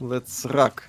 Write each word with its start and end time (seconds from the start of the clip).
Let's 0.00 0.44
rock. 0.46 0.84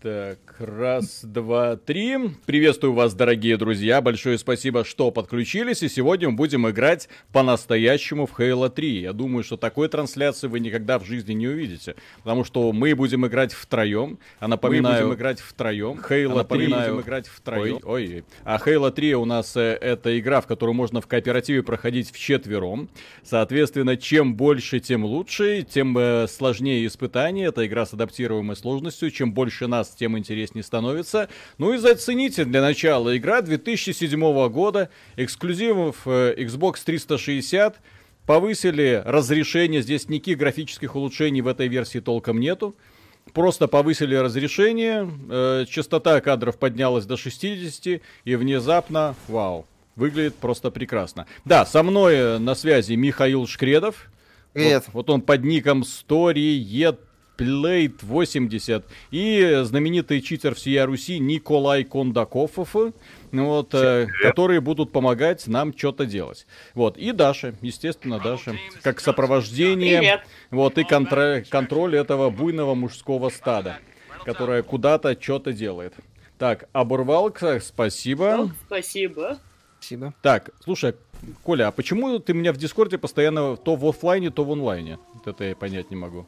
Так, 0.00 0.38
раз, 0.60 1.24
два, 1.24 1.74
три. 1.74 2.16
Приветствую 2.46 2.92
вас, 2.92 3.14
дорогие 3.14 3.56
друзья. 3.56 4.00
Большое 4.00 4.38
спасибо, 4.38 4.84
что 4.84 5.10
подключились. 5.10 5.82
И 5.82 5.88
сегодня 5.88 6.30
мы 6.30 6.36
будем 6.36 6.68
играть 6.70 7.08
по-настоящему 7.32 8.26
в 8.26 8.38
Halo 8.38 8.68
3. 8.68 9.00
Я 9.00 9.12
думаю, 9.12 9.42
что 9.42 9.56
такой 9.56 9.88
трансляции 9.88 10.46
вы 10.46 10.60
никогда 10.60 11.00
в 11.00 11.04
жизни 11.04 11.32
не 11.32 11.48
увидите. 11.48 11.96
Потому 12.18 12.44
что 12.44 12.70
мы 12.70 12.94
будем 12.94 13.26
играть 13.26 13.52
втроем. 13.52 14.20
А 14.38 14.46
напоминаю, 14.46 14.98
мы 14.98 15.08
будем 15.08 15.18
играть 15.18 15.40
втроем. 15.40 15.98
Halo 16.08 16.40
а 16.42 16.44
3 16.44 16.66
будем 16.66 17.00
играть 17.00 17.26
втроем. 17.26 17.80
Ой, 17.82 18.04
ой. 18.04 18.24
А 18.44 18.58
Halo 18.64 18.92
3 18.92 19.16
у 19.16 19.24
нас 19.24 19.56
э, 19.56 19.78
это 19.80 20.16
игра, 20.16 20.40
в 20.40 20.46
которую 20.46 20.76
можно 20.76 21.00
в 21.00 21.08
кооперативе 21.08 21.64
проходить 21.64 22.12
вчетвером. 22.12 22.88
Соответственно, 23.24 23.96
чем 23.96 24.36
больше, 24.36 24.78
тем 24.78 25.04
лучше. 25.04 25.66
Тем 25.68 25.98
э, 25.98 26.28
сложнее 26.28 26.86
испытание. 26.86 27.48
Это 27.48 27.66
игра 27.66 27.84
с 27.84 27.94
адаптируемой 27.94 28.54
сложностью. 28.54 29.10
Чем 29.10 29.32
больше 29.32 29.66
нас 29.66 29.87
раз 29.88 29.96
тем 29.96 30.18
интереснее 30.18 30.62
становится. 30.62 31.28
Ну 31.58 31.72
и 31.72 31.78
зацените 31.78 32.44
для 32.44 32.60
начала. 32.60 33.16
Игра 33.16 33.42
2007 33.42 34.48
года, 34.48 34.90
эксклюзивов 35.16 36.06
э, 36.06 36.34
Xbox 36.38 36.78
360. 36.84 37.80
Повысили 38.26 39.02
разрешение, 39.06 39.80
здесь 39.80 40.08
никаких 40.08 40.38
графических 40.38 40.94
улучшений 40.94 41.40
в 41.40 41.46
этой 41.46 41.68
версии 41.68 42.00
толком 42.00 42.40
нету. 42.40 42.76
Просто 43.32 43.68
повысили 43.68 44.14
разрешение, 44.14 45.10
э, 45.30 45.64
частота 45.68 46.20
кадров 46.20 46.58
поднялась 46.58 47.04
до 47.04 47.16
60, 47.16 48.00
и 48.24 48.34
внезапно, 48.36 49.14
вау, 49.28 49.66
выглядит 49.96 50.34
просто 50.36 50.70
прекрасно. 50.70 51.26
Да, 51.44 51.66
со 51.66 51.82
мной 51.82 52.14
э, 52.14 52.38
на 52.38 52.54
связи 52.54 52.94
Михаил 52.94 53.46
Шкредов. 53.46 54.10
Привет. 54.54 54.84
Вот, 54.86 54.94
вот 54.94 55.10
он 55.10 55.20
под 55.20 55.44
ником 55.44 55.82
Story 55.82 56.56
Plate 57.38 57.94
80 58.02 58.84
и 59.12 59.60
знаменитый 59.62 60.20
читер 60.20 60.56
всея 60.56 60.86
Руси 60.86 61.20
Николай 61.20 61.84
Кондаков, 61.84 62.50
вот, 63.32 63.74
э, 63.74 64.06
которые 64.22 64.60
будут 64.60 64.90
помогать 64.90 65.46
нам 65.46 65.76
что-то 65.76 66.04
делать. 66.04 66.46
Вот, 66.74 66.98
и 66.98 67.12
Даша, 67.12 67.54
естественно, 67.62 68.18
Даша, 68.18 68.56
как 68.82 68.98
сопровождение, 69.00 69.98
Привет. 69.98 70.20
вот, 70.50 70.78
и 70.78 70.82
контр- 70.82 71.44
контроль 71.48 71.96
этого 71.96 72.30
буйного 72.30 72.74
мужского 72.74 73.28
стада, 73.28 73.78
которое 74.24 74.62
куда-то 74.62 75.16
что-то 75.20 75.52
делает. 75.52 75.94
Так, 76.38 76.68
оборвалка, 76.72 77.60
спасибо. 77.60 78.52
Спасибо. 78.66 79.38
Спасибо. 79.78 80.12
Так, 80.22 80.50
слушай, 80.64 80.94
Коля, 81.44 81.68
а 81.68 81.72
почему 81.72 82.18
ты 82.18 82.34
меня 82.34 82.52
в 82.52 82.56
Дискорде 82.56 82.98
постоянно 82.98 83.56
то 83.56 83.76
в 83.76 83.86
офлайне, 83.86 84.30
то 84.30 84.44
в 84.44 84.50
онлайне? 84.52 84.98
Вот 85.14 85.26
это 85.28 85.44
я 85.44 85.54
понять 85.56 85.90
не 85.90 85.96
могу. 85.96 86.26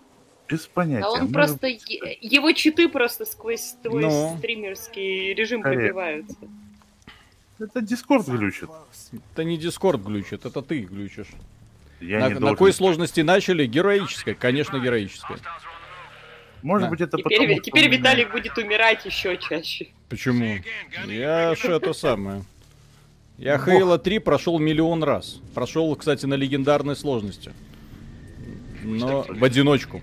Без 0.50 0.66
понятия. 0.66 1.04
А 1.04 1.10
он 1.10 1.26
Мы... 1.26 1.32
просто... 1.32 1.68
Его 1.68 2.52
читы 2.52 2.88
просто 2.88 3.24
сквозь 3.24 3.76
твой 3.82 4.02
Но... 4.02 4.36
стримерский 4.38 5.34
режим 5.34 5.60
Скорее. 5.60 5.78
пробиваются. 5.78 6.36
Это 7.58 7.80
Дискорд 7.82 8.26
глючит. 8.26 8.70
Это 9.32 9.44
не 9.44 9.58
Дискорд 9.58 10.02
глючит, 10.02 10.46
это 10.46 10.62
ты 10.62 10.80
глючишь. 10.80 11.28
Я 12.00 12.20
на, 12.20 12.28
не 12.28 12.34
на 12.34 12.40
должен... 12.40 12.56
какой 12.56 12.72
сложности 12.72 13.20
начали? 13.20 13.66
Героической, 13.66 14.34
конечно, 14.34 14.78
героической. 14.78 15.36
Может 16.62 16.86
да. 16.86 16.90
быть, 16.90 17.00
это 17.02 17.18
теперь, 17.18 17.38
потому, 17.40 17.60
Теперь 17.60 17.84
что... 17.84 17.96
Виталик 17.96 18.32
будет 18.32 18.58
умирать 18.58 19.04
еще 19.04 19.36
чаще. 19.36 19.88
Почему? 20.08 20.58
Я 21.06 21.54
что 21.54 21.72
это 21.72 21.92
самое. 21.92 22.44
Я 23.38 23.58
Хейла 23.58 23.98
3 23.98 24.18
прошел 24.18 24.58
миллион 24.58 25.02
раз. 25.02 25.40
Прошел, 25.54 25.94
кстати, 25.96 26.26
на 26.26 26.34
легендарной 26.34 26.96
сложности. 26.96 27.52
Но 28.82 29.24
в 29.28 29.44
одиночку. 29.44 30.02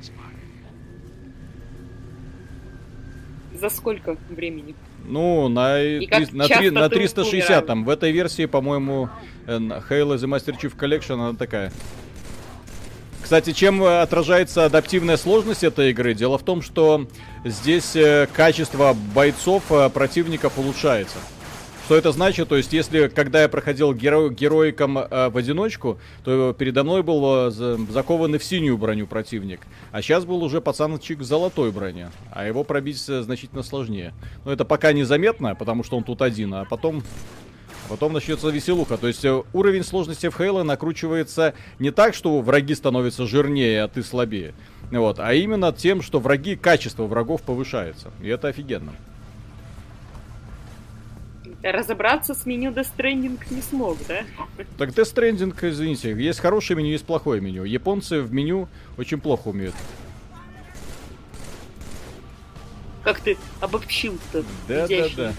За 3.59 3.69
сколько 3.69 4.17
времени? 4.30 4.75
Ну, 5.05 5.47
на, 5.47 5.77
три, 5.77 6.27
на, 6.31 6.47
три, 6.47 6.69
на 6.69 6.89
360 6.89 7.66
там. 7.66 7.86
В 7.86 7.89
этой 7.89 8.11
версии, 8.11 8.45
по-моему, 8.45 9.09
э, 9.45 9.58
Halo 9.58 10.15
The 10.15 10.26
Master 10.26 10.55
Chief 10.59 10.76
Collection, 10.77 11.14
она 11.14 11.33
такая. 11.33 11.71
Кстати, 13.21 13.52
чем 13.52 13.83
отражается 13.83 14.65
адаптивная 14.65 15.17
сложность 15.17 15.64
этой 15.64 15.89
игры? 15.89 16.14
Дело 16.14 16.37
в 16.37 16.43
том, 16.43 16.61
что 16.61 17.08
здесь 17.43 17.95
э, 17.95 18.27
качество 18.31 18.95
бойцов 19.14 19.64
э, 19.70 19.89
противников 19.89 20.58
улучшается. 20.58 21.17
Что 21.87 21.95
это 21.95 22.11
значит? 22.11 22.49
То 22.49 22.58
есть, 22.58 22.73
если 22.73 23.08
когда 23.08 23.43
я 23.43 23.48
проходил 23.48 23.93
геро 23.93 24.27
героиком 24.27 24.98
э, 24.98 25.30
в 25.30 25.37
одиночку, 25.37 25.98
то 26.25 26.52
передо 26.52 26.83
мной 26.83 27.02
был 27.02 27.48
э, 27.48 27.77
закованный 27.89 28.39
в 28.39 28.43
синюю 28.43 28.77
броню 28.77 29.08
противник. 29.08 29.61
А 29.93 30.02
сейчас 30.02 30.25
был 30.25 30.43
уже 30.43 30.59
пацанчик 30.59 31.20
в 31.20 31.23
золотой 31.23 31.71
броне. 31.71 32.11
А 32.33 32.45
его 32.45 32.65
пробить 32.65 33.02
э, 33.08 33.21
значительно 33.21 33.64
сложнее. 33.64 34.14
Но 34.43 34.52
это 34.52 34.65
пока 34.65 34.92
незаметно, 34.92 35.55
потому 35.55 35.86
что 35.86 35.95
он 35.95 36.03
тут 36.03 36.21
один. 36.21 36.55
А 36.55 36.65
потом 36.65 37.03
Потом 37.87 38.11
начнется 38.11 38.49
веселуха. 38.49 38.98
То 38.98 39.08
есть 39.08 39.23
э, 39.23 39.43
уровень 39.54 39.86
сложности 39.86 40.27
в 40.27 40.36
Хейла 40.36 40.64
накручивается 40.64 41.54
не 41.80 41.92
так, 41.92 42.15
что 42.15 42.42
враги 42.42 42.75
становятся 42.75 43.25
жирнее, 43.25 43.83
а 43.83 43.87
ты 43.87 44.04
слабее. 44.04 44.54
Вот, 44.92 45.19
а 45.19 45.33
именно 45.33 45.71
тем, 45.71 46.02
что 46.02 46.19
враги, 46.19 46.58
качество 46.58 47.04
врагов 47.05 47.43
повышается. 47.43 48.11
И 48.21 48.27
это 48.27 48.49
офигенно 48.49 48.92
разобраться 51.63 52.33
с 52.33 52.45
меню 52.45 52.71
Death 52.71 52.89
Stranding 52.95 53.39
не 53.49 53.61
смог, 53.61 53.97
да? 54.07 54.23
Так 54.77 54.89
Death 54.89 55.13
Stranding, 55.13 55.55
извините, 55.61 56.11
есть 56.11 56.39
хорошее 56.39 56.77
меню, 56.77 56.91
есть 56.91 57.05
плохое 57.05 57.41
меню. 57.41 57.63
Японцы 57.63 58.21
в 58.21 58.33
меню 58.33 58.67
очень 58.97 59.19
плохо 59.19 59.49
умеют. 59.49 59.75
Как 63.03 63.19
ты 63.21 63.37
обобщил-то? 63.61 64.43
Да, 64.67 64.87
да, 64.87 65.33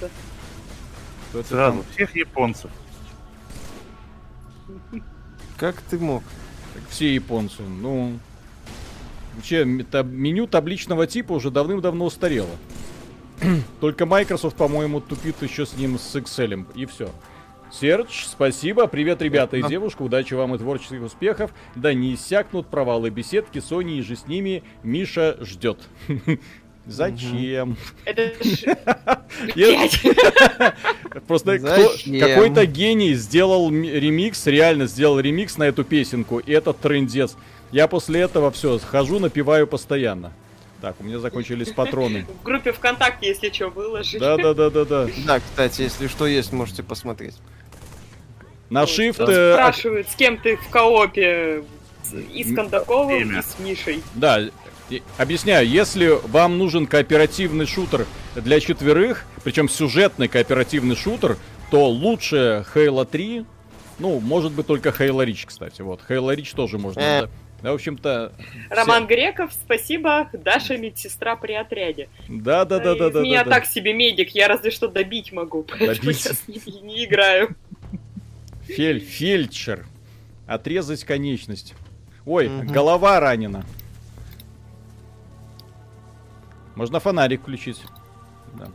да. 1.32 1.42
Сразу, 1.42 1.84
всех 1.92 2.16
японцев. 2.16 2.70
Как 5.58 5.80
ты 5.82 5.98
мог? 5.98 6.22
Так 6.74 6.82
все 6.88 7.14
японцы, 7.14 7.62
ну... 7.62 8.18
Вообще, 9.34 9.64
меню 9.64 10.46
табличного 10.46 11.06
типа 11.06 11.32
уже 11.32 11.50
давным-давно 11.50 12.06
устарело. 12.06 12.56
Только 13.80 14.06
Microsoft, 14.06 14.56
по-моему, 14.56 15.00
тупит 15.00 15.42
еще 15.42 15.66
с 15.66 15.76
ним 15.76 15.98
с 15.98 16.16
Excel. 16.16 16.66
И 16.74 16.86
все. 16.86 17.10
Серж, 17.70 18.26
спасибо. 18.26 18.86
Привет, 18.86 19.20
ребята 19.20 19.56
и 19.56 19.62
девушка. 19.62 20.02
Удачи 20.02 20.34
вам 20.34 20.54
и 20.54 20.58
творческих 20.58 21.02
успехов. 21.02 21.50
Да 21.74 21.92
не 21.92 22.14
иссякнут 22.14 22.66
провалы 22.66 23.10
беседки. 23.10 23.58
Sony 23.58 23.98
и 23.98 24.02
же 24.02 24.16
с 24.16 24.26
ними 24.26 24.62
Миша 24.82 25.36
ждет. 25.40 25.78
Зачем? 26.86 27.76
Просто 31.26 31.58
какой-то 31.58 32.64
гений 32.64 33.12
сделал 33.12 33.70
ремикс, 33.70 34.46
реально 34.46 34.86
сделал 34.86 35.20
ремикс 35.20 35.58
на 35.58 35.64
эту 35.64 35.84
песенку, 35.84 36.38
и 36.38 36.50
это 36.50 36.72
трендец. 36.72 37.36
Я 37.72 37.88
после 37.88 38.20
этого 38.20 38.50
все, 38.50 38.78
хожу, 38.78 39.18
напиваю 39.18 39.66
постоянно. 39.66 40.32
Так, 40.80 40.96
у 41.00 41.04
меня 41.04 41.18
закончились 41.18 41.70
патроны. 41.72 42.24
В 42.40 42.44
группе 42.44 42.72
ВКонтакте, 42.72 43.28
если 43.28 43.50
что, 43.50 43.68
выложили. 43.68 44.20
Да, 44.20 44.36
да, 44.36 44.54
да, 44.54 44.70
да, 44.70 44.84
да. 44.84 45.08
Да, 45.26 45.40
кстати, 45.40 45.82
если 45.82 46.06
что 46.06 46.26
есть, 46.26 46.52
можете 46.52 46.82
посмотреть. 46.82 47.34
На 48.70 48.84
Shift... 48.84 49.24
Э, 49.28 49.54
спрашивают, 49.54 50.08
с 50.08 50.14
кем 50.14 50.38
ты 50.38 50.56
в 50.56 50.68
коопе? 50.68 51.64
И 52.32 52.44
с 52.44 52.54
Кондаковым, 52.54 53.38
и 53.38 53.42
с 53.42 53.58
Мишей. 53.58 54.02
Да, 54.14 54.40
объясняю, 55.18 55.68
если 55.68 56.18
вам 56.28 56.58
нужен 56.58 56.86
кооперативный 56.86 57.66
шутер 57.66 58.06
для 58.34 58.60
четверых, 58.60 59.26
причем 59.44 59.68
сюжетный 59.68 60.28
кооперативный 60.28 60.96
шутер, 60.96 61.36
то 61.70 61.88
лучше 61.88 62.64
Halo 62.74 63.04
3, 63.04 63.44
ну, 63.98 64.20
может 64.20 64.52
быть 64.52 64.66
только 64.66 64.90
Halo 64.90 65.26
Reach, 65.26 65.44
кстати, 65.46 65.82
вот. 65.82 66.00
Halo 66.08 66.34
Reach 66.34 66.54
тоже 66.54 66.78
можно... 66.78 67.28
Да, 67.62 67.72
в 67.72 67.74
общем-то... 67.74 68.32
Роман 68.70 69.06
все... 69.06 69.16
Греков, 69.16 69.52
спасибо. 69.52 70.28
Даша 70.32 70.76
медсестра 70.76 71.34
при 71.34 71.54
отряде. 71.54 72.08
Да, 72.28 72.64
да, 72.64 72.78
да, 72.78 72.94
да, 72.94 73.10
да. 73.10 73.20
Меня 73.20 73.42
да, 73.44 73.50
так 73.50 73.64
да. 73.64 73.68
себе 73.68 73.92
медик, 73.94 74.30
я 74.30 74.46
разве 74.46 74.70
что 74.70 74.88
добить 74.88 75.32
могу, 75.32 75.62
поэтому 75.68 75.94
добить. 75.94 76.24
я 76.24 76.32
с 76.34 76.46
ним 76.46 76.86
не 76.86 77.04
играю. 77.04 77.56
Фель, 78.62 79.00
фельдшер. 79.00 79.86
Отрезать 80.46 81.04
конечность. 81.04 81.74
Ой, 82.24 82.46
угу. 82.46 82.72
голова 82.72 83.18
ранена. 83.18 83.64
Можно 86.76 87.00
фонарик 87.00 87.42
включить. 87.42 87.82
Да. 88.54 88.68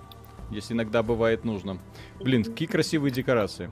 Если 0.51 0.73
иногда 0.73 1.03
бывает 1.03 1.45
нужно. 1.45 1.79
Блин, 2.19 2.43
какие 2.43 2.67
красивые 2.67 3.11
декорации. 3.11 3.69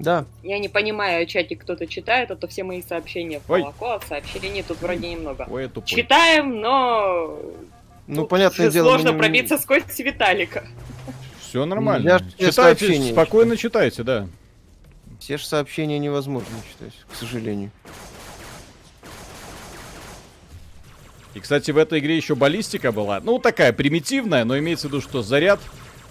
Да. 0.00 0.24
Я 0.42 0.58
не 0.58 0.68
понимаю, 0.68 1.26
чатик 1.26 1.60
кто-то 1.60 1.86
читает, 1.86 2.30
а 2.30 2.36
то 2.36 2.48
все 2.48 2.64
мои 2.64 2.82
сообщения 2.82 3.40
в 3.40 3.48
молоко, 3.48 3.92
а 3.92 4.00
сообщений 4.08 4.62
тут 4.62 4.80
вроде 4.80 5.10
немного. 5.10 5.46
Ой, 5.50 5.70
Читаем, 5.84 6.60
но... 6.60 7.38
Ну, 8.06 8.26
понятное 8.26 8.70
дело... 8.70 8.88
Сложно 8.88 9.10
не... 9.10 9.18
пробиться 9.18 9.58
сквозь 9.58 9.98
Виталика. 9.98 10.66
Все 11.42 11.66
нормально. 11.66 12.22
Я 12.38 12.48
читайте, 12.48 13.12
спокойно 13.12 13.58
читайте, 13.58 14.02
да. 14.02 14.26
Все 15.18 15.36
же 15.36 15.44
сообщения 15.44 15.98
невозможно 15.98 16.48
читать, 16.72 16.94
к 17.12 17.14
сожалению. 17.14 17.70
И, 21.34 21.40
кстати, 21.40 21.72
в 21.72 21.76
этой 21.76 21.98
игре 21.98 22.16
еще 22.16 22.34
баллистика 22.34 22.90
была. 22.90 23.20
Ну, 23.20 23.38
такая 23.38 23.74
примитивная, 23.74 24.44
но 24.46 24.58
имеется 24.58 24.88
в 24.88 24.90
виду, 24.92 25.02
что 25.02 25.22
заряд 25.22 25.60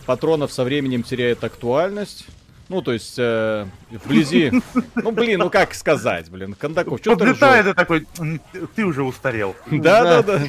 патронов 0.05 0.53
со 0.53 0.63
временем 0.63 1.01
теряет 1.01 1.43
актуальность. 1.43 2.27
Ну, 2.69 2.83
то 2.83 2.93
есть, 2.93 3.15
э, 3.17 3.65
вблизи... 3.89 4.51
Ну, 4.95 5.11
блин, 5.11 5.39
ну 5.39 5.49
как 5.49 5.73
сказать, 5.73 6.29
блин, 6.29 6.53
Кондаков, 6.53 6.99
что 6.99 7.15
ты 7.15 7.25
Подлетает 7.25 7.65
и 7.65 7.73
такой, 7.73 8.07
«М, 8.19 8.39
ты 8.75 8.85
уже 8.85 9.03
устарел. 9.03 9.55
Да, 9.71 10.21
да, 10.21 10.23
да. 10.23 10.41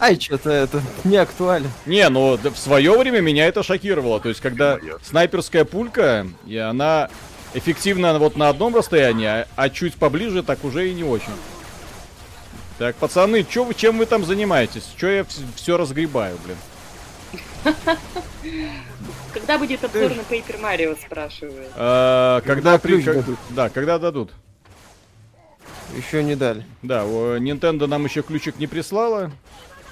Ай, 0.00 0.18
что-то 0.18 0.50
это 0.50 0.82
не 1.04 1.16
актуально. 1.16 1.68
Не, 1.86 2.08
ну 2.08 2.36
в 2.36 2.56
свое 2.56 2.98
время 2.98 3.20
меня 3.20 3.46
это 3.46 3.62
шокировало. 3.62 4.18
То 4.18 4.30
есть, 4.30 4.40
когда 4.40 4.78
снайперская 5.02 5.64
пулька, 5.64 6.26
и 6.44 6.56
она 6.56 7.08
эффективна 7.54 8.18
вот 8.18 8.36
на 8.36 8.48
одном 8.48 8.74
расстоянии, 8.74 9.26
а, 9.26 9.46
а 9.54 9.70
чуть 9.70 9.94
поближе 9.94 10.42
так 10.42 10.64
уже 10.64 10.90
и 10.90 10.94
не 10.94 11.04
очень. 11.04 11.32
Так, 12.78 12.96
пацаны, 12.96 13.44
чё 13.44 13.62
вы, 13.62 13.74
чем 13.74 13.98
вы 13.98 14.06
там 14.06 14.24
занимаетесь? 14.24 14.88
Чё 14.96 15.08
я 15.08 15.24
все 15.54 15.76
разгребаю, 15.76 16.36
блин? 16.44 16.56
Когда 19.34 19.58
будет 19.58 19.82
обзор 19.82 20.12
на 20.14 20.20
Paper 20.20 20.60
Mario, 20.60 20.96
спрашиваю. 21.00 21.66
А, 21.74 22.40
когда 22.42 22.78
при... 22.78 23.02
дадут. 23.02 23.38
Да, 23.50 23.68
когда 23.68 23.98
дадут. 23.98 24.30
Еще 25.96 26.22
не 26.22 26.36
дали. 26.36 26.64
Да, 26.82 27.02
Nintendo 27.02 27.86
нам 27.86 28.04
еще 28.04 28.22
ключик 28.22 28.58
не 28.58 28.68
прислала. 28.68 29.32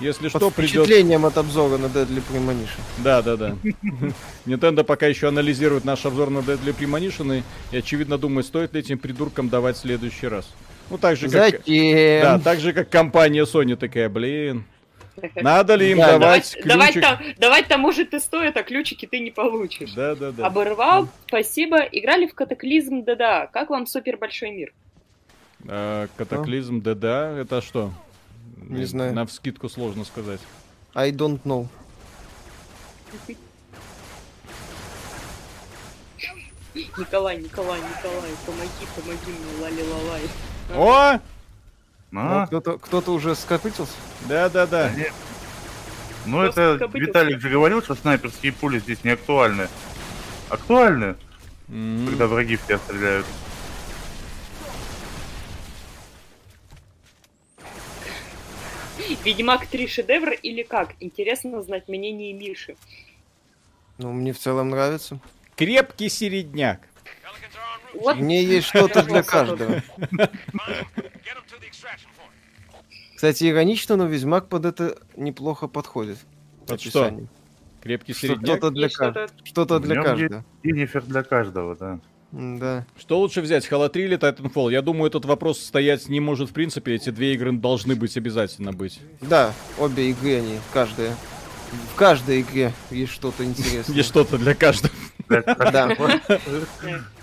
Если 0.01 0.29
Под 0.29 0.43
что, 0.43 0.51
придет... 0.51 0.85
впечатлением 0.85 1.27
от 1.27 1.37
обзора 1.39 1.77
на 1.77 1.87
Deadly 1.87 2.23
Premonition. 2.29 2.81
Да, 2.99 3.23
да, 3.23 3.37
да. 3.37 3.57
Nintendo 4.47 4.85
пока 4.85 5.07
еще 5.07 5.29
анализирует 5.29 5.85
наш 5.85 6.07
обзор 6.07 6.31
на 6.31 6.39
Deadly 6.39 6.75
Premonition 6.77 7.43
и, 7.71 7.77
очевидно, 7.77 8.19
думает, 8.19 8.47
стоит 8.47 8.75
ли 8.75 8.81
этим 8.81 8.99
придуркам 8.99 9.49
давать 9.49 9.77
в 9.77 9.81
следующий 9.81 10.27
раз. 10.29 10.49
Ну, 10.91 10.99
так 10.99 11.17
же, 11.17 11.29
как... 11.29 11.33
Да, 11.33 11.59
Зачем? 11.59 12.41
так 12.41 12.61
же, 12.61 12.73
как 12.73 12.91
компания 12.91 13.45
Sony 13.45 13.77
такая, 13.77 14.09
блин. 14.09 14.65
Надо 15.37 15.75
ли 15.75 15.91
им 15.93 15.99
Да, 15.99 16.19
давать 16.19 16.57
Давать, 16.65 16.93
ключик? 16.95 17.03
там, 17.03 17.19
давать 17.39 17.69
там, 17.69 17.81
может, 17.81 18.15
и 18.15 18.19
стоит, 18.19 18.57
а 18.57 18.63
ключики 18.63 19.07
ты 19.07 19.21
не 19.21 19.31
получишь. 19.31 19.93
Да, 19.93 20.15
да, 20.15 20.33
да. 20.33 20.47
Оборвал, 20.47 21.09
спасибо. 21.27 21.79
Играли 21.79 22.27
в 22.27 22.35
катаклизм, 22.35 23.05
да-да. 23.05 23.47
Как 23.49 23.71
вам 23.71 23.87
супер 23.87 24.17
большой 24.17 24.51
мир? 24.51 24.73
А, 25.69 26.09
Катаклизм, 26.17 26.81
да-да, 26.83 27.39
это 27.39 27.61
что? 27.61 27.93
Не 28.57 28.85
знаю. 28.85 29.13
На 29.15 29.27
вскидку 29.27 29.69
сложно 29.69 30.05
сказать. 30.05 30.41
I 30.95 31.11
don't 31.11 31.41
know. 31.45 31.69
Николай, 36.75 37.37
Николай, 37.37 37.81
Николай, 37.81 38.31
помоги, 38.47 38.87
помоги 38.97 39.31
мне, 39.31 39.63
лали-лалай. 39.63 40.23
О! 40.75 41.21
А? 42.15 42.41
Ну, 42.41 42.47
кто-то, 42.47 42.79
кто-то 42.79 43.13
уже 43.13 43.35
скопытился? 43.35 43.93
Да-да-да. 44.29 44.91
Ну 46.27 46.39
Просто 46.39 46.61
это 46.61 46.79
копытился. 46.85 47.09
Виталик 47.09 47.41
же 47.41 47.49
говорил, 47.51 47.83
что 47.83 47.95
снайперские 47.95 48.53
пули 48.53 48.79
здесь 48.79 49.03
не 49.03 49.11
актуальны. 49.11 49.69
Актуальны, 50.51 51.17
М, 51.69 52.07
когда 52.09 52.27
враги 52.27 52.57
в 52.57 52.67
тебя 52.67 52.79
стреляют. 52.79 53.27
Ведьмак 59.25 59.67
3 59.67 59.87
шедевр 59.87 60.31
или 60.31 60.63
как? 60.63 60.95
Интересно 61.01 61.63
знать 61.63 61.89
мнение 61.89 62.33
Миши. 62.33 62.77
Ну, 63.99 64.13
мне 64.13 64.33
в 64.33 64.39
целом 64.39 64.71
нравится. 64.71 65.19
Крепкий 65.57 66.09
середняк. 66.09 66.81
Вот 67.95 68.17
Мне 68.17 68.43
есть 68.43 68.69
что-то 68.69 69.03
для 69.03 69.23
каждого. 69.35 69.83
Кстати, 73.23 73.49
иронично, 73.49 73.95
но 73.95 74.07
Ведьмак 74.07 74.49
под 74.49 74.65
это 74.65 74.99
неплохо 75.17 75.69
подходит. 75.69 76.19
по 76.67 76.73
Под 76.73 76.81
что? 76.81 77.21
Крепкий 77.81 78.15
Что- 78.15 78.27
середняк. 78.27 78.47
Что-то 78.59 78.71
для 78.71 78.89
каждого. 78.89 79.29
Что-то 79.45 79.79
В 79.79 79.83
для 79.83 80.03
каждого. 80.03 80.45
Енифер 80.65 81.03
для 81.05 81.23
каждого, 81.23 81.77
да. 81.77 82.01
Да. 82.33 82.85
Что 82.99 83.21
лучше 83.21 83.41
взять, 83.41 83.65
Halo 83.71 83.89
3 83.89 84.03
или 84.07 84.19
Titanfall? 84.19 84.73
Я 84.73 84.83
думаю, 84.83 85.07
этот 85.07 85.25
вопрос 85.25 85.61
стоять 85.61 86.09
не 86.09 86.19
может 86.19 86.51
в 86.51 86.53
принципе. 86.53 86.97
Эти 86.97 87.11
две 87.11 87.35
игры 87.35 87.53
должны 87.53 87.95
быть 87.95 88.17
обязательно 88.17 88.73
быть. 88.73 88.99
Да, 89.21 89.55
обе 89.79 90.11
игры 90.11 90.39
они, 90.39 90.59
каждая. 90.73 91.15
В 91.93 91.95
каждой 91.95 92.41
игре 92.41 92.73
есть 92.91 93.13
что-то 93.13 93.45
интересное. 93.45 93.95
Есть 93.95 94.09
что-то 94.09 94.37
для 94.37 94.57
каждого. 94.57 94.93
Да. 95.29 95.97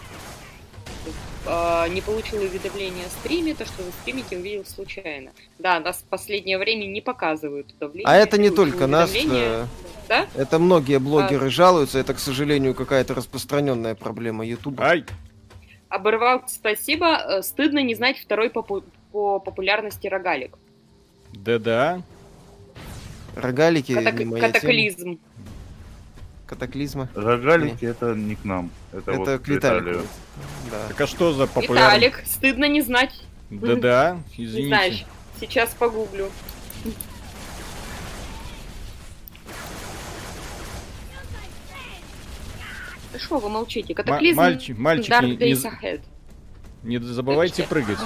а, 1.51 1.87
не 1.87 2.01
получил 2.01 2.41
уведомления 2.41 3.05
о 3.05 3.09
стриме, 3.09 3.53
то, 3.55 3.65
что 3.65 3.81
вы 3.81 3.91
стримите, 4.01 4.37
увидел 4.37 4.63
случайно. 4.65 5.31
Да, 5.57 5.79
нас 5.79 5.97
в 5.97 6.03
последнее 6.03 6.57
время 6.57 6.85
не 6.85 7.01
показывают 7.01 7.67
уведомления. 7.71 8.07
А 8.07 8.15
это 8.15 8.37
не 8.37 8.49
только 8.51 8.85
нас, 8.87 9.09
уведомления. 9.09 9.63
э, 9.63 9.65
Да? 10.07 10.27
Это 10.35 10.59
многие 10.59 10.99
блогеры 10.99 11.49
жалуются, 11.49 11.97
это, 11.99 12.13
к 12.13 12.19
сожалению, 12.19 12.75
какая-то 12.75 13.15
распространенная 13.15 13.95
проблема 13.95 14.45
Ютуба. 14.45 14.83
Ай, 14.85 15.05
Оборвал, 15.89 16.43
спасибо. 16.47 17.17
Э, 17.17 17.41
Стыдно 17.41 17.79
не 17.81 17.95
знать 17.95 18.19
второй 18.19 18.49
попу- 18.51 18.83
по 19.11 19.39
популярности 19.39 20.05
рогалик. 20.07 20.55
да-да. 21.33 22.01
Рогалики 23.35 23.93
Катак- 23.93 24.17
не 24.19 24.25
моя 24.25 24.51
тема. 24.51 25.17
Катаклизм. 26.49 27.01
Катаклизма. 27.01 27.09
Рогалики 27.15 27.85
это 27.85 28.15
не 28.15 28.35
к 28.35 28.43
нам. 28.43 28.71
Это, 28.91 29.13
вот 29.13 29.27
Это 29.27 29.37
к 29.39 29.43
к 29.43 29.47
Виталику. 29.47 29.85
Виталию. 29.89 30.07
Да. 30.71 30.87
Так 30.87 31.01
а 31.01 31.07
что 31.07 31.31
за 31.33 31.45
популярный? 31.45 32.07
Виталик, 32.07 32.25
стыдно 32.25 32.65
не 32.67 32.81
знать. 32.81 33.13
Да-да, 33.51 34.17
Не 34.37 34.45
извините. 34.45 34.67
знаешь. 34.67 35.05
Сейчас 35.39 35.69
погуглю. 35.77 36.29
Да 43.13 43.19
что 43.19 43.39
вы 43.39 43.49
молчите? 43.49 43.93
Катаклизм 43.95 44.37
мальчик- 44.37 44.77
мальчик, 44.77 45.11
Dark 45.11 45.25
не- 45.25 45.31
не 45.31 45.37
Days 45.37 45.55
з- 45.55 45.65
Ahead. 45.65 46.01
Не 46.83 46.99
забывайте 46.99 47.63
прыгать. 47.63 47.97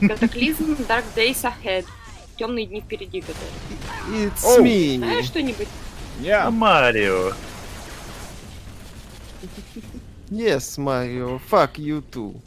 Катаклизм 0.00 0.72
Dark 0.88 1.04
Days 1.16 1.42
Ahead. 1.44 1.84
Темные 2.36 2.66
дни 2.66 2.80
впереди, 2.80 3.20
которые. 3.20 4.28
It's 4.28 4.44
Оу. 4.44 4.64
me. 4.64 4.96
Знаешь 4.98 5.24
что-нибудь? 5.26 5.66
А 6.18 6.22
Я. 6.22 6.50
Марио. 6.50 7.32
Yes, 10.30 10.78
Mario. 10.78 11.40
Fuck 11.50 11.76
you 11.76 12.02
too. 12.12 12.40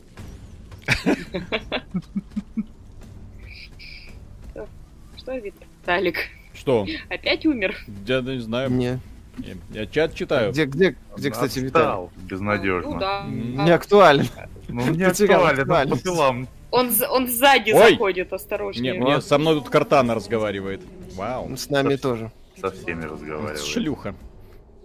Что, 5.17 5.37
Виталик? 5.37 6.17
Что? 6.53 6.85
Опять 7.09 7.45
умер? 7.45 7.75
Я 8.05 8.21
не 8.21 8.39
знаю. 8.39 8.69
Не. 8.71 8.99
Я, 9.37 9.55
я 9.71 9.85
чат 9.87 10.13
читаю. 10.13 10.51
Где, 10.51 10.65
где, 10.65 10.95
где, 11.15 11.31
кстати, 11.31 11.59
Виталий? 11.59 12.09
Безнадежно. 12.17 12.91
Ну 12.91 12.99
да. 12.99 13.25
Не 13.27 13.71
актуален. 13.71 14.27
Ну, 14.67 14.89
не 14.91 15.03
актуально, 15.03 15.65
там 15.65 15.89
по 15.89 15.97
делам. 15.97 16.47
Он, 16.69 16.89
он 17.09 17.27
сзади 17.27 17.71
Ой! 17.71 17.91
заходит, 17.91 18.31
Не, 18.31 18.35
осторожнее. 18.35 18.93
мне 18.93 19.21
со 19.21 19.37
мной 19.37 19.55
тут 19.55 19.69
Картана 19.69 20.15
разговаривает. 20.15 20.81
Вау. 21.15 21.55
С 21.57 21.69
нами 21.69 21.95
тоже. 21.95 22.31
Со 22.61 22.69
всеми 22.71 23.03
разговаривает. 23.03 23.59
Шлюха. 23.59 24.15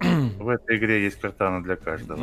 В 0.01 0.49
этой 0.49 0.77
игре 0.77 1.05
есть 1.05 1.21
картана 1.21 1.63
для 1.63 1.77
каждого. 1.77 2.21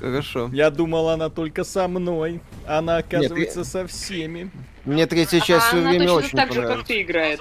Хорошо. 0.00 0.50
Я 0.52 0.70
думал, 0.70 1.08
она 1.08 1.28
только 1.28 1.64
со 1.64 1.88
мной. 1.88 2.40
Она, 2.66 2.98
оказывается, 2.98 3.64
со 3.64 3.86
всеми. 3.86 4.50
Мне 4.84 5.06
третья 5.06 5.40
часть 5.40 5.66
все 5.66 5.80
время 5.80 6.12
очень 6.12 6.36
так 6.36 6.52
же, 6.52 6.54
как 6.54 6.62
понравилась. 6.62 6.86
ты 6.86 7.02
играет. 7.02 7.40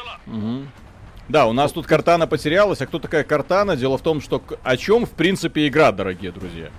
Да, 1.27 1.47
у 1.47 1.53
нас 1.53 1.71
тут 1.71 1.87
Картана 1.87 2.27
потерялась. 2.27 2.81
А 2.81 2.85
кто 2.85 2.99
такая 2.99 3.23
Картана? 3.23 3.75
Дело 3.75 3.97
в 3.97 4.01
том, 4.01 4.21
что 4.21 4.43
о 4.63 4.77
чем, 4.77 5.05
в 5.05 5.11
принципе, 5.11 5.67
игра, 5.67 5.91
дорогие 5.91 6.31
друзья. 6.31 6.69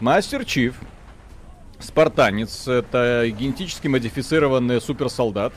Мастер 0.00 0.44
Чиф, 0.44 0.74
спартанец, 1.78 2.66
это 2.66 3.26
генетически 3.28 3.86
модифицированный 3.88 4.80
суперсолдат. 4.80 5.52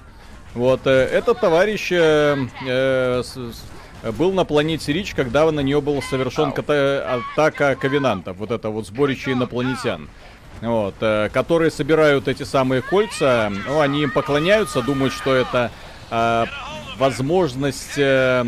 Вот, 0.56 0.82
э, 0.86 0.90
этот 1.12 1.40
товарищ 1.42 1.90
э, 1.92 2.38
э, 2.66 3.24
с- 3.24 3.64
был 4.18 4.32
на 4.32 4.46
планете 4.46 4.94
Рич, 4.94 5.14
когда 5.14 5.50
на 5.52 5.60
нее 5.60 5.82
был 5.82 6.02
совершен 6.02 6.52
ката- 6.52 7.22
атака 7.34 7.76
ковенантов, 7.76 8.38
вот 8.38 8.52
это 8.52 8.70
вот 8.70 8.88
сборище 8.88 9.34
инопланетян. 9.34 10.08
Вот, 10.62 10.96
э, 11.02 11.30
которые 11.34 11.70
собирают 11.72 12.28
эти 12.30 12.44
самые 12.44 12.82
кольца, 12.82 13.52
ну, 13.68 13.82
они 13.82 14.04
им 14.04 14.12
поклоняются, 14.12 14.82
думают, 14.82 15.14
что 15.14 15.36
это 15.36 15.70
а, 16.12 16.46
возможность 16.98 17.98
э, 17.98 18.46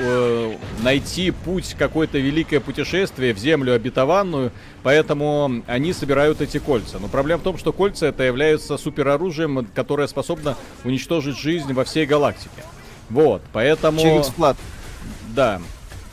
э, 0.00 0.56
найти 0.82 1.30
путь, 1.30 1.74
какое-то 1.78 2.18
великое 2.18 2.60
путешествие 2.60 3.34
в 3.34 3.38
землю 3.38 3.74
обетованную, 3.74 4.50
поэтому 4.82 5.62
они 5.66 5.92
собирают 5.92 6.40
эти 6.40 6.58
кольца. 6.58 6.98
Но 6.98 7.08
проблема 7.08 7.40
в 7.40 7.44
том, 7.44 7.58
что 7.58 7.72
кольца 7.72 8.06
это 8.06 8.22
является 8.22 8.76
супероружием, 8.76 9.66
которое 9.74 10.08
способно 10.08 10.56
уничтожить 10.84 11.38
жизнь 11.38 11.72
во 11.72 11.84
всей 11.84 12.06
галактике. 12.06 12.64
Вот, 13.08 13.42
поэтому... 13.52 14.00
Через 14.00 14.26
флат. 14.26 14.56
Да. 15.34 15.60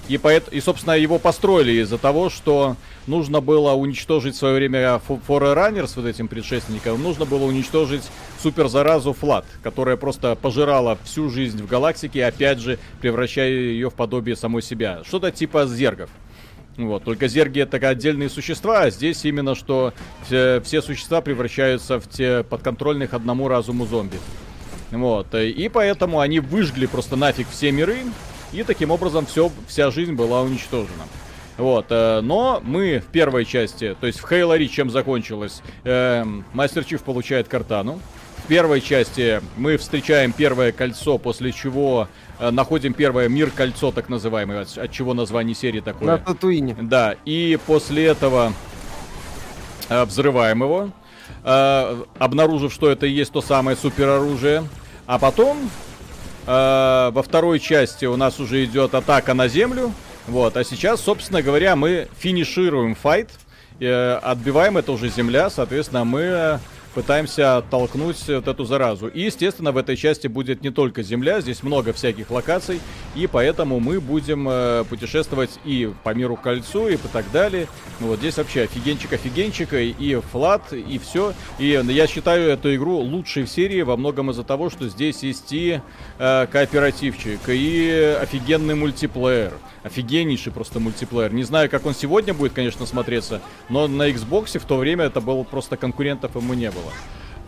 И, 0.07 0.17
поэт... 0.17 0.47
и, 0.51 0.61
собственно, 0.61 0.93
его 0.93 1.19
построили 1.19 1.81
из-за 1.81 1.97
того, 1.97 2.29
что 2.29 2.75
нужно 3.07 3.41
было 3.41 3.73
уничтожить 3.73 4.35
в 4.35 4.37
свое 4.37 4.55
время 4.55 5.01
Forerunners, 5.07 5.93
вот 5.95 6.05
этим 6.05 6.27
предшественником, 6.27 7.01
нужно 7.01 7.25
было 7.25 7.43
уничтожить 7.43 8.03
суперзаразу 8.41 9.13
Флат, 9.13 9.45
которая 9.63 9.97
просто 9.97 10.35
пожирала 10.35 10.97
всю 11.03 11.29
жизнь 11.29 11.61
в 11.61 11.67
галактике, 11.67 12.25
опять 12.25 12.59
же, 12.59 12.79
превращая 13.01 13.49
ее 13.49 13.89
в 13.89 13.93
подобие 13.93 14.35
самой 14.35 14.61
себя. 14.61 15.01
Что-то 15.05 15.31
типа 15.31 15.65
зергов. 15.65 16.09
Вот, 16.77 17.03
только 17.03 17.27
зерги 17.27 17.59
это 17.59 17.77
отдельные 17.87 18.29
существа, 18.29 18.83
а 18.83 18.89
здесь 18.91 19.25
именно 19.25 19.55
что 19.55 19.93
все, 20.25 20.61
все 20.61 20.83
существа 20.83 21.21
превращаются 21.21 21.99
в 21.99 22.07
те 22.07 22.43
подконтрольных 22.43 23.15
одному 23.15 23.47
разуму 23.47 23.87
зомби. 23.87 24.17
Вот, 24.91 25.33
и 25.33 25.69
поэтому 25.73 26.19
они 26.19 26.39
выжгли 26.39 26.85
просто 26.85 27.15
нафиг 27.15 27.47
все 27.49 27.71
миры, 27.71 28.03
и 28.53 28.63
таким 28.63 28.91
образом 28.91 29.25
все, 29.25 29.51
вся 29.67 29.91
жизнь 29.91 30.13
была 30.13 30.41
уничтожена. 30.41 31.03
Вот, 31.57 31.87
э, 31.89 32.21
но 32.21 32.61
мы 32.63 32.99
в 32.99 33.11
первой 33.11 33.43
части, 33.43 33.95
то 33.99 34.05
есть 34.05 34.19
в 34.19 34.31
Halo 34.31 34.57
Reach 34.57 34.67
чем 34.67 34.91
закончилось, 34.91 35.63
э, 35.83 36.23
Мастер 36.53 36.83
Чиф 36.83 37.01
получает 37.01 37.47
картану. 37.47 37.99
В 38.43 38.47
первой 38.47 38.79
части 38.79 39.41
мы 39.57 39.77
встречаем 39.77 40.31
первое 40.31 40.71
кольцо, 40.71 41.17
после 41.17 41.51
чего 41.51 42.07
э, 42.39 42.51
находим 42.51 42.93
первое 42.93 43.27
мир-кольцо, 43.27 43.91
так 43.91 44.07
называемое, 44.07 44.61
от, 44.61 44.77
от 44.77 44.91
чего 44.91 45.15
название 45.15 45.55
серии 45.55 45.79
такое. 45.79 46.07
На 46.07 46.17
Татуине. 46.19 46.77
Да, 46.79 47.15
и 47.25 47.57
после 47.65 48.05
этого 48.05 48.53
э, 49.89 50.05
взрываем 50.05 50.61
его, 50.61 50.91
э, 51.43 52.03
обнаружив, 52.19 52.71
что 52.71 52.89
это 52.89 53.07
и 53.07 53.11
есть 53.11 53.31
то 53.31 53.41
самое 53.41 53.75
супероружие. 53.75 54.63
А 55.07 55.17
потом 55.19 55.69
Э, 56.47 57.11
во 57.11 57.21
второй 57.21 57.59
части 57.59 58.05
у 58.05 58.15
нас 58.15 58.39
уже 58.39 58.63
идет 58.63 58.95
атака 58.95 59.33
на 59.33 59.49
землю. 59.49 59.91
Вот, 60.27 60.55
а 60.55 60.63
сейчас, 60.63 61.01
собственно 61.01 61.41
говоря, 61.41 61.75
мы 61.75 62.07
финишируем 62.17 62.95
файт. 62.95 63.29
Э, 63.79 64.19
отбиваем 64.23 64.77
это 64.77 64.93
уже 64.93 65.09
земля, 65.09 65.49
соответственно, 65.49 66.05
мы 66.05 66.59
пытаемся 66.97 67.57
оттолкнуть 67.57 68.27
вот 68.27 68.47
эту 68.47 68.65
заразу. 68.65 69.07
И, 69.07 69.21
естественно, 69.21 69.71
в 69.71 69.77
этой 69.77 69.95
части 69.95 70.25
будет 70.25 70.63
не 70.63 70.71
только 70.71 71.03
Земля, 71.03 71.41
здесь 71.41 71.61
много 71.61 71.93
всяких 71.93 72.31
локаций, 72.31 72.79
и 73.15 73.27
поэтому 73.27 73.79
мы 73.79 74.01
будем 74.01 74.49
э, 74.49 74.83
путешествовать 74.89 75.59
и 75.63 75.93
по 76.03 76.15
миру 76.15 76.35
кольцу, 76.35 76.87
и 76.87 76.97
по 76.97 77.07
так 77.07 77.25
далее. 77.31 77.67
Ну, 77.99 78.07
вот 78.07 78.17
здесь 78.17 78.37
вообще 78.37 78.63
офигенчик 78.63 79.13
офигенчика, 79.13 79.79
и 79.79 80.15
флат, 80.31 80.73
и 80.73 80.97
все. 80.97 81.33
И 81.59 81.67
я 81.67 82.07
считаю 82.07 82.49
эту 82.49 82.73
игру 82.73 82.97
лучшей 82.97 83.43
в 83.43 83.47
серии 83.47 83.83
во 83.83 83.95
многом 83.95 84.31
из-за 84.31 84.43
того, 84.43 84.71
что 84.71 84.89
здесь 84.89 85.21
есть 85.21 85.53
и 85.53 85.79
э, 86.17 86.47
кооперативчик, 86.51 87.41
и 87.47 88.17
офигенный 88.19 88.73
мультиплеер 88.73 89.53
офигеннейший 89.87 90.51
просто 90.51 90.79
мультиплеер. 90.79 91.33
Не 91.33 91.43
знаю, 91.43 91.69
как 91.69 91.85
он 91.85 91.95
сегодня 91.95 92.33
будет, 92.33 92.53
конечно, 92.53 92.85
смотреться, 92.85 93.41
но 93.69 93.87
на 93.87 94.09
Xbox 94.09 94.59
в 94.59 94.65
то 94.65 94.77
время 94.77 95.05
это 95.05 95.21
было 95.21 95.43
просто 95.43 95.77
конкурентов 95.77 96.35
ему 96.35 96.53
не 96.53 96.69
было. 96.69 96.86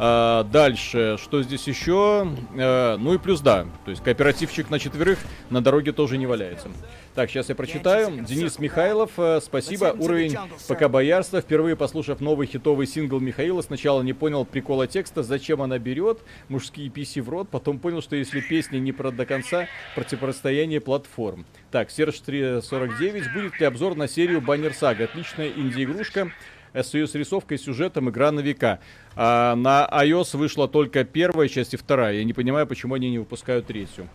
А, 0.01 0.46
дальше, 0.46 1.17
что 1.22 1.43
здесь 1.43 1.67
еще? 1.67 2.25
А, 2.58 2.98
ну 2.98 3.15
и 3.15 3.17
плюс 3.17 3.41
да, 3.41 3.65
то 3.84 3.91
есть 3.91 4.01
кооперативчик 4.01 4.69
на 4.69 4.79
четверых 4.79 5.19
на 5.50 5.62
дороге 5.62 5.91
тоже 5.91 6.17
не 6.17 6.25
валяется. 6.25 6.69
Так, 7.15 7.29
сейчас 7.29 7.50
я 7.50 7.55
прочитаю. 7.55 8.24
Денис 8.24 8.60
Михайлов, 8.60 9.12
э, 9.17 9.41
спасибо. 9.43 9.93
Уровень 10.00 10.38
ПК 10.69 10.88
Боярства. 10.88 11.41
Впервые 11.41 11.75
послушав 11.75 12.22
новый 12.22 12.48
хитовый 12.48 12.88
сингл 12.88 13.19
Михаила, 13.19 13.62
сначала 13.62 14.01
не 14.01 14.13
понял 14.13 14.46
прикола 14.46 14.88
текста, 14.88 15.22
зачем 15.22 15.62
она 15.62 15.79
берет 15.79 16.19
мужские 16.48 16.89
писи 16.89 17.19
в 17.19 17.27
рот, 17.27 17.50
потом 17.50 17.79
понял, 17.79 18.01
что 18.01 18.15
если 18.15 18.39
песня 18.39 18.79
не 18.79 18.93
про 18.93 19.12
до 19.12 19.25
конца, 19.25 19.67
противостояние 19.96 20.79
платформ. 20.79 21.46
Так, 21.72 21.91
Серж 21.91 22.19
349. 22.22 23.34
Будет 23.34 23.60
ли 23.60 23.65
обзор 23.65 23.96
на 23.96 24.08
серию 24.08 24.39
Баннер 24.39 24.74
Сага? 24.74 25.03
Отличная 25.03 25.50
инди-игрушка 25.50 26.31
с 26.73 26.93
ее 26.93 27.07
рисовкой, 27.11 27.57
сюжетом, 27.57 28.09
игра 28.09 28.31
на 28.31 28.39
века. 28.39 28.79
А 29.15 29.55
на 29.55 29.88
iOS 29.91 30.38
вышла 30.38 30.67
только 30.67 31.03
первая 31.03 31.47
часть 31.47 31.73
и 31.73 31.77
вторая. 31.77 32.15
Я 32.15 32.23
не 32.23 32.33
понимаю, 32.33 32.67
почему 32.67 32.95
они 32.95 33.09
не 33.09 33.19
выпускают 33.19 33.67
третью. 33.67 34.07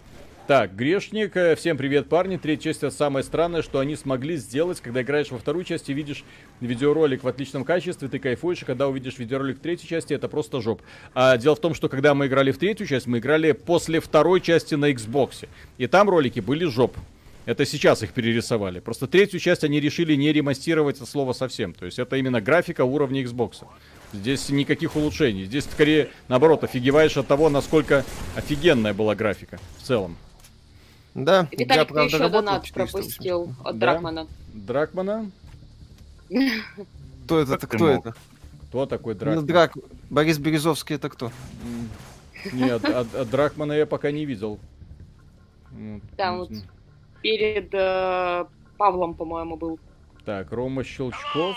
Так, 0.46 0.76
Грешник, 0.76 1.34
э, 1.38 1.56
всем 1.56 1.78
привет, 1.78 2.11
парни. 2.11 2.37
Третья 2.37 2.64
часть 2.64 2.82
это 2.82 2.94
самое 2.94 3.25
странное, 3.25 3.62
что 3.62 3.78
они 3.78 3.96
смогли 3.96 4.37
сделать, 4.37 4.78
когда 4.82 5.00
играешь 5.00 5.30
во 5.30 5.38
вторую 5.38 5.64
часть 5.64 5.88
и 5.88 5.94
видишь 5.94 6.23
видеоролик 6.61 7.25
в 7.25 7.28
отличном 7.28 7.64
качестве, 7.64 8.08
ты 8.08 8.18
кайфуешь, 8.18 8.61
и 8.61 8.66
когда 8.66 8.87
увидишь 8.88 9.18
видеоролик 9.18 9.56
в 9.56 9.61
третьей 9.61 9.88
части, 9.88 10.12
это 10.12 10.28
просто 10.28 10.61
жоп. 10.61 10.82
А 11.14 11.38
дело 11.38 11.56
в 11.56 11.61
том, 11.61 11.73
что 11.73 11.88
когда 11.88 12.14
мы 12.14 12.26
играли 12.26 12.52
в 12.52 12.58
третью 12.58 12.87
часть, 12.87 13.06
мы 13.06 13.20
играли 13.20 13.52
после 13.52 14.00
второй 14.00 14.42
части 14.42 14.75
на 14.75 14.92
Xbox. 14.92 15.49
И 15.78 15.87
там 15.87 16.11
ролики 16.11 16.40
были 16.40 16.66
жоп. 16.66 16.94
Это 17.46 17.66
сейчас 17.66 18.02
их 18.02 18.12
перерисовали. 18.12 18.80
Просто 18.80 19.06
третью 19.06 19.38
часть 19.38 19.64
они 19.64 19.78
решили 19.78 20.14
не 20.14 20.32
ремастировать 20.32 21.00
от 21.00 21.08
слова 21.08 21.34
совсем. 21.34 21.74
То 21.74 21.84
есть 21.84 21.98
это 21.98 22.16
именно 22.16 22.40
графика 22.40 22.84
уровня 22.84 23.22
Xbox. 23.22 23.66
Здесь 24.12 24.48
никаких 24.48 24.96
улучшений. 24.96 25.44
Здесь 25.44 25.64
скорее, 25.64 26.08
наоборот, 26.28 26.64
офигеваешь 26.64 27.16
от 27.16 27.26
того, 27.26 27.50
насколько 27.50 28.04
офигенная 28.34 28.94
была 28.94 29.14
графика 29.14 29.58
в 29.78 29.82
целом. 29.82 30.16
Да, 31.14 31.46
Виталик, 31.52 31.70
я, 31.70 31.84
правда, 31.84 32.10
ты 32.10 32.16
еще 32.16 32.28
донат 32.28 32.72
пропустил 32.72 33.54
от 33.62 33.78
да? 33.78 33.92
Дракмана. 33.92 34.26
Дракмана? 34.52 35.30
Кто 37.24 37.40
это? 37.40 37.58
Кто 37.58 37.88
это? 37.88 38.14
Кто 38.68 38.86
такой 38.86 39.14
Дракман? 39.14 39.40
Ну, 39.40 39.46
Драк... 39.46 39.72
Борис 40.10 40.38
Березовский 40.38 40.96
это 40.96 41.08
кто? 41.08 41.30
Нет, 42.52 42.84
от, 42.84 43.14
от 43.14 43.30
Дракмана 43.30 43.72
я 43.72 43.86
пока 43.86 44.10
не 44.10 44.24
видел. 44.24 44.58
Да, 46.16 46.36
вот 46.36 46.50
перед 47.25 47.73
э, 47.73 48.45
Павлом, 48.76 49.14
по-моему, 49.14 49.57
был. 49.57 49.81
Так, 50.26 50.52
Рома 50.52 50.85
Щелчков. 50.85 51.57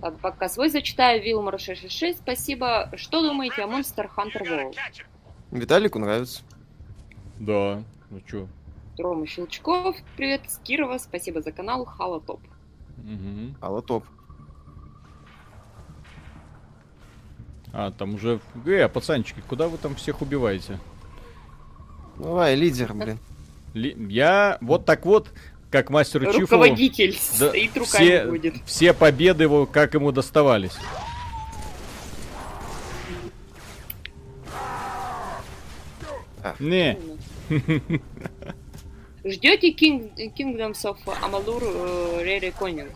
Так, 0.00 0.16
пока 0.20 0.48
свой 0.48 0.68
зачитаю. 0.68 1.20
Вилмор 1.20 1.58
666, 1.58 2.20
спасибо. 2.20 2.88
Что 2.94 3.20
думаете 3.20 3.64
о 3.64 3.66
Monster 3.66 4.08
Hunter 4.16 4.42
World? 4.42 4.76
Виталику 5.50 5.98
нравится. 5.98 6.42
Да, 7.40 7.82
ну 8.10 8.20
чё. 8.20 8.46
Рома 8.96 9.26
Щелчков, 9.26 9.96
привет 10.16 10.48
с 10.48 10.58
Кирова, 10.58 10.98
спасибо 10.98 11.42
за 11.42 11.50
канал, 11.50 11.84
Хала 11.86 12.20
Топ. 12.20 12.40
Угу. 12.98 13.56
Хала 13.60 13.82
Топ. 13.82 14.04
А, 17.72 17.90
там 17.90 18.14
уже... 18.14 18.40
Э, 18.66 18.88
пацанчики, 18.88 19.42
куда 19.48 19.66
вы 19.66 19.78
там 19.78 19.96
всех 19.96 20.22
убиваете? 20.22 20.78
Давай, 22.20 22.54
лидер, 22.54 22.92
блин. 22.92 23.18
Ли... 23.72 23.96
Я 24.10 24.58
вот 24.60 24.84
так 24.84 25.06
вот, 25.06 25.28
как 25.70 25.88
мастеру 25.88 26.26
Чифу... 26.26 26.40
Руководитель 26.40 27.12
да, 27.12 27.48
стоит 27.48 27.76
руками 27.76 28.04
все, 28.04 28.24
будет. 28.26 28.54
Все 28.66 28.92
победы 28.92 29.44
его, 29.44 29.64
как 29.64 29.94
ему 29.94 30.12
доставались. 30.12 30.76
А. 36.42 36.54
Не. 36.58 36.98
Ждете 39.24 39.72
King, 39.72 40.10
Kingdoms 40.36 40.84
of 40.84 40.98
Amalur 41.22 42.22
Рери 42.22 42.52
Конинг? 42.58 42.92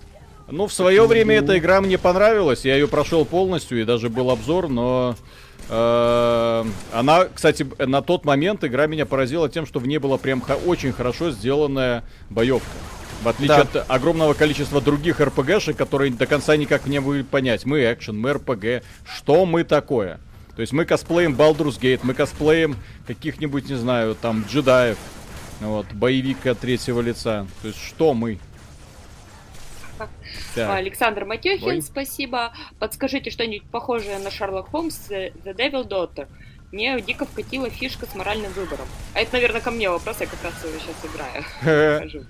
Ну, 0.49 0.66
в 0.66 0.73
свое 0.73 1.07
время 1.07 1.37
эта 1.37 1.57
игра 1.57 1.81
мне 1.81 1.97
понравилась. 1.97 2.66
Я 2.66 2.75
ее 2.75 2.88
прошел 2.88 3.25
полностью, 3.25 3.81
и 3.81 3.85
даже 3.85 4.11
был 4.11 4.31
обзор, 4.31 4.69
но 4.69 5.16
Э, 5.16 5.16
она, 5.68 7.25
кстати, 7.35 7.66
на 7.78 8.02
тот 8.02 8.25
момент 8.25 8.64
игра 8.64 8.87
меня 8.87 9.06
поразила 9.06 9.49
тем, 9.49 9.66
что 9.66 9.80
в 9.80 9.87
ней 9.87 9.99
была 9.99 10.18
прям 10.18 10.42
очень 10.66 10.92
хорошо 10.92 11.30
сделанная 11.30 12.04
боевка. 12.30 12.71
В 13.23 13.28
отличие 13.28 13.66
да. 13.73 13.80
от 13.80 13.90
огромного 13.90 14.35
количества 14.35 14.83
других 14.83 15.18
РПГшек, 15.21 15.76
которые 15.76 16.12
до 16.12 16.26
конца 16.26 16.56
никак 16.59 16.87
не 16.87 17.00
будут 17.00 17.28
понять. 17.28 17.64
Мы 17.64 17.90
экшен, 17.90 18.18
мы 18.21 18.35
РПГ. 18.35 18.85
Что 19.06 19.47
мы 19.47 19.64
такое? 19.64 20.21
То 20.54 20.61
есть 20.61 20.75
мы 20.75 20.85
косплеем 20.85 21.35
Baldur's 21.35 21.80
Gate, 21.80 22.00
мы 22.02 22.12
косплеем 22.12 22.76
каких-нибудь, 23.06 23.68
не 23.68 23.76
знаю, 23.76 24.14
там, 24.14 24.44
джедаев. 24.47 24.99
Вот, 25.61 25.87
боевика 25.92 26.54
третьего 26.54 27.00
лица. 27.00 27.47
То 27.62 27.68
есть 27.68 27.80
что 27.80 28.12
мы? 28.12 28.38
Так. 29.98 30.08
Александр 30.56 31.24
Матехин, 31.24 31.68
Ой. 31.68 31.82
спасибо. 31.82 32.52
Подскажите 32.78 33.30
что-нибудь 33.30 33.68
похожее 33.70 34.18
на 34.18 34.30
Шерлок 34.30 34.70
Холмс 34.70 35.08
The 35.08 35.32
Devil 35.44 35.86
Daughter. 35.86 36.28
Мне 36.72 37.00
дико 37.00 37.24
вкатила 37.24 37.70
фишка 37.70 38.06
с 38.06 38.14
моральным 38.14 38.52
выбором. 38.52 38.86
А 39.14 39.20
это, 39.20 39.34
наверное, 39.34 39.60
ко 39.60 39.70
мне 39.70 39.88
вопрос, 39.88 40.20
я 40.20 40.26
как 40.26 40.42
раз 40.42 40.54
сейчас 40.60 40.96
играю. 41.12 42.26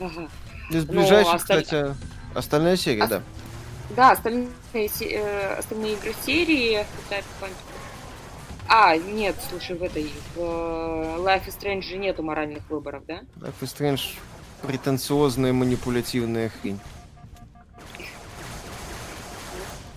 Из 0.70 0.84
ближайших, 0.84 1.32
ну, 1.32 1.38
кстати, 1.38 1.94
остальная 2.34 2.76
серия, 2.76 3.06
да. 3.06 3.22
Да, 3.90 4.12
остальные, 4.12 4.48
э, 4.74 5.54
остальные 5.58 5.94
игры 5.94 6.12
серии. 6.24 6.84
А, 8.68 8.96
нет, 8.96 9.36
слушай, 9.48 9.76
в 9.76 9.82
этой 9.82 10.10
в 10.34 10.40
Life 10.40 11.46
is 11.46 11.56
Strange 11.58 11.96
нету 11.96 12.22
моральных 12.22 12.68
выборов, 12.68 13.04
да? 13.06 13.20
Life 13.36 13.54
is 13.60 13.76
Strange 13.76 14.16
претенциозная 14.66 15.52
манипулятивная 15.52 16.50
хрень 16.50 16.80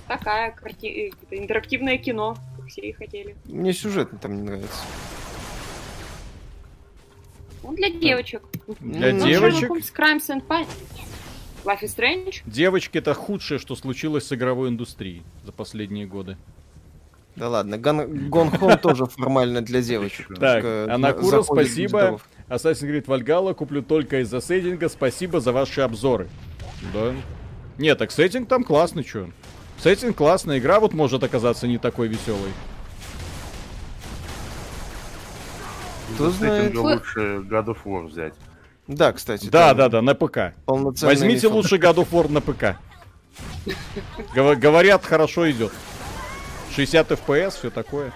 такая 0.10 0.52
карти... 0.52 1.12
Э, 1.32 1.36
интерактивное 1.36 1.98
кино, 1.98 2.36
как 2.58 2.68
все 2.68 2.82
и 2.82 2.92
хотели. 2.92 3.38
Мне 3.46 3.72
сюжет 3.72 4.10
там 4.20 4.36
не 4.36 4.42
нравится. 4.42 4.84
Ну, 7.64 7.74
для 7.76 7.90
девочек. 7.90 8.42
Для 8.80 9.14
Ну, 9.14 9.26
девочек? 9.26 9.70
Holmes, 9.70 9.94
Crimes 9.96 10.28
and 10.30 10.46
Punishment. 10.46 10.68
Life 11.64 11.82
is 11.82 11.96
Strange. 11.96 12.42
Девочки 12.46 12.98
это 12.98 13.14
худшее, 13.14 13.60
что 13.60 13.76
случилось 13.76 14.28
с 14.28 14.34
игровой 14.34 14.70
индустрией 14.70 15.24
за 15.46 15.52
последние 15.52 16.06
годы. 16.08 16.38
Да 17.36 17.50
ладно, 17.50 17.78
Гон 17.78 18.50
Home 18.50 18.78
тоже 18.78 19.06
формально 19.06 19.62
для 19.62 19.82
девочек. 19.82 20.28
Так, 20.40 20.90
Анакура, 20.90 21.44
спасибо. 21.44 22.20
Assassin's 22.50 22.89
Creed 22.89 23.06
Valhalla 23.06 23.53
куплю 23.53 23.82
только 23.84 24.22
из-за 24.22 24.41
сеттинга. 24.41 24.89
Спасибо 24.89 25.39
за 25.39 25.51
ваши 25.51 25.82
обзоры. 25.82 26.27
Да. 26.94 27.13
Нет, 27.77 27.98
так 27.98 28.12
сеттинг 28.12 28.50
там 28.50 28.63
классный, 28.63 29.03
чё. 29.03 29.29
Сеттинг 29.77 30.18
классная, 30.18 30.58
игра 30.60 30.79
вот 30.79 30.94
может 30.94 31.24
оказаться 31.24 31.68
не 31.68 31.77
такой 31.77 32.08
веселой. 32.08 32.51
Кто 36.15 36.32
знает. 36.32 36.75
лучше 36.75 37.20
God 37.20 37.65
of 37.68 37.77
War 37.86 38.08
взять. 38.08 38.34
Да, 38.88 39.13
кстати. 39.13 39.48
Да, 39.48 39.74
да, 39.74 39.88
да, 39.88 40.01
на 40.01 40.15
ПК. 40.15 40.53
Возьмите 40.65 41.48
мифо- 41.48 41.53
лучше 41.53 41.75
God 41.75 41.96
of 41.98 42.10
War 42.10 42.29
на 42.32 42.41
ПК. 42.41 42.77
Говорят, 44.34 45.06
хорошо 45.06 45.50
идет. 45.51 45.72
60 46.75 47.12
FPS, 47.12 47.51
все 47.51 47.70
такое. 47.70 48.12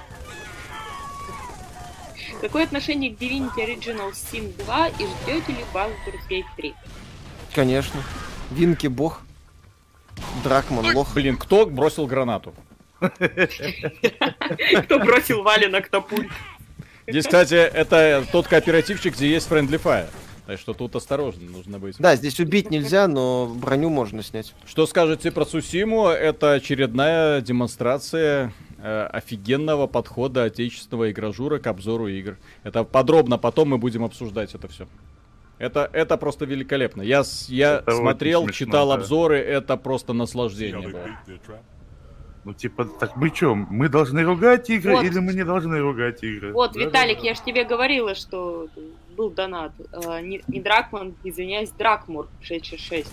Какое 2.44 2.66
отношение 2.66 3.16
к 3.16 3.18
Divinity 3.18 3.56
Original 3.56 4.12
Sin 4.12 4.54
2 4.66 4.88
и 4.88 4.92
ждете 4.92 5.54
ли 5.54 5.64
Baldur's 5.74 6.30
Gate 6.30 6.44
3? 6.58 6.74
Конечно. 7.56 8.04
Винки 8.52 8.88
бог. 8.88 9.22
Дракман 10.44 10.94
лох. 10.94 11.14
Блин, 11.14 11.38
кто 11.38 11.66
бросил 11.66 12.06
гранату? 12.06 12.54
Кто 13.00 15.00
бросил 15.00 15.42
валенок 15.42 15.90
на 15.90 16.02
пульт? 16.02 16.30
Здесь, 17.08 17.24
кстати, 17.24 17.54
это 17.54 18.26
тот 18.30 18.48
кооперативчик, 18.48 19.16
где 19.16 19.30
есть 19.30 19.50
Friendly 19.50 19.82
Fire. 19.82 20.10
Так 20.46 20.60
что 20.60 20.74
тут 20.74 20.98
осторожно 20.98 21.50
нужно 21.50 21.80
быть. 21.80 21.96
Да, 21.98 22.18
здесь 22.18 22.42
убить 22.42 22.70
нельзя, 22.70 23.08
но 23.08 23.48
броню 23.48 23.90
можно 23.90 24.22
снять. 24.22 24.54
Что 24.66 24.86
скажете 24.86 25.32
про 25.32 25.46
Сусиму? 25.46 26.10
Это 26.10 26.54
очередная 26.54 27.40
демонстрация 27.40 28.52
э, 28.84 29.06
офигенного 29.06 29.88
подхода 29.88 30.44
отечественного 30.44 31.10
игражура 31.12 31.58
к 31.58 31.68
обзору 31.68 32.08
игр. 32.08 32.38
Это 32.64 32.84
подробно 32.84 33.38
потом 33.38 33.70
мы 33.70 33.78
будем 33.78 34.04
обсуждать 34.04 34.54
это 34.54 34.68
все. 34.68 34.88
Это, 35.58 35.90
это 35.94 36.18
просто 36.18 36.46
великолепно. 36.46 37.02
Я, 37.02 37.24
я 37.48 37.78
Это 37.78 37.96
смотрел, 37.96 38.44
смешно, 38.44 38.54
читал 38.66 38.90
да. 38.90 38.96
обзоры, 38.96 39.38
это 39.40 39.78
просто 39.78 40.14
наслаждение 40.14 40.90
было. 40.90 41.08
Ну, 42.44 42.54
типа, 42.54 42.84
так 42.84 43.16
мы 43.16 43.30
чё, 43.30 43.56
мы 43.56 43.88
должны 43.88 44.22
ругать 44.24 44.70
игры 44.70 44.96
Вот. 44.96 45.06
или 45.06 45.18
мы 45.20 45.34
не 45.34 45.46
должны 45.46 45.80
ругать 45.80 46.22
игры? 46.24 46.52
Вот, 46.52 46.74
Да, 46.74 46.80
Виталик, 46.82 47.20
да, 47.20 47.24
я 47.24 47.36
же 47.36 47.42
тебе 47.42 47.64
говорила, 47.64 48.16
что 48.16 48.68
был 49.16 49.30
донат. 49.30 49.72
Э, 49.94 50.20
Не, 50.22 50.42
не 50.48 50.60
Дракман, 50.60 51.16
извиняюсь, 51.24 51.70
Дракмур 51.70 52.28
666. 52.42 53.10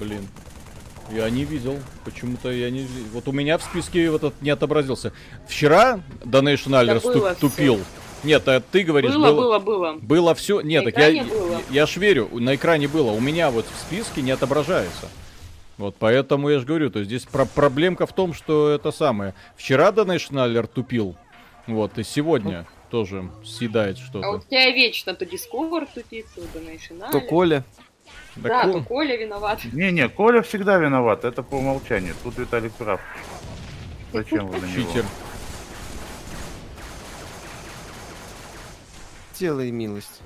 Блин. 0.00 0.26
Я 1.12 1.30
не 1.30 1.44
видел. 1.44 1.78
Почему-то 2.04 2.50
я 2.50 2.70
не 2.70 2.86
Вот 3.12 3.28
у 3.28 3.32
меня 3.32 3.58
в 3.58 3.62
списке 3.62 4.10
вот 4.10 4.24
этот 4.24 4.42
не 4.42 4.50
отобразился. 4.50 5.12
Вчера 5.48 6.00
Donation 6.24 6.72
Alert 6.72 7.20
Да 7.22 7.34
тупил. 7.34 7.80
Нет, 8.24 8.48
а 8.48 8.60
ты 8.60 8.82
говоришь, 8.82 9.12
Было, 9.12 9.32
было, 9.32 9.58
было, 9.58 9.92
было. 9.92 9.98
было 10.00 10.34
все. 10.34 10.60
Нет, 10.60 10.84
На 10.84 10.90
так 10.90 11.12
я, 11.14 11.22
было. 11.24 11.60
я 11.70 11.86
ж 11.86 11.96
верю, 11.98 12.28
на 12.32 12.56
экране 12.56 12.88
было. 12.88 13.12
У 13.12 13.20
меня 13.20 13.50
вот 13.50 13.66
в 13.66 13.78
списке 13.80 14.22
не 14.22 14.32
отображается. 14.32 15.08
Вот 15.78 15.94
поэтому 15.98 16.48
я 16.48 16.58
же 16.58 16.66
говорю, 16.66 16.90
то 16.90 16.98
есть 17.00 17.08
здесь 17.10 17.24
про- 17.24 17.44
проблемка 17.44 18.06
в 18.06 18.12
том, 18.14 18.32
что 18.34 18.70
это 18.70 18.90
самое. 18.90 19.34
Вчера 19.56 19.90
Donation 19.90 20.32
Alert 20.32 20.70
тупил. 20.74 21.14
Вот, 21.66 21.98
и 21.98 22.02
сегодня 22.02 22.66
тоже 22.90 23.30
съедает 23.44 23.98
А 23.98 24.00
у 24.00 24.04
что-то. 24.06 24.44
тебя 24.48 24.70
вечно 24.70 25.14
то 25.14 25.24
Discord 25.24 25.86
тупит, 25.94 26.26
то 26.34 26.40
Donation 26.58 27.10
То 27.12 27.18
Alert. 27.18 27.26
Коля. 27.28 27.64
Да 28.36 28.48
Да, 28.48 28.62
ко- 28.64 28.72
то 28.72 28.82
Коля 28.82 29.16
виноват. 29.16 29.60
Не-не, 29.72 30.08
Коля 30.08 30.42
всегда 30.42 30.76
виноват, 30.78 31.24
это 31.24 31.42
по 31.42 31.54
умолчанию. 31.56 32.14
Тут 32.22 32.38
Виталик 32.38 32.72
прав. 32.72 33.00
Зачем 34.12 34.46
вы 34.48 34.58
на 34.60 34.66
него? 34.66 34.88
Читер. 34.92 35.04
Делай 39.38 39.70
милость. 39.70 40.20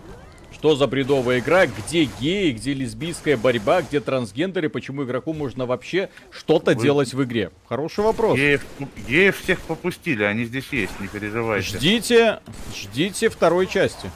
Что 0.53 0.77
за 0.77 0.87
бредовая 0.87 1.39
игра? 1.39 1.67
Где 1.67 2.05
геи, 2.05 2.53
где 2.53 2.75
лесбийская 2.75 3.37
борьба, 3.37 3.81
где 3.83 3.99
трансгендеры? 4.01 4.69
Почему 4.69 5.05
игроку 5.05 5.33
можно 5.33 5.65
вообще 5.65 6.11
что-то 6.31 6.73
Вы- 6.75 6.83
делать 6.83 7.15
в 7.15 7.23
игре? 7.25 7.51
Хороший 7.69 8.05
вопрос. 8.05 8.37
Геев, 8.37 8.63
геев 9.09 9.41
всех 9.41 9.61
попустили, 9.63 10.23
они 10.23 10.45
здесь 10.45 10.67
есть, 10.71 10.93
не 11.01 11.09
переживайте. 11.09 11.79
Ждите, 11.79 12.41
ждите 12.77 13.31
второй 13.31 13.67
части. 13.67 14.11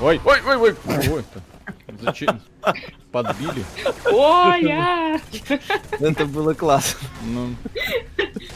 Ой, 0.00 0.20
ой, 0.24 0.40
ой, 0.46 0.56
ой. 0.56 0.74
Ой, 0.86 1.20
это- 1.20 1.42
Зачем? 2.00 2.40
Подбили. 3.10 3.64
Коля! 4.04 5.20
Это 6.00 6.26
было 6.26 6.54
классно. 6.54 7.08
Ну, 7.26 7.54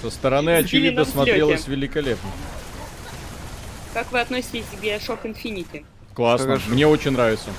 со 0.02 0.10
стороны, 0.10 0.50
очевидно, 0.56 1.04
смотрелось 1.04 1.66
великолепно. 1.68 2.30
Как 3.94 4.10
вы 4.12 4.20
относитесь 4.20 4.64
к 4.66 4.82
Bioshock 4.82 5.22
Infinity? 5.24 5.84
Классно, 6.14 6.46
Хорошо. 6.56 6.70
мне 6.70 6.86
очень 6.86 7.12
нравится. 7.12 7.50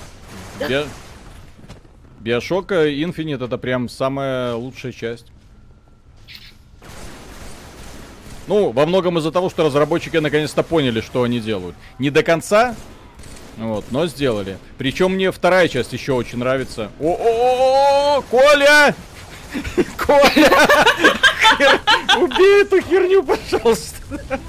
Био- 0.59 0.87
Биошок 2.19 2.71
Infinite 2.71 3.45
это 3.45 3.57
прям 3.57 3.87
самая 3.89 4.53
лучшая 4.55 4.91
часть. 4.91 5.27
Ну, 8.47 8.71
во 8.71 8.85
многом 8.85 9.17
из-за 9.17 9.31
того, 9.31 9.49
что 9.49 9.65
разработчики 9.65 10.17
наконец-то 10.17 10.63
поняли, 10.63 11.01
что 11.01 11.23
они 11.23 11.39
делают. 11.39 11.75
Не 11.99 12.09
до 12.09 12.23
конца, 12.23 12.75
вот, 13.57 13.85
но 13.91 14.07
сделали. 14.07 14.57
Причем 14.77 15.13
мне 15.13 15.31
вторая 15.31 15.67
часть 15.67 15.93
еще 15.93 16.13
очень 16.13 16.37
нравится. 16.37 16.91
О-о-о, 16.99 18.21
Коля! 18.23 18.95
Коля! 19.97 20.49
Хер- 21.57 21.79
Убей 22.19 22.61
эту 22.63 22.81
херню, 22.81 23.23
пожалуйста. 23.23 23.97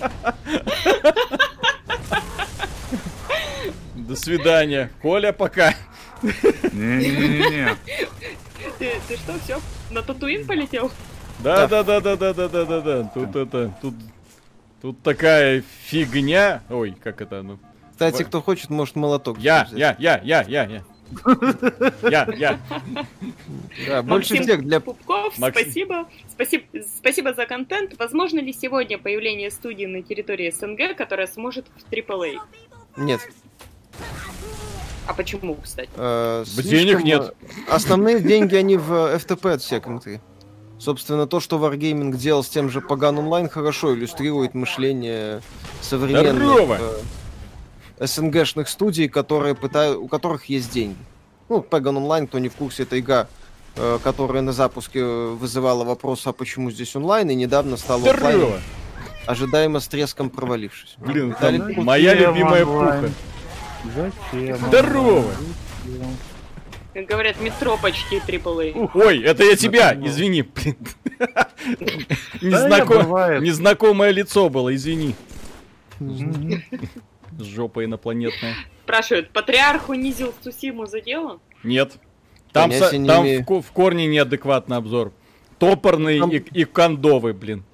До 3.95 4.17
свидания. 4.17 4.91
Коля, 5.03 5.33
пока. 5.33 5.75
Не-не-не-не. 6.23 7.77
Ты, 8.79 9.01
ты 9.07 9.17
что, 9.17 9.35
все, 9.45 9.61
на 9.91 10.03
Татуин 10.03 10.47
полетел? 10.47 10.91
Да, 11.41 11.67
да, 11.67 11.83
да, 11.83 12.01
да, 12.01 12.17
да, 12.17 12.33
да, 12.33 12.49
да, 12.49 12.65
да, 12.65 12.81
да. 12.81 13.05
Тут 13.15 13.37
это, 13.37 13.73
тут, 13.81 13.95
тут 14.83 15.03
такая 15.03 15.63
фигня. 15.87 16.63
Ой, 16.69 16.97
как 17.03 17.21
это, 17.21 17.43
ну. 17.43 17.59
Кстати, 17.99 18.23
кто 18.23 18.41
хочет, 18.41 18.71
может 18.71 18.95
молоток. 18.95 19.39
Я, 19.39 19.65
взять. 19.65 19.79
я, 19.79 19.97
я, 19.99 20.21
я, 20.23 20.43
я, 20.49 20.65
я. 20.65 20.85
Я, 22.09 22.29
я. 22.37 22.61
Да, 23.87 24.03
больше 24.03 24.35
Максим 24.35 24.43
всех 24.45 24.63
для... 24.65 24.79
Пупков, 24.79 25.37
Максим. 25.39 25.63
спасибо. 25.65 26.09
спасибо. 26.31 26.65
Спасибо 26.99 27.35
за 27.35 27.47
контент. 27.47 27.95
Возможно 27.99 28.39
ли 28.41 28.53
сегодня 28.53 28.99
появление 28.99 29.51
студии 29.51 29.87
на 29.87 30.03
территории 30.03 30.51
СНГ, 30.51 30.97
которая 30.97 31.27
сможет 31.27 31.67
в 31.77 31.93
AAA? 31.93 32.39
Нет. 32.99 33.21
А 35.07 35.15
почему, 35.15 35.57
кстати? 35.57 35.89
э, 35.97 36.45
Денег 36.63 37.01
слишком, 37.01 37.05
нет. 37.05 37.35
э, 37.41 37.47
Основные 37.69 38.21
деньги, 38.21 38.55
они 38.55 38.77
в 38.77 38.93
э, 38.93 39.17
FTP 39.17 39.55
отсекнуты. 39.55 40.21
Собственно, 40.79 41.27
то, 41.27 41.41
что 41.41 41.59
Wargaming 41.59 42.15
делал 42.17 42.45
с 42.45 42.49
тем 42.49 42.69
же 42.71 42.81
Pagan 42.81 43.17
Online, 43.17 43.49
хорошо 43.49 43.95
иллюстрирует 43.95 44.55
мышление 44.55 45.41
современных 45.81 46.35
Здорово! 46.37 46.79
СНГшных 48.01 48.69
студий, 48.69 49.09
которые 49.09 49.55
пытают, 49.55 49.99
у 49.99 50.09
которых 50.09 50.47
есть 50.47 50.71
деньги. 50.73 50.97
Ну, 51.49 51.61
Pagan 51.69 51.97
Online, 51.97 52.27
кто 52.27 52.39
не 52.39 52.49
в 52.49 52.55
курсе, 52.55 52.83
это 52.85 52.99
игра, 52.99 53.27
э, 53.77 53.99
которая 54.05 54.43
на 54.43 54.53
запуске 54.53 55.01
э, 55.01 55.29
вызывала 55.31 55.85
вопрос, 55.85 56.27
а 56.27 56.33
почему 56.33 56.71
здесь 56.71 56.95
онлайн, 56.95 57.31
и 57.31 57.35
недавно 57.35 57.77
стала 57.77 58.01
Здорово. 58.01 58.61
ожидаемо 59.27 59.81
с 59.81 59.89
треском 59.89 60.31
провалившись. 60.31 60.95
Блин, 60.99 61.35
там 61.41 61.57
Зачем 61.59 61.85
моя 61.85 62.15
любимая 62.15 62.65
онлайн? 62.67 63.01
пуха. 63.01 64.13
Зачем? 64.33 64.57
Здорово. 64.69 65.25
Как 66.95 67.07
говорят, 67.07 67.41
метро 67.41 67.79
почти 67.81 68.17
AAA. 68.17 68.91
Ой, 68.95 69.23
это 69.23 69.45
я 69.45 69.57
тебя, 69.57 69.95
извини. 69.95 70.43
блин. 70.43 70.77
Незнакомое 72.43 74.11
лицо 74.11 74.49
было, 74.49 74.75
извини. 74.75 75.15
Мгм. 77.39 77.45
Жопа 77.47 77.85
инопланетная. 77.85 78.55
Спрашивают, 78.85 79.31
патриарх 79.31 79.89
унизил 79.89 80.35
Сусиму 80.43 80.87
за 80.87 81.01
дело? 81.01 81.41
Нет. 81.63 81.97
Там, 82.53 82.73
со- 82.73 82.97
не 82.97 83.07
там 83.07 83.25
в, 83.25 83.63
в 83.63 83.73
корне 83.73 84.07
неадекватный 84.07 84.77
обзор. 84.77 85.13
Топорный 85.59 86.19
Там- 86.21 86.31
и, 86.31 86.37
и 86.39 86.65
кондовый, 86.65 87.33
блин. 87.33 87.65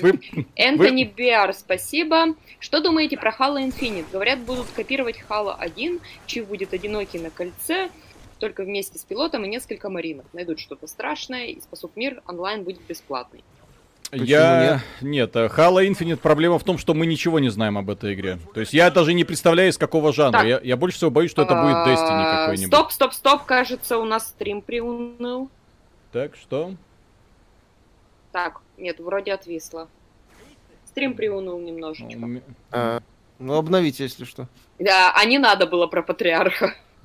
Вы- 0.00 0.20
Энтони 0.54 1.04
Биар, 1.04 1.52
спасибо. 1.52 2.34
Что 2.60 2.80
думаете 2.80 3.16
про 3.16 3.30
Halo 3.32 3.56
Infinite? 3.58 4.06
Говорят, 4.12 4.40
будут 4.40 4.66
копировать 4.74 5.16
Halo 5.28 5.54
1, 5.58 6.00
Чив 6.26 6.46
будет 6.46 6.72
одинокий 6.72 7.18
на 7.18 7.30
кольце, 7.30 7.90
только 8.38 8.62
вместе 8.62 8.98
с 8.98 9.04
пилотом 9.04 9.44
и 9.44 9.48
несколько 9.48 9.90
маринов. 9.90 10.26
Найдут 10.32 10.60
что-то 10.60 10.86
страшное, 10.86 11.46
и 11.46 11.60
спасут 11.60 11.96
мир, 11.96 12.22
онлайн 12.28 12.62
будет 12.62 12.80
бесплатный. 12.86 13.42
Я... 14.12 14.82
Нет, 15.02 15.36
э, 15.36 15.46
Halo 15.46 15.86
Infinite 15.86 16.16
проблема 16.16 16.58
в 16.58 16.64
том, 16.64 16.78
что 16.78 16.94
мы 16.94 17.06
ничего 17.06 17.38
не 17.40 17.50
знаем 17.50 17.76
об 17.76 17.90
этой 17.90 18.14
игре. 18.14 18.38
То 18.54 18.60
есть 18.60 18.72
я 18.72 18.90
даже 18.90 19.12
не 19.12 19.24
представляю, 19.24 19.70
из 19.70 19.76
какого 19.76 20.12
жанра. 20.12 20.38
Так. 20.38 20.48
Я, 20.48 20.60
я 20.62 20.76
больше 20.76 20.96
всего 20.96 21.10
боюсь, 21.10 21.30
что 21.30 21.42
это 21.42 21.54
будет 21.54 21.76
Destiny 21.76 22.22
А, 22.22 22.46
какой-нибудь. 22.46 22.74
Стоп, 22.74 22.92
стоп, 22.92 23.12
стоп, 23.12 23.44
кажется, 23.44 23.98
у 23.98 24.04
нас 24.04 24.28
стрим 24.28 24.62
приуныл. 24.62 25.50
Так, 26.12 26.36
что? 26.36 26.74
Так, 28.32 28.60
нет, 28.78 28.98
вроде 28.98 29.34
отвисло. 29.34 29.88
Стрим 30.86 31.14
приуныл 31.14 31.58
немножечко. 31.60 32.40
А, 32.70 33.00
ну, 33.38 33.54
обновите, 33.54 34.04
если 34.04 34.24
что. 34.24 34.48
Да, 34.78 35.12
а 35.14 35.24
не 35.26 35.38
надо 35.38 35.66
было 35.66 35.86
про 35.86 36.02
патриарха. 36.02 36.74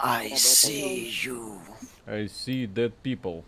I 0.00 0.30
see 0.36 1.10
you. 1.10 1.58
I 2.08 2.24
see 2.26 2.66
dead 2.72 2.92
people. 3.04 3.44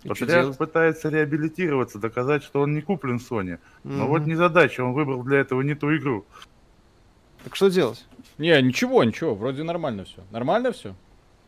Что 0.00 0.08
Патриарх 0.10 0.42
делать? 0.44 0.58
пытается 0.58 1.08
реабилитироваться, 1.08 1.98
доказать, 1.98 2.42
что 2.44 2.60
он 2.60 2.74
не 2.74 2.80
куплен 2.80 3.16
Sony. 3.16 3.58
Но 3.84 4.04
Мгм. 4.04 4.06
вот 4.06 4.26
не 4.26 4.34
задача, 4.36 4.82
он 4.82 4.92
выбрал 4.92 5.22
для 5.24 5.38
этого 5.38 5.62
не 5.62 5.74
ту 5.74 5.94
игру. 5.96 6.24
Так 7.44 7.56
что 7.56 7.68
делать? 7.68 8.04
Не, 8.38 8.60
ничего, 8.62 9.02
ничего, 9.04 9.34
вроде 9.34 9.62
нормально 9.64 10.04
все. 10.04 10.22
Нормально 10.30 10.72
все? 10.72 10.94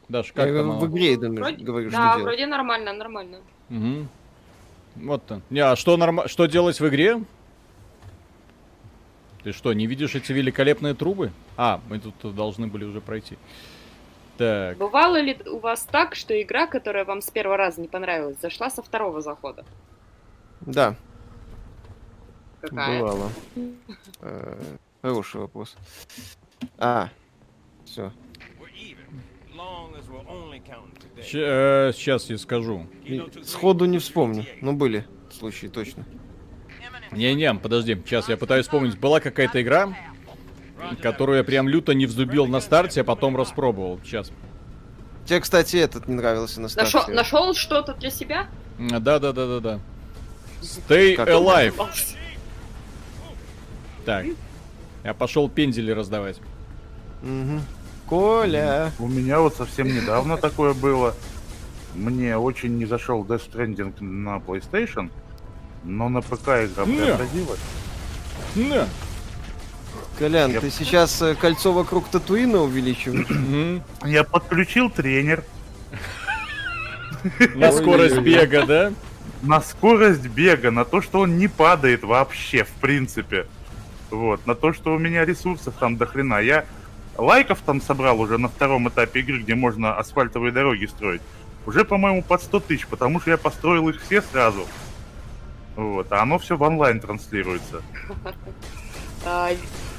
Даш, 0.08 0.32
как 0.32 0.48
Я 0.48 0.62
в 0.62 0.86
игре 0.86 1.16
да, 1.18 1.28
Вроде- 1.28 1.64
говорю, 1.64 1.90
что 1.90 1.98
да, 1.98 2.08
делать. 2.12 2.24
вроде 2.24 2.46
нормально, 2.46 2.92
нормально. 2.94 3.38
Мгм. 3.68 4.08
Вот 4.96 5.24
то. 5.26 5.40
Не, 5.50 5.60
а 5.60 5.76
что, 5.76 5.96
норма... 5.96 6.26
что 6.28 6.46
делать 6.46 6.80
в 6.80 6.88
игре? 6.88 7.22
Ты 9.44 9.52
что, 9.52 9.72
не 9.72 9.86
видишь 9.86 10.14
эти 10.14 10.32
великолепные 10.32 10.94
трубы? 10.94 11.30
А, 11.56 11.80
мы 11.88 12.00
тут 12.00 12.34
должны 12.34 12.66
были 12.66 12.84
уже 12.84 13.00
пройти. 13.00 13.36
Так, 14.38 14.76
Бывало 14.78 15.20
ли 15.20 15.36
у 15.46 15.58
вас 15.58 15.82
так, 15.82 16.14
что 16.14 16.40
игра, 16.40 16.66
которая 16.68 17.04
вам 17.04 17.20
с 17.20 17.30
первого 17.30 17.56
раза 17.56 17.80
не 17.80 17.88
понравилась, 17.88 18.36
зашла 18.40 18.70
со 18.70 18.82
второго 18.82 19.20
захода? 19.20 19.64
Да, 20.60 20.94
Какая? 22.60 23.00
бывало. 23.00 23.30
Э, 24.20 24.62
Хороший 25.02 25.40
вопрос. 25.40 25.76
А, 26.78 27.08
все. 27.84 28.12
щ- 31.22 31.38
э, 31.38 31.92
сейчас 31.94 32.30
я 32.30 32.38
скажу. 32.38 32.86
Сходу 33.42 33.84
не 33.86 33.98
вспомню, 33.98 34.44
но 34.60 34.72
были 34.72 35.04
случаи 35.32 35.66
точно. 35.66 36.04
Не-не, 37.10 37.54
подожди, 37.54 37.94
сейчас 37.94 38.28
я 38.28 38.36
пытаюсь 38.36 38.66
вспомнить. 38.66 38.98
Была 38.98 39.18
какая-то 39.20 39.60
игра, 39.62 39.96
которую 41.02 41.38
я 41.38 41.44
прям 41.44 41.68
люто 41.68 41.94
не 41.94 42.06
взлюбил 42.06 42.46
на 42.46 42.60
старте, 42.60 43.00
а 43.02 43.04
потом 43.04 43.36
распробовал. 43.36 44.00
Сейчас. 44.04 44.30
Тебе, 45.26 45.40
кстати, 45.40 45.76
этот 45.76 46.08
не 46.08 46.14
нравился 46.14 46.60
на 46.60 46.68
старте. 46.68 46.96
Нашел, 46.96 47.14
нашел 47.14 47.54
что-то 47.54 47.94
для 47.94 48.10
себя? 48.10 48.48
Да-да-да-да-да. 48.78 49.80
Stay 50.62 51.14
Как? 51.14 51.28
alive. 51.28 51.74
Так. 54.04 54.26
Я 55.04 55.14
пошел 55.14 55.48
пендели 55.48 55.90
раздавать. 55.90 56.38
Мгм. 57.22 57.62
Коля. 58.08 58.92
У 58.98 59.06
меня 59.06 59.40
вот 59.40 59.54
совсем 59.56 59.86
недавно 59.88 60.36
такое 60.38 60.72
было. 60.72 61.14
Мне 61.94 62.36
очень 62.38 62.78
не 62.78 62.86
зашел 62.86 63.24
Death 63.24 63.50
Stranding 63.50 64.02
на 64.02 64.38
PlayStation, 64.38 65.10
но 65.84 66.08
на 66.08 66.22
ПК 66.22 66.48
игра 66.64 66.84
Не. 66.86 66.96
преобразилась. 66.96 67.60
Колян, 70.18 70.50
Я- 70.52 70.60
ты 70.60 70.70
сейчас 70.70 71.22
э, 71.22 71.34
кольцо 71.34 71.72
вокруг 71.72 72.08
Татуина 72.08 72.58
увеличиваешь? 72.62 73.82
Я 74.04 74.24
подключил 74.24 74.90
тренер 74.90 75.44
На 77.54 77.70
скорость 77.72 78.18
бега, 78.18 78.66
да? 78.66 78.92
на 79.42 79.60
скорость 79.60 80.26
бега, 80.26 80.70
на 80.72 80.84
то, 80.84 81.00
что 81.00 81.20
он 81.20 81.38
не 81.38 81.46
падает 81.46 82.02
вообще, 82.02 82.64
в 82.64 82.70
принципе. 82.80 83.46
Вот, 84.10 84.44
на 84.46 84.54
то, 84.56 84.72
что 84.72 84.94
у 84.94 84.98
меня 84.98 85.24
ресурсов 85.24 85.74
там 85.78 85.96
до 85.96 86.06
хрена. 86.06 86.40
Я 86.40 86.64
лайков 87.16 87.60
там 87.64 87.80
собрал 87.80 88.20
уже 88.20 88.38
на 88.38 88.48
втором 88.48 88.88
этапе 88.88 89.20
игры, 89.20 89.38
где 89.40 89.54
можно 89.54 89.96
асфальтовые 89.96 90.50
дороги 90.50 90.86
строить. 90.86 91.20
Уже, 91.66 91.84
по-моему, 91.84 92.22
под 92.22 92.42
100 92.42 92.60
тысяч, 92.60 92.86
потому 92.86 93.20
что 93.20 93.30
я 93.30 93.36
построил 93.36 93.88
их 93.88 94.00
все 94.02 94.22
сразу. 94.22 94.66
Вот, 95.76 96.10
а 96.10 96.22
оно 96.22 96.38
все 96.38 96.56
в 96.56 96.62
онлайн 96.62 96.98
транслируется. 96.98 97.82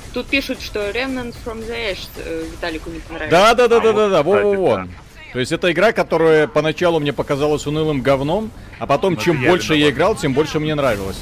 А, 0.09 0.13
тут 0.13 0.27
пишут, 0.27 0.61
что 0.61 0.89
Remnant 0.89 1.35
from 1.45 1.59
the 1.67 1.91
Ash 1.91 2.07
э, 2.17 2.45
Виталику 2.51 2.89
не 2.89 2.99
понравилось. 2.99 3.31
Да-да-да-да-да, 3.31 4.19
А 4.19 4.23
вот, 4.23 4.43
во-во-во. 4.43 4.69
кстати, 4.83 4.89
То 5.33 5.39
есть 5.39 5.51
это 5.51 5.71
игра, 5.71 5.91
которая 5.91 6.47
поначалу 6.47 6.99
мне 6.99 7.13
показалась 7.13 7.65
унылым 7.67 8.01
говном, 8.01 8.51
а 8.79 8.87
потом, 8.87 9.13
Ну, 9.13 9.19
чем 9.19 9.41
я 9.41 9.49
больше 9.49 9.75
я 9.75 9.89
играл, 9.89 10.15
тем 10.15 10.33
больше 10.33 10.59
мне 10.59 10.75
нравилось. 10.75 11.19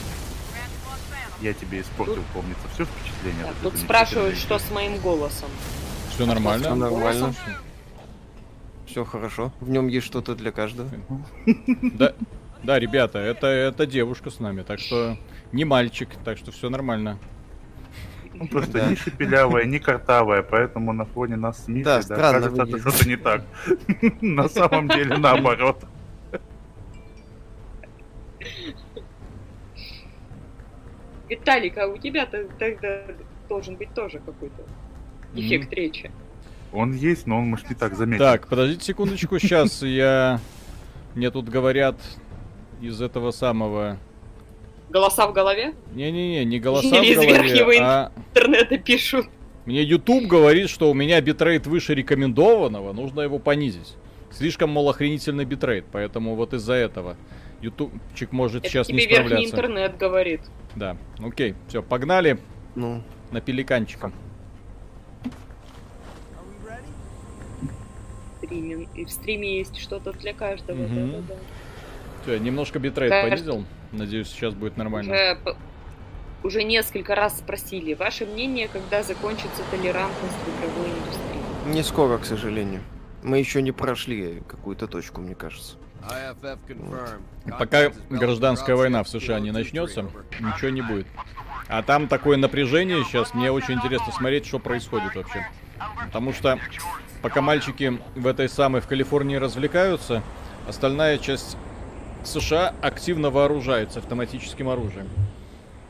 Я 1.41 1.53
тебе 1.53 1.81
испортил, 1.81 2.23
помнится, 2.33 2.63
все 2.73 2.85
впечатление. 2.85 3.43
Так, 3.43 3.51
от 3.51 3.61
тут 3.61 3.77
спрашивают, 3.77 4.37
что 4.37 4.57
с 4.57 4.71
моим 4.71 4.97
голосом. 4.97 5.49
Все 6.13 6.25
нормально. 6.25 6.75
нормально. 6.75 7.33
Все 8.87 9.05
хорошо. 9.05 9.51
В 9.59 9.69
нем 9.69 9.87
есть 9.87 10.07
что-то 10.07 10.33
для 10.33 10.51
каждого. 10.51 10.89
Да, 11.93 12.13
да, 12.63 12.79
ребята, 12.79 13.19
это, 13.19 13.47
это 13.47 13.85
девушка 13.85 14.31
с 14.31 14.39
нами, 14.39 14.63
так 14.63 14.79
что 14.79 15.17
не 15.51 15.63
мальчик, 15.63 16.09
так 16.25 16.37
что 16.37 16.51
все 16.51 16.69
нормально. 16.69 17.19
Ну, 18.39 18.47
просто 18.51 18.89
не 18.89 18.95
шепелявая, 18.95 19.65
не 19.65 19.79
картавая, 19.79 20.43
поэтому 20.43 20.93
на 20.93 21.05
фоне 21.05 21.35
нас 21.35 21.63
с 21.63 21.67
Мишей, 21.67 21.83
Да, 21.83 22.01
да, 22.03 22.15
кажется, 22.15 22.65
что 22.65 22.79
что-то 22.79 23.07
не 23.07 23.15
так. 23.17 23.43
На 24.21 24.47
самом 24.47 24.87
деле 24.89 25.17
наоборот. 25.17 25.83
Виталик, 31.29 31.77
а 31.77 31.87
у 31.87 31.97
тебя-то 31.97 32.45
тогда 32.57 33.01
должен 33.49 33.75
быть 33.75 33.93
тоже 33.93 34.19
какой-то 34.19 34.63
эффект 35.33 35.73
речи. 35.73 36.11
Он 36.71 36.93
есть, 36.93 37.27
но 37.27 37.39
он, 37.39 37.47
может, 37.47 37.69
не 37.69 37.75
так 37.75 37.95
заметен. 37.95 38.23
Так, 38.23 38.47
подождите 38.47 38.85
секундочку, 38.85 39.39
сейчас 39.39 39.81
я... 39.81 40.39
Мне 41.15 41.31
тут 41.31 41.49
говорят 41.49 41.97
из 42.81 43.01
этого 43.01 43.31
самого... 43.31 43.97
Голоса 44.89 45.27
в 45.27 45.33
голове? 45.33 45.73
Не-не-не, 45.93 46.45
не 46.45 46.59
голоса 46.59 46.87
в 46.87 47.03
Или 47.03 47.13
из 47.13 47.21
верхнего 47.21 47.57
голове, 47.65 47.79
а... 47.81 48.11
Интернета 48.33 48.77
пишут. 48.77 49.27
Мне 49.65 49.83
YouTube 49.83 50.27
говорит, 50.27 50.69
что 50.69 50.89
у 50.89 50.93
меня 50.93 51.19
битрейт 51.19 51.67
выше 51.67 51.93
рекомендованного, 51.93 52.93
нужно 52.93 53.21
его 53.21 53.37
понизить. 53.37 53.95
Слишком, 54.31 54.69
мол, 54.69 54.89
охренительный 54.89 55.43
битрейт, 55.45 55.85
поэтому 55.91 56.35
вот 56.35 56.53
из-за 56.53 56.73
этого 56.73 57.17
ютубчик 57.61 58.31
может 58.31 58.63
Это 58.63 58.69
сейчас 58.69 58.87
не 58.87 58.99
тебе 58.99 59.09
верхний 59.09 59.47
справляться. 59.47 59.55
интернет 59.55 59.97
говорит. 59.97 60.41
Да, 60.75 60.95
окей, 61.19 61.55
все, 61.67 61.81
погнали 61.83 62.39
Ну, 62.75 63.01
на 63.31 63.41
пеликанчика. 63.41 64.11
Стриминг. 68.37 68.89
И 68.95 69.03
в 69.05 69.11
стриме 69.11 69.57
есть 69.59 69.77
что-то 69.77 70.13
для 70.13 70.33
каждого. 70.33 70.77
Мгм. 70.77 71.11
да-да-да. 71.11 71.35
Все, 72.27 72.39
немножко 72.39 72.77
битрейт 72.77 73.09
Кажется- 73.09 73.45
понизил. 73.45 73.65
Надеюсь, 73.93 74.27
сейчас 74.27 74.53
будет 74.53 74.75
нормально. 74.75 75.13
Уже, 75.13 75.37
уже 76.43 76.63
несколько 76.63 77.15
раз 77.15 77.37
спросили. 77.37 77.93
Ваше 77.93 78.25
мнение, 78.25 78.67
когда 78.67 79.01
закончится 79.01 79.63
толерантность 79.71 80.35
в 80.45 80.59
игровой 80.59 80.89
индустрии? 80.89 81.73
не 81.73 81.83
скоро, 81.83 82.17
к 82.17 82.25
сожалению. 82.25 82.81
Мы 83.23 83.39
еще 83.39 83.61
не 83.61 83.71
прошли 83.71 84.43
какую-то 84.45 84.87
точку, 84.87 85.21
мне 85.21 85.35
кажется. 85.35 85.77
Пока 87.57 87.91
гражданская 88.09 88.75
война 88.75 89.03
в 89.03 89.09
США 89.09 89.39
не 89.39 89.51
начнется, 89.51 90.05
ничего 90.39 90.69
не 90.69 90.81
будет. 90.81 91.07
А 91.69 91.81
там 91.81 92.09
такое 92.09 92.35
напряжение 92.37 93.03
сейчас, 93.05 93.33
мне 93.33 93.51
очень 93.51 93.75
интересно 93.75 94.11
смотреть, 94.11 94.45
что 94.45 94.59
происходит 94.59 95.15
вообще. 95.15 95.47
Потому 96.05 96.33
что 96.33 96.59
пока 97.21 97.41
мальчики 97.41 97.99
в 98.15 98.27
этой 98.27 98.49
самой 98.49 98.81
в 98.81 98.87
Калифорнии 98.87 99.35
развлекаются, 99.37 100.23
остальная 100.67 101.17
часть 101.17 101.57
США 102.23 102.73
активно 102.81 103.29
вооружается 103.29 103.99
автоматическим 103.99 104.69
оружием. 104.69 105.07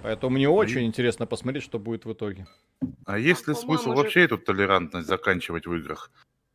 Поэтому 0.04 0.36
мне 0.36 0.48
очень 0.48 0.86
интересно 0.86 1.26
посмотреть, 1.26 1.64
что 1.64 1.80
будет 1.80 2.06
в 2.06 2.14
итоге. 2.14 2.46
А 3.06 3.18
есть 3.18 3.48
ли 3.48 3.54
По-моему, 3.54 3.74
смысл 3.78 3.90
же- 3.92 3.98
вообще 3.98 4.22
эту 4.22 4.38
толерантность 4.38 5.08
заканчивать 5.08 5.66
в 5.66 5.74
играх? 5.76 6.12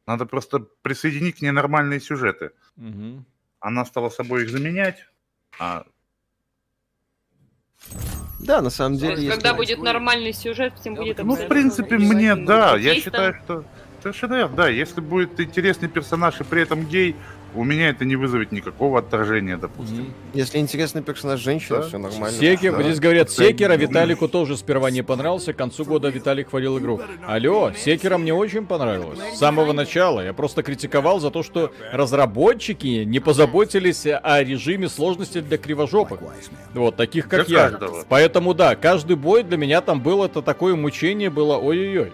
Надо 0.07 0.27
просто 0.27 0.61
присоединить 0.83 1.39
к 1.39 1.43
ней 1.43 1.51
нормальные 1.51 2.01
сюжеты. 2.01 2.51
Мгм. 2.77 3.25
Она 3.61 3.85
стала 3.85 4.09
собой 4.11 4.43
их 4.45 4.51
заменять, 4.51 5.07
а 5.59 5.85
Да, 8.41 8.61
на 8.61 8.71
самом 8.71 8.99
То 8.99 9.07
деле, 9.07 9.23
есть, 9.23 9.35
когда 9.37 9.55
будет 9.55 9.79
нормальный 9.79 10.33
сюжет, 10.33 10.75
всем 10.81 10.95
будет 10.95 11.19
Ну, 11.23 11.37
в 11.37 11.49
принципе, 11.49 11.97
мне, 11.99 12.35
да, 12.35 12.77
я 12.77 12.95
считаю, 12.97 13.35
там- 13.35 13.43
что 13.45 13.65
Совершенно 14.03 14.35
верно, 14.35 14.57
да. 14.57 14.69
Если 14.69 15.01
будет 15.01 15.39
интересный 15.39 15.89
персонаж 15.89 16.41
и 16.41 16.45
при 16.45 16.63
этом 16.63 16.87
гей, 16.87 17.15
у 17.55 17.65
меня 17.65 17.89
это 17.91 18.05
не 18.05 18.17
вызовет 18.17 18.53
никакого 18.53 18.99
отторжения, 19.01 19.57
допустим. 19.57 20.13
Если 20.35 20.59
интересный 20.59 21.03
персонаж 21.03 21.41
женщина, 21.41 21.79
Да. 21.81 21.89
все 21.89 21.99
нормально. 21.99 22.31
Секер, 22.39 22.77
Да. 22.77 22.83
здесь 22.83 23.01
говорят, 23.01 23.31
Секера 23.31 23.77
Виталику 23.77 24.29
тоже 24.29 24.57
сперва 24.57 24.91
не 24.91 25.03
понравился. 25.03 25.53
К 25.53 25.57
концу 25.57 25.85
года 25.85 26.09
Виталик 26.09 26.51
хвалил 26.51 26.79
игру. 26.79 27.01
Алло, 27.27 27.73
Секера 27.77 28.19
мне 28.19 28.33
очень 28.35 28.67
понравилось. 28.67 29.19
С 29.35 29.39
самого 29.39 29.73
начала. 29.73 30.21
Я 30.25 30.33
просто 30.33 30.63
критиковал 30.63 31.21
за 31.21 31.31
то, 31.31 31.43
что 31.43 31.73
разработчики 31.93 33.05
не 33.05 33.21
позаботились 33.21 34.07
о 34.07 34.43
режиме 34.43 34.89
сложности 34.89 35.41
для 35.41 35.59
кривожопых. 35.59 36.21
Вот, 36.75 36.97
таких 36.97 37.29
как 37.29 37.47
Для 37.47 37.65
я. 37.65 37.71
каждого. 37.71 38.05
Поэтому 38.09 38.55
да, 38.55 38.77
каждый 38.77 39.17
бой 39.17 39.43
для 39.43 39.57
меня 39.57 39.81
там 39.81 40.01
был 40.01 40.25
это 40.25 40.43
такое 40.43 40.75
мучение 40.77 41.31
было, 41.31 41.57
ой-ой-ой. 41.57 42.13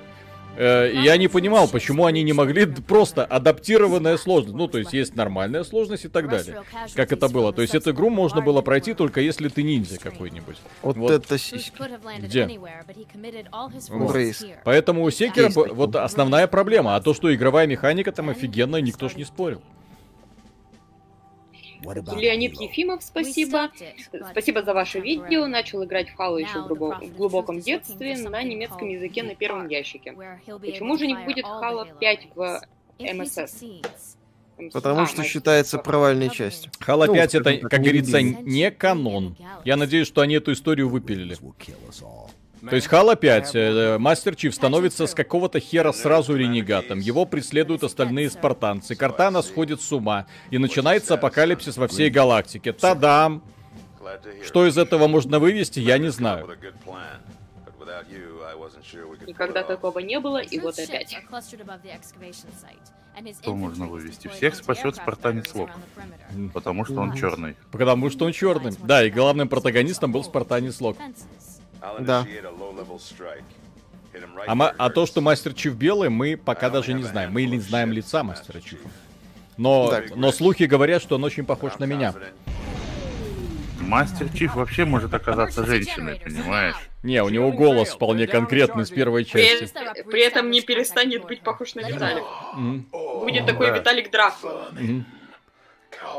Э, 0.58 0.90
и 0.90 0.98
Я 1.02 1.16
не 1.16 1.28
понимал, 1.28 1.68
почему 1.68 2.04
они 2.04 2.24
не 2.24 2.32
могли 2.32 2.66
просто 2.66 3.24
адаптированная 3.24 4.16
сложность. 4.16 4.56
Ну, 4.56 4.66
то 4.66 4.78
есть 4.78 4.92
есть 4.92 5.14
нормальная 5.14 5.62
сложность 5.62 6.04
и 6.04 6.08
так 6.08 6.28
далее. 6.28 6.62
Как 6.94 7.12
это 7.12 7.28
было. 7.28 7.52
То 7.52 7.62
есть 7.62 7.76
эту 7.76 7.92
игру 7.92 8.10
можно 8.10 8.40
было 8.40 8.60
пройти 8.60 8.94
только 8.94 9.20
если 9.20 9.48
ты 9.48 9.62
ниндзя 9.62 9.98
какой-нибудь. 9.98 10.56
Вот, 10.82 10.96
Вот. 10.96 11.10
это 11.12 11.38
сиськи. 11.38 11.80
Где? 12.18 12.50
Эмбрейс. 13.88 14.44
Поэтому 14.64 15.04
у 15.04 15.10
Секера 15.10 15.50
вот 15.50 15.94
основная 15.94 16.48
проблема. 16.48 16.96
А 16.96 17.00
то, 17.00 17.14
что 17.14 17.32
игровая 17.32 17.68
механика 17.68 18.10
там 18.10 18.28
офигенная, 18.28 18.80
никто 18.80 19.08
ж 19.08 19.14
не 19.14 19.24
спорил. 19.24 19.62
Леонид 22.16 22.60
Ефимов, 22.60 23.02
спасибо. 23.02 23.70
Спасибо 24.30 24.62
за 24.62 24.74
ваше 24.74 25.00
видео. 25.00 25.46
Начал 25.46 25.84
играть 25.84 26.10
в 26.10 26.18
Halo 26.20 26.40
еще 26.40 26.62
в 26.62 26.66
глубо- 26.66 26.98
в 27.04 27.16
глубоком 27.16 27.60
детстве 27.60 28.16
на 28.16 28.42
немецком 28.42 28.88
языке 28.88 29.22
на 29.22 29.34
первом 29.34 29.68
ящике. 29.68 30.14
Почему 30.60 30.96
же 30.96 31.06
не 31.06 31.14
будет 31.16 31.44
Halo 31.44 31.86
5 31.98 32.28
в 32.34 32.60
МСС? 32.98 33.62
Потому 34.72 35.02
А, 35.02 35.06
что 35.06 35.22
считается 35.22 35.78
провальной 35.78 36.30
частью. 36.30 36.72
Halo 36.80 37.06
Ну, 37.06 37.14
5 37.14 37.34
это, 37.36 37.56
как 37.58 37.80
говорится, 37.80 38.20
не 38.20 38.70
канон. 38.72 39.36
Я 39.64 39.76
надеюсь, 39.76 40.08
что 40.08 40.20
они 40.20 40.34
эту 40.34 40.52
историю 40.52 40.88
выпилили. 40.88 41.36
То 42.68 42.76
есть 42.76 42.88
Halo 42.88 43.16
5, 43.16 43.54
э, 43.54 43.98
Мастер 43.98 44.36
Чиф 44.36 44.54
становится 44.54 45.06
с 45.06 45.14
какого-то 45.14 45.60
хера 45.60 45.92
сразу 45.92 46.36
ренегатом. 46.36 46.98
Его 46.98 47.24
преследуют 47.24 47.82
остальные 47.82 48.30
спартанцы. 48.30 48.94
Картана 48.94 49.42
сходит 49.42 49.80
с 49.80 49.90
ума. 49.92 50.26
И 50.50 50.58
начинается 50.58 51.14
апокалипсис 51.14 51.76
во 51.76 51.88
всей 51.88 52.10
галактике. 52.10 52.72
Тадам! 52.72 53.42
Что 54.44 54.66
из 54.66 54.78
этого 54.78 55.06
можно 55.08 55.38
вывести, 55.38 55.80
я 55.80 55.98
не 55.98 56.10
знаю. 56.10 56.48
Никогда 59.26 59.62
такого 59.62 59.98
не 59.98 60.20
было, 60.20 60.38
и 60.38 60.58
вот 60.58 60.78
опять. 60.78 61.16
Что 63.40 63.54
можно 63.54 63.86
вывести? 63.86 64.28
Всех 64.28 64.54
спасет 64.54 64.96
спартанец 64.96 65.54
Лок. 65.54 65.70
Потому 66.54 66.84
что 66.84 67.00
он 67.00 67.14
черный. 67.14 67.56
Потому 67.70 68.10
что 68.10 68.26
он 68.26 68.32
черный. 68.32 68.72
Да, 68.84 69.04
и 69.04 69.10
главным 69.10 69.48
протагонистом 69.48 70.12
был 70.12 70.22
Спартанис 70.22 70.80
Лок. 70.80 70.96
Да. 72.00 72.26
А, 74.46 74.54
ма- 74.54 74.74
а 74.78 74.90
то, 74.90 75.06
что 75.06 75.20
Мастер 75.20 75.52
Чиф 75.54 75.74
белый, 75.74 76.08
мы 76.08 76.36
пока 76.36 76.70
даже 76.70 76.92
не 76.92 77.02
знаем. 77.02 77.32
Мы 77.32 77.44
не 77.44 77.58
знаем 77.60 77.92
лица 77.92 78.22
Мастера 78.22 78.60
Чифа. 78.60 78.88
Но, 79.56 79.88
Так. 79.90 80.14
но 80.16 80.32
слухи 80.32 80.64
говорят, 80.64 81.02
что 81.02 81.16
он 81.16 81.24
очень 81.24 81.44
похож 81.44 81.78
на 81.78 81.84
меня. 81.84 82.14
Мастер 83.80 84.28
Чиф 84.34 84.54
вообще 84.54 84.84
может 84.84 85.14
оказаться 85.14 85.64
женщиной, 85.64 86.20
понимаешь? 86.22 86.74
Не, 87.02 87.22
у 87.22 87.28
него 87.28 87.52
голос 87.52 87.90
вполне 87.90 88.26
конкретный 88.26 88.84
с 88.84 88.90
первой 88.90 89.24
При, 89.24 89.30
части. 89.58 89.72
при 90.10 90.22
этом 90.22 90.50
не 90.50 90.60
перестанет 90.60 91.24
быть 91.24 91.40
похож 91.42 91.74
на 91.74 91.80
Виталика. 91.88 92.26
Мгм. 92.54 92.86
Будет 92.92 93.46
такой 93.46 93.68
Да. 93.68 93.78
Виталик 93.78 94.10
Дракула. 94.10 94.68
Мгм. 94.72 95.06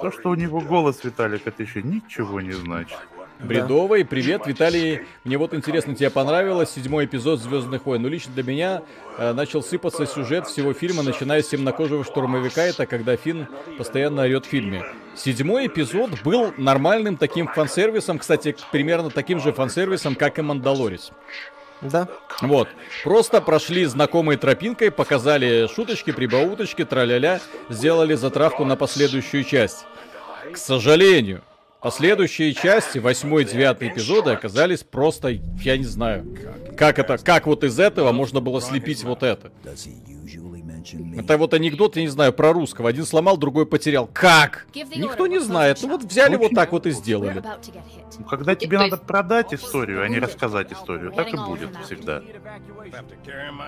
То, 0.02 0.12
что 0.12 0.30
у 0.30 0.36
него 0.36 0.62
голос, 0.62 1.04
Виталик, 1.04 1.46
это 1.48 1.62
еще 1.64 1.82
ничего 1.82 2.42
не 2.42 2.54
значит. 2.54 2.98
Бредовый, 3.40 4.04
привет, 4.04 4.46
Виталий. 4.48 5.08
Мне 5.24 5.38
вот 5.38 5.54
интересно, 5.54 5.96
тебе 5.96 6.10
понравилось 6.10 6.72
седьмой 6.72 7.06
эпизод 7.06 7.40
Звездных 7.40 7.86
войн? 7.86 8.02
Ну, 8.02 8.10
лично 8.10 8.34
для 8.34 8.44
меня 8.44 8.82
э, 9.18 9.32
начал 9.32 9.64
сыпаться 9.64 10.06
сюжет 10.06 10.46
всего 10.46 10.74
фильма, 10.74 11.04
начиная 11.04 11.42
с 11.42 11.48
темнокожего 11.48 12.04
штурмовика, 12.04 12.64
это 12.64 12.86
когда 12.86 13.16
Финн 13.16 13.48
постоянно 13.78 14.24
орет 14.24 14.46
в 14.46 14.50
фильме. 14.50 14.84
Седьмой 15.16 15.68
эпизод 15.68 16.22
был 16.22 16.54
нормальным 16.58 17.16
таким 17.16 17.48
фан-сервисом, 17.48 18.20
кстати, 18.20 18.58
примерно 18.74 19.10
таким 19.10 19.40
же 19.40 19.54
фан-сервисом, 19.54 20.16
как 20.16 20.38
и 20.38 20.42
Мандалорец. 20.42 21.12
Да. 21.80 22.10
Вот. 22.42 22.68
Просто 23.06 23.40
прошли 23.40 23.86
знакомой 23.86 24.36
тропинкой, 24.36 24.92
показали 24.92 25.68
шуточки, 25.74 26.12
прибауточки, 26.12 26.84
траля-ля, 26.84 27.40
сделали 27.70 28.16
затравку 28.16 28.66
на 28.66 28.76
последующую 28.76 29.46
часть. 29.46 29.86
К 30.52 30.58
сожалению, 30.58 31.42
последующие 31.82 32.54
части, 32.54 33.00
восьмой, 33.00 33.46
девятый 33.46 33.90
эпизоды 33.90 34.32
оказались 34.32 34.84
просто, 34.84 35.30
я 35.64 35.78
не 35.78 35.86
знаю, 35.86 36.26
как 36.78 37.00
это, 37.00 37.18
как 37.18 37.48
вот 37.48 37.64
из 37.64 37.80
этого 37.80 38.12
можно 38.12 38.40
было 38.42 38.62
слепить 38.62 39.04
вот 39.04 39.24
это. 39.24 39.52
Это 41.18 41.38
вот 41.38 41.54
анекдот, 41.54 41.96
я 41.96 42.02
не 42.02 42.08
знаю, 42.08 42.34
про 42.34 42.54
русского. 42.54 42.90
Один 42.90 43.06
сломал, 43.06 43.38
другой 43.38 43.66
потерял. 43.66 44.10
Как? 44.12 44.68
Никто 44.74 45.28
не 45.28 45.40
знает. 45.40 45.80
Ну 45.82 45.90
вот 45.90 46.04
взяли 46.04 46.36
вот 46.36 46.52
так 46.54 46.72
вот 46.72 46.86
и 46.86 46.92
сделали. 46.92 47.44
Ну, 48.18 48.26
Когда 48.26 48.56
тебе 48.56 48.78
надо 48.78 48.98
продать 48.98 49.54
историю, 49.54 50.04
а 50.04 50.08
не 50.10 50.20
рассказать 50.20 50.72
историю, 50.72 51.12
так 51.12 51.34
и 51.34 51.38
будет 51.38 51.70
всегда. 51.86 52.22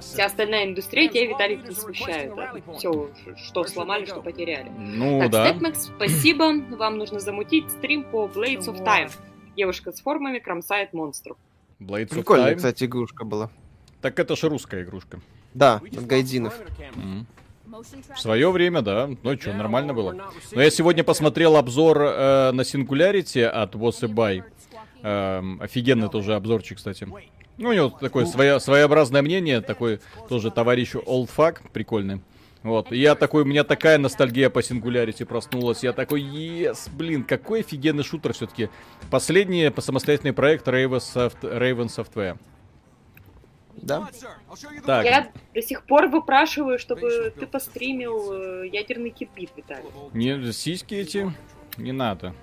Вся 0.02 0.26
остальная 0.26 0.65
индустрия 0.65 1.08
тебя, 1.10 1.28
Виталик, 1.28 1.67
не 1.67 1.76
смущает. 1.76 2.34
Все, 2.78 3.10
что 3.38 3.63
сломали, 3.65 4.06
что 4.06 4.21
потеряли. 4.21 4.69
Ну 4.78 5.19
так, 5.21 5.32
да. 5.32 5.50
Степмекс, 5.50 5.91
спасибо. 5.95 6.54
Вам 6.76 6.97
нужно 6.97 7.19
замутить 7.19 7.69
стрим 7.71 8.04
по 8.04 8.26
Blades 8.26 8.65
of 8.65 8.84
Time. 8.84 9.12
Девушка 9.56 9.91
с 9.91 10.02
формами 10.02 10.39
кромсает 10.39 10.93
монстров. 10.93 11.38
Blades 11.80 12.10
of 12.10 12.15
Прикольная, 12.15 12.54
Time. 12.54 12.56
кстати, 12.56 12.84
игрушка 12.86 13.26
была. 13.26 13.50
Так 14.02 14.19
это 14.19 14.36
же 14.36 14.50
русская 14.50 14.84
игрушка. 14.84 15.19
Да, 15.54 15.82
от 15.96 16.06
Гайдинов. 16.06 16.54
М. 16.96 17.26
В 18.16 18.20
свое 18.20 18.52
время, 18.52 18.82
да. 18.82 19.10
Ну 19.24 19.38
что, 19.38 19.54
нормально 19.54 19.94
было. 19.94 20.16
Но 20.52 20.62
я 20.62 20.70
сегодня 20.70 21.04
посмотрел 21.04 21.56
обзор 21.56 22.02
э, 22.02 22.52
на 22.52 22.62
Singularity 22.62 23.44
от 23.44 23.76
Was 23.76 24.06
и 24.06 24.12
Buy. 24.12 24.44
Эм, 25.04 25.60
офигенный 25.62 26.10
тоже 26.10 26.36
обзорчик, 26.36 26.78
кстати. 26.78 27.08
Ну, 27.58 27.70
у 27.70 27.74
него 27.74 27.90
такое 27.90 28.26
своя, 28.26 28.60
своеобразное 28.60 29.22
мнение, 29.22 29.62
такой 29.62 30.00
тоже 30.30 30.52
товарищ 30.52 30.96
Old 30.96 31.30
Fuck, 31.36 31.58
прикольный. 31.74 32.22
Вот, 32.64 32.92
и 32.92 32.98
я 32.98 33.16
такой, 33.16 33.42
у 33.42 33.46
меня 33.46 33.64
такая 33.64 33.98
ностальгия 33.98 34.52
по 34.52 34.60
Singularity 34.60 35.26
проснулась. 35.26 35.84
Я 35.84 35.94
такой, 35.94 36.22
ес, 36.22 36.90
блин, 36.92 37.24
какой 37.24 37.62
офигенный 37.62 38.04
шутер 38.04 38.34
все-таки. 38.34 38.70
Последний 39.10 39.72
по 39.72 39.82
самостоятельный 39.82 40.34
проект 40.34 40.68
Raven, 40.68 41.00
Soft- 41.00 41.42
Raven 41.42 41.88
Software. 41.88 42.38
Да. 43.75 44.07
Так, 44.86 45.05
Я 45.05 45.31
до 45.53 45.62
сих 45.62 45.84
пор 45.84 46.07
выпрашиваю, 46.07 46.79
чтобы 46.79 47.34
ты 47.38 47.45
постримил 47.45 48.31
э, 48.34 48.67
ядерный 48.67 49.10
китбит, 49.12 49.49
Виталий. 49.55 49.89
не, 50.13 50.51
сиськи 50.51 50.95
эти 50.95 51.34
не 51.77 51.91
надо. 51.91 52.34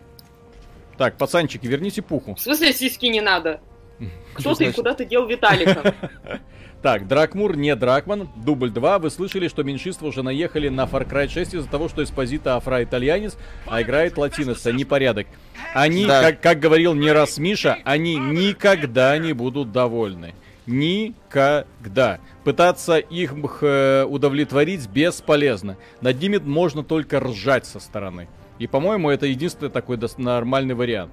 Так, 0.96 1.16
пацанчики, 1.16 1.66
верните 1.66 2.02
пуху. 2.02 2.34
В 2.34 2.40
смысле 2.40 2.72
сиськи 2.72 3.06
не 3.06 3.20
надо? 3.20 3.60
Кто 4.34 4.54
ты 4.54 4.66
и 4.66 4.72
куда 4.72 4.94
ты 4.94 5.04
дел 5.04 5.26
Виталика? 5.26 5.94
Так, 6.80 7.08
Дракмур, 7.08 7.56
не 7.56 7.74
Дракман, 7.74 8.28
дубль 8.36 8.70
2. 8.70 9.00
Вы 9.00 9.10
слышали, 9.10 9.48
что 9.48 9.64
меньшинства 9.64 10.06
уже 10.06 10.22
наехали 10.22 10.68
на 10.68 10.82
Far 10.84 11.08
Cry 11.10 11.28
6 11.28 11.54
из-за 11.54 11.68
того, 11.68 11.88
что 11.88 12.04
Эспозита 12.04 12.54
Афра 12.54 12.84
итальянец, 12.84 13.36
а 13.66 13.82
играет 13.82 14.16
латинос, 14.16 14.64
а 14.64 14.70
непорядок. 14.70 15.26
Они, 15.74 16.06
Да. 16.06 16.22
как, 16.22 16.40
как 16.40 16.60
говорил 16.60 16.94
не 16.94 17.10
раз 17.10 17.38
Миша, 17.38 17.78
они 17.84 18.14
никогда 18.16 19.18
не 19.18 19.32
будут 19.32 19.72
довольны. 19.72 20.34
Никогда. 20.68 22.20
Пытаться 22.44 22.98
их 22.98 23.32
э, 23.62 24.04
удовлетворить 24.04 24.86
бесполезно. 24.86 25.78
Над 26.02 26.20
ними 26.20 26.36
можно 26.36 26.84
только 26.84 27.20
ржать 27.20 27.64
со 27.64 27.80
стороны. 27.80 28.28
И, 28.58 28.66
по-моему, 28.66 29.08
это 29.08 29.24
единственный 29.24 29.70
такой 29.70 29.98
нормальный 30.18 30.74
вариант. 30.74 31.10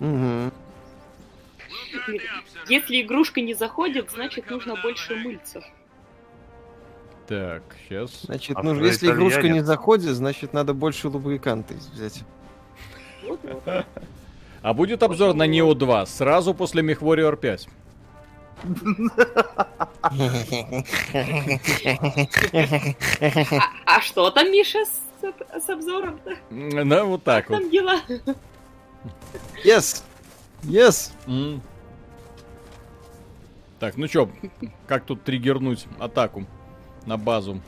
Мгм. 0.00 0.52
Если 2.68 3.02
игрушка 3.02 3.40
не 3.40 3.54
заходит, 3.54 4.10
значит 4.10 4.50
нужно 4.50 4.74
больше 4.82 5.14
мыльцев. 5.14 5.62
Так, 7.28 7.62
сейчас. 7.88 8.22
Значит, 8.22 8.56
А 8.56 8.62
ну, 8.64 8.82
если 8.82 9.08
игрушка 9.08 9.48
не 9.48 9.60
заходит, 9.60 10.16
значит, 10.16 10.52
надо 10.52 10.74
больше 10.74 11.08
лубриканта 11.08 11.74
взять. 11.92 12.24
А 14.62 14.72
будет 14.72 15.02
обзор 15.02 15.34
на 15.34 15.46
Neo 15.46 15.74
2 15.74 16.06
сразу 16.06 16.54
после 16.54 16.82
MechWarrior 16.82 17.36
5. 17.36 17.68
А, 23.86 23.96
а 23.96 24.00
что 24.00 24.30
там, 24.30 24.50
Миша, 24.50 24.78
с, 24.84 25.64
с 25.64 25.68
обзором-то? 25.68 26.36
Да, 26.50 27.04
вот 27.04 27.24
так 27.24 27.50
вот. 27.50 27.60
Там 27.60 27.70
дела. 27.70 28.00
Yes! 29.64 30.02
Yes! 30.62 31.12
Так, 33.78 33.96
ну 33.96 34.08
чё, 34.08 34.30
как 34.86 35.04
тут 35.04 35.24
триггернуть 35.24 35.86
атаку? 35.98 36.46
на 37.06 37.16
базу. 37.16 37.60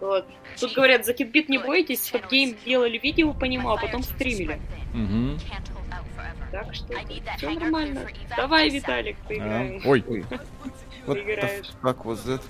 Вот. 0.00 0.26
Тут 0.60 0.74
говорят, 0.74 1.06
за 1.06 1.14
китбит 1.14 1.48
не 1.48 1.58
бойтесь, 1.58 2.06
чтобы 2.06 2.26
гейм 2.30 2.56
делали 2.64 2.98
видео 2.98 3.32
по 3.32 3.44
нему, 3.44 3.70
а 3.70 3.76
потом 3.76 4.02
стримили. 4.02 4.60
Мгм. 4.92 5.38
Так 6.54 6.72
что 6.72 6.86
все 7.36 7.50
нормально. 7.50 8.06
Давай, 8.36 8.70
Виталик, 8.70 9.16
А, 9.24 9.26
поиграем. 9.28 9.82
Ой, 9.84 10.04
Ой. 10.08 10.24
Вот 11.04 11.18
Играешь. 11.18 11.66
как 11.82 12.04
вот 12.04 12.24
это. 12.24 12.44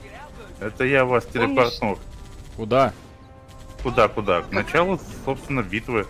Это 0.61 0.85
я 0.85 1.07
вас 1.07 1.25
телепортнул. 1.25 1.99
куда? 2.55 2.93
Куда, 3.83 4.09
куда? 4.09 4.43
К 4.43 4.51
началу, 4.53 5.01
собственно, 5.25 5.63
битвы. 5.63 6.07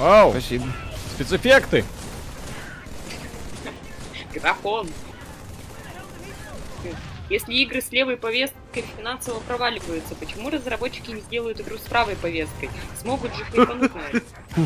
Ау, 0.00 0.30
Спасибо. 0.30 0.66
спецэффекты. 1.14 1.84
Графон. 4.32 4.88
Если 7.28 7.54
игры 7.54 7.80
с 7.80 7.90
левой 7.90 8.16
повесткой 8.16 8.84
финансово 8.96 9.40
проваливаются, 9.40 10.14
почему 10.14 10.48
разработчики 10.48 11.10
не 11.10 11.22
сделают 11.22 11.60
игру 11.60 11.76
с 11.76 11.88
правой 11.88 12.14
повесткой? 12.14 12.70
Смогут 13.00 13.34
же 13.34 13.44
хайпануть 13.46 13.94
на 13.96 14.00
это. 14.00 14.22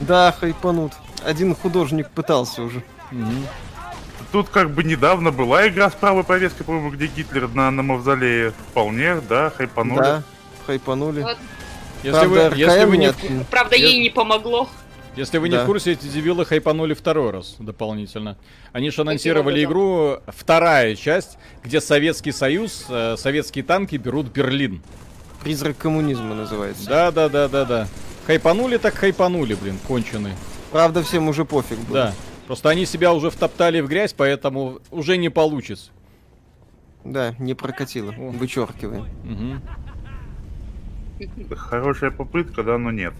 Да, 0.00 0.32
хайпанут. 0.32 0.92
Один 1.24 1.54
художник 1.54 2.08
пытался 2.10 2.62
уже. 2.62 2.82
Мгм. 3.10 3.46
Тут 4.32 4.48
как 4.48 4.70
бы 4.70 4.84
недавно 4.84 5.32
была 5.32 5.66
игра 5.68 5.90
с 5.90 5.94
правой 5.94 6.24
повесткой, 6.24 6.64
по-моему, 6.64 6.90
где 6.90 7.06
Гитлер 7.06 7.48
на, 7.48 7.70
на 7.70 7.82
мавзолее. 7.82 8.52
Вполне, 8.70 9.20
да, 9.28 9.50
хайпанули. 9.50 9.98
Да, 10.00 10.22
хайпанули. 10.66 11.22
Вот. 11.22 11.38
Если 12.02 12.18
Правда, 12.18 12.50
вы, 12.50 12.56
если 12.56 12.84
вы 12.84 12.96
не 12.96 13.12
в 13.12 13.44
Правда, 13.50 13.76
Я- 13.76 13.88
ей 13.88 14.00
не 14.00 14.10
помогло. 14.10 14.68
Если 15.16 15.38
вы 15.38 15.48
не 15.48 15.56
Да. 15.56 15.64
в 15.64 15.66
курсе, 15.66 15.92
эти 15.92 16.06
дебилы 16.06 16.46
хайпанули 16.46 16.94
второй 16.94 17.32
раз 17.32 17.56
дополнительно. 17.58 18.38
Они 18.72 18.90
же 18.90 19.02
анонсировали 19.02 19.64
игру, 19.64 20.18
вторая 20.28 20.94
часть, 20.94 21.36
где 21.64 21.80
Советский 21.80 22.30
Союз, 22.32 22.86
э, 22.88 23.16
советские 23.18 23.64
танки 23.64 23.96
берут 23.96 24.28
Берлин. 24.28 24.82
Призрак 25.42 25.76
коммунизма 25.78 26.34
называется. 26.34 26.88
Да, 26.88 27.10
да, 27.10 27.28
да, 27.28 27.48
да, 27.48 27.64
да. 27.64 27.88
Хайпанули 28.26 28.76
так 28.76 28.94
хайпанули, 28.94 29.54
блин, 29.54 29.78
конченые. 29.88 30.36
Правда, 30.72 31.02
всем 31.02 31.28
уже 31.28 31.44
пофиг 31.44 31.78
было. 31.80 31.94
Да. 31.94 32.14
Просто 32.46 32.68
они 32.68 32.86
себя 32.86 33.12
уже 33.12 33.30
втоптали 33.30 33.80
в 33.80 33.88
грязь, 33.88 34.12
поэтому 34.12 34.80
уже 34.90 35.16
не 35.16 35.28
получится. 35.28 35.90
Да, 37.04 37.34
не 37.38 37.54
прокатило. 37.54 38.12
О. 38.12 38.30
Вычеркиваем. 38.30 39.06
Мгм. 39.24 39.62
Хорошая 41.56 42.10
попытка, 42.10 42.62
да, 42.62 42.78
но 42.78 42.90
нет. 42.90 43.14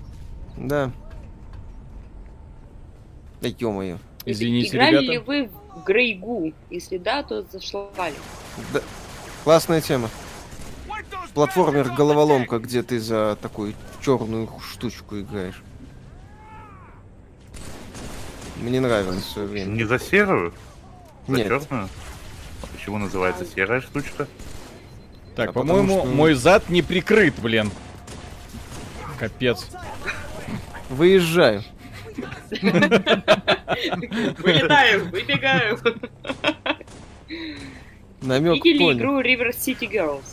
Да. 0.56 0.90
Да 3.40 3.48
ё-моё. 3.48 3.98
Извините, 4.26 4.76
Играли 4.76 4.96
ребята. 5.06 5.12
ли 5.12 5.18
вы 5.18 5.50
в 5.74 5.84
Грейгу? 5.84 6.52
Если 6.70 6.98
да, 6.98 7.22
то 7.22 7.42
зашлали. 7.50 8.14
Да. 8.72 8.80
Классная 9.44 9.80
тема. 9.80 10.08
Платформер 11.34 11.90
головоломка, 11.90 12.58
где 12.58 12.82
ты 12.82 12.98
за 12.98 13.38
такую 13.40 13.74
черную 14.02 14.48
штучку 14.60 15.18
играешь. 15.20 15.62
Мне 18.60 18.80
нравилось 18.80 19.24
в 19.24 19.30
свое 19.30 19.48
время. 19.48 19.70
Не 19.70 19.84
за 19.84 19.98
серую? 19.98 20.52
За 21.26 21.36
Нет. 21.36 21.48
черную? 21.48 21.88
А 22.62 22.66
почему 22.72 22.98
называется 22.98 23.44
серая 23.46 23.80
штучка? 23.80 24.26
Так, 25.36 25.50
А 25.50 25.52
по-моему, 25.52 26.00
что- 26.00 26.06
мой 26.08 26.34
зад 26.34 26.68
не 26.68 26.82
прикрыт, 26.82 27.34
блин. 27.40 27.70
Капец. 29.18 29.66
Выезжаю. 30.90 31.62
Вылетаю, 34.38 35.10
выбегаю. 35.10 35.78
Намек 38.22 38.56
Видели 38.64 38.78
понял. 38.78 38.98
игру 38.98 39.20
River 39.22 39.50
City 39.56 39.88
Girls? 39.90 40.24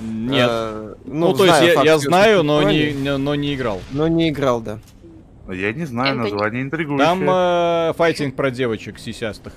Нет. 0.00 0.48
А, 0.50 0.94
ну, 1.04 1.34
то 1.34 1.44
есть 1.44 1.84
я, 1.84 1.98
знаю, 1.98 2.42
не- 2.42 3.18
но 3.18 3.34
не 3.34 3.54
играл. 3.54 3.80
но 3.90 4.08
не 4.08 4.30
играл, 4.30 4.60
да. 4.60 4.78
Я 5.48 5.72
не 5.72 5.84
знаю, 5.84 6.12
Энтони. 6.14 6.30
название 6.30 6.62
интригующее. 6.62 7.06
Там 7.06 7.22
э, 7.28 7.92
файтинг 7.96 8.36
про 8.36 8.50
девочек 8.50 8.98
сисястых. 8.98 9.52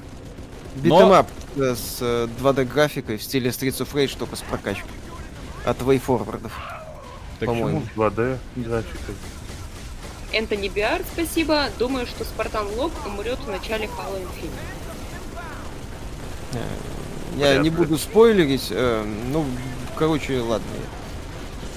Beat 0.75 0.98
'em 0.98 1.15
up 1.15 1.27
э, 1.55 1.75
с 1.75 1.99
э, 2.01 2.27
2D 2.41 2.65
графикой 2.65 3.17
в 3.17 3.23
стиле 3.23 3.49
Streets 3.51 3.81
of 3.85 3.93
Rage, 3.93 4.17
только 4.17 4.35
с 4.35 4.41
прокачкой. 4.41 4.91
От 5.63 5.81
WayForward 5.81 6.37
ов. 6.37 6.53
Так 7.39 7.47
По-моему. 7.49 7.81
Почему 7.81 8.05
2D 8.05 8.37
графика? 8.55 9.13
Энтони 10.33 10.67
Биар, 10.69 11.01
спасибо. 11.13 11.65
Думаю, 11.79 12.07
что 12.07 12.23
Спартан 12.25 12.67
Лок 12.75 12.91
умрет 13.05 13.39
в 13.39 13.49
начале 13.49 13.85
Halo 13.85 14.19
Infinite. 14.21 14.49
Э, 16.53 17.37
Я 17.37 17.57
не 17.59 17.69
буду 17.69 17.97
спойлерить. 17.97 18.67
э, 18.71 19.05
ну, 19.31 19.45
короче, 19.97 20.39
ладно. 20.39 20.65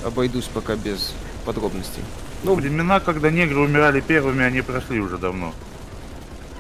Я 0.02 0.08
обойдусь 0.08 0.46
пока 0.46 0.76
без 0.76 1.12
подробностей. 1.44 2.02
Ну, 2.44 2.54
времена, 2.54 3.00
когда 3.00 3.30
негры 3.30 3.60
умирали 3.60 4.00
первыми, 4.00 4.44
они 4.44 4.62
прошли 4.62 5.00
уже 5.00 5.18
давно. 5.18 5.52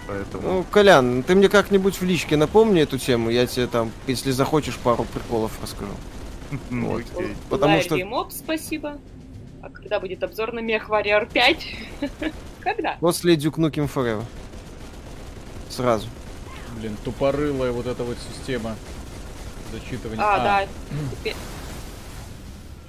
Поэтому... 0.06 0.42
Ну, 0.48 0.64
Колян, 0.70 1.22
ты 1.22 1.34
мне 1.34 1.48
как-нибудь 1.48 2.00
в 2.00 2.02
личке 2.04 2.36
напомни 2.36 2.80
эту 2.82 2.98
тему, 2.98 3.30
я 3.30 3.46
тебе 3.46 3.66
там, 3.66 3.92
если 4.06 4.30
захочешь, 4.30 4.76
пару 4.78 5.04
приколов 5.04 5.52
расскажу. 5.62 5.92
ну, 6.70 6.88
вот. 6.92 7.02
окей. 7.14 7.34
Потому 7.50 7.80
что- 7.82 7.96
Моб, 8.04 8.32
спасибо. 8.32 8.98
А 9.62 9.70
когда 9.70 10.00
будет 10.00 10.22
обзор 10.22 10.52
на 10.52 10.60
Мех 10.60 10.88
Warrior 10.88 11.30
5? 11.30 11.66
Когда? 12.60 12.96
После 13.00 13.34
Duke 13.34 13.56
Nukem 13.56 13.90
Forever. 13.92 14.24
Сразу. 15.68 16.08
Блин, 16.78 16.96
тупорылая 17.04 17.72
вот 17.72 17.86
эта 17.86 18.02
вот 18.04 18.16
система 18.32 18.76
зачитывания. 19.72 20.22
А, 20.24 20.38
да. 20.38 20.66
Теперь- 21.18 21.34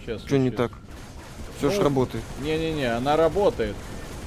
Сейчас. 0.05 0.21
Что 0.25 0.37
не 0.37 0.51
так? 0.51 0.71
Все 1.59 1.69
ж 1.69 1.77
Ну, 1.77 1.83
работает. 1.83 2.23
Не-не-не, 2.41 2.95
она 2.95 3.17
работает. 3.17 3.75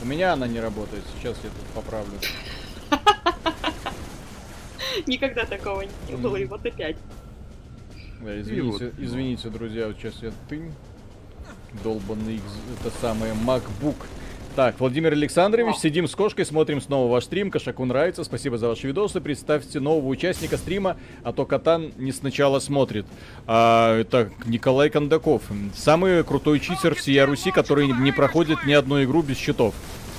У 0.02 0.06
меня 0.06 0.34
она 0.34 0.46
не 0.46 0.60
работает. 0.60 1.02
Сейчас 1.16 1.34
я 1.42 1.48
тут 1.48 1.66
поправлю. 1.74 2.12
Никогда 5.06 5.46
такого 5.46 5.84
не 6.08 6.16
было, 6.16 6.36
и 6.36 6.44
вот 6.44 6.64
опять. 6.66 6.96
Да, 8.20 8.38
извините, 8.38 8.92
извините, 8.98 9.48
друзья, 9.48 9.86
вот 9.88 9.96
сейчас 9.96 10.14
я 10.22 10.30
ты. 10.50 10.70
Долбанный 11.82 12.38
это 12.78 12.94
самое 13.00 13.32
MacBook. 13.32 13.96
Так, 14.54 14.78
Владимир 14.80 15.12
Александрович, 15.12 15.76
сидим 15.76 16.06
с 16.06 16.14
кошкой, 16.14 16.44
смотрим 16.44 16.82
снова 16.82 17.10
ваш 17.10 17.24
стрим, 17.24 17.50
кошаку 17.50 17.86
нравится, 17.86 18.22
спасибо 18.22 18.58
за 18.58 18.68
ваши 18.68 18.86
видосы, 18.86 19.18
представьте 19.22 19.80
нового 19.80 20.06
участника 20.08 20.58
стрима, 20.58 20.98
а 21.24 21.32
то 21.32 21.46
Катан 21.46 21.92
не 21.96 22.12
сначала 22.12 22.58
смотрит. 22.58 23.06
А, 23.46 23.98
это 23.98 24.30
Николай 24.44 24.90
Кондаков, 24.90 25.42
самый 25.74 26.22
крутой 26.22 26.60
читер 26.60 26.94
всей 26.94 27.24
Руси, 27.24 27.50
который 27.50 27.86
не 27.86 28.12
проходит 28.12 28.66
ни 28.66 28.74
одну 28.74 29.02
игру 29.02 29.22
без 29.22 29.38
счетов. 29.38 29.74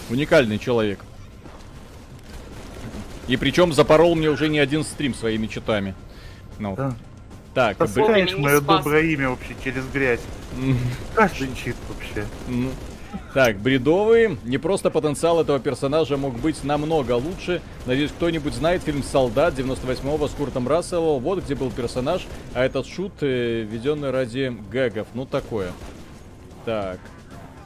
Уникальный 0.10 0.58
человек. 0.58 1.00
И 3.28 3.38
причем 3.38 3.72
запорол 3.72 4.16
мне 4.16 4.30
уже 4.32 4.50
не 4.50 4.58
один 4.58 4.84
стрим 4.84 5.14
своими 5.14 5.46
читами. 5.46 5.94
Ну, 6.58 6.76
Да. 6.76 6.96
так, 7.54 7.78
б- 7.78 7.86
Вовремя 7.86 8.24
не 8.32 8.36
мое 8.36 8.62
доброе 8.62 9.04
имя 9.04 9.30
вообще 9.30 9.56
через 9.64 9.86
грязь. 9.94 10.22
Каждый 11.14 11.50
чит 11.56 11.76
вообще. 11.88 12.26
Так, 13.34 13.58
бредовый. 13.58 14.38
Не 14.44 14.60
просто 14.60 14.92
потенциал 14.92 15.42
этого 15.42 15.60
персонажа 15.60 16.18
мог 16.18 16.36
быть 16.36 16.64
намного 16.64 17.14
лучше. 17.14 17.62
Надеюсь, 17.88 18.12
кто-нибудь 18.12 18.54
знает 18.54 18.84
фильм 18.84 19.02
«Солдат» 19.02 19.56
98-го 19.56 20.28
с 20.28 20.32
Куртом 20.32 20.68
Расселом. 20.68 21.24
Вот 21.24 21.44
где 21.44 21.56
был 21.56 21.72
персонаж, 21.72 22.28
а 22.54 22.64
этот 22.64 22.86
шут, 22.86 23.14
э, 23.22 23.64
введенный 23.64 24.12
ради 24.12 24.56
гэгов. 24.72 25.08
Ну, 25.16 25.26
такое. 25.26 25.72
Так. 26.64 27.00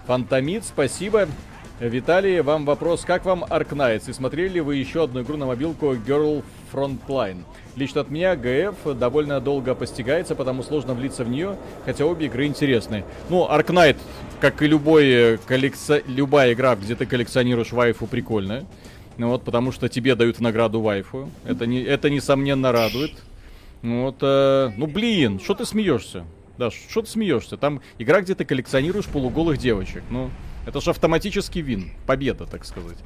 Фантомид, 0.06 0.64
спасибо. 0.64 1.28
Виталий, 1.82 2.40
вам 2.40 2.66
вопрос, 2.66 3.04
как 3.04 3.26
вам 3.26 3.44
Arknights? 3.44 4.10
И 4.10 4.14
смотрели 4.14 4.54
ли 4.54 4.62
вы 4.62 4.78
еще 4.78 5.04
одну 5.04 5.22
игру 5.22 5.38
на 5.38 5.46
мобилку 5.46 5.94
Girl 5.94 6.44
Frontline? 6.74 7.44
Лично 7.76 8.02
от 8.02 8.10
меня 8.10 8.36
ГФ 8.36 8.98
довольно 8.98 9.40
долго 9.40 9.76
постигается, 9.76 10.34
потому 10.34 10.64
сложно 10.64 10.96
влиться 10.96 11.24
в 11.24 11.30
нее, 11.30 11.56
хотя 11.86 12.06
обе 12.06 12.26
игры 12.26 12.48
интересные. 12.48 13.06
Ну, 13.30 13.48
Arknight, 13.48 13.98
как 14.40 14.62
и 14.62 14.68
любой 14.68 15.08
э, 15.10 15.38
коллекци- 15.48 16.04
любая 16.08 16.54
игра, 16.54 16.76
где 16.76 16.96
ты 16.96 17.06
коллекционируешь 17.06 17.72
вайфу, 17.72 18.08
прикольная. 18.08 18.66
Ну 19.18 19.30
вот, 19.30 19.44
потому 19.44 19.72
что 19.72 19.90
тебе 19.90 20.16
дают 20.16 20.40
награду 20.40 20.80
вайфу. 20.82 21.30
Это, 21.46 21.66
не, 21.66 21.82
это 21.82 22.10
несомненно 22.10 22.72
радует. 22.72 23.12
Ну 23.82 24.04
Вот, 24.04 24.18
э, 24.22 24.72
ну 24.78 24.88
блин, 24.88 25.40
что 25.40 25.56
ты 25.56 25.66
смеешься? 25.66 26.24
Да, 26.58 26.72
что 26.72 27.02
ты 27.02 27.10
смеешься? 27.10 27.58
Там 27.58 27.82
игра, 28.00 28.22
где 28.22 28.36
ты 28.36 28.46
коллекционируешь 28.46 29.06
полуголых 29.06 29.58
девочек. 29.58 30.04
Ну, 30.10 30.30
это 30.66 30.82
же 30.82 30.90
автоматический 30.92 31.62
вин. 31.62 31.92
Победа, 32.06 32.46
так 32.46 32.66
сказать. 32.66 32.98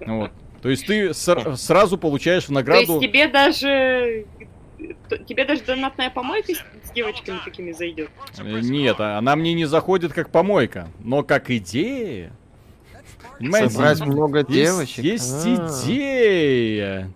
Ну 0.00 0.20
Вот. 0.20 0.30
То 0.62 0.68
есть 0.70 0.86
ты 0.86 1.08
сра- 1.10 1.56
сразу 1.56 1.96
получаешь 1.98 2.44
в 2.44 2.48
То 2.48 2.54
награду... 2.54 2.80
есть 2.94 3.00
тебе 3.00 3.28
даже... 3.28 4.26
Тебе 5.26 5.44
даже 5.44 5.62
донатная 5.64 6.10
помойка 6.10 6.52
с 6.54 6.90
девочками 6.92 7.38
такими 7.44 7.72
зайдет. 7.72 8.10
Э, 8.38 8.60
Нет, 8.60 8.96
а 9.00 9.18
она 9.18 9.34
мне 9.36 9.54
не 9.54 9.64
заходит 9.64 10.12
как 10.12 10.30
помойка, 10.30 10.88
но 11.00 11.22
как 11.22 11.50
идея. 11.50 12.32
Понимаете? 13.38 13.70
Собрать 13.70 14.00
много 14.00 14.38
Есть, 14.40 14.50
девочек. 14.50 15.04
есть 15.04 15.46
А, 15.46 15.68
идея. 15.84 17.10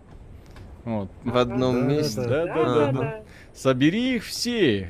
Вот. 0.84 1.10
В 1.24 1.36
одном 1.36 1.80
Да, 1.82 1.86
месте. 1.94 2.20
Да, 2.20 2.46
да, 2.46 2.64
да, 2.64 2.92
да. 2.92 3.20
Собери 3.54 4.16
их 4.16 4.24
всех. 4.24 4.88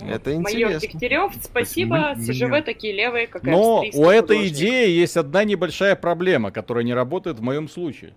Это 0.00 0.30
Майор 0.30 0.70
интересно. 0.70 0.80
Дегтярев, 0.88 1.32
спасибо. 1.42 2.14
Мы- 2.16 2.22
СЖВ 2.22 2.64
такие 2.64 2.94
левые, 2.94 3.26
как 3.26 3.42
Но 3.42 3.80
у 3.80 3.82
этой 4.10 4.36
художник. 4.36 4.52
идеи 4.52 4.90
есть 4.90 5.16
одна 5.16 5.44
небольшая 5.44 5.96
проблема, 5.96 6.50
которая 6.52 6.84
не 6.84 6.94
работает 6.94 7.38
в 7.38 7.42
моем 7.42 7.68
случае. 7.68 8.14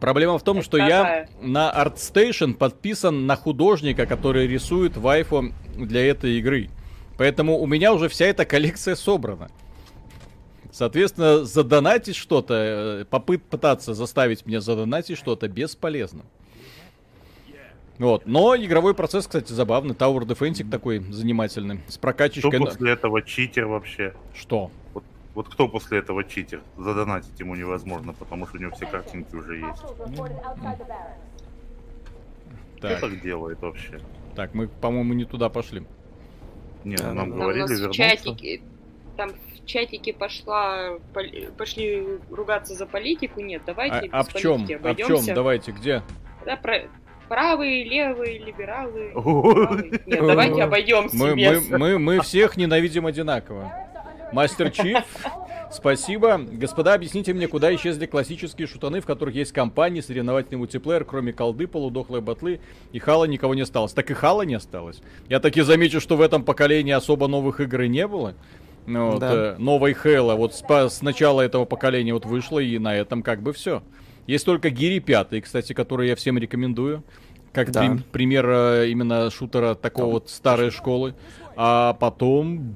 Проблема 0.00 0.38
в 0.38 0.42
том, 0.42 0.62
что 0.62 0.76
я 0.76 1.26
на 1.40 1.72
ArtStation 1.72 2.54
подписан 2.54 3.26
на 3.26 3.36
художника, 3.36 4.06
который 4.06 4.46
рисует 4.46 4.96
вайфу 4.96 5.52
для 5.76 6.06
этой 6.06 6.38
игры. 6.38 6.70
Поэтому 7.16 7.58
у 7.58 7.66
меня 7.66 7.92
уже 7.92 8.08
вся 8.08 8.26
эта 8.26 8.44
коллекция 8.44 8.94
собрана. 8.94 9.50
Соответственно, 10.70 11.44
задонатить 11.44 12.14
что-то, 12.14 13.00
э, 13.00 13.04
попыт 13.06 13.42
пытаться 13.42 13.94
заставить 13.94 14.46
меня 14.46 14.60
задонатить 14.60 15.18
что-то 15.18 15.48
бесполезно. 15.48 16.22
Вот. 17.98 18.26
Но 18.26 18.54
игровой 18.54 18.94
процесс, 18.94 19.26
кстати, 19.26 19.52
забавный. 19.52 19.94
Tower 19.94 20.20
Defense 20.20 20.68
такой 20.70 21.00
занимательный. 21.10 21.80
С 21.88 21.98
прокачечкой. 21.98 22.60
на- 22.60 22.66
после 22.66 22.92
этого 22.92 23.22
читер 23.22 23.66
вообще? 23.66 24.14
Что? 24.34 24.70
Вот, 24.94 25.02
вот 25.38 25.48
кто 25.48 25.68
после 25.68 25.98
этого 25.98 26.24
читер? 26.24 26.62
Задонатить 26.76 27.38
ему 27.38 27.54
невозможно, 27.54 28.12
потому 28.12 28.44
что 28.48 28.56
у 28.56 28.60
него 28.60 28.72
все 28.72 28.86
картинки 28.86 29.36
уже 29.36 29.58
есть. 29.58 29.82
Кто 32.76 32.88
Так, 32.88 33.00
так 33.00 33.20
делает 33.20 33.60
вообще? 33.62 34.00
так, 34.34 34.52
мы, 34.54 34.66
по-моему, 34.66 35.12
не 35.12 35.24
туда 35.24 35.48
пошли. 35.48 35.84
Не, 36.82 36.96
Да, 36.96 37.10
ну, 37.10 37.14
нам. 37.14 37.30
Там 37.30 37.38
у 37.38 37.42
говорили 37.42 37.68
вернуться. 37.68 37.92
чатике, 37.92 38.62
там 39.16 39.30
в 39.30 39.64
чатике 39.64 40.12
пошла, 40.12 40.98
пошли 41.56 42.18
ругаться 42.32 42.74
за 42.74 42.86
политику. 42.86 43.40
Нет, 43.40 43.62
давайте 43.64 43.94
А, 43.94 44.02
без 44.02 44.10
а 44.12 44.22
в 44.24 44.34
чем? 44.34 44.66
А 44.68 44.74
обойдемся. 44.74 45.24
чем? 45.26 45.34
Давайте, 45.36 45.70
где? 45.70 46.02
Да, 46.46 46.56
про- 46.56 46.88
правые, 47.28 47.84
левые, 47.84 48.40
либералы. 48.40 49.12
Нет, 50.04 50.20
давайте 50.26 50.64
обойдемся 50.64 51.16
Мы, 51.16 51.36
мы, 51.36 51.78
мы, 51.78 51.98
мы 52.00 52.20
всех 52.22 52.56
ненавидим 52.56 53.06
одинаково. 53.06 53.72
Мастер 54.32 54.70
Чиф, 54.70 55.04
спасибо. 55.72 56.38
Господа, 56.38 56.94
объясните 56.94 57.32
мне, 57.32 57.48
куда 57.48 57.74
исчезли 57.74 58.06
классические 58.06 58.66
шутаны, 58.66 59.00
в 59.00 59.06
которых 59.06 59.34
есть 59.34 59.52
компании, 59.52 60.00
соревновательный 60.00 60.58
мультиплеер, 60.58 61.04
кроме 61.04 61.32
колды, 61.32 61.66
полудохлые 61.66 62.20
батлы, 62.20 62.60
и 62.92 62.98
Хала 62.98 63.24
никого 63.24 63.54
не 63.54 63.62
осталось. 63.62 63.92
Так 63.92 64.10
и 64.10 64.14
Хала 64.14 64.42
не 64.42 64.54
осталось. 64.54 65.00
Я 65.28 65.40
таки 65.40 65.62
замечу, 65.62 66.00
что 66.00 66.16
в 66.16 66.20
этом 66.20 66.44
поколении 66.44 66.92
особо 66.92 67.26
новых 67.26 67.60
игр 67.60 67.82
и 67.82 67.88
не 67.88 68.06
было. 68.06 68.34
Ну, 68.86 69.12
вот, 69.12 69.20
Да. 69.20 69.32
э, 69.34 69.56
новой 69.58 69.94
Хейла 69.94 70.34
вот 70.34 70.54
с, 70.54 70.62
по- 70.62 70.88
с 70.88 71.02
начала 71.02 71.40
этого 71.42 71.64
поколения 71.64 72.14
вот 72.14 72.24
вышло, 72.24 72.58
и 72.58 72.78
на 72.78 72.94
этом 72.96 73.22
как 73.22 73.42
бы 73.42 73.52
все. 73.52 73.82
Есть 74.26 74.44
только 74.46 74.70
Гири 74.70 74.98
5, 74.98 75.42
кстати, 75.42 75.72
который 75.72 76.08
я 76.08 76.16
всем 76.16 76.38
рекомендую. 76.38 77.02
Как 77.52 77.70
Да. 77.70 77.80
прим- 77.80 78.02
пример 78.12 78.46
э, 78.48 78.88
именно 78.90 79.30
шутера 79.30 79.74
такого 79.74 80.12
вот 80.12 80.30
старой 80.30 80.70
школы. 80.70 81.14
А 81.56 81.94
потом... 81.94 82.74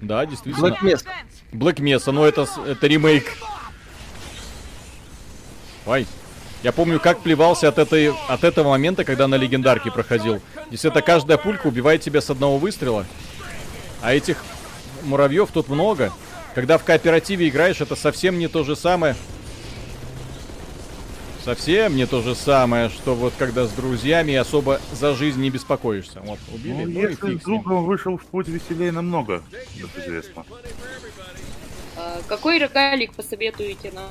Да, 0.00 0.24
действительно. 0.26 0.66
Black 0.66 0.80
Mesa. 0.82 1.06
Black 1.52 1.76
Mesa, 1.76 2.12
но 2.12 2.26
это, 2.26 2.46
это 2.66 2.86
ремейк. 2.86 3.24
Ой. 5.86 6.06
Я 6.62 6.72
помню, 6.72 6.98
как 6.98 7.20
плевался 7.20 7.68
от, 7.68 7.78
этой, 7.78 8.14
от 8.28 8.42
этого 8.42 8.70
момента, 8.70 9.04
когда 9.04 9.28
на 9.28 9.34
легендарке 9.34 9.90
проходил. 9.90 10.40
Если 10.70 10.90
это 10.90 11.02
каждая 11.02 11.36
пулька 11.36 11.66
убивает 11.66 12.00
тебя 12.00 12.22
с 12.22 12.30
одного 12.30 12.56
выстрела. 12.56 13.04
А 14.00 14.14
этих 14.14 14.42
муравьев 15.02 15.50
тут 15.52 15.68
много. 15.68 16.10
Когда 16.54 16.78
в 16.78 16.84
кооперативе 16.84 17.48
играешь, 17.48 17.80
это 17.82 17.96
совсем 17.96 18.38
не 18.38 18.48
то 18.48 18.64
же 18.64 18.76
самое. 18.76 19.14
Совсем 21.44 21.94
не 21.94 22.06
то 22.06 22.22
же 22.22 22.34
самое, 22.34 22.88
что 22.88 23.14
вот 23.14 23.34
когда 23.38 23.66
с 23.66 23.72
друзьями 23.72 24.34
особо 24.34 24.80
за 24.92 25.14
жизнь 25.14 25.42
не 25.42 25.50
беспокоишься. 25.50 26.20
Вот, 26.24 26.38
убили, 26.54 26.72
Ну, 26.72 26.84
ну, 26.84 27.00
и 27.00 27.02
если 27.02 27.32
фиг 27.32 27.42
с 27.42 27.44
другом 27.44 27.84
вышел 27.84 28.16
в 28.16 28.24
путь 28.24 28.48
веселее 28.48 28.92
намного, 28.92 29.42
как 29.78 30.04
известно. 30.04 30.46
А, 31.98 32.20
Какой 32.28 32.58
рогалик 32.58 33.12
посоветуете 33.12 33.92
на... 33.92 34.04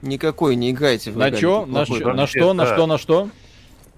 Никакой 0.00 0.56
не 0.56 0.70
играйте 0.70 1.10
в 1.10 1.18
На 1.18 1.30
чё? 1.30 1.66
На, 1.66 1.84
да. 1.84 2.14
на 2.14 2.26
что? 2.26 2.54
На 2.54 2.66
что? 2.66 2.86
На 2.86 2.96
что? 2.96 3.28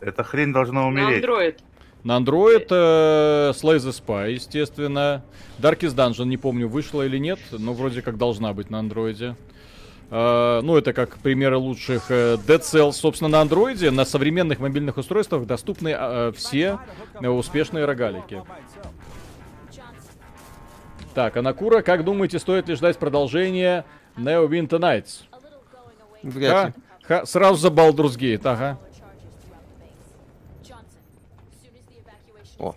Эта 0.01 0.25
хрень 0.25 0.53
должна 0.53 0.81
На 0.81 0.89
умереть. 0.89 1.25
Android? 1.25 1.59
На 2.03 2.19
Android 2.19 2.67
э, 2.71 3.53
Slay 3.55 3.77
the 3.77 3.93
Spy, 3.93 4.33
естественно. 4.33 5.23
Darkest 5.61 5.95
Dungeon, 5.95 6.25
не 6.25 6.37
помню, 6.37 6.69
вышла 6.69 7.07
или 7.07 7.19
нет, 7.19 7.39
но 7.53 7.73
вроде 7.73 8.03
как 8.03 8.19
должна 8.19 8.53
быть 8.53 8.69
на 8.69 8.81
андроиде. 8.81 9.37
Э, 10.11 10.61
ну, 10.63 10.77
это 10.77 10.93
как 10.93 11.19
примеры 11.19 11.59
лучших. 11.59 12.11
э, 12.11 12.37
Dead 12.37 12.61
Cells, 12.61 12.93
собственно, 12.93 13.29
на 13.29 13.41
андроиде, 13.43 13.91
на 13.91 14.05
современных 14.05 14.59
мобильных 14.59 14.97
устройствах 14.97 15.47
доступны 15.47 15.95
э, 15.97 16.33
все 16.35 16.79
э, 17.21 17.29
успешные 17.29 17.85
рогалики. 17.85 18.43
Так, 21.15 21.37
Анакура, 21.37 21.83
как 21.83 22.05
думаете, 22.05 22.39
стоит 22.39 22.69
ли 22.69 22.75
ждать 22.75 22.97
продолжения 22.99 23.85
Neo 24.17 24.49
Winter 24.49 24.79
Nights? 24.79 25.25
Вряд 26.23 26.69
ли. 26.69 26.83
Ха, 27.03 27.21
ха, 27.21 27.27
сразу 27.27 27.57
за 27.57 27.69
Baldur's 27.69 28.17
Gate, 28.17 28.43
ага. 28.45 28.79
О. 32.59 32.75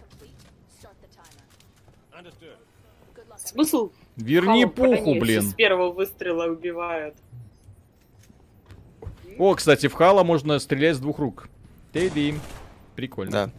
Смысл? 3.37 3.91
Верни 4.17 4.65
брони, 4.65 4.95
пуху, 4.97 5.19
блин. 5.19 5.41
С 5.43 5.53
первого 5.53 5.91
выстрела 5.91 6.51
убивают. 6.51 7.15
О, 9.37 9.55
кстати, 9.55 9.87
в 9.87 9.93
Хала 9.93 10.23
можно 10.23 10.59
стрелять 10.59 10.97
с 10.97 10.99
двух 10.99 11.19
рук. 11.19 11.47
Тэди. 11.93 12.35
Прикольно. 12.95 13.31
Да. 13.31 13.49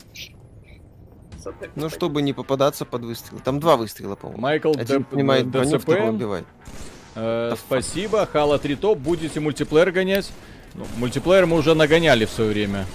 Ну, 1.75 1.89
чтобы 1.91 2.23
не 2.23 2.33
попадаться 2.33 2.85
под 2.85 3.03
выстрелы. 3.03 3.41
Там 3.41 3.59
два 3.59 3.77
выстрела, 3.77 4.15
по-моему. 4.15 4.41
Майкл 4.41 4.73
Один 4.79 5.03
поднимает 5.05 5.49
броню, 5.49 5.79
второй 5.79 6.11
убивает. 6.11 6.45
э, 7.17 7.55
спасибо. 7.59 8.27
Хала 8.27 8.59
3 8.59 8.77
топ. 8.77 8.99
Будете 8.99 9.41
мультиплеер 9.41 9.91
гонять? 9.91 10.31
Ну, 10.75 10.87
мультиплеер 10.99 11.47
мы 11.47 11.57
уже 11.59 11.75
нагоняли 11.75 12.27
в 12.27 12.31
свое 12.31 12.51
время. 12.51 12.87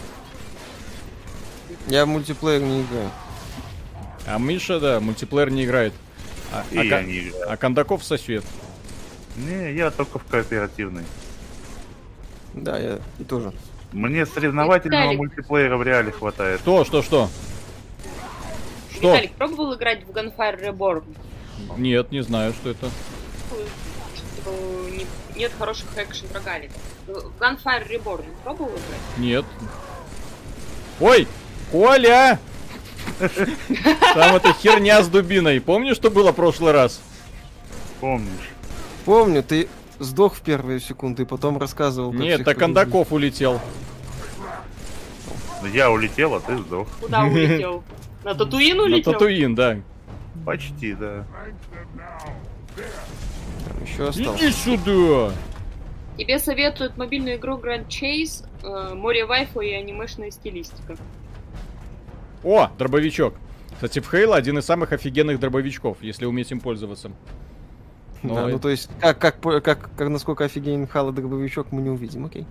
Я 1.88 2.06
в 2.06 2.08
мультиплеер 2.08 2.62
не 2.62 2.82
играю. 2.84 3.10
А 4.26 4.40
Миша, 4.40 4.80
да, 4.80 5.00
мультиплеер 5.00 5.50
не 5.50 5.66
играет. 5.66 5.94
А, 6.52 6.64
И 6.72 6.78
а 6.78 6.84
я 6.84 7.02
не 7.04 7.20
играю. 7.20 7.52
а 7.52 7.58
Кондаков 7.58 8.04
сосед. 8.04 8.44
Не, 9.36 9.74
я 9.74 9.92
только 9.92 10.20
в 10.20 10.26
кооперативной. 10.26 11.04
Да, 12.54 12.78
я 12.78 13.00
и 13.20 13.24
тоже. 13.24 13.52
Мне 13.92 14.26
соревновательного 14.26 15.02
Виталик. 15.04 15.18
мультиплеера 15.20 15.78
в 15.78 15.84
реале 15.84 16.12
хватает. 16.12 16.60
Что, 16.62 16.84
что, 16.86 17.02
что? 17.02 17.30
Что? 18.92 19.14
Виталик, 19.14 19.32
пробовал 19.34 19.76
играть 19.76 20.04
в 20.06 20.10
Gunfire 20.10 20.60
Reborn? 20.70 21.04
Нет, 21.78 22.12
не 22.12 22.22
знаю, 22.22 22.54
что 22.54 22.70
это. 22.72 22.90
Нет 25.36 25.52
хороших 25.60 25.86
экшен 25.96 26.28
рогаликов. 26.34 26.78
В 27.06 27.12
Gunfire 27.40 27.88
Reborn 27.90 28.26
пробовал 28.44 28.70
играть? 28.72 29.18
Нет. 29.18 29.46
Ой, 31.00 31.28
Коля! 31.72 32.40
Там 34.14 34.36
эта 34.36 34.54
херня 34.54 35.02
с 35.02 35.08
дубиной. 35.08 35.60
Помнишь, 35.62 35.96
что 35.96 36.10
было 36.10 36.32
в 36.32 36.36
прошлый 36.36 36.72
раз? 36.74 37.02
Помнишь? 38.00 38.50
Помню, 39.06 39.44
ты 39.44 39.68
сдох 40.00 40.36
в 40.36 40.42
первые 40.42 40.80
секунды 40.80 41.24
и 41.24 41.26
потом 41.26 41.58
рассказывал. 41.58 42.12
как 42.12 42.22
Нет, 42.22 42.44
так. 42.44 42.58
Кондаков 42.58 43.12
улетел. 43.12 43.60
Ну, 45.62 45.68
Я 45.70 45.90
улетел, 45.92 46.36
а 46.36 46.40
ты 46.40 46.58
сдох. 46.58 46.88
Куда 47.02 47.24
улетел? 47.24 47.84
На 48.24 48.36
Татуин 48.36 48.78
На 48.78 48.84
улетел? 48.84 49.14
Татуин, 49.14 49.56
да. 49.56 49.78
Почти, 50.46 50.94
да. 50.94 51.26
Там 52.76 53.84
еще 53.84 54.10
остался. 54.10 54.46
Иди 54.46 54.52
сюда! 54.52 55.34
Тебе 56.18 56.40
советуют 56.40 56.98
мобильную 56.98 57.38
игру 57.38 57.58
Grand 57.58 57.88
Chase, 57.88 58.46
э, 58.64 58.94
море 58.96 59.26
вайфу 59.26 59.62
и 59.62 59.72
анимешная 59.72 60.32
стилистика. 60.32 60.98
О, 62.44 62.70
дробовичок. 62.78 63.36
Кстати, 63.74 64.00
в 64.00 64.10
Хейла 64.10 64.36
один 64.36 64.58
из 64.58 64.66
самых 64.66 64.92
офигенных 64.92 65.40
дробовичков, 65.40 65.98
если 66.02 66.26
уметь 66.26 66.52
им 66.52 66.60
пользоваться. 66.60 67.12
Да, 68.24 68.46
Ну, 68.46 68.50
ну 68.50 68.60
то 68.60 68.70
есть, 68.70 68.90
как, 69.00 69.20
как, 69.20 69.40
как, 69.40 69.90
как 69.96 70.10
насколько 70.10 70.46
офигенен 70.46 70.88
Хала 70.88 71.12
дробовичок, 71.12 71.72
мы 71.72 71.82
не 71.82 71.90
увидим, 71.90 72.26
окей. 72.26 72.46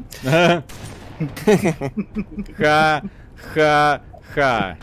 Ха-ха-ха. 2.57 4.79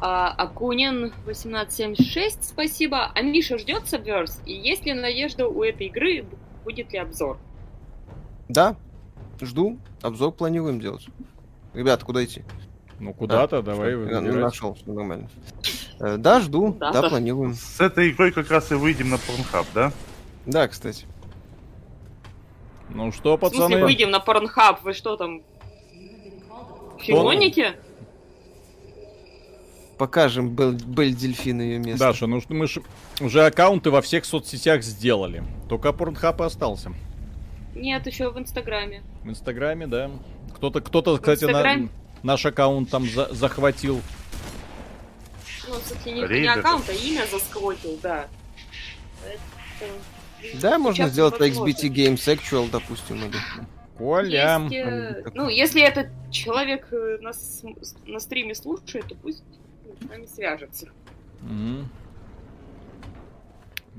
А, 0.00 0.28
Акунин 0.30 1.06
1876, 1.22 2.44
спасибо. 2.44 3.10
А 3.14 3.20
Миша 3.22 3.58
ждет 3.58 3.82
Subverse? 3.84 4.38
И 4.46 4.52
есть 4.52 4.84
ли 4.86 4.94
надежда 4.94 5.48
у 5.48 5.62
этой 5.64 5.88
игры, 5.88 6.24
будет 6.64 6.92
ли 6.92 6.98
обзор? 6.98 7.38
Да, 8.48 8.76
жду, 9.40 9.78
обзор 10.02 10.32
планируем 10.32 10.80
делать. 10.80 11.06
Ребята, 11.74 12.04
куда 12.04 12.24
идти? 12.24 12.44
Ну 12.98 13.14
куда-то, 13.14 13.62
давай 13.62 13.90
Я 13.92 13.96
выбирать. 13.96 14.34
нашел, 14.36 14.74
все 14.74 14.92
нормально. 14.92 15.28
Э, 16.00 16.16
Да, 16.16 16.40
жду, 16.40 16.72
Куда-то. 16.72 17.02
да, 17.02 17.08
планируем. 17.08 17.54
С 17.54 17.80
этой 17.80 18.10
игрой 18.10 18.32
как 18.32 18.50
раз 18.50 18.70
и 18.72 18.74
выйдем 18.74 19.10
на 19.10 19.14
Pornhub, 19.16 19.66
да? 19.74 19.92
Да, 20.46 20.66
кстати. 20.68 21.06
Ну 22.90 23.12
что, 23.12 23.36
В 23.36 23.40
смысле, 23.40 23.58
пацаны? 23.58 23.82
выйдем 23.84 24.10
на 24.10 24.18
Pornhub, 24.18 24.78
вы 24.82 24.94
что 24.94 25.16
там? 25.16 25.42
Фигоните? 26.98 27.74
Покажем 29.98 30.50
Бель, 30.54 30.74
Бель 30.84 31.14
Дельфин 31.14 31.60
ее 31.60 31.78
место. 31.78 32.06
Даша, 32.06 32.26
ну 32.26 32.40
что 32.40 32.54
мы 32.54 32.68
ж 32.68 32.78
уже 33.20 33.44
аккаунты 33.44 33.90
во 33.90 34.00
всех 34.00 34.24
соцсетях 34.24 34.82
сделали. 34.82 35.42
Только 35.68 35.92
Порнхаб 35.92 36.40
и 36.40 36.44
остался. 36.44 36.92
Нет, 37.74 38.06
еще 38.06 38.30
в 38.30 38.38
Инстаграме. 38.38 39.02
В 39.24 39.28
Инстаграме, 39.30 39.86
да. 39.88 40.10
Кто-то, 40.54 40.80
кто-то, 40.80 41.16
кстати, 41.18 41.44
на- 41.44 41.50
Инстаграме? 41.50 41.88
Наш 42.22 42.44
аккаунт 42.46 42.90
там 42.90 43.06
за- 43.08 43.32
захватил. 43.34 44.00
Ну, 45.68 45.74
кстати, 45.74 46.08
не, 46.08 46.40
не 46.40 46.46
аккаунт, 46.46 46.88
а 46.88 46.92
имя 46.92 47.26
засквотил, 47.30 47.98
да. 48.02 48.26
Это- 49.26 50.60
Да, 50.60 50.78
можно 50.78 51.04
Сейчас 51.04 51.12
сделать 51.12 51.34
невозможно. 51.40 51.72
XBT 51.72 51.88
Games 51.88 52.36
Actual, 52.36 52.70
допустим, 52.70 53.16
или... 53.24 53.36
Коля. 53.98 54.60
Есть, 54.60 54.74
э, 54.76 55.24
ну, 55.34 55.48
если 55.48 55.82
этот 55.82 56.06
человек 56.30 56.86
э, 56.92 57.18
нас 57.20 57.62
на 58.06 58.20
стриме 58.20 58.54
слушает, 58.54 59.06
то 59.08 59.16
пусть 59.16 59.42
с 60.00 60.08
нами 60.08 60.26
свяжется. 60.26 60.86
Мгм. 61.40 61.88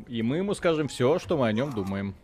И 0.08 0.22
мы 0.24 0.38
ему 0.38 0.54
скажем 0.56 0.88
все, 0.88 1.20
что 1.20 1.36
мы 1.38 1.50
о 1.50 1.52
нем 1.52 1.74
думаем. 1.74 2.16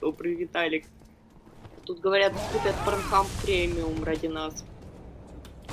Добрый 0.00 0.34
Виталик. 0.34 0.86
Тут 1.86 2.00
говорят, 2.00 2.32
купят 2.52 2.74
Порнхам 2.84 3.26
премиум 3.42 4.02
ради 4.04 4.26
нас. 4.26 4.64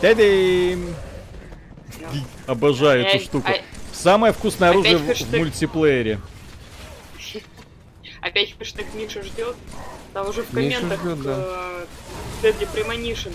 Та-дим! 0.02 0.94
Да. 2.00 2.08
Обожаю 2.52 3.06
эту 3.06 3.24
штуку. 3.24 3.48
ай, 3.48 3.62
Самое 3.94 4.34
вкусное 4.34 4.72
Опять 4.72 4.96
оружие 4.96 5.16
в- 5.16 5.34
мультиплеере. 5.38 6.20
Опять 8.22 8.58
хэштег 8.58 8.88
Миша 8.94 9.22
ждет. 9.24 9.56
Там 10.14 10.28
уже 10.28 10.44
в 10.44 10.50
комментах 10.52 11.00
ждёт, 11.00 11.22
да. 11.22 11.36
э, 11.38 11.86
Deadly 12.44 12.68
Premonition. 12.74 13.34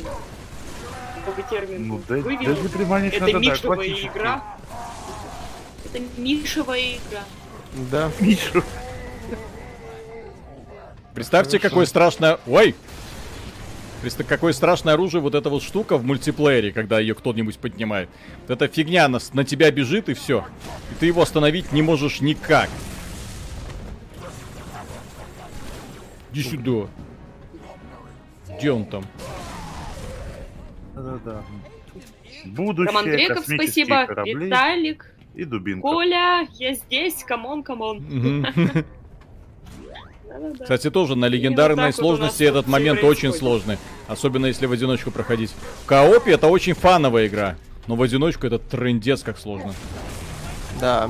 Новый 1.27 1.45
термин 1.51 1.89
Ну, 1.89 2.03
даже 2.09 2.23
Premonition, 2.69 3.17
Это 3.17 3.33
да, 3.33 3.39
Мишевая 3.39 3.89
игра. 3.89 4.45
Это 5.85 6.01
Мишевая 6.17 6.97
игра. 6.97 7.25
Да. 7.91 8.11
Мишу. 8.21 8.63
Представьте, 11.17 11.57
Хорошо. 11.57 11.71
какое 11.71 11.87
страшное... 11.87 12.39
Ой! 12.47 12.75
Представь, 14.03 14.27
какое 14.27 14.53
страшное 14.53 14.93
оружие 14.93 15.23
вот 15.23 15.35
эта 15.35 15.49
вот 15.49 15.63
штука 15.63 15.97
в 15.97 16.05
мультиплеере, 16.05 16.73
когда 16.73 17.01
ее 17.01 17.15
кто-нибудь 17.15 17.59
поднимает. 17.59 18.11
Вот 18.43 18.51
эта 18.51 18.69
фигня 18.69 19.09
на, 19.09 19.19
на 19.33 19.43
тебя 19.43 19.71
бежит 19.71 20.11
и 20.11 20.15
все. 20.15 20.45
И 20.93 20.95
ты 21.01 21.07
его 21.07 21.23
остановить 21.23 21.73
не 21.73 21.81
можешь 21.81 22.21
никак. 22.21 22.69
Иди 26.33 26.43
сюда. 26.43 26.87
Где 28.59 28.73
он 28.73 28.85
там? 28.85 29.07
Да-да-да. 30.95 31.43
Будущее, 32.45 32.89
Роман 32.89 33.07
Греков, 33.07 33.45
спасибо. 33.47 34.07
корабли 34.07 34.35
Виталик, 34.35 35.15
и 35.35 35.45
дубинка. 35.45 35.81
Коля, 35.81 36.47
я 36.59 36.75
здесь, 36.75 37.25
come 37.25 37.46
on, 37.46 37.63
come 37.63 37.87
on. 37.87 38.05
Кстати, 40.61 40.91
тоже 40.91 41.17
на 41.17 41.27
легендарной 41.27 41.87
вот 41.87 41.95
сложности 41.97 42.43
этот 42.45 42.67
момент 42.67 42.99
всё 42.99 43.09
очень 43.09 43.31
происходит. 43.31 43.39
сложный. 43.39 43.79
Особенно 44.09 44.47
если 44.47 44.67
в 44.67 44.73
одиночку 44.73 45.11
проходить. 45.11 45.53
В 45.83 45.87
коопе 45.87 46.33
это 46.33 46.47
очень 46.49 46.75
фановая 46.75 47.27
игра. 47.27 47.57
Но 47.87 47.97
в 47.97 48.03
одиночку 48.03 48.47
это 48.47 48.59
трендец 48.59 49.23
как 49.23 49.39
сложно. 49.39 49.75
Да. 50.81 51.09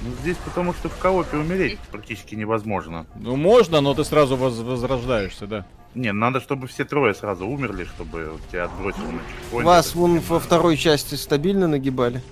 Ну, 0.00 0.10
здесь 0.22 0.36
потому 0.44 0.72
что 0.74 0.88
в 0.88 0.96
коопе 0.96 1.36
умереть 1.38 1.78
практически 1.90 2.34
невозможно. 2.36 3.06
Ну 3.16 3.34
можно, 3.36 3.80
но 3.80 3.94
ты 3.94 4.04
сразу 4.04 4.36
воз- 4.36 4.58
возрождаешься, 4.58 5.46
да. 5.46 5.66
Не, 5.94 6.12
надо, 6.12 6.40
чтобы 6.40 6.68
все 6.68 6.84
трое 6.84 7.14
сразу 7.14 7.46
умерли, 7.46 7.84
чтобы 7.84 8.30
тебя 8.52 8.64
отбросило 8.64 9.06
на 9.10 9.18
чекпоинт. 9.42 9.66
Вас 9.66 9.94
вон 9.96 10.20
во 10.20 10.38
второй 10.38 10.76
части 10.76 11.16
стабильно 11.16 11.66
нагибали. 11.66 12.22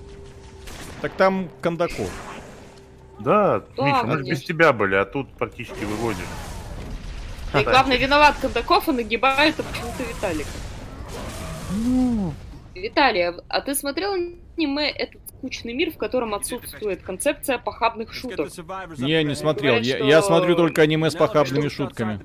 Так 1.01 1.12
там 1.14 1.49
Кондаков. 1.61 2.09
Да, 3.18 3.60
Да, 3.76 3.82
Миша, 3.84 4.04
мы 4.06 4.18
же 4.18 4.24
без 4.24 4.42
тебя 4.42 4.72
были, 4.72 4.94
а 4.94 5.04
тут 5.04 5.32
практически 5.34 5.84
выводишь. 5.84 6.24
И 7.58 7.62
главное, 7.64 7.96
виноват 7.96 8.36
Кондаков 8.40 8.88
и 8.88 8.92
нагибает, 8.92 9.54
а 9.58 9.62
почему-то 9.62 10.02
Виталик. 10.02 10.46
Виталий, 12.74 13.28
а- 13.28 13.40
а 13.48 13.60
ты 13.62 13.74
смотрел 13.74 14.12
аниме 14.12 14.90
«Этот 14.90 15.20
скучный 15.38 15.72
мир», 15.72 15.90
в 15.92 15.96
котором 15.96 16.34
отсутствует 16.34 17.02
концепция 17.02 17.58
похабных 17.58 18.12
шуток? 18.12 18.50
Не, 18.98 19.24
не 19.24 19.34
смотрел. 19.34 19.74
Говорят, 19.74 19.86
Я, 19.86 19.96
что- 19.96 20.04
я 20.04 20.22
смотрю 20.22 20.56
только 20.56 20.82
аниме 20.82 21.10
с 21.10 21.14
похабными 21.14 21.68
шутками. 21.68 22.20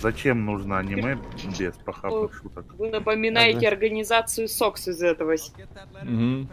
Зачем 0.00 0.46
нужно 0.46 0.78
аниме 0.78 1.18
без 1.58 1.74
похабных 1.76 2.34
шуток? 2.34 2.64
Вы 2.78 2.90
напоминаете 2.90 3.58
Ага. 3.66 3.68
организацию 3.68 4.48
СОКС 4.48 4.88
из 4.88 5.02
этого. 5.02 5.36
Мгм. 6.02 6.48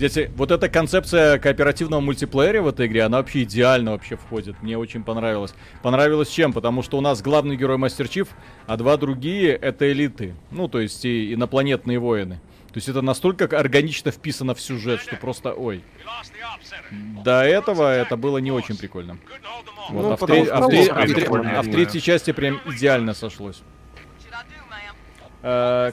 Дети, 0.00 0.30
вот 0.34 0.50
эта 0.50 0.70
концепция 0.70 1.38
кооперативного 1.38 2.00
мультиплеера 2.00 2.62
в 2.62 2.68
этой 2.68 2.86
игре, 2.86 3.02
она 3.02 3.18
вообще 3.18 3.42
идеально 3.42 3.90
вообще 3.90 4.16
входит. 4.16 4.56
Мне 4.62 4.78
очень 4.78 5.04
понравилось. 5.04 5.52
Понравилось 5.82 6.30
чем? 6.30 6.54
Потому 6.54 6.82
что 6.82 6.96
у 6.96 7.02
нас 7.02 7.20
главный 7.20 7.54
герой 7.54 7.76
Мастер 7.76 8.08
Чиф, 8.08 8.28
а 8.66 8.78
два 8.78 8.96
другие 8.96 9.50
это 9.50 9.92
элиты. 9.92 10.34
Ну, 10.50 10.68
то 10.68 10.80
есть 10.80 11.04
и 11.04 11.34
инопланетные 11.34 11.98
воины. 11.98 12.40
То 12.68 12.78
есть 12.78 12.88
это 12.88 13.02
настолько 13.02 13.44
органично 13.44 14.10
вписано 14.10 14.54
в 14.54 14.60
сюжет, 14.62 15.02
что 15.02 15.16
просто 15.16 15.52
ой. 15.52 15.84
До 17.22 17.42
этого 17.42 17.94
это 17.94 18.16
было 18.16 18.38
не 18.38 18.52
очень 18.52 18.78
прикольно. 18.78 19.18
Вот, 19.90 20.02
Ну, 20.02 20.12
а, 20.12 20.16
в 20.16 20.18
что 20.18 20.54
а 20.56 20.60
в 20.60 20.70
просто 20.70 20.94
а 20.94 21.06
в 21.06 21.12
прикольно, 21.12 21.58
а 21.58 21.62
в 21.62 21.70
третьей 21.70 22.00
части 22.00 22.32
прям 22.32 22.58
идеально 22.64 23.12
сошлось. 23.12 23.60
Э, 25.42 25.92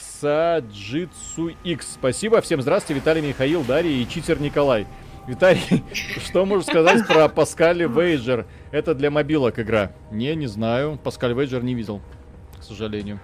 Кс- 0.00 0.20
Ксаджитсу 0.20 1.48
X. 1.64 1.92
Спасибо. 1.94 2.40
Всем 2.40 2.60
здравствуйте. 2.62 3.00
Виталий, 3.00 3.22
Михаил, 3.26 3.62
Дарья 3.62 3.90
и 3.90 4.08
читер 4.08 4.40
Николай. 4.40 4.86
Виталий, 5.26 5.84
что 6.24 6.44
можешь 6.46 6.66
сказать 6.66 7.06
про 7.06 7.28
Паскали 7.28 7.84
Вейджер? 7.86 8.46
Это 8.72 8.94
для 8.94 9.10
мобилок 9.10 9.58
игра. 9.58 9.92
Не, 10.10 10.34
не 10.34 10.46
знаю. 10.46 10.98
Паскаль 11.02 11.34
Вейджер 11.34 11.62
не 11.62 11.74
видел, 11.74 12.00
к 12.58 12.62
сожалению. 12.62 13.20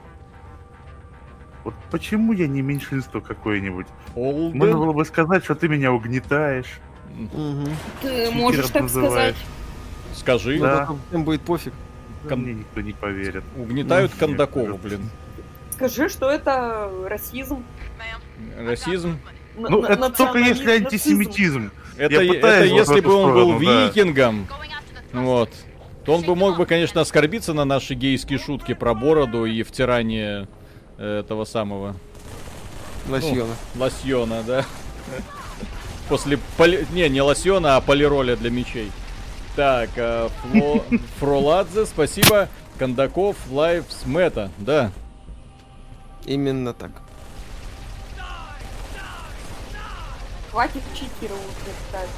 Вот 1.64 1.74
почему 1.91 2.33
я 2.33 2.47
не 2.47 2.62
меньшинство 2.62 3.20
какое-нибудь? 3.20 3.87
Олден? 4.14 4.57
Можно 4.57 4.77
было 4.77 4.93
бы 4.93 5.05
сказать, 5.05 5.43
что 5.45 5.55
ты 5.55 5.68
меня 5.68 5.93
угнетаешь. 5.93 6.79
Мгм. 7.14 7.66
Ты 8.03 8.31
можешь 8.31 8.68
так 8.70 8.83
называешь. 8.83 9.35
сказать. 9.35 10.16
Скажи. 10.16 10.59
Да. 10.61 10.87
Ну, 10.89 10.99
Всем 11.09 11.24
будет 11.24 11.41
пофиг. 11.43 11.72
Кон- 12.29 12.41
Мне 12.43 12.55
никто 12.55 12.81
не 12.81 12.93
поверит. 12.93 13.43
Угнетают 13.57 14.12
Ну, 14.20 14.27
Кондакову, 14.27 14.72
нет, 14.72 14.81
блин. 14.81 15.11
Скажи, 15.77 16.09
что 16.09 16.31
это 16.31 16.91
расизм. 17.07 17.64
Расизм. 18.59 19.18
Ну, 19.57 19.85
н- 19.85 19.93
это 19.93 20.11
только 20.11 20.39
если 20.39 20.70
антисемитизм. 20.70 21.70
Это, 21.99 22.22
Я 22.22 22.35
это 22.35 22.64
если 22.64 23.01
бы 23.01 23.12
он 23.14 23.33
был 23.35 23.53
да. 23.59 23.87
викингом, 23.87 24.47
вот, 25.12 25.51
то 26.05 26.14
он 26.14 26.22
бы 26.22 26.35
мог 26.37 26.57
бы, 26.59 26.66
конечно, 26.66 27.01
оскорбиться 27.01 27.53
на 27.55 27.64
наши 27.64 27.95
гейские 27.95 28.39
шутки 28.39 28.74
про 28.74 28.95
бороду 28.95 29.45
и 29.47 29.62
втирание 29.62 30.47
э, 30.99 31.20
этого 31.20 31.45
самого 31.45 31.97
Лосьона. 33.09 33.55
лосьона, 33.77 34.43
да. 34.47 34.64
После 36.09 36.39
поли... 36.57 36.87
Не, 36.93 37.09
не 37.09 37.20
лосьона, 37.22 37.77
а 37.77 37.81
полироля 37.81 38.37
для 38.37 38.51
мечей. 38.51 38.91
Так, 39.57 39.91
э, 39.97 40.29
Фло... 40.43 40.85
Фроладзе, 41.18 41.87
спасибо. 41.87 42.49
Кондаков, 42.79 43.37
Лайвс, 43.51 44.05
Мета, 44.05 44.51
да. 44.59 44.91
Именно 46.27 46.74
так. 46.74 46.91
Хватит 50.51 50.83
читировать, 50.95 51.41
кстати. 51.87 52.11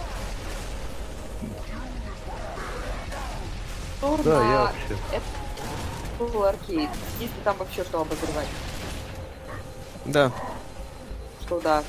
Тур 4.01 4.21
Да, 4.25 4.41
на 4.41 4.51
я 4.51 4.61
вообще. 4.61 5.21
Apple 6.19 6.55
Arcade. 6.55 6.89
Если 7.21 7.35
там 7.45 7.57
вообще 7.59 7.85
что 7.85 8.01
обозревать. 8.01 8.47
Да. 10.07 10.33
Что 11.43 11.61
да. 11.61 11.83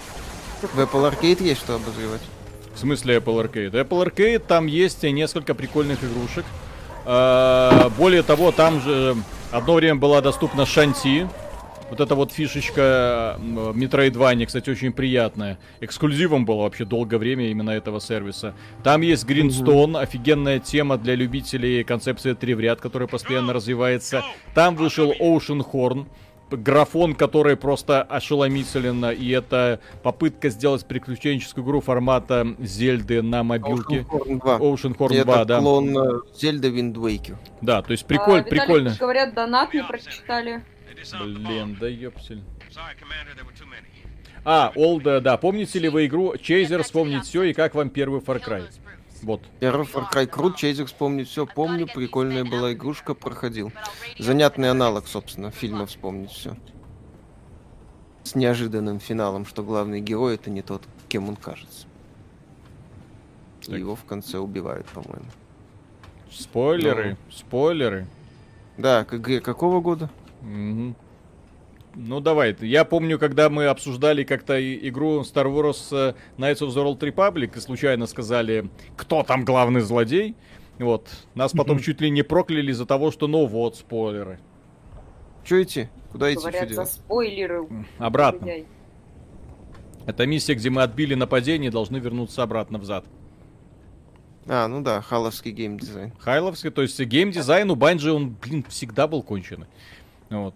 В 0.62 0.80
Apple 0.80 1.10
Arcade 1.12 1.42
есть 1.44 1.62
что 1.62 1.76
обозревать. 1.76 2.22
В 2.76 2.80
смысле 2.80 3.18
Apple 3.18 3.44
Arcade? 3.46 3.72
Apple 3.72 4.06
Arcade, 4.06 4.40
там 4.40 4.68
есть 4.68 5.04
несколько 5.04 5.54
прикольных 5.54 6.04
игрушек. 6.04 6.46
А, 7.06 7.90
Более 7.98 8.24
того, 8.24 8.52
там 8.52 8.82
же 8.82 9.16
одно 9.52 9.76
время 9.76 9.96
была 9.96 10.22
доступна 10.22 10.66
Шанти. 10.66 11.28
Вот 11.90 12.00
эта 12.00 12.14
вот 12.14 12.32
фишечка 12.32 13.38
Metroidvania, 13.40 14.46
кстати, 14.46 14.70
очень 14.70 14.92
приятная. 14.94 15.58
Эксклюзивом 15.82 16.46
было 16.46 16.62
вообще 16.64 16.86
долгое 16.86 17.18
время 17.18 17.50
именно 17.50 17.72
этого 17.72 18.00
сервиса. 18.00 18.54
Там 18.84 19.02
есть 19.02 19.26
Greenstone, 19.26 20.00
офигенная 20.00 20.60
тема 20.60 20.98
для 20.98 21.16
любителей 21.16 21.84
концепции 21.84 22.34
3 22.34 22.54
в 22.54 22.60
ряд, 22.60 22.80
которая 22.80 23.08
постоянно 23.08 23.54
развивается. 23.54 24.24
Там 24.54 24.76
вышел 24.76 25.12
Ocean 25.20 25.66
Horn. 25.72 26.06
графон, 26.52 27.14
который 27.16 27.56
просто 27.56 28.02
ошеломителен, 28.04 29.06
и 29.12 29.30
это 29.30 29.80
попытка 30.04 30.50
сделать 30.50 30.86
приключенческую 30.86 31.64
игру 31.64 31.80
формата 31.82 32.56
Зельды 32.60 33.22
на 33.24 33.44
мобилке. 33.44 34.06
Oceanhorn 34.10 34.40
2. 34.40 34.58
Oceanhorn 34.58 35.16
И 35.16 35.24
2, 35.24 35.36
это 35.36 35.46
да. 35.46 35.60
клон 35.60 35.98
э, 35.98 36.20
Зельда 36.40 36.70
Wind 36.70 36.94
Waker. 36.94 37.36
Да, 37.62 37.82
то 37.82 37.92
есть 37.92 38.06
приколь, 38.06 38.40
А, 38.40 38.44
Виталик, 38.44 38.62
прикольно. 38.64 38.96
говорят, 39.00 39.34
донат 39.36 39.74
не 39.74 39.84
прочитали. 39.84 40.64
Блин, 41.24 41.78
да 41.80 41.88
ёпсель. 41.88 42.44
А, 44.46 44.72
Олда, 44.76 45.22
да, 45.22 45.38
помните 45.38 45.80
ли 45.80 45.90
вы 45.90 46.06
игру 46.06 46.38
Чейзер 46.38 46.84
вспомнить 46.84 47.26
все 47.26 47.44
и 47.44 47.54
как 47.54 47.76
вам 47.76 47.90
первый 47.90 48.22
Far 48.22 48.44
Cry? 48.44 48.70
Вот. 49.22 49.42
Первый 49.60 49.86
Far 49.86 50.10
Cry 50.12 50.28
крут, 50.28 50.56
Чейзер 50.56 50.86
вспомнить 50.86 51.28
все, 51.28 51.46
помню, 51.46 51.88
прикольная 51.88 52.46
была 52.46 52.74
игрушка, 52.74 53.14
проходил. 53.14 53.72
Занятный 54.18 54.70
аналог, 54.72 55.08
собственно, 55.08 55.52
фильма 55.52 55.86
вспомнить 55.86 56.32
все. 56.32 56.56
С 58.24 58.36
неожиданным 58.36 59.00
финалом, 59.00 59.46
что 59.46 59.64
главный 59.64 60.02
герой 60.02 60.36
это 60.36 60.50
не 60.50 60.62
тот, 60.62 60.84
кем 61.10 61.28
он 61.28 61.36
кажется. 61.36 61.88
И 63.64 63.72
Так. 63.72 63.80
его 63.80 63.96
в 63.96 64.06
конце 64.06 64.38
убивают, 64.38 64.88
по-моему. 64.88 65.26
Спойлеры, 66.32 67.18
спойлеры. 67.32 68.08
Да, 68.78 69.04
к 69.04 69.16
игре 69.16 69.42
какого 69.42 69.82
года? 69.82 70.10
Мгм. 70.42 70.96
Ну 71.96 72.20
давай, 72.20 72.56
я 72.62 72.86
помню, 72.86 73.18
когда 73.18 73.50
мы 73.50 73.66
обсуждали 73.66 74.24
как-то 74.24 74.60
игру 74.88 75.22
Star 75.22 75.48
Wars 75.48 75.88
э, 75.92 76.14
Knights 76.38 76.60
of 76.60 76.70
the 76.70 76.86
Old 76.86 77.00
Republic 77.00 77.58
и 77.58 77.60
случайно 77.60 78.06
сказали, 78.06 78.70
кто 78.96 79.24
там 79.24 79.44
главный 79.44 79.82
злодей. 79.82 80.36
Вот. 80.78 81.10
Нас 81.36 81.52
потом 81.52 81.80
чуть 81.80 82.00
ли 82.00 82.10
не 82.10 82.22
прокляли 82.22 82.72
из-за 82.72 82.86
того, 82.86 83.12
что 83.12 83.28
ну 83.28 83.46
вот, 83.46 83.76
спойлеры. 83.76 84.40
Че 85.44 85.64
идти? 85.64 85.90
Куда 86.12 86.32
идти? 86.32 86.40
Говорят, 86.40 86.70
за 86.70 86.86
спойлеры. 86.86 87.68
Обратно. 87.98 88.46
негодяй. 88.46 88.68
Это 90.06 90.26
миссия, 90.26 90.56
где 90.56 90.70
мы 90.70 90.84
отбили 90.84 91.16
нападение 91.16 91.70
и 91.70 91.72
должны 91.72 91.98
вернуться 91.98 92.44
обратно 92.44 92.80
взад. 92.80 93.06
А, 94.48 94.68
ну 94.68 94.82
да, 94.82 95.02
халовский 95.02 95.52
геймдизайн. 95.52 96.14
Хайловский, 96.18 96.72
то 96.72 96.82
есть 96.82 97.00
геймдизайн 97.00 97.70
у 97.70 97.76
Банжи, 97.76 98.12
он, 98.12 98.36
блин, 98.42 98.66
всегда 98.70 99.08
был 99.08 99.22
конченый. 99.22 99.68
Вот. 100.30 100.56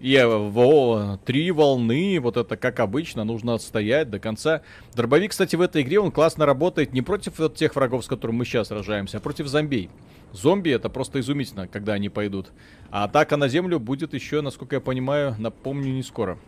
И 0.00 0.14
э, 0.14 0.26
во, 0.26 1.18
три 1.26 1.50
волны, 1.50 2.18
вот 2.20 2.38
это 2.38 2.56
как 2.56 2.80
обычно, 2.80 3.24
нужно 3.24 3.54
отстоять 3.54 4.08
до 4.08 4.18
конца. 4.18 4.62
Дробовик, 4.94 5.30
кстати, 5.30 5.56
в 5.56 5.60
этой 5.60 5.82
игре 5.82 6.00
он 6.00 6.10
классно 6.10 6.46
работает 6.46 6.94
не 6.94 7.02
против 7.02 7.38
вот 7.38 7.54
тех 7.54 7.76
врагов, 7.76 8.04
с 8.04 8.08
которыми 8.08 8.38
мы 8.38 8.44
сейчас 8.46 8.68
сражаемся, 8.68 9.18
а 9.18 9.20
против 9.20 9.46
зомбей. 9.46 9.90
Зомби 10.32 10.70
это 10.70 10.88
просто 10.88 11.20
изумительно, 11.20 11.68
когда 11.68 11.92
они 11.94 12.08
пойдут. 12.08 12.52
А 12.90 13.04
атака 13.04 13.36
на 13.36 13.48
землю 13.48 13.78
будет 13.78 14.14
еще, 14.14 14.40
насколько 14.40 14.76
я 14.76 14.80
понимаю, 14.80 15.34
напомню, 15.38 15.92
не 15.92 16.02
скоро. 16.02 16.38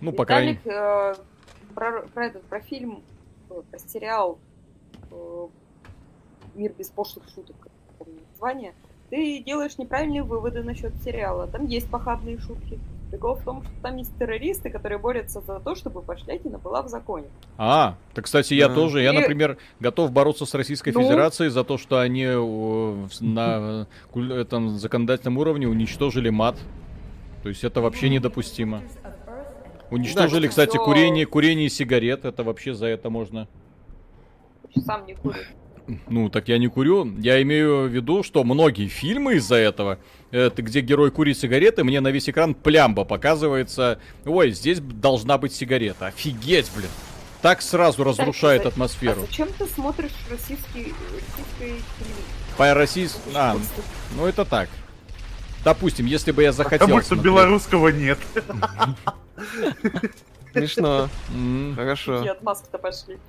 Ну, 0.00 0.12
пока... 0.12 0.40
Виталик, 0.40 0.66
э, 0.66 1.14
про, 1.74 2.02
про 2.08 2.26
этот, 2.26 2.42
про 2.42 2.60
фильм, 2.60 3.02
э, 3.48 3.62
про 3.70 3.78
сериал 3.78 4.38
э, 5.10 5.46
«Мир 6.56 6.72
без 6.76 6.90
пошлых 6.90 7.24
шуток», 7.32 7.56
как 7.60 8.08
название, 8.32 8.74
ты 9.12 9.42
делаешь 9.44 9.76
неправильные 9.76 10.22
выводы 10.22 10.62
насчет 10.62 10.94
сериала. 11.04 11.46
Там 11.46 11.66
есть 11.66 11.86
похабные 11.90 12.38
шутки. 12.38 12.78
Прикол 13.10 13.34
в 13.34 13.44
том, 13.44 13.62
что 13.62 13.70
там 13.82 13.98
есть 13.98 14.10
террористы, 14.18 14.70
которые 14.70 14.98
борются 14.98 15.42
за 15.42 15.60
то, 15.60 15.74
чтобы 15.74 16.00
пошлятина 16.00 16.56
была 16.56 16.80
в 16.80 16.88
законе. 16.88 17.26
А, 17.58 17.96
так, 18.14 18.24
кстати, 18.24 18.54
я 18.54 18.68
Да. 18.68 18.74
тоже, 18.74 19.02
я, 19.02 19.12
И- 19.12 19.14
например, 19.20 19.58
готов 19.80 20.12
бороться 20.12 20.46
с 20.46 20.54
Российской 20.54 20.94
Ну? 20.94 21.02
Федерацией 21.02 21.50
за 21.50 21.62
то, 21.62 21.76
что 21.76 21.98
они 22.00 22.22
э, 22.24 23.06
на 23.20 23.86
э, 24.14 24.40
этом 24.40 24.78
законодательном 24.78 25.36
уровне 25.36 25.68
уничтожили 25.68 26.30
мат. 26.30 26.56
То 27.42 27.50
есть 27.50 27.64
это 27.64 27.82
вообще 27.82 28.08
недопустимо. 28.08 28.80
Уничтожили, 29.90 30.44
Да, 30.44 30.48
кстати, 30.48 30.78
курение, 30.78 31.26
курение 31.26 31.68
сигарет. 31.68 32.24
Это 32.24 32.42
вообще 32.44 32.72
за 32.72 32.86
это 32.86 33.10
можно. 33.10 33.46
Сам 34.86 35.04
не 35.04 35.12
курю. 35.16 35.36
Ну, 36.08 36.28
так 36.28 36.48
я 36.48 36.58
не 36.58 36.68
курю. 36.68 37.06
Я 37.18 37.42
имею 37.42 37.84
в 37.84 37.88
виду, 37.88 38.22
что 38.22 38.44
многие 38.44 38.88
фильмы 38.88 39.34
из-за 39.34 39.56
этого, 39.56 39.98
это 40.30 40.62
где 40.62 40.80
герой 40.80 41.10
курит 41.10 41.36
сигареты, 41.38 41.84
мне 41.84 42.00
на 42.00 42.08
весь 42.08 42.28
экран 42.28 42.54
плямба 42.54 43.04
показывается. 43.04 43.98
Ой, 44.24 44.52
здесь 44.52 44.80
должна 44.80 45.38
быть 45.38 45.52
сигарета. 45.52 46.06
Офигеть, 46.06 46.70
блин. 46.76 46.90
Так 47.42 47.60
сразу 47.62 48.04
разрушает 48.04 48.62
за- 48.62 48.68
атмосферу. 48.68 49.22
А 49.22 49.26
зачем 49.26 49.48
ты 49.58 49.66
смотришь 49.66 50.12
российский, 50.30 50.94
российский 51.12 51.82
телевизор? 51.98 52.22
По 52.56 52.74
российс... 52.74 53.20
А, 53.34 53.56
ну 54.16 54.26
это 54.26 54.44
так. 54.44 54.68
Допустим, 55.64 56.06
если 56.06 56.30
бы 56.32 56.42
я 56.42 56.52
захотел 56.52 56.86
Потому 56.86 57.00
что 57.00 57.14
смотреть. 57.14 57.24
белорусского 57.24 57.88
нет. 57.88 58.18
Смешно. 60.52 61.08
Хорошо. 61.74 62.16
Какие 62.18 62.32
отмазки-то 62.32 62.78
пошли. 62.78 63.18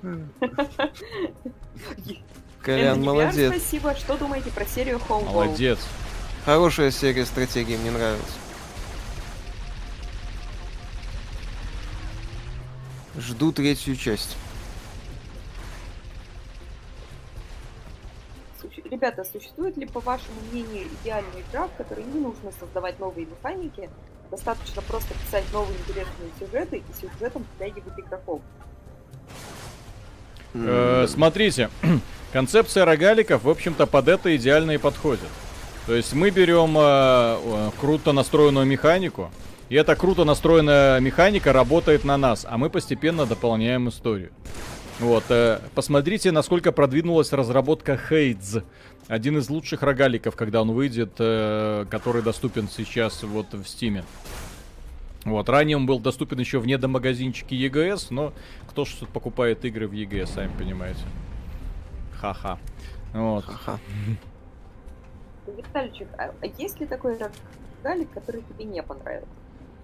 Колян, 2.64 3.02
молодец. 3.02 3.50
Спасибо. 3.54 3.94
Что 3.94 4.16
думаете 4.16 4.50
про 4.50 4.64
серию 4.64 4.98
Home 5.08 5.24
Молодец. 5.26 5.78
Хорошая 6.44 6.90
серия 6.90 7.26
стратегии, 7.26 7.76
мне 7.76 7.90
нравится. 7.90 8.32
Жду 13.18 13.52
третью 13.52 13.96
часть. 13.96 14.36
Суще- 18.60 18.82
Ребята, 18.90 19.24
существует 19.24 19.76
ли, 19.76 19.86
по 19.86 20.00
вашему 20.00 20.40
мнению, 20.50 20.88
идеальная 21.02 21.42
игра, 21.50 21.68
в 21.68 21.76
которой 21.76 22.04
не 22.04 22.18
нужно 22.20 22.50
создавать 22.58 22.98
новые 22.98 23.26
механики, 23.26 23.88
достаточно 24.30 24.82
просто 24.82 25.14
писать 25.14 25.44
новые 25.52 25.78
интересные 25.78 26.30
сюжеты 26.40 26.78
и 26.78 27.00
сюжетом 27.00 27.46
втягивать 27.56 27.98
игроков? 27.98 28.40
Э, 30.54 31.06
смотрите, 31.08 31.68
концепция 32.32 32.84
рогаликов, 32.84 33.44
в 33.44 33.50
общем-то, 33.50 33.86
под 33.86 34.08
это 34.08 34.34
идеально 34.36 34.72
и 34.72 34.78
подходит. 34.78 35.28
То 35.86 35.94
есть 35.94 36.14
мы 36.14 36.30
берем 36.30 36.76
э, 36.78 37.70
круто 37.80 38.12
настроенную 38.12 38.64
механику, 38.64 39.30
и 39.68 39.74
эта 39.74 39.96
круто 39.96 40.24
настроенная 40.24 41.00
механика 41.00 41.52
работает 41.52 42.04
на 42.04 42.16
нас, 42.16 42.46
а 42.48 42.56
мы 42.56 42.70
постепенно 42.70 43.26
дополняем 43.26 43.88
историю. 43.88 44.30
Вот, 45.00 45.24
э, 45.28 45.58
посмотрите, 45.74 46.30
насколько 46.30 46.70
продвинулась 46.70 47.32
разработка 47.32 47.98
Хейдз. 47.98 48.58
Один 49.08 49.36
из 49.36 49.50
лучших 49.50 49.82
рогаликов, 49.82 50.36
когда 50.36 50.62
он 50.62 50.70
выйдет, 50.70 51.14
э, 51.18 51.84
который 51.90 52.22
доступен 52.22 52.68
сейчас 52.74 53.22
вот 53.22 53.52
в 53.52 53.66
Стиме. 53.66 54.04
Вот, 55.24 55.48
ранее 55.48 55.76
он 55.76 55.86
был 55.86 55.98
доступен 55.98 56.38
еще 56.38 56.58
в 56.58 56.66
недомагазинчике 56.66 57.56
EGS, 57.56 58.08
но 58.10 58.32
кто 58.74 58.84
ж 58.84 58.88
тут 58.98 59.08
покупает 59.10 59.64
игры 59.64 59.86
в 59.86 59.92
EGS, 59.92 60.26
сами 60.26 60.50
понимаете. 60.58 60.98
Ха-ха. 62.20 62.58
Вот. 63.12 63.44
Ха-ха. 63.44 63.78
Витальчик, 65.46 66.08
а 66.18 66.32
есть 66.58 66.80
ли 66.80 66.86
такой 66.86 67.16
рогалик, 67.16 68.10
который 68.12 68.42
тебе 68.42 68.64
не 68.64 68.82
понравился? 68.82 69.28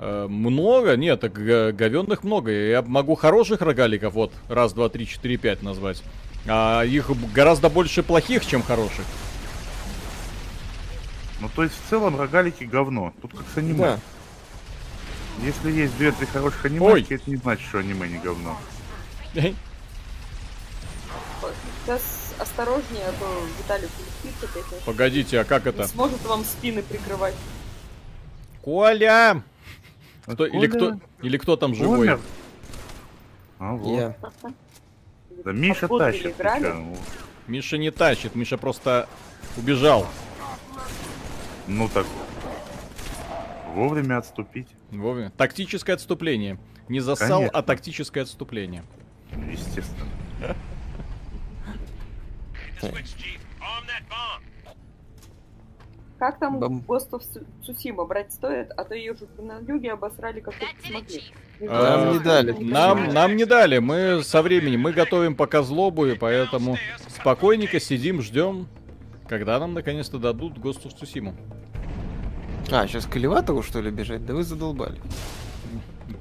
Э, 0.01 0.26
много? 0.28 0.97
Нет, 0.97 1.20
говенных 1.20 2.24
много. 2.24 2.51
Я 2.51 2.82
могу 2.82 3.14
хороших 3.14 3.61
рогаликов, 3.61 4.12
вот, 4.12 4.32
раз, 4.49 4.72
два, 4.72 4.88
три, 4.88 5.07
четыре, 5.07 5.36
пять 5.36 5.62
назвать. 5.62 6.03
А 6.49 6.82
их 6.82 7.12
гораздо 7.32 7.70
больше 7.70 8.03
плохих, 8.03 8.45
чем 8.45 8.61
хороших. 8.61 9.05
Ну, 11.41 11.49
то 11.55 11.62
есть, 11.62 11.76
в 11.76 11.88
целом, 11.88 12.18
рогалики 12.18 12.64
говно. 12.64 13.12
Тут 13.22 13.34
как 13.34 13.47
с 13.55 13.57
аниме. 13.57 13.78
Да. 13.78 13.99
Если 15.45 15.70
есть 15.70 15.97
две-три 15.97 16.26
хороших 16.26 16.64
Ой. 16.64 16.70
анимешки, 16.70 17.14
это 17.14 17.30
не 17.30 17.36
значит, 17.36 17.68
что 17.68 17.78
аниме 17.78 18.09
не 18.09 18.18
говно. 18.18 18.59
Сейчас 21.85 22.35
осторожнее, 22.39 23.05
а 23.07 23.12
то 23.12 23.43
Виталик 23.59 23.91
улетит 24.22 24.45
опять. 24.45 24.83
Погодите, 24.85 25.41
а 25.41 25.45
как 25.45 25.64
Не 25.64 25.70
это? 25.70 25.87
сможет 25.89 26.24
вам 26.26 26.45
спины 26.45 26.83
прикрывать. 26.83 27.35
Коля! 28.62 29.43
Кто, 30.26 30.47
или, 30.47 30.66
кто, 30.66 31.01
или 31.22 31.39
кто 31.39 31.57
там 31.57 31.74
живой? 31.74 31.99
Умер. 32.01 32.20
А, 33.59 33.72
вот. 33.74 33.99
Я. 33.99 34.16
Да 35.45 35.53
Миша 35.53 35.89
Подбодрили, 35.89 36.33
тащит. 36.33 36.74
Миша 37.47 37.78
не 37.78 37.91
тащит, 37.91 38.35
Миша 38.35 38.59
просто 38.59 39.09
убежал. 39.57 40.07
Ну 41.66 41.89
так. 41.89 42.07
Вовремя 43.74 44.18
отступить. 44.18 44.68
Вовремя. 44.91 45.31
Тактическое 45.37 45.97
отступление. 45.97 46.59
Не 46.89 47.01
засал, 47.01 47.39
Конечно. 47.39 47.59
а 47.59 47.62
тактическое 47.62 48.24
отступление. 48.24 48.85
Естественно. 49.51 50.07
Как 56.18 56.39
там 56.39 56.61
Бам. 56.61 56.85
Ghost 56.87 57.11
of 57.12 57.22
Tsu- 57.22 57.47
Tsushima 57.62 58.07
брать 58.07 58.31
стоит, 58.33 58.70
а 58.76 58.85
то 58.85 58.95
ее 58.95 59.14
же 59.14 59.26
на 59.39 59.61
люге 59.61 59.93
обосрали 59.93 60.41
как 60.41 60.55
только 60.59 60.74
смогли. 60.87 61.22
Нам 61.61 62.12
не 62.12 62.18
дали. 62.18 62.53
Нам, 62.62 63.14
нам 63.14 63.37
не 63.37 63.47
дали, 63.47 63.78
мы 63.78 64.22
со 64.22 64.43
временем, 64.43 64.81
мы 64.81 64.93
готовим 64.93 65.35
пока 65.35 65.62
злобу, 65.62 66.05
и 66.07 66.14
поэтому 66.14 66.76
спокойненько 67.09 67.81
сидим, 67.81 68.20
ждем, 68.20 68.68
когда 69.31 69.59
нам 69.59 69.72
наконец-то 69.72 70.18
дадут 70.18 70.59
Ghost 70.59 70.85
of 70.85 70.95
Tsushima. 70.95 71.35
А, 72.70 72.87
сейчас 72.87 73.07
к 73.07 73.16
элеватору, 73.16 73.62
что 73.62 73.81
ли, 73.81 73.91
бежать? 73.91 74.26
Да 74.26 74.35
вы 74.35 74.43
задолбали. 74.43 75.01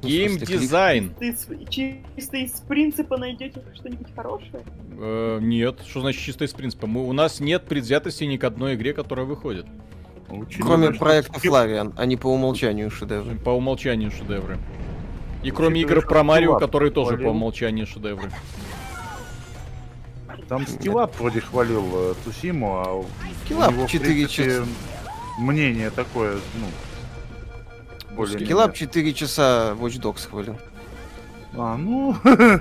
Геймдизайн. 0.01 1.13
Ты 1.19 1.33
с- 1.35 1.47
чисто 1.69 2.37
из 2.37 2.51
принципа 2.61 3.17
найдете 3.17 3.61
что-нибудь 3.75 4.07
хорошее? 4.15 4.63
Э, 4.97 5.39
нет, 5.41 5.79
что 5.87 6.01
значит 6.01 6.21
чисто 6.21 6.45
из 6.45 6.53
принципа? 6.53 6.87
Мы, 6.87 7.07
у 7.07 7.13
нас 7.13 7.39
нет 7.39 7.65
предвзятости 7.65 8.23
ни 8.23 8.37
к 8.37 8.43
одной 8.43 8.75
игре, 8.75 8.93
которая 8.93 9.25
выходит. 9.25 9.65
Учитывая, 10.29 10.67
Кроме 10.77 10.89
что 10.93 10.99
проекта 10.99 11.39
Флавиан, 11.39 11.93
они 11.97 12.15
по 12.15 12.27
умолчанию 12.27 12.91
шедевры. 12.91 13.35
По 13.37 13.49
умолчанию 13.49 14.11
шедевры. 14.11 14.57
И 15.43 15.51
кроме 15.51 15.81
игр 15.81 16.05
про 16.05 16.23
Марио, 16.23 16.57
которые 16.57 16.91
тоже 16.91 17.17
по 17.17 17.29
умолчанию 17.29 17.87
шедевры. 17.87 18.29
Там 20.47 20.65
SkillUp 20.67 21.17
вроде 21.19 21.41
хвалил 21.41 21.85
э, 21.93 22.13
Цусиму, 22.23 22.77
а 22.77 22.93
у 22.95 23.05
SkillUp 23.45 23.71
него, 23.71 23.85
в 23.85 23.89
4 23.91 24.13
принципе, 24.15 24.43
часа. 24.43 24.65
мнение 25.39 25.91
такое, 25.91 26.33
ну, 26.33 26.65
более 28.19 28.39
SkillUp 28.39 28.73
4 28.73 29.13
часа 29.13 29.75
Watch 29.79 29.99
Dogs 30.01 30.27
хвалил. 30.29 30.57
А, 31.57 31.77
ну, 31.77 32.15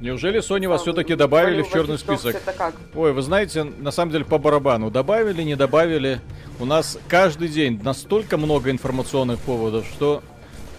Неужели 0.00 0.40
Sony 0.40 0.66
вас 0.68 0.82
все-таки 0.82 1.14
добавили 1.14 1.62
в 1.62 1.70
черный 1.70 1.96
список? 1.96 2.34
Это 2.34 2.52
как? 2.52 2.74
Ой, 2.94 3.12
вы 3.12 3.22
знаете, 3.22 3.62
на 3.62 3.92
самом 3.92 4.10
деле 4.10 4.24
по 4.24 4.38
барабану. 4.38 4.90
Добавили, 4.90 5.42
не 5.42 5.54
добавили. 5.54 6.20
У 6.58 6.64
нас 6.64 6.98
каждый 7.06 7.48
день 7.48 7.80
настолько 7.84 8.36
много 8.36 8.72
информационных 8.72 9.38
поводов, 9.38 9.86
что 9.86 10.22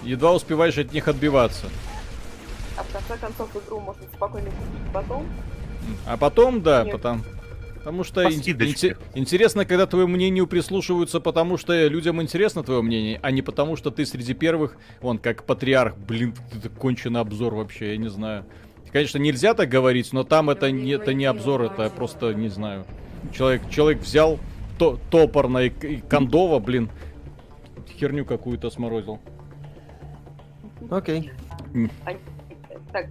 едва 0.04 0.34
успеваешь 0.34 0.78
от 0.78 0.92
них 0.92 1.08
отбиваться. 1.08 1.68
А 2.78 2.84
в 2.84 2.92
конце 2.92 3.18
концов 3.18 3.50
игру 3.56 3.80
можно 3.80 4.04
спокойно 4.14 4.50
купить 4.50 4.94
потом. 4.94 5.26
А 6.06 6.18
потом, 6.18 6.62
да, 6.62 6.84
Нет. 6.84 6.92
потом. 6.92 7.24
Потому 7.84 8.04
что 8.06 8.22
ин- 8.24 8.42
интересно, 9.14 9.66
когда 9.66 9.86
твоему 9.86 10.14
мнению 10.14 10.48
прислушиваются, 10.48 11.20
потому 11.20 11.58
что 11.58 11.88
людям 11.88 12.22
интересно 12.22 12.64
твое 12.64 12.82
мнение, 12.82 13.20
а 13.22 13.30
не 13.32 13.42
потому 13.42 13.76
что 13.76 13.92
ты 13.92 14.06
среди 14.06 14.34
первых, 14.34 14.78
он 15.02 15.18
как 15.18 15.44
патриарх, 15.44 15.98
блин, 15.98 16.34
это 16.56 16.70
конченый 16.70 17.20
обзор 17.20 17.56
вообще, 17.56 17.92
я 17.92 17.98
не 17.98 18.10
знаю. 18.10 18.46
Конечно, 18.92 19.18
нельзя 19.18 19.54
так 19.54 19.70
говорить, 19.70 20.14
но 20.14 20.24
там 20.24 20.50
это 20.50 20.70
не, 20.72 20.92
это 20.92 21.14
не 21.14 21.26
обзор, 21.26 21.64
это 21.64 21.90
просто, 21.90 22.34
не 22.34 22.48
знаю. 22.48 22.86
Человек, 23.34 23.64
человек 23.70 24.02
взял 24.02 24.40
то, 24.78 24.98
топорно 25.10 25.58
и, 25.60 25.70
и 25.70 25.98
кондово, 26.02 26.60
блин, 26.60 26.90
херню 28.00 28.24
какую-то 28.24 28.70
сморозил. 28.70 29.20
Окей. 30.90 31.32
Они- 32.06 32.20
Так, 32.92 33.08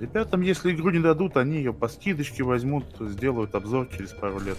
ребятам, 0.00 0.40
если 0.40 0.72
игру 0.72 0.90
не 0.90 0.98
дадут, 0.98 1.36
они 1.36 1.56
ее 1.56 1.72
по 1.72 1.88
скидочке 1.88 2.42
возьмут, 2.42 2.84
сделают 3.00 3.54
обзор 3.54 3.88
через 3.96 4.10
пару 4.10 4.40
лет. 4.40 4.56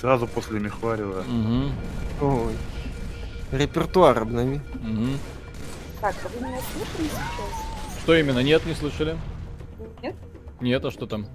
Сразу 0.00 0.26
после 0.26 0.58
Мехварева. 0.60 1.22
Мгм, 1.22 1.72
Ой. 2.20 2.54
Репертуар 3.52 4.18
обнови. 4.22 4.60
мгм. 4.82 5.18
так, 6.00 6.14
а 6.24 6.28
вы 6.28 6.46
меня 6.46 6.58
слышали 6.72 7.08
сейчас? 7.08 8.00
Что 8.02 8.14
именно? 8.16 8.40
Нет, 8.40 8.66
не 8.66 8.74
слышали? 8.74 9.16
Нет? 10.02 10.16
Нет, 10.60 10.84
а 10.84 10.90
что 10.90 11.06
там? 11.06 11.26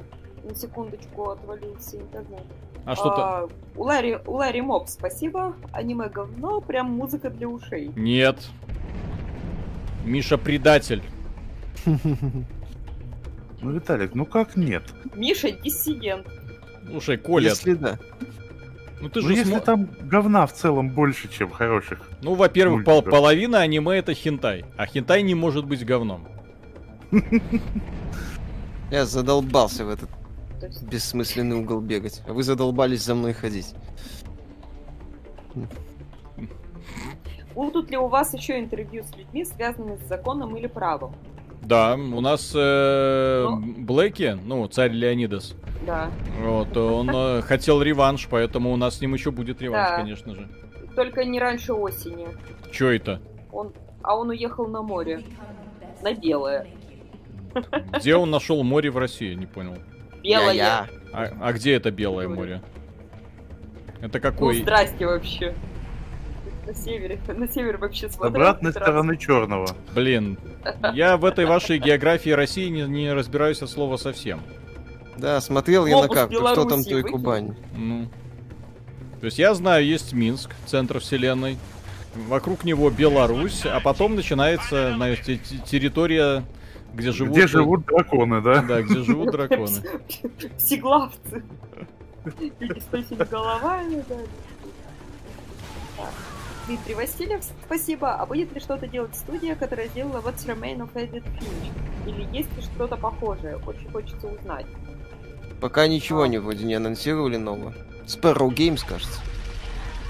На 0.44 0.54
секундочку 0.56 1.30
отвалился 1.30 1.98
интернет. 1.98 2.44
А 2.86 2.96
что 2.96 3.10
там? 3.10 3.20
А, 3.20 3.48
у 3.76 3.84
Ларри, 3.84 4.18
у 4.26 4.34
Ларри 4.34 4.62
Моб, 4.62 4.88
спасибо. 4.88 5.56
Аниме 5.72 6.10
говно, 6.10 6.62
прям 6.62 6.92
музыка 6.92 7.30
для 7.30 7.48
ушей. 7.48 7.92
Нет. 7.96 8.38
Миша 10.06 10.38
предатель. 10.38 11.04
Ну, 13.62 13.72
Виталик, 13.72 14.14
ну 14.16 14.26
как 14.26 14.56
нет? 14.56 14.84
Миша 15.16 15.52
диссидент. 15.52 16.28
Слушай, 16.90 17.18
Коля, 17.18 17.50
Если 17.50 17.74
да. 17.74 17.98
ну 19.02 19.10
ты 19.10 19.20
Ну, 19.22 19.28
же 19.28 19.34
если 19.34 19.60
там 19.60 19.90
говна 20.02 20.46
в 20.46 20.54
целом 20.54 20.90
больше, 20.90 21.28
чем 21.28 21.50
хороших. 21.52 22.10
Ну, 22.22 22.36
во-первых, 22.36 22.86
пол- 22.86 23.02
половина 23.02 23.60
аниме 23.62 23.98
это 23.98 24.14
хентай. 24.14 24.66
А 24.78 24.86
хентай 24.86 25.22
не 25.24 25.36
может 25.36 25.66
быть 25.66 25.86
говном. 25.86 26.28
Я 28.92 29.06
задолбался 29.06 29.86
в 29.86 29.90
этот 29.90 30.10
бессмысленный 30.90 31.58
угол 31.58 31.82
бегать. 31.82 32.22
А 32.28 32.34
вы 32.34 32.44
задолбались 32.44 33.04
за 33.04 33.16
мной 33.16 33.34
ходить. 33.34 33.74
будут 37.54 37.90
ли 37.90 37.98
у 37.98 38.08
вас 38.08 38.34
еще 38.34 38.60
интервью 38.60 39.04
с 39.04 39.16
людьми, 39.18 39.44
связанными 39.44 39.98
с 39.98 40.08
законом 40.08 40.56
или 40.56 40.68
правом? 40.68 41.16
Да, 41.68 41.96
у 41.96 42.22
нас 42.22 42.54
э, 42.56 43.46
Ну. 43.46 43.60
Блэки, 43.84 44.38
ну, 44.42 44.66
царь 44.68 44.92
Леонидас, 44.92 45.54
Да. 45.86 46.10
вот, 46.42 46.78
он 46.78 47.10
э, 47.14 47.42
хотел 47.46 47.82
реванш, 47.82 48.28
поэтому 48.30 48.72
у 48.72 48.78
нас 48.78 48.98
с 48.98 49.02
ним 49.02 49.14
еще 49.14 49.32
будет 49.32 49.62
реванш, 49.62 49.90
Да. 49.90 49.98
конечно 49.98 50.34
же. 50.34 50.48
Только 50.96 51.26
не 51.26 51.42
раньше 51.42 51.74
осени. 51.74 52.30
Че 52.72 52.92
это? 52.96 53.20
Он, 53.52 53.74
а 54.02 54.16
он 54.16 54.30
уехал 54.30 54.68
на 54.68 54.82
море. 54.82 55.22
На 56.02 56.14
белое. 56.14 56.68
Где 57.98 58.16
он 58.16 58.30
нашел 58.32 58.64
море 58.64 58.90
в 58.90 58.98
России? 58.98 59.34
Не 59.34 59.46
понял. 59.46 59.76
Белое. 60.24 60.54
Я-я. 60.54 60.88
А, 61.12 61.28
а 61.42 61.52
где 61.54 61.74
это 61.74 61.92
Белое 61.92 62.30
море? 62.30 62.62
Это 64.00 64.20
Ну, 64.20 64.22
какой? 64.22 64.62
здрасте 64.62 65.06
вообще. 65.06 65.54
На 66.68 66.74
севере. 66.74 67.20
На 67.28 67.48
север 67.48 67.78
вообще 67.78 68.10
С 68.10 68.16
смотрел. 68.16 68.36
обратной 68.36 68.72
стороны 68.72 69.16
черного. 69.16 69.70
Блин, 69.96 70.38
я 70.94 71.16
в 71.16 71.24
этой 71.24 71.46
вашей 71.46 71.80
географии 71.80 72.32
России 72.32 72.68
не, 72.68 72.82
не 72.82 73.14
разбираюсь 73.14 73.62
от 73.62 73.70
слова 73.70 73.96
совсем. 73.96 74.42
Да, 75.18 75.40
смотрел 75.40 75.86
я 75.86 76.02
на 76.02 76.10
карту, 76.10 76.36
что 76.36 76.66
там 76.66 76.84
той 76.84 77.02
выкинь. 77.02 77.12
Кубани. 77.12 77.56
Ну. 77.74 78.10
То 79.22 79.26
есть 79.26 79.40
я 79.40 79.54
знаю, 79.54 79.86
есть 79.86 80.12
Минск, 80.12 80.52
центр 80.66 81.00
вселенной. 81.00 81.58
Вокруг 82.28 82.66
него 82.66 82.90
Беларусь, 82.90 83.66
а 83.66 83.80
потом 83.80 84.16
начинается 84.16 84.94
знаете, 84.96 85.38
те- 85.38 85.58
территория, 85.60 86.44
где 86.94 87.12
живут... 87.12 87.34
Где 87.34 87.48
живут 87.48 87.86
драконы, 87.86 88.42
да? 88.42 88.62
Да, 88.62 88.82
где 88.82 89.04
живут 89.04 89.32
драконы. 89.32 89.82
Всеглавцы. 90.58 91.44
Люди 92.60 92.82
с 92.82 93.30
головами, 93.30 94.04
да. 94.10 94.16
Дмитрий 96.68 96.96
Васильев, 96.96 97.44
спасибо. 97.66 98.16
А 98.16 98.26
будет 98.26 98.54
ли 98.54 98.60
что-то 98.60 98.88
делать 98.88 99.16
студия, 99.16 99.56
которая 99.56 99.88
сделала 99.88 100.20
What's 100.20 100.46
Remain 100.46 100.80
of 100.80 100.94
Edith 100.96 101.24
Finch? 101.40 101.72
Или 102.06 102.28
есть 102.38 102.54
ли 102.58 102.62
что-то 102.62 102.98
похожее? 102.98 103.58
Очень 103.66 103.90
хочется 103.90 104.28
узнать. 104.28 104.66
Пока 105.62 105.88
ничего 105.88 106.26
не 106.26 106.40
вроде 106.40 106.66
не 106.66 106.74
анонсировали 106.76 107.38
нового. 107.38 107.74
Sparrow 108.06 108.50
Games, 108.50 108.82
кажется. 108.86 109.20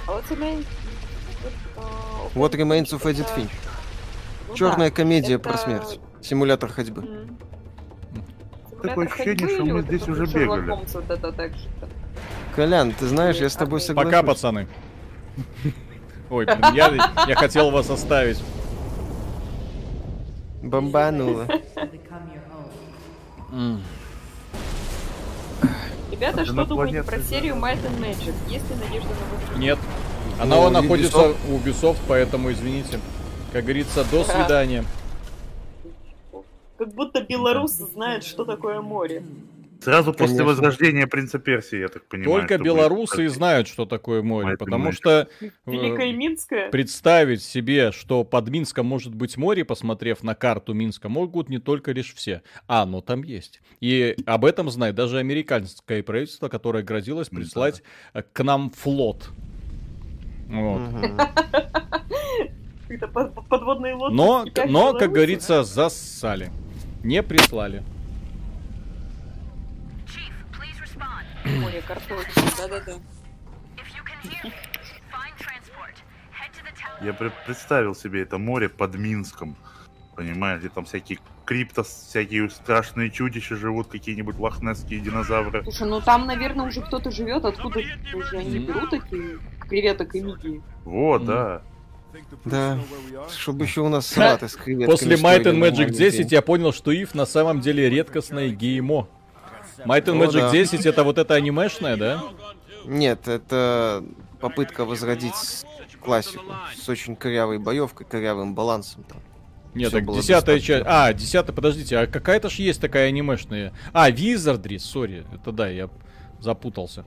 А 0.08 0.12
What's 0.18 0.30
Remain... 0.36 0.66
вот, 2.34 2.52
What 2.52 2.60
Remains 2.60 2.90
of 2.92 3.04
Edith 3.04 3.30
Finch. 3.36 3.52
ну 4.48 4.56
Черная 4.56 4.90
да, 4.90 4.96
комедия 4.96 5.36
это- 5.36 5.44
про 5.50 5.58
смерть. 5.58 6.00
Симулятор 6.22 6.72
ходьбы. 6.72 7.02
Такое 8.82 9.08
Симулятор 9.08 9.14
ощущение, 9.14 9.48
ходьбы 9.48 9.54
что 9.54 9.74
мы 9.76 9.82
здесь 9.84 10.08
уже 10.08 10.26
бегали. 10.26 10.70
Вот 10.72 11.10
это 11.12 11.32
так 11.32 11.54
же? 11.54 11.70
Колян, 12.56 12.94
ты 12.94 13.06
знаешь, 13.06 13.38
я 13.38 13.50
с 13.50 13.56
тобой 13.56 13.80
соглашусь. 13.80 14.12
Пока, 14.12 14.24
пацаны. 14.24 14.68
Ой, 16.30 16.46
блин, 16.46 16.60
я, 16.74 16.94
я 17.28 17.36
хотел 17.36 17.72
вас 17.72 17.90
оставить. 17.90 18.42
Бомбануло. 20.62 21.48
Ребята, 26.12 26.46
что 26.46 26.66
думаете 26.66 27.04
про 27.04 27.20
серию 27.20 27.56
Might 27.56 27.80
and 27.84 28.00
Magic? 28.00 28.34
Есть 28.50 28.70
ли 28.70 28.76
надежда 28.76 29.10
на 29.10 29.38
выход? 29.38 29.58
Нет. 29.58 29.80
Она 30.40 30.56
Ну, 30.56 30.70
находится 30.70 31.18
Ubisoft. 31.18 31.36
у 31.50 31.58
Ubisoft, 31.58 31.98
поэтому 32.08 32.52
извините. 32.52 33.00
Как 33.54 33.64
говорится, 33.64 34.04
до 34.12 34.24
свидания. 34.24 34.84
Как 36.78 36.94
будто 36.94 37.22
белорусы 37.24 37.86
знают, 37.86 38.24
что 38.24 38.46
такое 38.46 38.82
море. 38.82 39.24
Сразу 39.82 40.12
после 40.12 40.38
Конечно. 40.38 40.46
возрождения 40.46 41.08
принца 41.08 41.40
Персии, 41.40 41.80
я 41.80 41.88
так 41.88 42.06
понимаю. 42.06 42.40
Только 42.42 42.58
белорусы 42.58 43.26
и 43.26 43.28
знают, 43.28 43.68
что 43.68 43.86
такое 43.86 44.22
море, 44.24 44.48
Поэтому 44.50 44.66
потому 44.66 44.92
что 44.92 45.28
э, 45.40 45.50
Великое 45.66 46.14
Минское. 46.14 46.70
представить 46.70 47.44
себе, 47.44 47.92
что 47.92 48.24
под 48.24 48.50
Минском 48.50 48.86
может 48.86 49.14
быть 49.14 49.38
море, 49.38 49.64
посмотрев 49.66 50.24
на 50.24 50.36
карту 50.36 50.74
Минска, 50.74 51.10
могут 51.10 51.50
не 51.50 51.60
только 51.60 51.92
лишь 51.92 52.14
все. 52.14 52.42
А, 52.68 52.84
оно 52.84 53.02
там 53.02 53.24
есть. 53.24 53.62
И 53.80 54.16
об 54.26 54.46
этом 54.46 54.70
знает 54.70 54.96
даже 54.96 55.20
американское 55.20 56.02
правительство, 56.04 56.50
которое 56.50 56.84
грозилось 56.84 57.30
Да. 57.30 57.38
прислать 57.38 57.84
э, 58.14 58.24
к 58.34 58.44
нам 58.44 58.72
флот. 58.72 59.30
Вот. 60.48 60.82
Под- 63.14 63.48
подводные 63.50 63.94
лодки. 63.96 64.16
Но, 64.16 64.46
кипящие 64.46 64.72
но, 64.72 64.94
как 64.94 65.12
говорится, 65.12 65.64
зассали. 65.64 66.52
Не 67.04 67.22
прислали. 67.22 67.84
Море 71.60 71.82
картошки, 71.82 72.40
да-да-да. 72.58 72.94
Я 77.02 77.12
пре- 77.12 77.32
представил 77.46 77.96
себе 77.96 78.24
это 78.24 78.38
море 78.38 78.70
под 78.70 78.96
Минском. 78.96 79.56
Понимаешь, 80.16 80.60
где 80.62 80.70
там 80.70 80.86
всякие 80.86 81.20
криптос, 81.46 81.88
всякие 82.10 82.50
страшные 82.50 83.12
чудища 83.12 83.56
живут, 83.56 83.88
какие-нибудь 83.88 84.38
лохнесские 84.40 85.00
динозавры. 85.00 85.62
Слушай, 85.64 85.88
ну 85.88 86.02
там, 86.02 86.26
наверное, 86.26 86.66
уже 86.66 86.82
кто-то 86.82 87.12
живет, 87.12 87.46
откуда 87.46 87.82
уже 88.16 88.38
они 88.38 88.60
берут 88.60 88.90
такие 88.90 89.40
креветок 89.62 90.16
и 90.16 90.22
мидии. 90.22 90.62
Вот, 90.86 91.26
да. 91.26 91.62
Да. 92.46 92.80
Чтобы 93.30 93.66
еще 93.66 93.82
у 93.82 93.90
нас 93.90 94.08
салаты 94.08 94.48
с 94.48 94.56
креветками 94.56 94.90
После 94.92 95.16
Might 95.18 95.44
and 95.44 95.54
Magic 95.54 95.54
нормальный 95.54 95.90
10 95.92 96.18
день. 96.20 96.28
я 96.32 96.42
понял, 96.42 96.74
что 96.74 96.92
Ив 96.92 97.14
на 97.14 97.28
самом 97.28 97.60
деле 97.60 97.88
редкостное 97.90 98.50
геймо. 98.50 99.08
Might 99.86 100.06
and 100.06 100.22
О, 100.22 100.26
Magic 100.26 100.40
да. 100.40 100.52
10 100.52 100.86
это 100.86 101.04
вот 101.04 101.18
это 101.18 101.36
анимешное, 101.36 101.98
да? 101.98 102.24
Нет, 102.86 103.28
это 103.28 104.04
попытка 104.40 104.86
возродить 104.86 105.34
классику 106.02 106.54
с 106.76 106.88
очень 106.88 107.16
корявой 107.16 107.60
боевкой, 107.60 108.08
корявым 108.08 108.56
балансом. 108.56 109.04
Там. 109.04 109.20
Нет, 109.74 109.92
так 109.92 110.06
десятая 110.06 110.60
часть. 110.60 110.86
А, 110.88 111.14
десятая, 111.14 111.54
подождите, 111.54 111.98
а 111.98 112.08
какая-то 112.08 112.50
ж 112.50 112.56
есть 112.56 112.82
такая 112.82 113.10
анимешная. 113.10 113.74
А, 113.94 114.10
Wizardry, 114.10 114.80
сори. 114.80 115.26
Это 115.34 115.52
да, 115.52 115.68
я 115.68 115.90
запутался. 116.40 117.06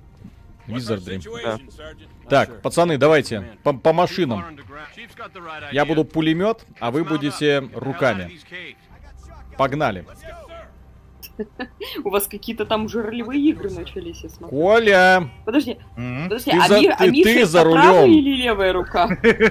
Wizardry. 0.67 1.21
Да. 1.45 1.59
Так, 2.29 2.63
пацаны, 2.63 2.97
давайте 2.97 3.59
по, 3.65 3.73
по 3.73 3.93
машинам. 3.93 4.59
Я 5.73 5.85
буду 5.85 6.05
пулемет, 6.05 6.65
а 6.79 6.91
вы 6.91 7.05
будете 7.05 7.59
руками. 7.75 8.39
Погнали. 9.57 10.07
У 12.05 12.11
вас 12.11 12.27
какие-то 12.27 12.65
там 12.67 12.85
уже 12.87 13.03
ролевые 13.03 13.41
игры 13.51 13.71
начались, 13.71 14.23
я 14.23 14.29
смотрю. 14.29 14.57
Коля! 14.59 15.31
Подожди, 15.45 15.79
Мгм. 15.97 16.25
подожди, 16.25 16.51
Ты 16.51 16.57
а, 16.59 16.69
за- 16.69 16.81
Ми- 16.81 16.87
а 16.89 16.97
ты- 16.97 17.11
Миша 17.11 17.25
ты 17.25 17.37
это 17.41 17.47
за 17.51 17.63
правая 17.63 18.01
рулем. 18.03 18.11
или 18.15 18.37
левая 18.43 18.73
рука? 18.73 19.09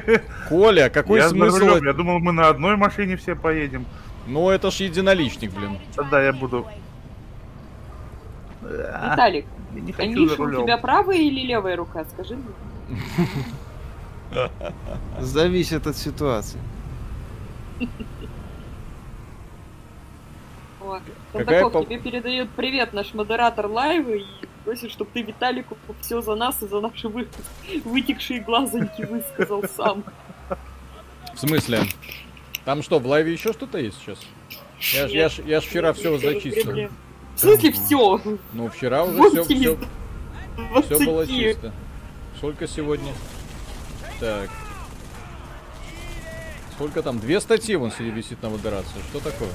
Коля, 0.50 0.90
какой 0.90 1.20
я 1.20 1.30
за 1.30 1.36
смысл? 1.36 1.58
рулем, 1.58 1.86
я 1.86 1.94
думал, 1.94 2.20
мы 2.20 2.32
на 2.32 2.48
одной 2.50 2.76
машине 2.76 3.16
все 3.18 3.36
поедем. 3.36 3.86
Ну, 4.28 4.50
это 4.50 4.70
ж 4.72 4.76
единоличник, 4.82 5.52
блин. 5.54 5.78
Тогда 5.96 6.22
я 6.24 6.34
буду... 6.34 6.66
А, 8.62 9.12
Виталик, 9.14 9.46
я 9.74 9.82
не 9.82 9.92
а 9.92 9.96
хочу 9.96 10.28
за 10.28 10.38
Миша 10.38 10.60
у 10.60 10.64
тебя 10.64 10.78
правая 10.78 11.18
или 11.18 11.48
левая 11.48 11.76
рука? 11.76 12.06
Скажи 12.06 12.36
мне. 12.36 12.46
Зависит 15.20 15.88
от 15.88 15.96
ситуации. 15.98 16.60
Какая 21.32 21.62
Кондаков, 21.62 21.74
по- 21.74 21.86
тебе 21.86 22.00
передает 22.00 22.50
привет 22.52 22.94
наш 22.94 23.14
модератор 23.14 23.68
лайва 23.68 24.14
и 24.16 24.26
просит, 24.66 24.92
чтобы 24.92 25.12
ты 25.14 25.22
Виталику 25.22 25.78
все 26.02 26.22
за 26.22 26.36
нас 26.36 26.62
и 26.64 26.68
за 26.68 26.80
наши 26.80 27.08
вы... 27.08 27.28
вытекшие 27.86 28.40
глазоньки 28.42 29.04
высказал 29.04 29.64
сам. 29.76 30.04
В 31.36 31.40
смысле? 31.40 31.82
Там 32.66 32.82
что, 32.82 33.00
в 33.00 33.06
лайве 33.06 33.32
еще 33.32 33.54
что-то 33.54 33.78
есть 33.78 33.98
сейчас? 34.00 34.20
Я 34.94 35.08
ж, 35.08 35.12
я 35.12 35.30
ж, 35.30 35.40
я 35.46 35.62
ж 35.62 35.64
вчера 35.66 35.94
все 35.94 36.18
зачистил. 36.18 36.90
В 37.36 37.40
смысле 37.40 37.72
все? 37.72 38.22
Ну, 38.54 38.70
вчера 38.70 39.04
уже 39.04 39.30
все, 39.30 39.44
все, 39.44 39.78
все 40.82 41.06
было 41.06 41.26
20. 41.26 41.30
чисто. 41.36 41.74
Сколько 42.38 42.68
сегодня? 42.68 43.14
Так. 44.20 44.50
Сколько 46.74 47.04
там? 47.04 47.20
Две 47.20 47.40
статьи 47.40 47.76
вон 47.76 47.92
себе 47.92 48.10
висит 48.10 48.42
на 48.42 48.50
модерации. 48.50 49.00
Что 49.10 49.20
такое? 49.20 49.50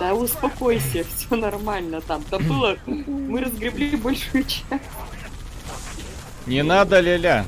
Да 0.00 0.14
успокойся, 0.14 1.04
все 1.16 1.36
нормально 1.36 2.00
там. 2.00 2.22
Там 2.30 2.42
было... 2.48 2.76
Мы 2.86 3.40
разгребли 3.42 3.96
большую 3.96 4.44
часть. 4.44 4.64
Не 6.46 6.62
надо, 6.62 7.00
ля-ля. 7.00 7.44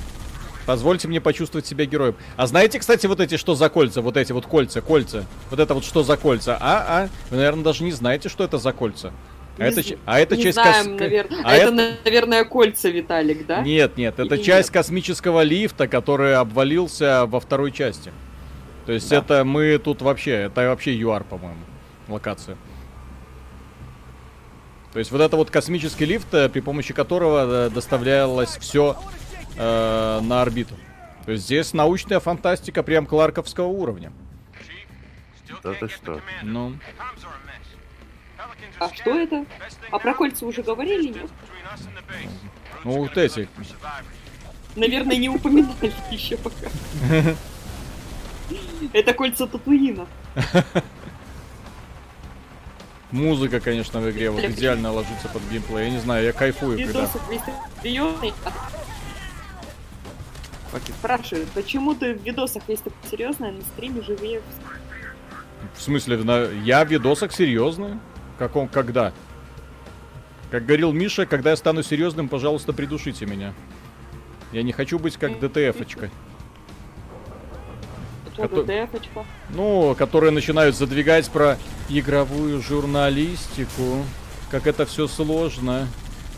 Позвольте 0.67 1.09
мне 1.09 1.21
почувствовать 1.21 1.67
себя 1.67 1.87
героем. 1.87 2.15
А 2.37 2.47
знаете, 2.47 2.79
кстати, 2.79 3.07
вот 3.07 3.19
эти 3.21 3.37
что 3.37 3.57
за 3.57 3.69
кольца? 3.69 4.01
Вот 4.01 4.17
эти 4.17 4.31
вот 4.31 4.47
кольца, 4.47 4.81
кольца. 4.81 5.25
Вот 5.51 5.59
это 5.59 5.75
вот 5.75 5.85
что 5.85 6.05
за 6.05 6.17
кольца? 6.17 6.57
А, 6.61 6.85
а? 7.05 7.09
Вы, 7.31 7.37
наверное, 7.39 7.65
даже 7.65 7.83
не 7.83 7.91
знаете, 7.91 8.29
что 8.29 8.45
это 8.45 8.59
за 8.59 8.73
кольца. 8.73 9.13
А 9.59 9.63
Не 9.65 9.69
это, 9.71 9.83
з- 9.83 9.99
а 10.07 10.21
это 10.21 10.37
не 10.37 10.43
часть 10.45 10.55
знаем, 10.55 10.93
кос- 10.93 11.01
наверное. 11.01 11.41
а 11.43 11.49
А 11.51 11.55
это, 11.55 11.75
это- 11.75 11.99
наверное, 12.05 12.45
кольца, 12.45 12.89
Виталик, 12.91 13.45
да? 13.47 13.61
Нет, 13.63 13.97
нет, 13.97 14.19
это 14.21 14.37
Или 14.37 14.43
часть 14.43 14.69
нет? 14.69 14.75
космического 14.75 15.43
лифта, 15.43 15.89
который 15.89 16.37
обвалился 16.37 17.27
во 17.27 17.41
второй 17.41 17.73
части. 17.73 18.13
То 18.87 18.93
есть 18.93 19.11
Да. 19.11 19.17
это 19.17 19.45
мы 19.45 19.79
тут 19.79 20.01
вообще, 20.01 20.33
это 20.47 20.69
вообще 20.69 20.95
ЮАР, 20.97 21.25
по-моему, 21.25 21.59
локация. 22.13 22.57
То 24.93 24.99
есть 24.99 25.11
вот 25.11 25.21
это 25.21 25.37
вот 25.37 25.51
космический 25.51 26.05
лифт, 26.05 26.33
э, 26.35 26.49
при 26.49 26.61
помощи 26.61 26.93
которого 26.93 27.67
э, 27.67 27.71
доставлялось 27.71 28.57
все 28.59 28.97
на 29.55 30.41
орбиту. 30.41 30.75
То 31.27 31.33
есть 31.33 31.45
здесь 31.45 31.75
научная 31.75 32.21
фантастика 32.21 32.83
прям 32.83 33.05
кларковского 33.05 33.67
уровня. 33.67 34.11
Да 35.63 35.75
ты 35.75 35.89
что? 35.89 36.21
Ну, 36.43 36.79
А 38.79 38.89
что 38.93 39.15
это? 39.15 39.45
А 39.91 39.99
про 39.99 40.15
кольца 40.15 40.47
уже 40.47 40.63
говорили, 40.63 41.09
нет? 41.09 41.31
ну 42.85 42.99
вот 42.99 43.17
эти. 43.17 43.49
Наверное, 44.75 45.17
не 45.17 45.29
упоминали 45.29 45.93
еще 46.11 46.37
пока. 46.37 46.67
Это 48.93 49.15
кольца 49.15 49.47
Татуина. 49.47 50.07
Музыка, 53.13 53.61
конечно, 53.61 54.01
в 54.01 54.11
игре 54.11 54.31
вот 54.31 54.43
идеально 54.43 54.91
ложится 54.91 55.29
под 55.29 55.43
геймплей. 55.51 55.85
Я 55.85 55.91
не 55.91 56.01
знаю, 56.01 56.25
я 56.25 56.33
кайфую, 56.33 56.79
когда... 56.79 57.09
Спрашивают, 60.99 61.51
почему 61.51 61.95
ты 61.95 62.15
в 62.15 62.23
видосах 62.23 62.63
весь 62.67 62.79
такой 62.79 62.97
серьезный, 63.11 63.51
а 63.51 63.53
на 63.53 63.61
стриме 63.61 64.01
живее? 64.01 64.41
В 65.75 65.83
смысле, 65.83 66.17
на... 66.17 66.45
я 66.65 66.85
в 66.85 66.91
видосах 66.91 67.33
серьезный? 67.33 67.99
Каком, 68.39 68.69
когда? 68.69 69.13
Как 70.51 70.65
говорил 70.65 70.93
Миша, 70.93 71.27
когда 71.27 71.51
я 71.51 71.57
стану 71.57 71.83
серьезным, 71.83 72.31
пожалуйста, 72.31 72.73
придушите 72.73 73.27
меня. 73.27 73.53
Я 74.53 74.63
не 74.63 74.73
хочу 74.73 74.99
быть 74.99 75.19
как 75.19 75.39
ДТФочка. 75.39 76.11
Кото-? 78.49 79.25
Ну, 79.51 79.95
которые 79.99 80.31
начинают 80.31 80.77
задвигать 80.77 81.29
про 81.31 81.59
игровую 81.89 82.61
журналистику. 82.63 84.05
Как 84.51 84.67
это 84.67 84.85
все 84.87 85.09
сложно, 85.09 85.89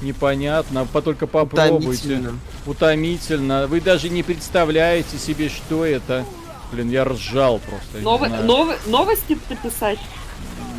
непонятно. 0.01 0.87
По 0.87 1.03
только 1.03 1.27
попробуйте. 1.27 1.87
Утомительно. 1.87 2.39
Утомительно. 2.67 3.67
Вы 3.67 3.81
даже 3.81 4.09
не 4.09 4.23
представляете 4.23 5.19
себе, 5.19 5.49
что 5.49 5.85
это. 5.85 6.25
Блин, 6.73 6.91
я 6.91 7.05
ржал 7.05 7.59
просто. 7.61 7.99
я 7.99 8.03
Ново- 8.05 8.29
ново- 8.43 8.77
новости 8.87 9.39
написать? 9.51 9.99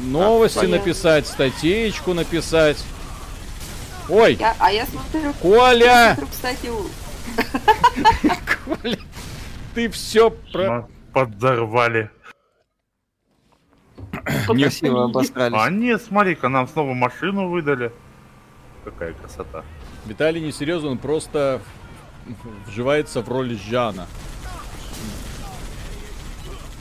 Новости 0.03 0.59
понятно. 0.59 0.77
написать, 0.77 1.27
статейку 1.27 2.13
написать. 2.13 2.77
Ой, 4.09 4.35
Я- 4.35 4.55
а 4.59 4.71
я 4.71 4.85
смотрю, 4.85 5.33
Коля! 5.41 6.13
смотрю, 6.15 6.27
кстати, 6.31 6.67
у- 6.67 6.89
Коля, 8.81 8.97
ты 9.73 9.89
все 9.89 10.29
про... 10.29 10.87
Подорвали. 11.15 12.09
Красиво 14.47 15.05
обосрались. 15.05 15.57
А 15.57 15.69
нет, 15.69 16.01
смотри-ка, 16.01 16.49
нам 16.49 16.67
снова 16.67 16.93
машину 16.93 17.47
выдали. 17.47 17.93
Какая 18.83 19.13
красота. 19.13 19.63
Виталий 20.05 20.41
несерьезно, 20.41 20.89
он 20.89 20.97
просто 20.97 21.61
вживается 22.67 23.21
в 23.21 23.29
роль 23.29 23.57
Жана. 23.57 24.07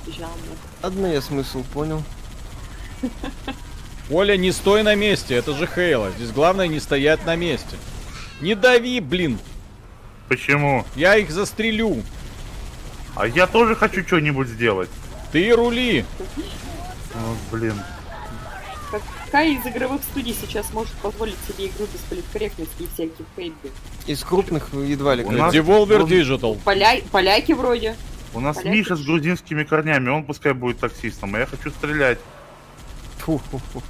Жанна. 0.09 0.33
Одно 0.83 1.07
я 1.07 1.21
смысл 1.21 1.63
понял. 1.73 2.03
Коля, 4.09 4.37
не 4.37 4.51
стой 4.51 4.83
на 4.83 4.97
месте, 4.97 5.37
это 5.37 5.55
же 5.55 5.69
Хейла. 5.69 6.11
Здесь 6.11 6.33
главное 6.33 6.67
не 6.67 6.81
стоять 6.81 7.25
на 7.25 7.37
месте. 7.37 7.77
Не 8.41 8.57
дави, 8.57 8.99
блин, 8.99 9.39
Почему? 10.29 10.85
я 10.97 11.15
их 11.19 11.31
застрелю. 11.31 12.03
А 13.17 13.27
я 13.27 13.47
тоже 13.47 13.77
хочу 13.77 14.03
что-нибудь 14.03 14.49
сделать. 14.49 14.91
Ты 15.33 15.55
рули. 15.55 16.05
Вот, 17.15 17.37
блин. 17.53 17.75
Какая 19.25 19.51
из 19.51 19.67
игровых 19.67 20.03
студий 20.03 20.35
сейчас 20.41 20.73
может 20.73 20.93
позволить 20.95 21.37
себе 21.49 21.67
игру 21.67 21.87
без 21.93 22.01
политкорректности 22.09 22.83
и 22.83 22.87
всяких 22.87 23.25
фейков? 23.35 23.71
Из 24.07 24.23
крупных 24.23 24.73
едва 24.73 25.15
ли. 25.17 25.25
У 25.25 25.31
нас- 25.33 25.55
Devolver 25.55 26.07
Digital. 26.07 26.59
Поля... 26.65 27.01
Поляки 27.11 27.53
вроде. 27.53 27.97
У 28.33 28.41
нас 28.41 28.57
Поляки. 28.57 28.77
Миша 28.77 28.97
с 28.97 29.05
грузинскими 29.05 29.65
корнями, 29.65 30.09
он 30.11 30.25
пускай 30.25 30.53
будет 30.53 30.79
таксистом, 30.79 31.35
а 31.35 31.39
я 31.39 31.47
хочу 31.47 31.71
стрелять. 31.71 32.19
Фу-фу-фу. 33.19 33.83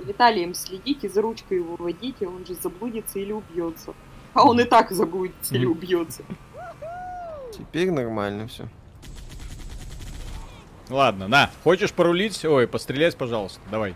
Виталием 0.00 0.54
следите, 0.54 1.08
за 1.08 1.22
ручкой 1.22 1.58
его 1.58 1.76
водите, 1.76 2.26
он 2.26 2.44
же 2.46 2.54
заблудится 2.60 3.18
или 3.20 3.32
убьется. 3.32 3.94
А 4.34 4.44
он 4.44 4.58
и 4.60 4.64
так 4.64 4.90
заблудится 4.90 5.54
или 5.54 5.66
убьется. 5.66 6.22
Теперь 7.52 7.90
нормально 7.90 8.48
все. 8.48 8.68
Ладно, 10.88 11.28
на, 11.28 11.50
хочешь 11.64 11.92
порулить? 11.92 12.44
Ой, 12.44 12.66
пострелять, 12.66 13.16
пожалуйста, 13.16 13.60
давай. 13.70 13.94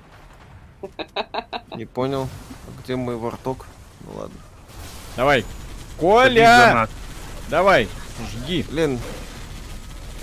Не 1.75 1.85
понял. 1.85 2.29
А 2.67 2.83
Где 2.83 2.97
мой 2.97 3.17
ворток? 3.17 3.67
Ну 4.01 4.19
ладно. 4.19 4.39
Давай. 5.17 5.45
Коля! 5.99 6.89
Давай, 7.49 7.89
жги. 8.33 8.65
Блин, 8.71 8.99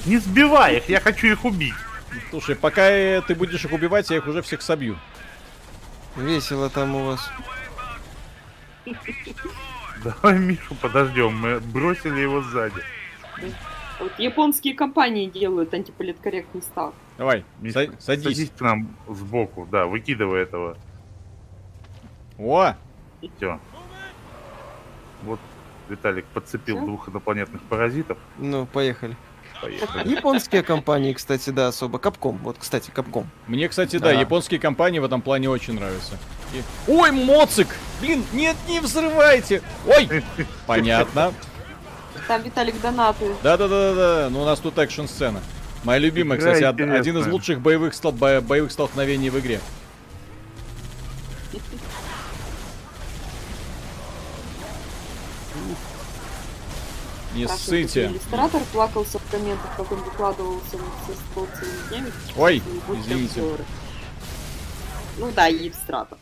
Не 0.06 0.18
сбивай 0.18 0.78
их, 0.78 0.90
я 0.90 1.00
хочу 1.00 1.28
их 1.28 1.46
убить. 1.46 1.74
Слушай, 2.30 2.56
пока 2.56 2.90
э, 2.90 3.22
ты 3.22 3.34
будешь 3.34 3.64
их 3.66 3.72
убивать, 3.72 4.10
я 4.10 4.18
их 4.18 4.28
уже 4.28 4.42
всех 4.42 4.62
собью. 4.62 5.00
Весело 6.16 6.70
там 6.70 6.96
у 6.96 7.06
вас. 7.06 7.30
Давай 10.04 10.38
Мишу 10.38 10.76
подождем, 10.76 11.36
мы 11.36 11.60
бросили 11.60 12.20
его 12.20 12.42
сзади. 12.42 12.84
Вот 14.00 14.12
японские 14.20 14.74
компании 14.74 15.28
делают 15.28 15.74
антиполиткорректный 15.74 16.62
став. 16.62 16.94
Давай, 17.18 17.46
Миша, 17.60 17.84
са- 17.86 18.02
садись. 18.02 18.50
к 18.58 18.62
нам 18.62 18.96
сбоку, 19.08 19.68
да, 19.72 19.86
выкидывай 19.86 20.42
этого. 20.42 20.78
О, 22.40 22.74
Все. 23.38 23.60
Вот 25.24 25.40
Виталик 25.90 26.26
подцепил 26.26 26.78
Всё? 26.78 26.86
двух 26.86 27.08
инопланетных 27.10 27.62
паразитов. 27.64 28.18
Ну, 28.40 28.66
поехали. 28.66 29.16
Поехали. 29.62 30.10
Японские 30.10 30.64
компании, 30.64 31.14
кстати, 31.14 31.52
да, 31.52 31.68
особо. 31.70 32.00
Капком. 32.00 32.38
Вот, 32.44 32.58
кстати, 32.60 32.90
Капком. 32.92 33.30
мне, 33.48 33.70
кстати, 33.70 33.98
да, 33.98 34.08
Да. 34.08 34.20
японские 34.20 34.60
компании 34.60 35.00
в 35.00 35.06
этом 35.06 35.22
плане 35.22 35.50
очень 35.50 35.76
нравятся. 35.76 36.18
И- 36.54 36.92
Ой, 36.92 37.12
моцик! 37.12 37.68
Блин, 38.02 38.24
нет, 38.34 38.58
не 38.68 38.80
взрывайте! 38.82 39.62
Ой! 39.88 40.10
Понятно. 40.68 41.32
Там, 42.28 42.42
Виталик, 42.44 42.80
донаты. 42.82 43.36
Да-да-да-да, 43.44 44.30
ну 44.32 44.42
у 44.42 44.46
нас 44.46 44.60
тут 44.60 44.78
экшн-сцена. 44.78 45.42
Моя 45.84 46.00
любимая, 46.00 46.40
Игра 46.40 46.54
кстати, 46.54 46.64
од- 46.64 46.76
один 46.76 46.92
из 46.94 47.00
интересная. 47.00 47.32
лучших 47.34 47.60
боевых, 47.62 47.94
стол- 47.94 48.14
бо- 48.14 48.40
боевых 48.42 48.72
столкновений 48.72 49.30
в 49.30 49.40
игре. 49.40 49.60
Не 57.36 57.46
Спрашивает, 57.48 57.90
ссыте. 57.90 58.06
Иллюстратор 58.08 58.62
плакался 58.72 59.18
в 59.18 59.32
комментах, 59.32 59.72
как 59.76 59.92
он 59.92 60.00
выкладывался 60.04 60.78
со 61.08 61.14
столбцами. 61.32 62.12
Ой, 62.38 62.62
извините. 63.00 63.42
Ну 65.18 65.32
да, 65.36 65.50
иллюстратор. 65.50 66.18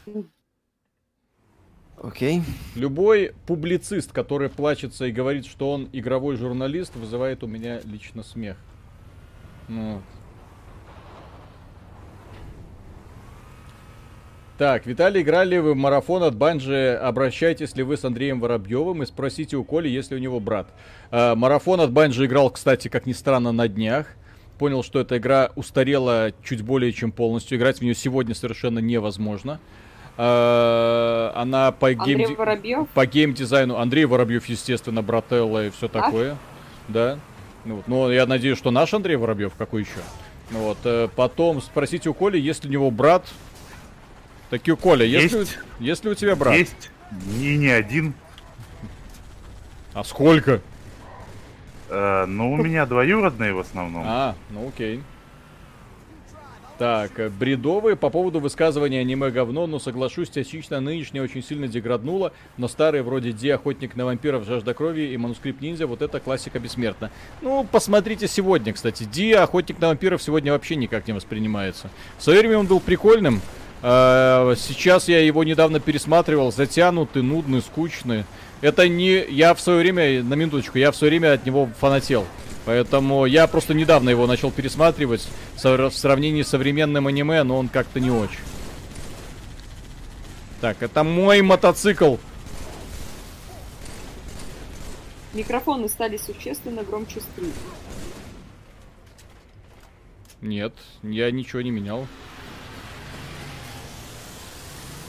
Окей. 2.03 2.41
Любой 2.75 3.33
публицист, 3.45 4.11
который 4.11 4.49
плачется 4.49 5.05
и 5.05 5.11
говорит, 5.11 5.45
что 5.45 5.71
он 5.71 5.87
игровой 5.93 6.35
журналист, 6.35 6.95
вызывает 6.95 7.43
у 7.43 7.47
меня 7.47 7.79
лично 7.85 8.23
смех. 8.23 8.57
Ну. 9.67 10.01
Так, 14.57 14.85
Виталий, 14.87 15.21
играли 15.21 15.57
вы 15.57 15.73
в 15.73 15.77
марафон 15.77 16.23
от 16.23 16.35
Банжи. 16.35 16.99
Обращайтесь 17.01 17.75
ли 17.75 17.83
вы 17.83 17.97
с 17.97 18.05
Андреем 18.05 18.39
Воробьевым 18.39 19.03
и 19.03 19.05
спросите 19.05 19.57
у 19.57 19.63
Коли, 19.63 19.87
есть 19.87 20.09
ли 20.09 20.17
у 20.17 20.19
него 20.19 20.39
брат. 20.39 20.73
А, 21.11 21.35
марафон 21.35 21.81
от 21.81 21.91
Банжи 21.91 22.25
играл, 22.25 22.49
кстати, 22.49 22.87
как 22.87 23.05
ни 23.05 23.13
странно, 23.13 23.51
на 23.51 23.67
днях. 23.67 24.07
Понял, 24.57 24.83
что 24.83 24.99
эта 24.99 25.17
игра 25.17 25.51
устарела 25.55 26.31
чуть 26.43 26.63
более 26.63 26.93
чем 26.93 27.11
полностью. 27.11 27.59
Играть 27.59 27.77
в 27.77 27.81
нее 27.81 27.95
сегодня 27.95 28.33
совершенно 28.33 28.79
невозможно. 28.79 29.59
А, 30.23 31.31
она 31.35 31.71
по 31.71 31.91
гейм... 31.95 32.87
По 32.93 33.05
геймдизайну 33.07 33.77
Андрей 33.77 34.05
Воробьев, 34.05 34.45
естественно, 34.45 35.01
Брателло 35.01 35.65
и 35.65 35.69
все 35.71 35.87
такое. 35.87 36.37
Да. 36.87 37.17
Ну, 37.65 37.77
вот. 37.77 37.87
Но 37.87 38.11
я 38.11 38.27
надеюсь, 38.27 38.59
что 38.59 38.69
наш 38.69 38.93
Андрей 38.93 39.15
Воробьев, 39.15 39.53
какой 39.57 39.81
еще. 39.81 39.99
Ну 40.51 40.59
Вот. 40.59 40.77
э, 40.83 41.07
Потом 41.15 41.59
спросите 41.59 42.09
у 42.09 42.13
Коли, 42.13 42.37
есть 42.37 42.63
ли 42.63 42.69
у 42.69 42.71
него 42.73 42.91
брат. 42.91 43.25
Таки, 44.51 44.71
Коля, 44.75 45.05
есть, 45.05 45.33
ли, 45.33 45.39
Есть. 45.39 45.57
у- 45.79 45.83
есть 45.83 46.03
ли 46.05 46.11
у 46.11 46.13
тебя 46.13 46.35
брат? 46.35 46.53
Есть. 46.55 46.91
Не, 47.39 47.57
не 47.57 47.69
один. 47.69 48.13
А 49.95 50.03
сколько? 50.03 50.61
Э, 51.89 52.25
ну, 52.27 52.51
у 52.51 52.57
меня 52.57 52.85
двоюродные 52.85 53.53
в 53.53 53.59
основном. 53.59 54.03
А, 54.05 54.35
ну 54.51 54.67
окей. 54.67 55.01
Так, 56.81 57.19
э, 57.19 57.29
бредовые 57.29 57.95
по 57.95 58.09
поводу 58.09 58.39
высказывания 58.39 59.01
аниме 59.01 59.29
говно, 59.29 59.67
но 59.67 59.77
соглашусь, 59.77 60.31
частично 60.31 60.81
нынешнее 60.81 61.21
очень 61.21 61.43
сильно 61.43 61.67
деграднуло, 61.67 62.33
но 62.57 62.67
старые 62.67 63.03
вроде 63.03 63.33
Ди, 63.33 63.51
Охотник 63.51 63.95
на 63.95 64.05
вампиров, 64.05 64.47
Жажда 64.47 64.73
крови 64.73 65.13
и 65.13 65.15
Манускрипт 65.15 65.61
Ниндзя, 65.61 65.85
вот 65.85 66.01
это 66.01 66.19
классика 66.19 66.57
бессмертна. 66.57 67.11
Ну, 67.43 67.67
посмотрите 67.71 68.27
сегодня, 68.27 68.73
кстати. 68.73 69.03
Ди, 69.03 69.31
Охотник 69.33 69.79
на 69.79 69.89
вампиров 69.89 70.23
сегодня 70.23 70.53
вообще 70.53 70.75
никак 70.75 71.05
не 71.05 71.13
воспринимается. 71.13 71.91
В 72.17 72.23
свое 72.23 72.39
время 72.39 72.57
он 72.57 72.65
был 72.65 72.79
прикольным, 72.79 73.41
а, 73.83 74.55
сейчас 74.57 75.07
я 75.07 75.19
его 75.19 75.43
недавно 75.43 75.79
пересматривал, 75.79 76.51
затянутый, 76.51 77.21
нудный, 77.21 77.61
скучный. 77.61 78.25
Это 78.61 78.87
не... 78.87 79.23
Я 79.29 79.53
в 79.53 79.61
свое 79.61 79.77
время, 79.77 80.23
на 80.23 80.33
минуточку, 80.33 80.79
я 80.79 80.91
в 80.91 80.95
свое 80.95 81.11
время 81.11 81.33
от 81.33 81.45
него 81.45 81.69
фанател. 81.79 82.25
Поэтому 82.65 83.25
я 83.25 83.47
просто 83.47 83.73
недавно 83.73 84.09
его 84.09 84.27
начал 84.27 84.51
пересматривать 84.51 85.27
в 85.55 85.91
сравнении 85.91 86.43
с 86.43 86.49
современным 86.49 87.07
аниме, 87.07 87.43
но 87.43 87.57
он 87.57 87.69
как-то 87.69 87.99
не 87.99 88.11
очень. 88.11 88.39
Так, 90.61 90.83
это 90.83 91.03
мой 91.03 91.41
мотоцикл. 91.41 92.17
Микрофоны 95.33 95.89
стали 95.89 96.17
существенно 96.17 96.83
громче 96.83 97.21
стрима. 97.21 97.51
Нет, 100.41 100.73
я 101.03 101.31
ничего 101.31 101.61
не 101.61 101.71
менял. 101.71 102.05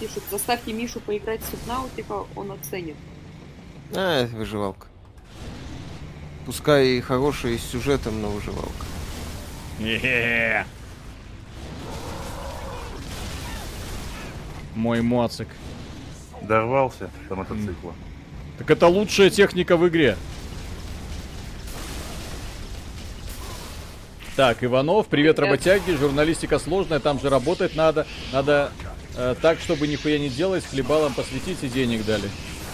Пишут, 0.00 0.22
заставьте 0.30 0.72
Мишу 0.72 1.00
поиграть 1.00 1.42
в 1.42 1.50
Субнаутика, 1.50 2.24
он 2.34 2.52
оценит. 2.52 2.96
А, 3.94 4.22
это 4.22 4.36
выживалка. 4.36 4.86
Пускай 6.46 6.88
и 6.88 7.00
хорошая, 7.00 7.52
и 7.52 7.58
с 7.58 7.62
сюжетом, 7.62 8.20
но 8.20 8.28
выживалка. 8.28 8.86
Е-е-е. 9.78 10.66
Мой 14.74 15.02
моцик. 15.02 15.48
Дорвался 16.42 17.10
до 17.28 17.36
мотоцикла. 17.36 17.94
Так 18.58 18.70
это 18.70 18.88
лучшая 18.88 19.30
техника 19.30 19.76
в 19.76 19.88
игре. 19.88 20.16
Так, 24.34 24.64
Иванов, 24.64 25.06
привет, 25.08 25.36
Привет. 25.36 25.50
работяги. 25.66 25.92
Журналистика 25.92 26.58
сложная, 26.58 27.00
там 27.00 27.20
же 27.20 27.28
работать 27.28 27.76
надо. 27.76 28.06
Надо 28.32 28.72
э, 29.16 29.34
так, 29.40 29.60
чтобы 29.60 29.86
нихуя 29.86 30.18
не 30.18 30.30
делать, 30.30 30.64
хлебалом 30.64 31.12
посвятить 31.12 31.58
и 31.62 31.68
денег 31.68 32.04
дали. 32.04 32.28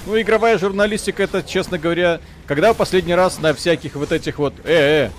Ну, 0.07 0.21
игровая 0.21 0.59
журналистика, 0.59 1.23
это, 1.23 1.43
честно 1.43 1.79
говоря, 1.79 2.21
когда 2.47 2.73
в 2.73 2.77
последний 2.77 3.15
раз 3.15 3.39
на 3.41 3.53
всяких 3.55 3.95
вот 3.95 4.13
этих 4.13 4.39
вот... 4.39 4.55
Э, 4.65 5.07
э. 5.07 5.11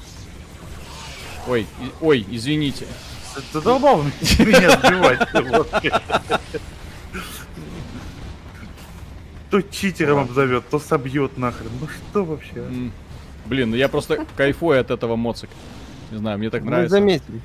Ой, 1.47 1.61
и- 1.61 1.91
ой, 2.01 2.25
извините. 2.29 2.87
Ты 3.35 3.41
задолбал 3.53 4.03
меня 4.03 4.71
сбивать. 4.77 5.19
То 9.49 9.61
читером 9.61 10.19
обзовет, 10.19 10.69
то 10.69 10.79
собьет 10.79 11.37
нахрен. 11.37 11.71
Ну 11.81 11.87
что 11.87 12.23
вообще? 12.23 12.63
Блин, 13.45 13.71
ну 13.71 13.75
я 13.75 13.89
просто 13.89 14.25
кайфую 14.35 14.79
от 14.79 14.91
этого 14.91 15.15
моцик. 15.15 15.49
Не 16.11 16.17
знаю, 16.17 16.37
мне 16.37 16.49
так 16.49 16.61
Мы 16.63 16.71
нравится. 16.71 16.91
заметили. 16.97 17.41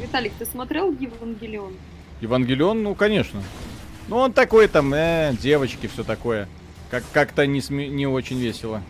Виталик, 0.00 0.32
ты 0.38 0.46
смотрел 0.46 0.90
Евангелион? 0.92 1.72
Евангелион, 2.20 2.82
ну, 2.82 2.94
конечно. 2.94 3.42
Ну, 4.08 4.16
он 4.16 4.32
такой 4.32 4.68
там, 4.68 4.92
э, 4.94 5.34
девочки, 5.40 5.86
все 5.86 6.02
такое. 6.02 6.48
Как- 6.90 7.04
как-то 7.12 7.46
не, 7.46 7.60
сме- 7.60 7.88
не 7.88 8.06
очень 8.06 8.38
весело. 8.38 8.82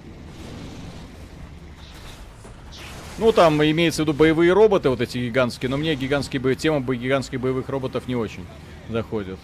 Ну, 3.18 3.32
там 3.32 3.60
имеется 3.64 4.02
в 4.02 4.06
виду 4.06 4.16
боевые 4.16 4.52
роботы, 4.52 4.88
вот 4.90 5.00
эти 5.00 5.18
гигантские, 5.18 5.68
но 5.70 5.76
мне 5.76 5.96
гигантские 5.96 6.40
бо... 6.40 6.54
тема 6.54 6.80
бо- 6.80 6.94
гигантских 6.94 7.40
боевых 7.40 7.68
роботов 7.68 8.04
не 8.06 8.14
очень 8.14 8.46
заходит. 8.88 9.38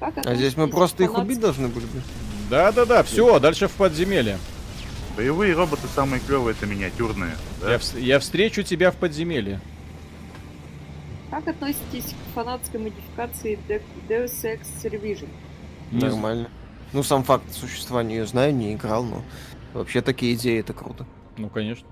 А 0.00 0.34
здесь 0.34 0.56
мы 0.56 0.66
просто 0.68 1.04
их 1.04 1.10
убить 1.16 1.40
должны 1.40 1.68
были 1.68 1.84
бы. 1.86 2.02
Да-да-да, 2.50 3.02
все, 3.04 3.38
дальше 3.38 3.68
в 3.68 3.72
подземелье. 3.72 4.38
Боевые 5.16 5.54
роботы 5.54 5.82
самые 5.94 6.20
клевые, 6.20 6.54
это 6.56 6.66
миниатюрные. 6.66 7.36
да? 7.60 7.72
Я, 7.72 7.76
вс- 7.78 8.00
я 8.00 8.18
встречу 8.18 8.62
тебя 8.64 8.90
в 8.90 8.96
подземелье. 8.96 9.60
Как 11.30 11.46
относитесь 11.46 12.14
к 12.14 12.34
фанатской 12.34 12.80
модификации 12.80 13.58
Deus 14.08 14.32
Ex 14.44 14.60
Revision? 14.84 15.28
Нормально. 15.92 16.48
Ну, 16.92 17.02
сам 17.02 17.22
факт 17.22 17.52
существования 17.52 18.16
ее 18.16 18.26
знаю, 18.26 18.54
не 18.54 18.72
играл, 18.74 19.04
но 19.04 19.22
вообще 19.74 20.00
такие 20.00 20.34
идеи 20.34 20.60
это 20.60 20.72
круто. 20.72 21.04
Ну, 21.36 21.50
конечно. 21.50 21.86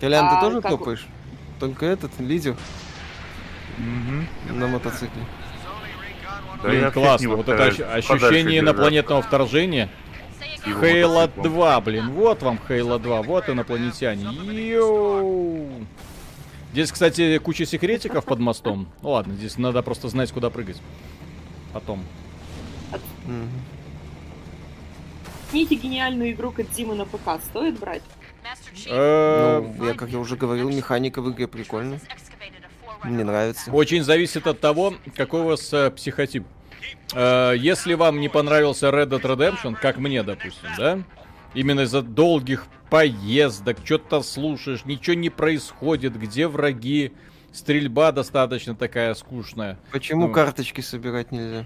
Колян, 0.00 0.26
А 0.26 0.34
ты 0.34 0.40
тоже 0.46 0.60
как- 0.60 0.70
топаешь? 0.72 1.06
Только 1.58 1.86
этот, 1.86 2.18
лидер 2.20 2.54
Мгм. 3.78 4.26
на 4.50 4.66
мотоцикле. 4.68 5.22
Да 6.62 6.68
Блин, 6.68 6.90
классно. 6.92 7.36
Вот 7.36 7.48
это 7.48 7.64
ощущение 7.66 8.60
инопланетного 8.60 9.22
вторжения. 9.22 9.88
Его 10.66 10.80
Хейла 10.80 11.20
мотоциклом. 11.22 11.52
2, 11.52 11.80
блин, 11.80 12.10
вот 12.12 12.42
вам 12.42 12.58
Хейла 12.66 12.98
2, 12.98 13.22
вот 13.22 13.48
инопланетяне. 13.48 14.24
Йоу. 14.70 15.86
Здесь, 16.72 16.92
кстати, 16.92 17.38
куча 17.38 17.64
секретиков 17.64 18.24
под 18.24 18.38
мостом. 18.38 18.88
Ну 19.02 19.10
ладно, 19.10 19.34
здесь 19.34 19.56
надо 19.58 19.82
просто 19.82 20.08
знать, 20.08 20.30
куда 20.32 20.50
прыгать. 20.50 20.76
Потом. 21.72 22.04
Объясните 25.48 25.76
гениальную 25.76 26.32
игру 26.32 26.50
Кодзимы 26.50 26.94
на 26.94 27.06
ПК. 27.06 27.40
Стоит 27.42 27.78
брать? 27.78 28.02
Э, 28.86 29.62
Ну, 29.78 29.86
я, 29.86 29.94
как 29.94 30.10
я 30.10 30.18
уже 30.18 30.36
говорил, 30.36 30.68
механика 30.70 31.22
в 31.22 31.30
игре 31.30 31.46
прикольная. 31.46 32.00
Мне 33.04 33.24
нравится. 33.24 33.70
Очень 33.70 34.02
зависит 34.02 34.46
от 34.46 34.60
того, 34.60 34.94
какой 35.14 35.42
у 35.42 35.44
вас 35.44 35.72
э, 35.72 35.90
психотип. 35.90 36.44
Э, 37.14 37.54
если 37.56 37.94
вам 37.94 38.20
не 38.20 38.28
понравился 38.28 38.88
Red 38.88 39.08
Dead 39.08 39.22
Redemption, 39.22 39.76
как 39.80 39.98
мне, 39.98 40.22
допустим, 40.22 40.68
да? 40.76 40.98
Именно 41.54 41.80
из-за 41.82 42.02
долгих 42.02 42.66
поездок, 42.90 43.78
что-то 43.84 44.22
слушаешь, 44.22 44.84
ничего 44.84 45.14
не 45.14 45.30
происходит, 45.30 46.18
где 46.18 46.46
враги, 46.48 47.12
стрельба 47.52 48.12
достаточно 48.12 48.74
такая 48.74 49.14
скучная. 49.14 49.78
Почему 49.90 50.28
Ну. 50.28 50.32
карточки 50.32 50.80
собирать 50.82 51.32
нельзя? 51.32 51.64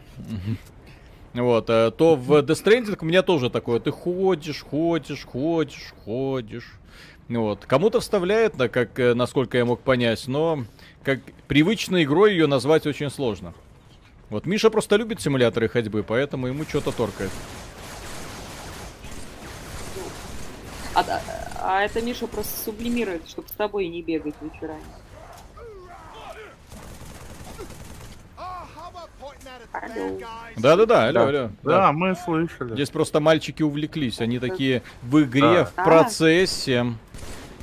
Вот, 1.35 1.71
э, 1.71 1.91
то 1.97 2.17
в 2.17 2.33
Death 2.39 2.65
Stranding 2.65 2.99
у 3.01 3.05
меня 3.05 3.23
тоже 3.23 3.51
такое. 3.51 3.79
Ты 3.81 3.91
ходишь, 3.93 4.63
ходишь, 4.63 5.25
ходишь, 5.25 5.95
ходишь. 6.05 6.73
Вот. 7.29 7.65
Кому-то 7.67 8.01
вставляет, 8.01 8.57
да, 8.57 8.69
как, 8.69 8.99
э, 8.99 9.15
насколько 9.15 9.57
я 9.57 9.65
мог 9.65 9.81
понять, 9.81 10.27
но 10.27 10.65
как 11.05 11.21
привычной 11.47 12.03
игрой 12.03 12.33
ее 12.33 12.49
назвать 12.49 12.87
очень 12.87 13.11
сложно. 13.11 13.55
Вот 14.31 14.47
Миша 14.47 14.71
просто 14.71 14.97
любит 14.97 15.21
симуляторы 15.21 15.69
ходьбы, 15.69 16.03
поэтому 16.05 16.47
ему 16.47 16.65
что-то 16.65 16.93
торкает. 16.93 17.33
А, 20.95 21.03
да- 21.03 21.23
а 21.61 21.83
это 21.83 22.01
Миша 22.01 22.27
просто 22.27 22.59
сублимирует, 22.65 23.29
чтобы 23.29 23.49
с 23.49 23.53
тобой 23.53 23.89
не 23.89 24.03
бегать 24.03 24.35
вечерами. 24.41 24.81
Да-да-да, 30.57 31.05
алло, 31.09 31.13
Да. 31.13 31.29
алло. 31.29 31.51
Да, 31.63 31.93
мы 31.93 32.15
слышали. 32.17 32.75
Здесь 32.75 32.91
просто 32.91 33.21
мальчики 33.21 33.63
увлеклись. 33.63 34.21
Они 34.21 34.39
такие 34.39 34.83
в 35.03 35.23
игре, 35.23 35.41
Да. 35.41 35.65
в 35.65 35.73
процессе. 35.75 36.95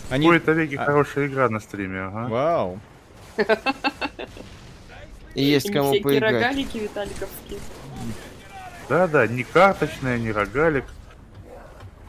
Они... 0.09 0.26
Какой-то 0.26 0.51
веки 0.53 0.76
А. 0.76 0.86
хорошая 0.86 1.28
игра 1.28 1.49
на 1.49 1.59
стриме, 1.59 1.99
ага. 2.01 2.28
Вау. 2.30 2.80
И 5.38 5.44
есть 5.44 5.72
кому 5.72 5.90
всякие 5.90 6.04
поиграть. 6.04 6.34
рогалики 6.34 6.78
виталиковские. 6.78 7.60
Да-да, 8.90 9.28
не 9.28 9.44
карточная, 9.44 10.18
не 10.18 10.32
рогалик, 10.32 10.86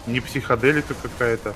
не 0.06 0.20
психоделика 0.20 0.94
какая-то. 0.94 1.54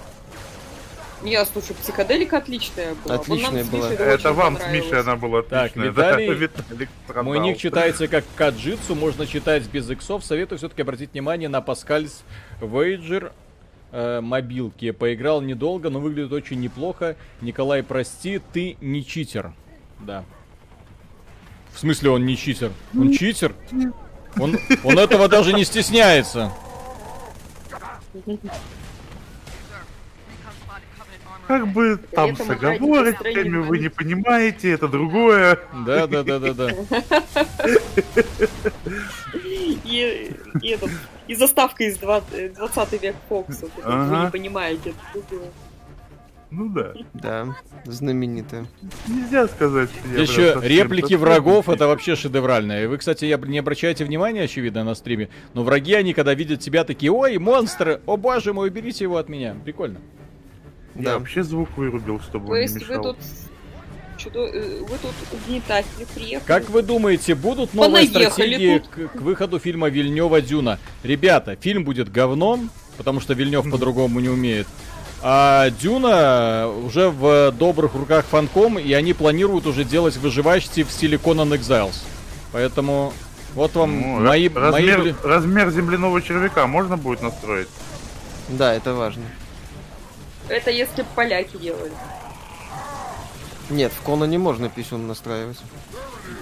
Не, 1.23 1.43
слушай, 1.47 1.75
психоделика 1.75 2.39
отличная 2.39 2.95
была. 3.03 3.15
Отличная 3.15 3.65
была. 3.65 3.91
Это 3.91 4.33
вам 4.33 4.59
с. 4.59 4.67
Мишей 4.73 5.01
она 5.01 5.17
была 5.17 5.43
Так, 5.43 5.71
отличная. 5.71 5.93
Виталий- 5.93 6.27
да, 6.29 6.35
Виталик. 6.69 6.89
Мой 7.23 7.39
ник 7.39 7.57
читается 7.59 8.09
как 8.09 8.25
Каджитсу, 8.35 8.95
можно 8.95 9.27
читать 9.27 9.67
без 9.69 9.89
иксов. 9.89 10.25
Советую 10.25 10.59
все-таки 10.59 10.83
обратить 10.83 11.13
внимание 11.13 11.49
на 11.49 11.61
Паскальс 11.61 12.25
Вейджер 12.61 13.33
э, 13.93 14.21
мобилки. 14.21 14.91
Поиграл 14.91 15.41
недолго, 15.41 15.91
но 15.91 16.01
выглядит 16.01 16.33
очень 16.33 16.61
неплохо. 16.61 17.17
Николай, 17.41 17.85
прости, 17.85 18.41
ты 18.53 18.77
не 18.81 19.07
читер. 19.07 19.53
Да. 20.01 20.25
В 21.73 21.79
смысле 21.79 22.11
он 22.11 22.27
не 22.27 22.37
читер? 22.37 22.73
Он 22.97 23.13
читер? 23.13 23.55
Он, 24.39 24.57
он 24.85 24.99
этого 24.99 25.29
даже 25.29 25.53
не 25.53 25.65
стесняется. 25.65 26.53
Как 31.47 31.69
бы 31.69 31.99
там 32.13 32.37
с 32.37 32.49
оговорками, 32.49 33.59
вы 33.59 33.79
не 33.79 33.89
понимаете, 33.89 34.73
это 34.73 34.89
другое. 34.89 35.59
Да, 35.85 36.07
да, 36.07 36.23
да, 36.23 36.39
да, 36.39 36.55
да. 36.55 36.71
И, 39.45 40.31
и, 40.63 40.69
этот, 40.69 40.91
и 41.27 41.35
заставка 41.35 41.85
из 41.85 41.99
20, 41.99 42.55
20 42.55 43.03
век 43.03 43.17
Фокса. 43.29 43.67
Вы 43.77 44.25
не 44.25 44.31
понимаете. 44.31 44.91
это 44.91 45.29
другое. 45.29 45.51
Ну 46.55 46.69
да. 46.69 46.93
Да, 47.15 47.57
знаменитая. 47.87 48.67
Нельзя 49.09 49.49
сказать, 49.49 49.89
что 49.89 50.15
я 50.15 50.21
Еще 50.21 50.61
реплики 50.63 51.15
врагов 51.15 51.71
это 51.71 51.87
вообще 51.87 52.15
шедевральное. 52.15 52.87
Вы, 52.89 52.99
кстати, 52.99 53.25
я 53.25 53.39
не 53.39 53.59
обращаете 53.59 54.05
внимания, 54.05 54.43
очевидно, 54.43 54.85
на 54.85 54.95
стриме, 54.95 55.31
но 55.55 55.65
враги, 55.65 55.95
они 55.95 56.13
когда 56.13 56.35
видят 56.35 56.61
тебя 56.61 56.85
такие, 56.85 57.11
ой, 57.11 57.39
монстр, 57.39 58.03
о 58.05 58.19
боже 58.19 58.53
мой, 58.53 58.69
уберите 58.69 59.05
его 59.05 59.17
от 59.17 59.31
меня. 59.31 59.57
Прикольно. 59.65 59.99
Я 60.95 61.03
Да. 61.03 61.19
вообще 61.19 61.43
звук 61.43 61.71
вырубил, 61.79 62.21
чтобы 62.21 62.47
То 62.49 62.53
он 62.53 62.59
не 62.59 62.63
есть 62.65 62.75
вы 62.75 62.81
мешал. 62.81 63.03
тут 63.03 63.17
чудо... 64.19 64.41
э, 64.41 64.81
вы 64.81 64.99
тут 64.99 65.15
угнетатели 65.33 66.07
приехали. 66.15 66.47
Как 66.47 66.69
вы 66.69 66.83
думаете, 66.83 67.35
будут 67.35 67.73
новые 67.73 68.07
Понаехали 68.09 68.31
стратегии 68.31 68.79
тут. 68.79 68.89
к, 68.89 69.13
к 69.19 69.21
выходу 69.23 69.59
фильма 69.59 69.89
Вильнева 69.89 70.43
Дюна? 70.43 70.79
Ребята, 71.03 71.57
фильм 71.57 71.85
будет 71.85 72.13
говном, 72.13 72.69
потому 72.99 73.21
что 73.21 73.33
Вильнев 73.33 73.65
по-другому 73.71 74.21
не 74.21 74.29
умеет. 74.29 74.67
А 75.25 75.71
Дюна 75.71 76.69
уже 76.69 77.09
в 77.09 77.53
добрых 77.53 77.95
руках 77.95 78.25
Фанком, 78.27 78.79
и 78.79 78.93
они 78.93 79.13
планируют 79.13 79.67
уже 79.67 79.85
делать 79.85 80.17
выживачки 80.17 80.83
в 80.83 80.91
стиле 80.91 81.17
Conan 81.17 81.57
Exiles. 81.57 82.03
Поэтому 82.51 83.13
вот 83.55 83.75
вам 83.77 84.01
Ну, 84.01 84.21
мои, 84.21 84.49
ра- 84.49 84.73
мои 84.73 84.91
размер, 84.91 85.17
размер 85.23 85.71
земляного 85.71 86.21
червяка 86.21 86.67
можно 86.67 86.97
будет 86.97 87.23
настроить? 87.23 87.69
Да, 88.49 88.75
это 88.75 88.95
важно. 88.95 89.23
Это 90.49 90.71
если 90.73 91.05
поляки 91.15 91.57
делали. 91.57 91.93
Нет, 93.71 93.93
в 93.93 94.03
Кона 94.03 94.25
не 94.25 94.39
можно 94.39 94.69
писюн 94.69 95.07
настраивать. 95.07 95.59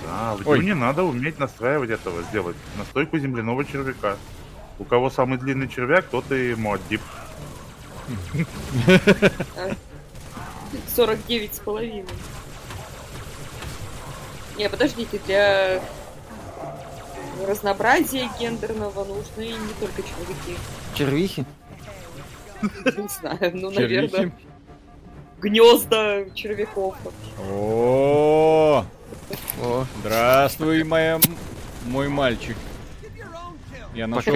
Да, 0.06 0.36
в 0.42 0.48
Ой. 0.48 0.58
Дюне 0.58 0.74
надо 0.74 1.02
уметь 1.04 1.38
настраивать 1.38 1.90
этого, 1.90 2.22
сделать 2.22 2.56
настойку 2.78 3.18
земляного 3.18 3.64
червяка. 3.64 4.16
У 4.78 4.84
кого 4.84 5.10
самый 5.10 5.38
длинный 5.38 5.68
червяк, 5.68 6.06
тот 6.06 6.32
и 6.32 6.54
моддип. 6.54 7.02
49 10.94 11.54
с 11.54 11.58
половиной. 11.60 12.04
Не, 14.56 14.68
подождите, 14.68 15.18
для 15.26 15.80
разнообразия 17.46 18.28
гендерного 18.38 19.04
нужны 19.04 19.48
не 19.52 19.72
только 19.80 20.02
человеки. 20.02 20.58
Червихи? 20.94 21.44
Не 22.62 23.08
знаю, 23.08 23.50
ну, 23.54 23.70
наверное, 23.70 24.32
гнезда 25.40 26.26
червяков. 26.34 26.94
О, 27.50 28.84
здравствуй, 30.00 30.84
моя, 30.84 31.14
м- 31.14 31.22
мой 31.86 32.08
мальчик. 32.08 32.56
Я 33.94 34.06
нашел, 34.06 34.34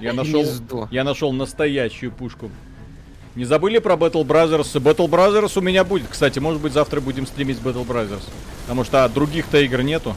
я 0.00 0.12
нашел, 0.14 0.44
я 0.90 1.04
нашел 1.04 1.32
настоящую 1.32 2.10
пушку. 2.10 2.50
Не 3.36 3.44
забыли 3.44 3.78
про 3.78 3.94
Battle 3.96 4.24
Brothers? 4.24 4.72
Battle 4.80 5.08
Brothers 5.08 5.58
у 5.58 5.60
меня 5.60 5.84
будет. 5.84 6.08
Кстати, 6.08 6.38
может 6.38 6.62
быть, 6.62 6.72
завтра 6.72 7.02
будем 7.02 7.26
стримить 7.26 7.58
Battle 7.58 7.86
Brothers. 7.86 8.22
Потому 8.62 8.82
что 8.82 9.04
а, 9.04 9.08
других-то 9.10 9.58
игр 9.58 9.82
нету. 9.82 10.16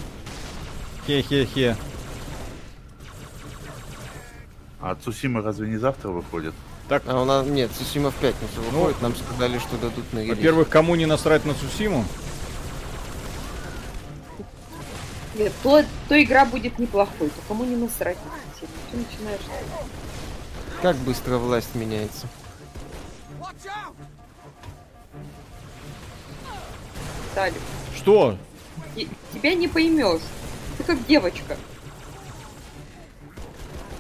Хе-хе-хе. 1.05 1.75
А 4.79 4.95
Цусима 4.95 5.41
разве 5.41 5.67
не 5.67 5.77
завтра 5.77 6.09
выходит? 6.09 6.53
Так, 6.87 7.03
А 7.07 7.21
у 7.21 7.25
нас 7.25 7.45
нет, 7.45 7.69
Сусима 7.77 8.09
в 8.09 8.15
пятницу 8.15 8.61
выходит, 8.61 9.01
нам 9.01 9.13
сказали, 9.15 9.59
что 9.59 9.77
дадут 9.77 10.11
на 10.13 10.25
во-первых, 10.25 10.69
кому 10.69 10.95
не 10.95 11.05
насрать 11.05 11.45
на 11.45 11.53
Цусиму? 11.53 12.05
Нет, 15.35 15.51
то, 15.61 15.83
то 16.07 16.23
игра 16.23 16.45
будет 16.45 16.79
неплохой, 16.79 17.27
то 17.27 17.41
кому 17.47 17.65
не 17.65 17.75
насрать 17.75 18.17
на 18.17 18.31
тему? 18.59 18.71
Ты 18.91 18.97
начинаешь... 18.97 19.41
Как 20.81 20.95
быстро 20.97 21.37
власть 21.37 21.75
меняется. 21.75 22.27
Талик, 27.35 27.61
Что? 27.95 28.37
и- 28.95 29.07
тебя 29.33 29.53
не 29.55 29.67
поймешь. 29.67 30.21
Ты 30.77 30.83
как 30.83 31.05
девочка. 31.05 31.57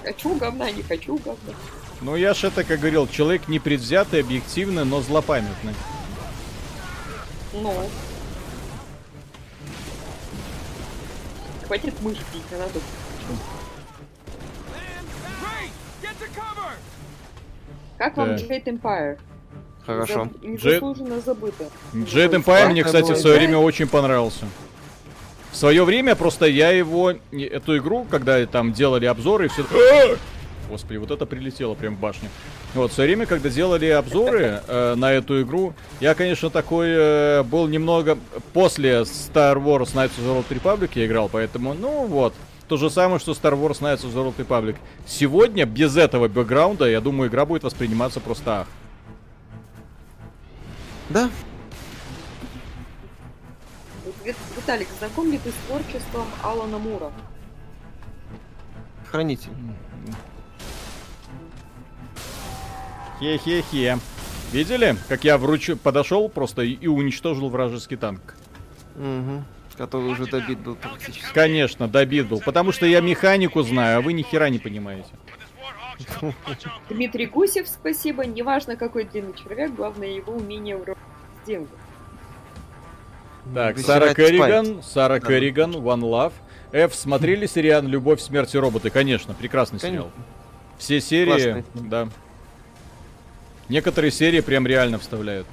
Хочу 0.03 0.35
говна, 0.35 0.71
не 0.71 0.81
хочу 0.81 1.17
говна. 1.17 1.53
Ну, 2.01 2.15
я 2.15 2.33
ж 2.33 2.45
это, 2.45 2.63
как 2.63 2.79
говорил, 2.79 3.07
человек 3.07 3.47
непредвзятый, 3.47 4.21
объективный, 4.21 4.85
но 4.85 5.01
злопамятный. 5.01 5.75
Ну. 7.53 7.73
Хватит 11.67 12.01
мышь 12.01 12.17
бить, 12.33 12.51
не 12.51 12.57
надо. 12.57 12.79
Как 17.97 18.15
вам. 18.15 18.29
Jade 18.29 18.63
Empire? 18.63 19.19
Хорошо. 19.89 20.29
Незаслуженно 20.43 21.19
забыто. 21.19 21.63
Джейд 21.95 22.33
Empire 22.35 22.69
мне, 22.69 22.83
кстати, 22.83 23.11
в 23.11 23.17
свое 23.17 23.37
время 23.37 23.57
очень 23.57 23.87
понравился. 23.87 24.45
В 25.51 25.55
свое 25.55 25.83
время 25.83 26.15
просто 26.15 26.45
я 26.45 26.69
его, 26.69 27.11
эту 27.31 27.77
игру, 27.77 28.05
когда 28.07 28.45
там 28.45 28.71
делали 28.71 29.07
обзоры, 29.07 29.47
и 29.47 29.47
все... 29.47 29.63
А! 29.63 30.15
Господи, 30.69 30.97
вот 30.97 31.09
это 31.09 31.25
прилетело 31.25 31.73
прям 31.73 31.95
в 31.95 31.99
башню. 31.99 32.29
Вот, 32.75 32.91
в 32.91 32.93
свое 32.93 33.07
время, 33.07 33.25
когда 33.25 33.49
делали 33.49 33.87
обзоры 33.87 34.61
э, 34.67 34.93
на 34.93 35.11
эту 35.11 35.41
игру, 35.41 35.73
я, 35.99 36.13
конечно, 36.13 36.51
такой 36.51 36.89
э, 36.89 37.43
был 37.43 37.67
немного... 37.67 38.15
После 38.53 39.01
Star 39.01 39.55
Wars 39.55 39.95
Knights 39.95 40.11
of 40.19 40.23
the 40.23 40.37
Old 40.37 40.45
Republic 40.49 40.91
я 40.93 41.07
играл, 41.07 41.29
поэтому, 41.29 41.73
ну 41.73 42.05
вот. 42.05 42.35
то 42.67 42.77
же 42.77 42.91
самое, 42.91 43.19
что 43.19 43.31
Star 43.31 43.53
Wars 43.53 43.79
Knights 43.79 44.05
of 44.05 44.13
the 44.13 44.23
Old 44.23 44.35
Republic. 44.37 44.75
Сегодня, 45.07 45.65
без 45.65 45.97
этого 45.97 46.27
бэкграунда, 46.27 46.87
я 46.87 47.01
думаю, 47.01 47.31
игра 47.31 47.47
будет 47.47 47.63
восприниматься 47.63 48.19
просто 48.19 48.59
ах. 48.61 48.67
Да, 51.09 51.29
Виталик, 54.55 54.87
знаком 54.99 55.31
ли 55.31 55.37
ты 55.37 55.49
с 55.49 55.67
творчеством 55.67 56.27
Алана 56.43 56.77
Мура? 56.77 57.11
хранитель. 59.09 59.49
Хе-хе-хе. 63.19 63.97
Видели, 64.51 64.95
как 65.07 65.23
я 65.23 65.37
вручу 65.37 65.77
подошел 65.77 66.29
просто 66.29 66.63
и, 66.63 66.71
и 66.71 66.87
уничтожил 66.87 67.49
вражеский 67.49 67.97
танк? 67.97 68.35
Мгм. 68.95 69.45
Который 69.77 70.11
уже 70.11 70.25
добит 70.25 70.59
был 70.59 70.75
практически. 70.75 71.33
Конечно, 71.33 71.87
добит 71.87 72.27
был, 72.27 72.41
потому 72.41 72.71
что 72.71 72.85
я 72.85 73.01
механику 73.01 73.61
знаю, 73.63 73.99
а 73.99 74.01
вы 74.01 74.13
ни 74.13 74.23
хера 74.23 74.49
не 74.49 74.59
понимаете. 74.59 75.09
Дмитрий 76.89 77.25
Гусев, 77.25 77.67
спасибо. 77.67 78.25
Неважно, 78.25 78.75
какой 78.75 79.03
длинный 79.05 79.33
червяк, 79.33 79.75
главное 79.75 80.09
его 80.09 80.33
умение 80.33 80.77
землю. 81.45 81.69
Так, 83.53 83.79
Сара 83.79 84.13
Керриган, 84.13 84.83
Сара. 84.83 85.19
Керриган, 85.19 85.71
One 85.75 86.01
Love. 86.01 86.33
F, 86.71 86.93
смотрели 86.93 87.47
сериал 87.47 87.81
«Любовь, 87.81 88.21
смерть 88.21 88.53
и 88.53 88.59
роботы»? 88.59 88.91
Конечно, 88.91 89.33
прекрасный 89.33 89.79
сериал. 89.79 90.11
Все 90.77 91.01
серии, 91.01 91.63
да. 91.73 92.07
Некоторые 93.69 94.11
серии 94.11 94.41
прям 94.41 94.67
реально 94.67 94.99
вставляют. 94.99 95.47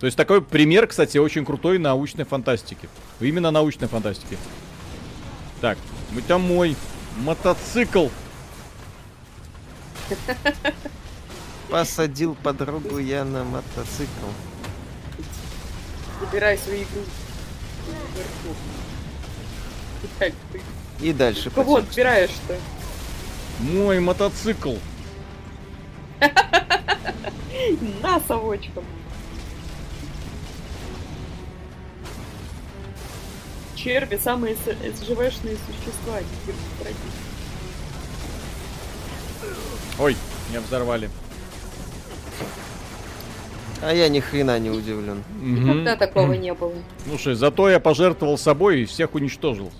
То 0.00 0.06
есть 0.06 0.16
такой 0.16 0.42
пример, 0.42 0.86
кстати, 0.86 1.18
очень 1.18 1.44
крутой 1.44 1.78
научной 1.78 2.24
фантастики. 2.24 2.88
Именно 3.20 3.50
научной 3.50 3.88
фантастики. 3.88 4.36
Так, 5.60 5.76
мы 6.12 6.22
там 6.22 6.42
мой 6.42 6.76
мотоцикл. 7.18 8.06
Посадил 11.70 12.34
подругу 12.34 12.98
я 12.98 13.24
на 13.24 13.44
мотоцикл. 13.44 14.26
Выбирай 16.20 16.58
свои 16.58 16.82
игрушки. 16.82 17.10
Вверху. 17.86 18.56
Виталик, 20.02 20.34
ты 20.52 20.62
И 21.00 21.12
дальше. 21.12 21.50
кого 21.50 21.74
потянешь. 21.76 21.90
отбираешь-то? 21.90 22.58
Мой 23.60 24.00
мотоцикл. 24.00 24.74
На 28.02 28.20
совочком. 28.20 28.84
Черви 33.74 34.16
самые 34.22 34.56
СЖВшные 34.56 35.56
существа. 35.66 36.18
пройди. 36.80 36.98
Ой, 39.98 40.16
меня 40.48 40.60
взорвали. 40.60 41.10
А 43.80 43.92
я 43.92 44.08
ни 44.08 44.18
хрена 44.20 44.58
не 44.58 44.70
удивлен. 44.70 45.22
Никогда 45.40 45.96
такого 45.96 46.32
не 46.32 46.52
было. 46.52 46.72
Слушай, 47.06 47.34
зато 47.34 47.68
я 47.70 47.78
пожертвовал 47.78 48.36
собой 48.36 48.82
и 48.82 48.84
всех 48.86 49.14
уничтожил. 49.14 49.70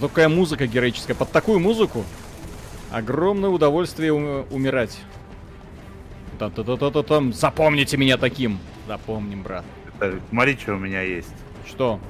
Такая 0.00 0.28
музыка 0.28 0.66
героическая. 0.66 1.14
Под 1.14 1.30
такую 1.30 1.60
музыку 1.60 2.04
огромное 2.90 3.50
удовольствие 3.50 4.12
ум- 4.12 4.46
умирать. 4.50 4.98
Та-та-та-та-там. 6.38 7.32
Запомните 7.32 7.96
меня 7.96 8.16
таким. 8.16 8.58
Запомним, 8.88 9.42
брат. 9.42 9.64
Это, 10.00 10.18
смотри, 10.30 10.56
что 10.56 10.74
у 10.74 10.78
меня 10.78 11.02
есть. 11.02 11.28
Что? 11.68 12.00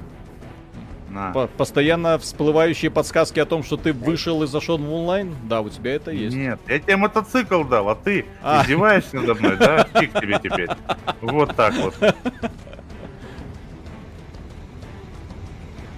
На. 1.11 1.31
По- 1.33 1.47
постоянно 1.47 2.17
всплывающие 2.17 2.89
подсказки 2.89 3.37
о 3.39 3.45
том, 3.45 3.63
что 3.63 3.75
ты 3.75 3.91
вышел 3.91 4.43
и 4.43 4.47
зашел 4.47 4.77
в 4.77 4.93
онлайн? 4.93 5.35
Да, 5.49 5.59
у 5.61 5.67
тебя 5.69 5.93
это 5.95 6.11
есть. 6.11 6.35
Нет, 6.35 6.59
я 6.69 6.79
тебе 6.79 6.95
мотоцикл 6.95 7.63
дал, 7.65 7.89
а 7.89 7.95
ты 7.95 8.25
А. 8.41 8.63
издеваешься 8.63 9.17
надо 9.17 9.35
мной, 9.35 9.57
да? 9.57 9.85
Фиг 9.99 10.13
тебе 10.13 10.39
теперь. 10.41 10.69
Вот 11.21 11.53
так 11.55 11.73
вот. 11.75 11.95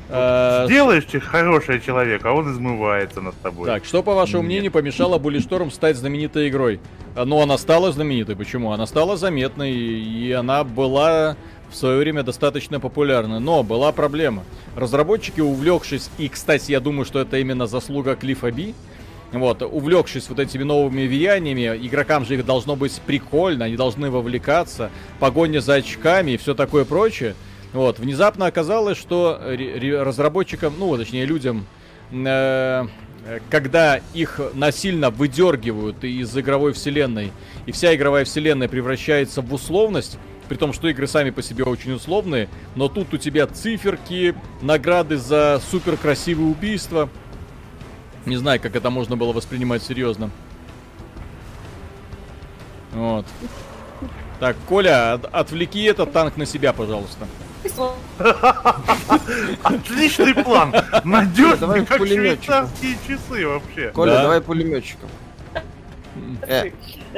Э, 0.10 0.66
Делаешь 0.68 1.06
че- 1.06 1.20
хороший 1.20 1.80
человек, 1.82 2.24
а 2.26 2.34
он 2.34 2.52
измывается 2.52 3.22
над 3.22 3.36
тобой. 3.42 3.66
Так, 3.68 3.86
что, 3.86 4.04
по 4.04 4.14
вашему 4.14 4.44
Нет. 4.44 4.48
мнению, 4.48 4.72
помешало 4.72 5.18
Bulletstorm 5.18 5.72
стать 5.72 5.96
знаменитой 5.98 6.50
игрой? 6.50 6.80
А, 7.16 7.26
Ну, 7.26 7.40
она 7.42 7.58
стала 7.58 7.92
знаменитой. 7.92 8.36
Почему? 8.36 8.72
Она 8.74 8.86
стала 8.86 9.18
заметной, 9.18 9.72
и 9.74 10.32
она 10.32 10.64
была 10.64 11.36
в 11.74 11.76
свое 11.76 11.98
время 11.98 12.24
достаточно 12.24 12.80
популярна. 12.80 13.40
Но 13.40 13.64
была 13.64 13.92
проблема. 13.92 14.44
Разработчики, 14.76 15.42
увлекшись, 15.42 16.10
и, 16.18 16.30
кстати, 16.30 16.72
я 16.72 16.80
думаю, 16.80 17.06
что 17.06 17.20
это 17.20 17.38
именно 17.38 17.68
заслуга 17.68 18.16
Клиффа 18.16 18.52
Би, 18.52 18.74
вот, 19.32 19.64
увлекшись 19.64 20.30
вот 20.30 20.40
этими 20.40 20.64
новыми 20.64 21.08
влияниями, 21.08 21.66
игрокам 21.86 22.24
же 22.26 22.36
их 22.36 22.46
должно 22.46 22.76
быть 22.76 23.02
прикольно, 23.06 23.66
они 23.66 23.76
должны 23.76 24.12
вовлекаться, 24.12 24.92
погоня 25.20 25.60
за 25.60 25.76
очками 25.76 26.32
и 26.32 26.38
все 26.38 26.54
такое 26.54 26.86
прочее. 26.86 27.36
Вот, 27.74 27.98
внезапно 27.98 28.46
оказалось, 28.46 29.00
что 29.00 29.42
разработчикам, 29.42 30.76
ну, 30.78 30.96
точнее, 30.96 31.26
людям, 31.26 31.66
э, 32.12 32.86
когда 33.50 34.02
их 34.14 34.40
насильно 34.54 35.10
выдергивают 35.10 36.04
из 36.04 36.38
игровой 36.38 36.74
вселенной, 36.74 37.32
и 37.66 37.72
вся 37.72 37.96
игровая 37.96 38.26
вселенная 38.26 38.68
превращается 38.68 39.42
в 39.42 39.52
условность, 39.52 40.20
при 40.54 40.60
том, 40.60 40.72
что 40.72 40.88
игры 40.88 41.08
сами 41.08 41.32
по 41.32 41.42
себе 41.42 41.64
очень 41.64 41.94
условные, 41.94 42.48
но 42.76 42.88
тут 42.88 43.12
у 43.12 43.18
тебя 43.18 43.48
циферки, 43.48 44.36
награды 44.62 45.18
за 45.18 45.60
супер 45.72 45.98
красивые 45.98 46.48
убийства. 46.48 47.10
Не 48.28 48.36
знаю, 48.38 48.60
как 48.62 48.76
это 48.76 48.92
можно 48.92 49.18
было 49.18 49.34
воспринимать 49.34 49.82
серьезно. 49.82 50.30
Вот. 52.92 53.26
Так, 54.40 54.56
Коля, 54.70 55.14
от- 55.14 55.26
отвлеки 55.34 55.86
этот 55.86 56.12
танк 56.14 56.38
на 56.38 56.46
себя, 56.46 56.72
пожалуйста. 56.72 57.26
Отличный 59.64 60.36
план. 60.36 60.70
Давай 60.72 61.02
Надежный, 61.04 61.84
как 61.84 61.98
швейцарские 62.06 62.96
часы 63.08 63.48
вообще. 63.48 63.90
Коля, 63.90 64.12
Да. 64.12 64.22
давай 64.22 64.40
пулеметчиком. 64.42 65.10
Э, 66.44 66.70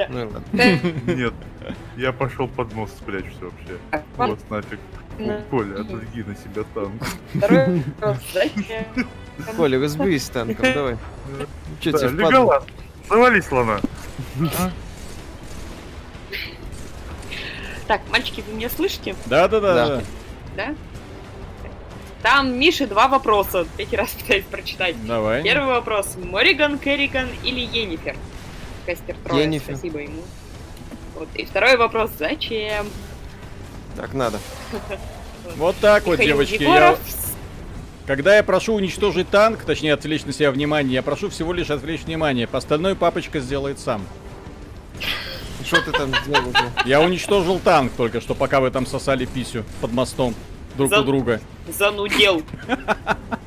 ну 0.09 0.19
и 0.19 0.23
ладно. 0.23 0.41
Нет, 0.53 1.33
я 1.97 2.11
пошел 2.11 2.47
под 2.47 2.73
мост 2.73 2.97
спрячусь 2.97 3.37
вообще. 3.39 4.03
Вот 4.17 4.49
нафиг. 4.49 4.79
Да. 5.19 5.41
Коля, 5.49 5.81
отвлеки 5.81 6.23
на 6.23 6.35
себя 6.35 6.63
танк. 6.73 7.01
Второй 7.33 7.83
вопрос. 7.99 8.17
Зачем? 8.33 8.85
Коля, 9.55 9.79
разберись 9.79 10.25
с 10.25 10.29
танком, 10.29 10.73
давай. 10.73 10.97
Че 11.79 11.91
Да, 11.91 11.97
тебе 11.99 12.09
впадло? 12.09 12.29
Леголас, 12.31 12.63
завали 13.09 13.41
слона. 13.41 13.79
Так, 17.87 18.01
мальчики, 18.09 18.43
вы 18.47 18.53
меня 18.53 18.69
слышите? 18.69 19.15
Да-да-да. 19.27 19.73
Да. 19.73 19.87
да. 19.87 20.03
Да? 20.55 20.75
Там 22.23 22.57
Мише 22.57 22.87
два 22.87 23.07
вопроса. 23.07 23.67
Третий 23.77 23.95
раз 23.97 24.09
пытаюсь 24.09 24.45
прочитать. 24.45 24.95
Давай. 25.05 25.43
Первый 25.43 25.67
вопрос. 25.67 26.15
Мориган, 26.17 26.79
Керриган 26.79 27.27
или 27.43 27.59
Енифер? 27.59 28.15
Кастер 28.87 29.15
Троя, 29.23 29.43
Йеннифер. 29.43 29.75
спасибо 29.75 29.99
ему. 29.99 30.23
Вот. 31.15 31.27
И 31.35 31.45
второй 31.45 31.77
вопрос. 31.77 32.11
Зачем? 32.17 32.87
Так 33.95 34.13
надо. 34.13 34.39
Вот 35.57 35.75
так 35.79 36.05
вот, 36.07 36.17
девочки. 36.19 36.63
Я, 36.63 36.97
когда 38.07 38.35
я 38.35 38.43
прошу 38.43 38.73
уничтожить 38.73 39.29
танк, 39.29 39.63
точнее 39.63 39.93
отвлечь 39.93 40.25
на 40.25 40.33
себя 40.33 40.49
внимание, 40.51 40.95
я 40.95 41.03
прошу 41.03 41.29
всего 41.29 41.53
лишь 41.53 41.69
отвлечь 41.69 42.01
внимание. 42.01 42.47
По 42.47 42.57
остальной 42.57 42.95
папочка 42.95 43.39
сделает 43.39 43.79
сам. 43.79 44.05
Что 45.63 45.81
ты 45.81 45.91
там 45.91 46.11
сделал 46.23 46.49
уже? 46.49 46.71
Я 46.85 46.99
уничтожил 47.01 47.59
танк 47.59 47.93
только 47.95 48.21
что, 48.21 48.33
пока 48.33 48.59
вы 48.59 48.71
там 48.71 48.85
сосали 48.85 49.25
писю 49.25 49.65
под 49.81 49.93
мостом 49.93 50.35
друг 50.75 50.89
За- 50.89 51.01
у 51.01 51.03
друга. 51.03 51.39
Занудел. 51.67 52.41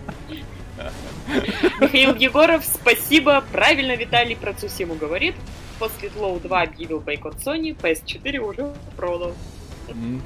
Михаил 1.81 2.15
Егоров, 2.15 2.65
спасибо. 2.65 3.43
Правильно 3.53 3.97
Виталий 3.97 4.37
про 4.37 4.53
Цусиму 4.55 4.95
говорит. 4.95 5.35
После 5.79 6.09
Тлоу 6.11 6.41
2 6.41 6.63
объявил 6.63 7.01
бойкот 7.01 7.37
Sony, 7.37 7.77
PS4 7.77 8.39
уже 8.39 8.75
продал. 8.97 9.33
М. 9.89 10.21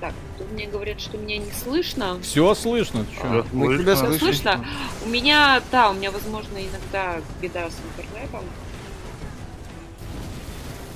Так, 0.00 0.12
тут 0.38 0.50
мне 0.52 0.66
говорят, 0.66 1.00
что 1.00 1.16
меня 1.16 1.38
не 1.38 1.50
слышно. 1.52 2.18
Все 2.22 2.54
слышно. 2.54 3.04
ты 3.04 3.16
чё? 3.16 3.42
Да, 3.42 3.46
Мы 3.52 3.78
тебя 3.78 3.96
слышим. 3.96 4.18
слышно? 4.18 4.64
У 5.04 5.08
меня, 5.08 5.62
да, 5.70 5.90
у 5.90 5.94
меня, 5.94 6.10
возможно, 6.10 6.58
иногда 6.58 7.20
беда 7.40 7.68
с 7.70 7.76
интернетом. 7.98 8.42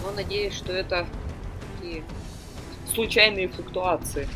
Но 0.05 0.11
надеюсь, 0.13 0.55
что 0.55 0.73
это 0.73 1.07
такие 1.77 2.03
случайные 2.93 3.49
флуктуации. 3.49 4.29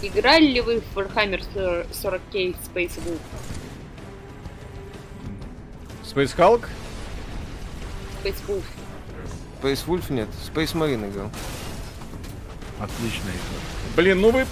Играли 0.00 0.46
ли 0.46 0.60
вы 0.60 0.80
в 0.80 0.96
Warhammer 0.96 1.42
40k 1.90 2.56
Space 2.72 2.98
Wolf? 3.04 3.18
Space 6.04 6.36
Hulk? 6.36 6.68
Space 8.22 8.40
Wolf. 8.46 8.64
Space 9.60 9.86
Wolf 9.86 10.12
нет, 10.12 10.28
Space 10.54 10.74
Marine 10.74 11.10
играл. 11.10 11.30
Отличная 12.78 13.32
игра. 13.32 13.94
Блин, 13.96 14.20
ну 14.20 14.30
вы... 14.30 14.46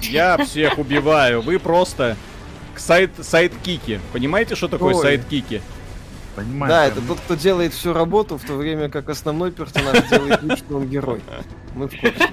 Я 0.00 0.38
всех 0.44 0.78
убиваю. 0.78 1.42
Вы 1.42 1.58
просто 1.58 2.16
сайт, 2.74 3.10
сайт-кики. 3.20 4.00
Понимаете, 4.14 4.54
что 4.54 4.68
такое 4.68 4.94
Ой. 4.94 5.02
сайт-кики? 5.02 5.60
Понимаешь? 6.34 6.70
Да, 6.70 6.86
это 6.86 7.06
тот, 7.06 7.20
кто 7.20 7.34
делает 7.34 7.74
всю 7.74 7.92
работу, 7.92 8.38
в 8.38 8.44
то 8.44 8.54
время 8.54 8.88
как 8.88 9.10
основной 9.10 9.52
персонаж 9.52 10.08
делает 10.08 10.42
вид, 10.42 10.58
что 10.58 10.76
он 10.78 10.88
герой. 10.88 11.20
Мы 11.74 11.88
в 11.88 12.00
курсе. 12.00 12.28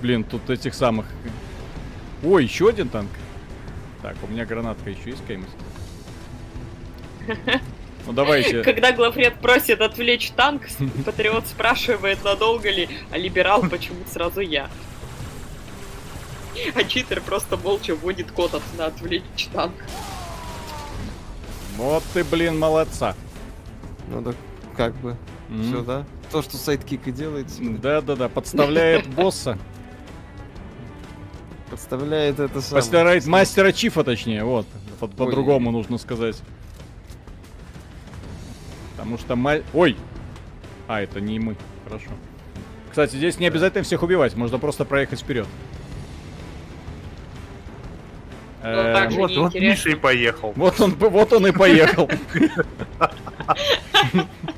Блин, 0.00 0.24
тут 0.24 0.48
этих 0.50 0.74
самых... 0.74 1.06
Ой, 2.22 2.44
еще 2.44 2.68
один 2.68 2.88
танк. 2.88 3.10
Так, 4.02 4.16
у 4.22 4.26
меня 4.28 4.44
гранатка 4.44 4.90
еще 4.90 5.10
есть 5.10 5.20
какая-нибудь? 5.22 5.50
Ну 8.06 8.12
давайте. 8.14 8.62
Когда 8.62 8.92
главред 8.92 9.34
просит 9.34 9.80
отвлечь 9.82 10.30
танк, 10.30 10.62
Патриот 11.04 11.46
спрашивает, 11.46 12.24
надолго 12.24 12.70
ли, 12.70 12.88
а 13.10 13.18
либерал 13.18 13.62
почему 13.68 13.98
сразу 14.10 14.40
я. 14.40 14.70
А 16.74 16.84
читер 16.84 17.20
просто 17.20 17.56
молча 17.56 17.94
вводит 17.94 18.32
код 18.32 18.54
от, 18.54 18.62
на 18.78 18.86
отвлечь 18.86 19.48
танк. 19.52 19.74
Вот 21.76 22.02
ты, 22.14 22.24
блин, 22.24 22.58
молодца. 22.58 23.14
Ну 24.08 24.22
да, 24.22 24.32
как 24.76 24.94
бы. 24.96 25.16
М. 25.48 25.62
Все, 25.62 25.82
да? 25.82 26.04
То, 26.30 26.42
что 26.42 26.56
сайт-кик 26.56 27.06
и 27.08 27.12
делает. 27.12 27.46
Да-да-да, 27.80 28.28
подставляет 28.28 29.06
босса. 29.14 29.58
подставляет 31.70 32.38
это 32.40 32.60
самое. 32.60 32.82
Подставляет 32.82 33.26
мастера 33.26 33.72
Чифа, 33.72 34.04
точнее, 34.04 34.44
вот. 34.44 34.66
По- 35.00 35.06
По-другому 35.06 35.70
нужно 35.70 35.96
сказать. 35.98 36.40
Потому 38.96 39.16
что 39.18 39.36
ма... 39.36 39.58
Ой! 39.72 39.96
А, 40.88 41.00
это 41.00 41.20
не 41.20 41.38
мы. 41.38 41.56
Хорошо. 41.84 42.10
Кстати, 42.90 43.16
здесь 43.16 43.38
не 43.38 43.46
обязательно 43.46 43.84
всех 43.84 44.02
убивать, 44.02 44.34
можно 44.34 44.58
просто 44.58 44.84
проехать 44.84 45.20
вперед. 45.20 45.46
Э, 48.62 48.92
так 48.92 49.12
же 49.12 49.18
Вот, 49.18 49.30
неинтересно. 49.30 49.68
Миша 49.68 49.90
и 49.90 49.94
поехал. 49.94 50.52
Вот 50.56 50.80
он, 50.80 50.94
вот 50.94 51.32
он 51.32 51.46
и 51.46 51.52
поехал. 51.52 52.10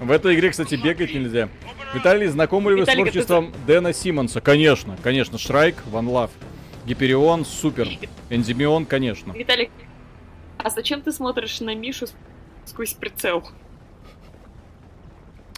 В 0.00 0.10
этой 0.12 0.34
игре, 0.36 0.50
кстати, 0.50 0.76
бегать 0.76 1.12
нельзя. 1.12 1.48
Виталий, 1.94 2.26
знакомы 2.28 2.72
ли 2.72 2.80
вы 2.80 2.86
с 2.86 2.88
творчеством 2.94 3.52
Дэна 3.66 3.92
Симмонса? 3.92 4.40
Конечно, 4.40 4.96
конечно. 5.02 5.38
Шрайк, 5.38 5.76
Ван 5.86 6.08
Лав. 6.08 6.30
Гиперион, 6.86 7.44
супер. 7.44 7.88
Эндемион, 8.30 8.86
конечно. 8.86 9.32
Виталик, 9.32 9.70
а 10.58 10.70
зачем 10.70 11.02
ты 11.02 11.12
смотришь 11.12 11.60
на 11.60 11.74
Мишу 11.74 12.06
сквозь 12.64 12.92
прицел? 12.94 13.46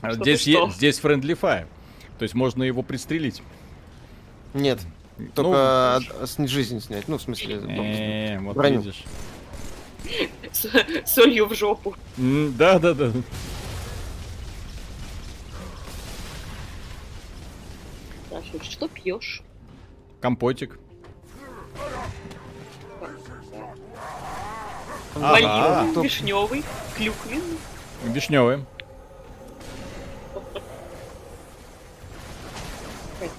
А 0.01 0.13
Здесь, 0.15 0.45
ты 0.45 0.53
е- 0.53 0.71
здесь 0.71 0.99
friendly 1.01 1.39
fire. 1.39 1.67
То 2.19 2.23
есть 2.23 2.35
можно 2.35 2.63
его 2.63 2.83
пристрелить. 2.83 3.43
Нет, 4.55 4.81
Ну, 5.19 5.29
только 5.35 5.99
од- 5.99 6.29
с- 6.29 6.47
жизнь 6.49 6.81
снять. 6.81 7.07
Ну, 7.07 7.19
в 7.19 7.23
смысле, 7.23 7.57
э, 7.57 8.39
вот 8.41 8.57
видишь. 8.65 9.05
Солью 11.05 11.47
в 11.47 11.55
жопу. 11.55 11.95
Да, 12.17 12.79
да, 12.79 12.95
да. 12.95 13.13
Спрашивает, 18.51 18.65
что 18.65 18.89
пьешь? 18.89 19.43
Компотик. 20.21 20.79
Малиновый, 25.15 25.95
Топ. 25.95 26.05
вишневый, 26.05 26.65
клюквенный. 26.97 27.59
Вишневые. 28.05 28.67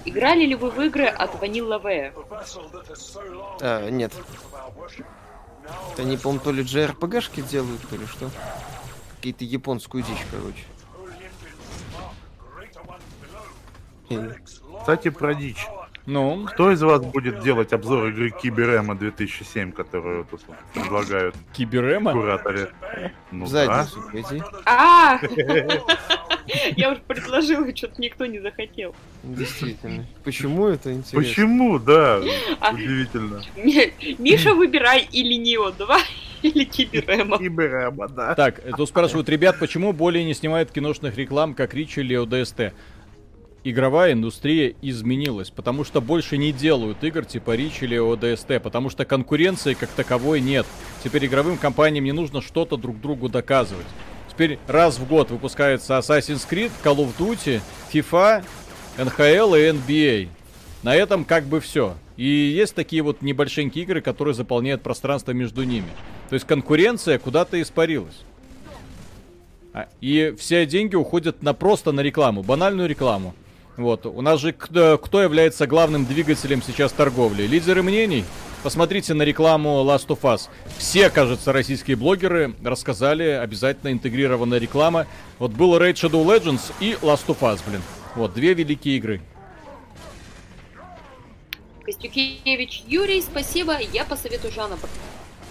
Играли 0.04 0.46
ли 0.46 0.54
вы 0.54 0.70
в 0.70 0.80
игры 0.80 1.06
от 1.06 1.34
Vanilla 1.34 1.78
V? 1.78 2.12
А, 3.60 3.90
нет. 3.90 4.12
Они, 5.98 6.16
по-моему, 6.16 6.42
то 6.42 6.52
ли 6.52 6.62
JRPG-шки 6.62 7.42
делают, 7.42 7.80
то 7.88 7.96
ли 7.96 8.06
что. 8.06 8.30
Какие-то 9.16 9.44
японскую 9.44 10.02
дичь, 10.02 10.26
короче. 10.30 10.64
Кстати, 14.82 15.10
про 15.10 15.34
дичь. 15.34 15.64
Ну, 16.04 16.44
Кто 16.46 16.72
из 16.72 16.82
вас 16.82 17.00
будет 17.00 17.38
делать 17.44 17.72
обзор 17.72 18.08
игры 18.08 18.30
Киберема 18.30 18.96
2007, 18.96 19.70
которую 19.70 20.24
тут 20.24 20.40
предлагают 20.74 21.36
Киберема. 21.52 22.10
кураторы? 22.12 22.72
Ну 23.30 23.44
В 23.44 23.52
да. 23.52 23.84
задницу 23.84 24.02
пойди. 24.10 24.42
А! 24.66 25.20
Я 26.76 26.90
уже 26.90 27.00
предложила, 27.06 27.74
что-то 27.76 28.02
никто 28.02 28.26
не 28.26 28.40
захотел. 28.40 28.96
Действительно. 29.22 30.04
Почему 30.24 30.66
это 30.66 30.92
интересно? 30.92 31.20
Почему, 31.20 31.78
да? 31.78 32.20
А. 32.60 32.72
Удивительно. 32.74 33.40
Ми- 33.56 34.16
Миша, 34.18 34.54
выбирай 34.54 35.06
или 35.12 35.34
Нио 35.34 35.70
2, 35.70 35.98
или 36.42 36.64
Киберема. 36.64 37.38
Киберема, 37.38 38.08
да. 38.08 38.34
Так, 38.34 38.60
тут 38.76 38.88
спрашивают, 38.88 39.28
ребят, 39.28 39.60
почему 39.60 39.92
более 39.92 40.24
не 40.24 40.34
снимают 40.34 40.72
киношных 40.72 41.16
реклам, 41.16 41.54
как 41.54 41.74
Рич 41.74 41.96
или 41.98 42.16
ОДСТ? 42.16 42.72
Игровая 43.64 44.12
индустрия 44.12 44.74
изменилась, 44.82 45.50
потому 45.50 45.84
что 45.84 46.00
больше 46.00 46.36
не 46.36 46.52
делают 46.52 47.04
игр 47.04 47.24
типа 47.24 47.54
Рич 47.54 47.82
или 47.82 47.96
ОДСТ, 47.96 48.60
потому 48.60 48.90
что 48.90 49.04
конкуренции 49.04 49.74
как 49.74 49.88
таковой 49.90 50.40
нет. 50.40 50.66
Теперь 51.04 51.26
игровым 51.26 51.56
компаниям 51.56 52.04
не 52.04 52.10
нужно 52.10 52.42
что-то 52.42 52.76
друг 52.76 53.00
другу 53.00 53.28
доказывать. 53.28 53.86
Теперь 54.28 54.58
раз 54.66 54.98
в 54.98 55.06
год 55.06 55.30
выпускается 55.30 55.96
Assassin's 55.96 56.44
Creed, 56.50 56.72
Call 56.82 56.96
of 56.96 57.10
Duty, 57.16 57.60
FIFA, 57.92 58.44
NHL 58.98 59.60
и 59.60 59.72
NBA. 59.72 60.28
На 60.82 60.96
этом 60.96 61.24
как 61.24 61.44
бы 61.44 61.60
все. 61.60 61.94
И 62.16 62.26
есть 62.26 62.74
такие 62.74 63.02
вот 63.02 63.22
небольшенькие 63.22 63.84
игры, 63.84 64.00
которые 64.00 64.34
заполняют 64.34 64.82
пространство 64.82 65.30
между 65.30 65.62
ними. 65.62 65.88
То 66.28 66.34
есть 66.34 66.46
конкуренция 66.46 67.20
куда-то 67.20 67.62
испарилась. 67.62 68.22
А, 69.72 69.88
И 70.00 70.34
все 70.36 70.66
деньги 70.66 70.96
уходят 70.96 71.42
на 71.42 71.54
просто 71.54 71.92
на 71.92 72.00
рекламу, 72.00 72.42
банальную 72.42 72.88
рекламу. 72.88 73.34
Вот, 73.76 74.04
у 74.04 74.20
нас 74.20 74.40
же 74.40 74.52
кто, 74.52 74.98
кто 74.98 75.22
является 75.22 75.66
главным 75.66 76.04
двигателем 76.04 76.62
сейчас 76.62 76.92
торговли? 76.92 77.44
Лидеры 77.44 77.82
мнений? 77.82 78.24
Посмотрите 78.62 79.14
на 79.14 79.22
рекламу 79.22 79.82
Last 79.82 80.08
of 80.08 80.20
Us. 80.20 80.48
Все, 80.76 81.08
кажется, 81.10 81.52
российские 81.52 81.96
блогеры 81.96 82.54
рассказали, 82.62 83.24
обязательно 83.24 83.90
интегрированная 83.90 84.58
реклама. 84.58 85.06
Вот 85.38 85.52
был 85.52 85.76
Raid 85.76 85.94
Shadow 85.94 86.24
Legends 86.24 86.72
и 86.80 86.96
Last 87.00 87.26
of 87.26 87.40
Us, 87.40 87.60
блин. 87.66 87.82
Вот, 88.14 88.34
две 88.34 88.54
великие 88.54 88.98
игры. 88.98 89.20
Костюкевич 91.82 92.84
Юрий, 92.86 93.22
спасибо. 93.22 93.78
Я 93.80 94.04
посоветую 94.04 94.52
Жанна 94.52 94.76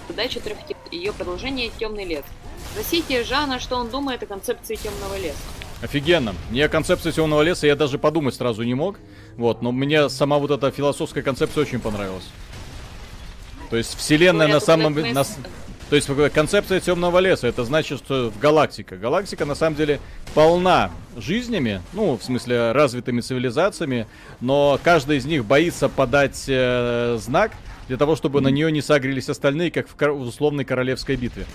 подача 0.07 0.39
трех 0.39 0.57
ее 0.91 1.11
продолжение 1.11 1.71
Темный 1.79 2.05
лес. 2.05 2.23
Спросите 2.71 3.23
Жана, 3.23 3.59
что 3.59 3.77
он 3.77 3.89
думает 3.89 4.23
о 4.23 4.25
концепции 4.25 4.75
темного 4.75 5.17
леса. 5.17 5.37
Офигенно. 5.81 6.35
Мне 6.51 6.69
концепция 6.69 7.11
темного 7.11 7.41
леса 7.41 7.65
я 7.65 7.75
даже 7.75 7.97
подумать 7.97 8.35
сразу 8.35 8.63
не 8.63 8.75
мог. 8.75 8.97
Вот, 9.37 9.61
но 9.61 9.71
мне 9.71 10.09
сама 10.09 10.37
вот 10.37 10.51
эта 10.51 10.69
философская 10.71 11.23
концепция 11.23 11.61
очень 11.61 11.79
понравилась. 11.79 12.27
То 13.69 13.77
есть 13.77 13.97
вселенная 13.97 14.47
Говорят, 14.47 14.61
на 14.61 14.65
самом... 14.65 15.13
На 15.13 15.23
То 15.89 15.95
есть 15.95 16.09
концепция 16.33 16.79
темного 16.79 17.17
леса, 17.19 17.47
это 17.47 17.63
значит, 17.63 17.99
что 17.99 18.29
в 18.29 18.39
галактика. 18.39 18.97
Галактика 18.97 19.45
на 19.45 19.55
самом 19.55 19.75
деле 19.75 19.99
полна 20.35 20.91
жизнями, 21.17 21.81
ну, 21.93 22.17
в 22.17 22.23
смысле, 22.23 22.73
развитыми 22.73 23.21
цивилизациями, 23.21 24.07
но 24.39 24.79
каждая 24.83 25.17
из 25.17 25.25
них 25.25 25.45
боится 25.45 25.89
подать 25.89 26.45
э, 26.47 27.17
знак 27.19 27.51
для 27.87 27.97
того, 27.97 28.15
чтобы 28.15 28.39
на 28.41 28.49
нее 28.49 28.71
не 28.71 28.81
согрелись 28.81 29.29
остальные, 29.29 29.71
как 29.71 29.87
в, 29.87 29.95
в 29.97 30.21
условной 30.21 30.63
королевской 30.63 31.15
битве. 31.15 31.45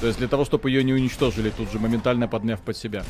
То 0.00 0.06
есть 0.06 0.18
для 0.18 0.28
того, 0.28 0.44
чтобы 0.44 0.70
ее 0.70 0.82
не 0.82 0.92
уничтожили 0.92 1.50
тут 1.50 1.70
же, 1.70 1.78
моментально 1.78 2.26
подмяв 2.28 2.60
под 2.60 2.76
себя. 2.76 3.04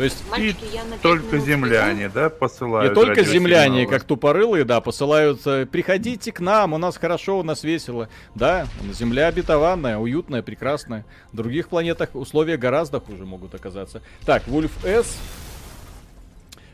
То 0.00 0.04
есть 0.04 0.24
Мальчики, 0.30 0.64
пять 0.72 1.02
Только 1.02 1.38
земляне, 1.38 2.08
да, 2.08 2.22
не 2.24 2.30
посылают 2.30 2.94
только 2.94 3.22
земляне, 3.22 3.54
радиосигналы? 3.56 3.86
как 3.86 4.04
тупорылые, 4.04 4.64
да, 4.64 4.80
посылают, 4.80 5.46
э, 5.46 5.66
приходите 5.66 6.32
к 6.32 6.40
нам, 6.40 6.72
у 6.72 6.78
нас 6.78 6.96
хорошо, 6.96 7.38
у 7.38 7.42
нас 7.42 7.64
весело. 7.64 8.08
Да, 8.34 8.66
Земля 8.94 9.26
обетованная, 9.26 9.98
уютная, 9.98 10.40
прекрасная. 10.40 11.04
В 11.32 11.36
других 11.36 11.68
планетах 11.68 12.14
условия 12.14 12.56
гораздо 12.56 12.98
хуже 12.98 13.26
могут 13.26 13.54
оказаться. 13.54 14.00
Так, 14.24 14.48
Wolf 14.48 14.70
S. 14.84 15.18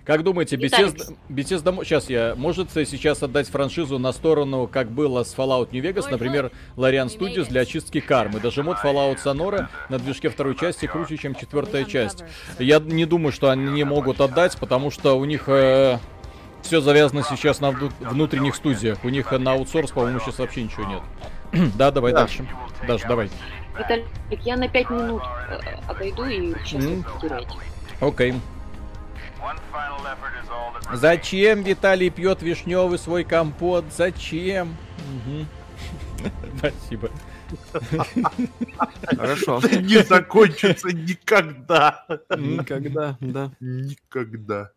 Как 0.07 0.23
думаете. 0.23 0.57
Bethesda, 0.57 1.17
Bethesda... 1.29 1.85
Сейчас 1.85 2.09
я... 2.09 2.35
Может 2.37 2.71
сейчас 2.71 3.23
отдать 3.25 3.49
франшизу 3.49 3.99
на 3.99 4.13
сторону, 4.13 4.69
как 4.69 4.89
было 4.91 5.25
с 5.25 5.35
Fallout 5.35 5.71
New 5.73 5.83
Vegas, 5.83 6.09
например, 6.11 6.53
Larian 6.77 7.07
Studios 7.09 7.49
для 7.49 7.63
очистки 7.63 8.01
кармы. 8.01 8.39
Даже 8.39 8.63
мод 8.63 8.77
Fallout 8.83 9.19
Sonora 9.23 9.67
на 9.89 9.99
движке 9.99 10.29
второй 10.29 10.55
части 10.57 10.87
круче, 10.87 11.17
чем 11.17 11.35
четвертая 11.35 11.85
часть. 11.85 12.23
Я 12.61 12.79
не 12.79 13.05
думаю, 13.05 13.33
что 13.33 13.51
они 13.51 13.67
не 13.73 13.83
могут 13.83 14.21
отдать, 14.21 14.57
потому 14.59 14.93
что 14.93 15.19
у 15.19 15.25
них 15.25 15.49
все 16.63 16.81
завязано 16.81 17.23
сейчас 17.25 17.61
на 17.61 17.71
вну- 17.73 17.91
внутренних 18.01 18.55
студиях. 18.55 18.99
У 19.05 19.09
них 19.09 19.33
на 19.33 19.53
аутсорс, 19.53 19.91
по-моему, 19.91 20.21
сейчас 20.21 20.39
вообще 20.39 20.63
ничего 20.63 20.85
нет. 20.87 21.03
Да, 21.77 21.91
давай 21.91 22.13
Да. 22.13 22.21
дальше. 22.21 22.47
Даже 22.87 23.07
давай. 23.09 23.31
Виталик, 23.79 24.07
я 24.45 24.57
на 24.57 24.69
пять 24.69 24.89
минут 24.91 25.23
э, 25.49 25.59
отойду 25.89 26.25
и 26.25 26.55
сейчас 26.65 26.85
вы 26.85 27.03
потеряете. 27.03 27.51
Зачем 30.93 31.63
Виталий 31.63 32.11
пьет 32.11 32.43
вишневый 32.43 32.99
свой 32.99 33.25
компот? 33.25 33.85
Зачем? 33.97 34.77
Спасибо. 36.59 37.11
Хорошо. 39.07 39.61
Это 39.63 39.81
не 39.83 40.03
закончится 40.03 40.89
никогда. 40.89 42.05
Никогда, 42.37 43.17
да. 43.21 43.53
Никогда. 43.61 44.71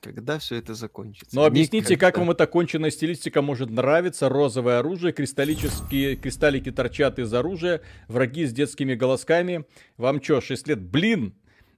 Когда 0.00 0.38
все 0.38 0.56
это 0.56 0.74
закончится? 0.74 1.34
Но 1.34 1.44
объясните, 1.44 1.96
как 1.96 2.14
Никогда. 2.14 2.20
вам 2.20 2.30
эта 2.32 2.46
конченная 2.46 2.90
стилистика 2.90 3.40
может 3.40 3.70
нравиться? 3.70 4.28
Розовое 4.28 4.78
оружие, 4.80 5.14
кристаллические 5.14 6.16
кристаллики 6.16 6.70
торчат 6.70 7.18
из 7.18 7.32
оружия, 7.32 7.80
враги 8.06 8.44
с 8.44 8.52
детскими 8.52 8.94
голосками. 8.94 9.64
Вам 9.96 10.20
чё, 10.20 10.42
6 10.42 10.68
лет? 10.68 10.82
Блин! 10.82 11.34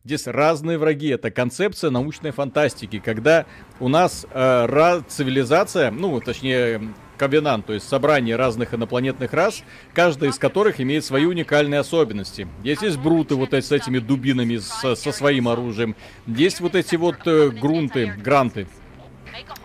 Здесь 0.06 0.28
разные 0.28 0.78
враги. 0.78 1.08
Это 1.08 1.32
концепция 1.32 1.90
научной 1.90 2.30
фантастики, 2.30 3.02
когда 3.04 3.44
у 3.80 3.88
нас 3.88 4.24
э, 4.30 5.00
цивилизация, 5.08 5.90
ну, 5.90 6.20
точнее, 6.20 6.80
ковенант, 7.18 7.66
то 7.66 7.72
есть 7.72 7.88
собрание 7.88 8.36
разных 8.36 8.72
инопланетных 8.72 9.32
рас, 9.32 9.64
каждая 9.94 10.30
из 10.30 10.38
которых 10.38 10.80
имеет 10.80 11.04
свои 11.04 11.24
уникальные 11.24 11.80
особенности. 11.80 12.46
Есть 12.62 12.82
есть 12.82 12.98
бруты 12.98 13.34
вот 13.34 13.52
эти 13.52 13.64
с 13.66 13.72
этими 13.72 13.98
дубинами, 13.98 14.58
со, 14.58 14.94
со 14.94 15.10
своим 15.10 15.48
оружием. 15.48 15.96
Есть 16.28 16.60
вот 16.60 16.76
эти 16.76 16.94
вот 16.94 17.16
э, 17.26 17.50
грунты, 17.50 18.06
гранты, 18.06 18.68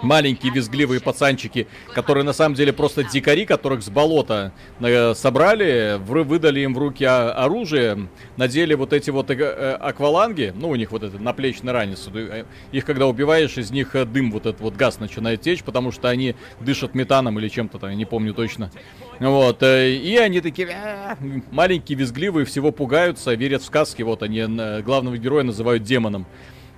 маленькие 0.01 0.51
визгливые 0.51 0.99
пацанчики, 0.99 1.67
которые 1.93 2.23
на 2.23 2.33
самом 2.33 2.55
деле 2.55 2.73
просто 2.73 3.03
дикари, 3.03 3.45
которых 3.45 3.83
с 3.83 3.89
болота 3.89 4.51
э, 4.79 5.13
собрали, 5.13 5.99
вры- 5.99 6.23
выдали 6.23 6.61
им 6.61 6.73
в 6.73 6.77
руки 6.77 7.03
оружие, 7.03 8.09
надели 8.37 8.73
вот 8.73 8.93
эти 8.93 9.09
вот 9.09 9.29
э, 9.29 9.35
э, 9.35 9.73
акваланги, 9.73 10.53
ну 10.55 10.69
у 10.69 10.75
них 10.75 10.91
вот 10.91 11.03
это 11.03 11.17
наплечный 11.19 11.71
ранец, 11.71 12.09
э, 12.13 12.45
их 12.71 12.85
когда 12.85 13.07
убиваешь, 13.07 13.57
из 13.57 13.71
них 13.71 13.95
э, 13.95 14.05
дым, 14.05 14.31
вот 14.31 14.45
этот 14.45 14.61
вот 14.61 14.75
газ 14.75 14.99
начинает 14.99 15.41
течь, 15.41 15.63
потому 15.63 15.91
что 15.91 16.09
они 16.09 16.35
дышат 16.59 16.95
метаном 16.95 17.39
или 17.39 17.47
чем-то 17.47 17.79
там, 17.79 17.89
я 17.91 17.95
не 17.95 18.05
помню 18.05 18.33
точно. 18.33 18.71
Вот, 19.19 19.61
э, 19.63 19.91
и 19.91 20.17
они 20.17 20.41
такие 20.41 20.75
маленькие, 21.51 21.97
визгливые, 21.97 22.45
всего 22.45 22.71
пугаются, 22.71 23.33
верят 23.33 23.61
в 23.61 23.65
сказки, 23.65 24.01
вот 24.01 24.23
они 24.23 24.41
главного 24.81 25.17
героя 25.17 25.43
называют 25.43 25.83
демоном. 25.83 26.25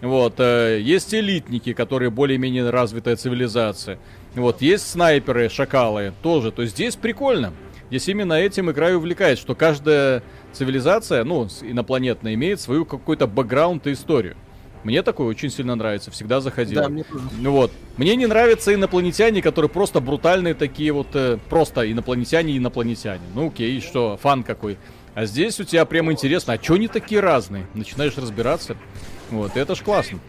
Вот, 0.04 0.36
э, 0.40 0.82
есть 0.82 1.14
элитники, 1.14 1.72
которые 1.72 2.12
более-менее 2.12 2.70
развитая 2.70 3.16
цивилизация. 3.16 4.00
Вот, 4.36 4.62
есть 4.62 4.90
снайперы, 4.90 5.48
шакалы, 5.48 6.14
тоже. 6.22 6.52
То 6.52 6.62
есть 6.62 6.76
здесь 6.76 6.98
прикольно. 6.98 7.54
Здесь 7.90 8.10
именно 8.10 8.34
этим 8.34 8.70
игра 8.70 8.90
и 8.90 8.94
увлекает, 8.96 9.40
что 9.40 9.56
каждая 9.56 10.22
цивилизация, 10.52 11.24
ну, 11.24 11.48
инопланетная, 11.62 12.34
имеет 12.34 12.60
свою 12.60 12.84
какой-то 12.84 13.28
бэкграунд 13.28 13.88
и 13.88 13.94
историю. 13.94 14.36
Мне 14.84 15.04
такое 15.04 15.28
очень 15.28 15.50
сильно 15.50 15.76
нравится, 15.76 16.12
всегда 16.12 16.42
заходил. 16.42 16.82
Да, 16.82 16.90
мне 16.90 17.04
тоже. 17.06 17.24
Ну 17.40 17.52
вот. 17.52 17.72
Мне 17.96 18.18
не 18.18 18.26
нравятся 18.26 18.74
инопланетяне, 18.74 19.42
которые 19.42 19.70
просто 19.70 20.02
брутальные 20.02 20.54
такие 20.54 20.92
вот, 20.92 21.08
э, 21.14 21.38
просто 21.50 21.90
инопланетяне 21.90 22.58
инопланетяне. 22.58 23.22
Ну 23.34 23.48
окей, 23.48 23.80
что, 23.80 24.18
фан 24.22 24.44
какой. 24.44 24.78
А 25.14 25.26
здесь 25.26 25.60
у 25.62 25.64
тебя 25.64 25.86
прям 25.86 26.12
интересно, 26.12 26.54
а 26.54 26.58
чё 26.58 26.74
они 26.74 26.90
такие 26.90 27.22
разные? 27.22 27.68
Начинаешь 27.74 28.18
разбираться. 28.18 28.76
Вот, 29.32 29.58
это 29.58 29.76
ж 29.76 29.82
классно. 29.82 30.20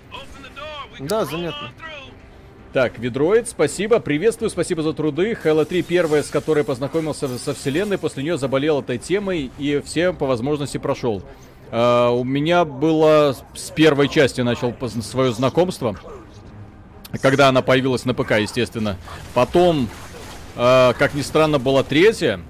Да, 0.98 1.24
заметно. 1.24 1.70
Так, 2.72 2.98
Видроид, 2.98 3.48
спасибо, 3.48 4.00
приветствую, 4.00 4.50
спасибо 4.50 4.82
за 4.82 4.92
труды. 4.94 5.38
Halo 5.44 5.64
3 5.64 5.82
первая, 5.82 6.24
с 6.24 6.28
которой 6.28 6.64
познакомился 6.64 7.38
со 7.38 7.54
вселенной, 7.54 7.98
после 7.98 8.24
нее 8.24 8.36
заболел 8.36 8.80
этой 8.80 8.98
темой 8.98 9.52
и 9.58 9.80
все 9.84 10.12
по 10.12 10.26
возможности 10.26 10.78
прошел. 10.78 11.22
А, 11.70 12.10
у 12.10 12.24
меня 12.24 12.64
было 12.64 13.36
с 13.54 13.70
первой 13.70 14.08
части 14.08 14.40
начал 14.40 14.74
свое 15.02 15.32
знакомство, 15.32 15.96
когда 17.22 17.48
она 17.48 17.62
появилась 17.62 18.04
на 18.04 18.14
ПК, 18.14 18.32
естественно. 18.38 18.96
Потом, 19.34 19.88
а, 20.56 20.94
как 20.94 21.14
ни 21.14 21.22
странно, 21.22 21.60
была 21.60 21.84
третья. 21.84 22.40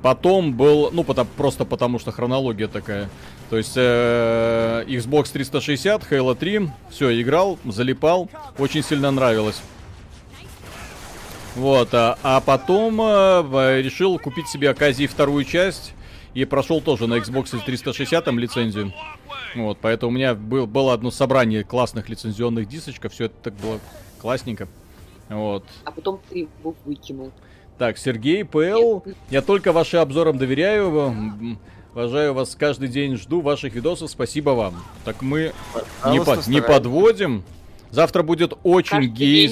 Потом 0.00 0.52
был, 0.52 0.90
ну, 0.92 1.02
потому, 1.02 1.28
просто 1.36 1.64
потому 1.64 1.98
что 1.98 2.12
хронология 2.12 2.68
такая. 2.68 3.08
То 3.50 3.58
есть 3.58 3.74
э, 3.76 4.84
Xbox 4.88 5.30
360, 5.32 6.02
Halo 6.10 6.34
3, 6.34 6.68
все, 6.90 7.20
играл, 7.20 7.58
залипал, 7.64 8.28
очень 8.58 8.82
сильно 8.82 9.10
нравилось. 9.10 9.60
Вот, 11.54 11.94
а, 11.94 12.18
а 12.22 12.40
потом 12.40 13.00
э, 13.00 13.80
решил 13.82 14.18
купить 14.18 14.48
себе 14.48 14.68
Аказии 14.70 15.06
вторую 15.06 15.44
часть 15.44 15.94
и 16.34 16.44
прошел 16.44 16.80
тоже 16.80 17.06
на 17.06 17.14
Xbox 17.14 17.56
360 17.64 18.24
там 18.24 18.38
лицензию. 18.38 18.92
Вот, 19.54 19.78
поэтому 19.80 20.10
у 20.10 20.14
меня 20.14 20.34
был, 20.34 20.66
было 20.66 20.92
одно 20.92 21.10
собрание 21.10 21.64
классных 21.64 22.08
лицензионных 22.08 22.68
дисочков, 22.68 23.12
все 23.12 23.26
это 23.26 23.34
так 23.44 23.54
было 23.54 23.78
классненько. 24.20 24.68
Вот. 25.28 25.64
А 25.84 25.92
потом 25.92 26.20
ты 26.28 26.40
его 26.40 26.74
выкинул. 26.84 27.32
Так, 27.78 27.96
Сергей, 27.96 28.44
ПЛ, 28.44 29.00
я 29.30 29.40
только 29.40 29.72
вашим 29.72 30.00
обзорам 30.00 30.36
доверяю, 30.36 31.58
уважаю 31.96 32.34
вас 32.34 32.54
каждый 32.54 32.88
день, 32.88 33.16
жду 33.16 33.40
ваших 33.40 33.72
видосов, 33.72 34.10
спасибо 34.10 34.50
вам. 34.50 34.84
Так 35.06 35.22
мы 35.22 35.54
не, 36.04 36.22
под- 36.22 36.46
не 36.46 36.60
подводим. 36.60 37.42
Завтра 37.90 38.22
будет 38.22 38.52
очень 38.64 39.06
гей. 39.06 39.48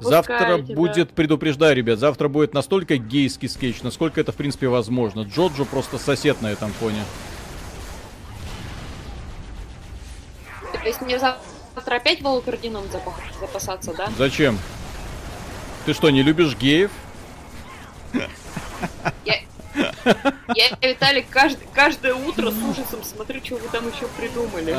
Завтра 0.00 0.58
да. 0.58 0.74
будет, 0.74 1.10
предупреждаю, 1.10 1.76
ребят, 1.76 1.98
завтра 1.98 2.28
будет 2.28 2.54
настолько 2.54 2.96
гейский 2.96 3.48
скетч, 3.50 3.82
насколько 3.82 4.18
это 4.20 4.32
в 4.32 4.36
принципе 4.36 4.68
возможно. 4.68 5.20
Джоджо 5.22 5.64
просто 5.66 5.98
сосед 5.98 6.40
на 6.40 6.50
этом 6.50 6.70
фоне. 6.72 7.02
То 10.72 10.88
есть 10.88 11.02
мне 11.02 11.18
завтра 11.18 11.96
опять 11.96 12.22
волокордином 12.22 12.84
запа- 12.84 13.12
запасаться, 13.38 13.92
да? 13.94 14.08
Зачем? 14.16 14.58
Ты 15.84 15.92
что, 15.92 16.08
не 16.08 16.22
любишь 16.22 16.56
геев? 16.56 16.90
Я, 19.24 19.36
Виталик, 20.80 21.26
каждый, 21.30 21.66
каждое 21.72 22.14
утро 22.14 22.50
с 22.50 22.62
ужасом 22.62 23.02
смотрю, 23.02 23.40
что 23.44 23.56
вы 23.56 23.68
там 23.70 23.86
еще 23.88 24.06
придумали. 24.16 24.74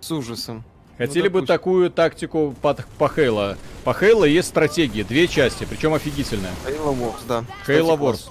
С 0.00 0.10
ужасом. 0.10 0.64
Хотели 0.98 1.28
бы 1.28 1.40
допустим. 1.40 1.46
такую 1.46 1.90
тактику 1.90 2.54
по, 2.62 2.74
по 2.98 3.08
Хейла. 3.08 3.56
По 3.82 3.92
Хейла 3.94 4.24
есть 4.26 4.48
стратегии, 4.48 5.02
две 5.02 5.26
части, 5.26 5.66
причем 5.68 5.92
офигительная. 5.92 6.52
Halo 6.64 6.96
Wars, 6.96 7.20
да. 7.26 7.44
Кстати, 7.62 7.80
Wars. 7.80 8.30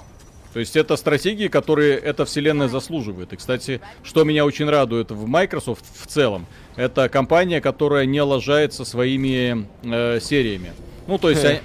То 0.54 0.60
есть 0.60 0.76
это 0.76 0.96
стратегии, 0.96 1.48
которые 1.48 1.98
эта 1.98 2.24
вселенная 2.24 2.68
заслуживает. 2.68 3.32
И, 3.32 3.36
кстати, 3.36 3.80
что 4.04 4.22
меня 4.22 4.46
очень 4.46 4.70
радует 4.70 5.10
в 5.10 5.26
Microsoft 5.26 5.84
в 6.00 6.06
целом, 6.06 6.46
это 6.76 7.08
компания, 7.08 7.60
которая 7.60 8.06
не 8.06 8.22
лажает 8.22 8.72
со 8.72 8.84
своими 8.84 9.66
э, 9.82 10.20
сериями. 10.20 10.72
Ну, 11.08 11.18
то 11.18 11.28
есть... 11.28 11.44
они-. 11.44 11.60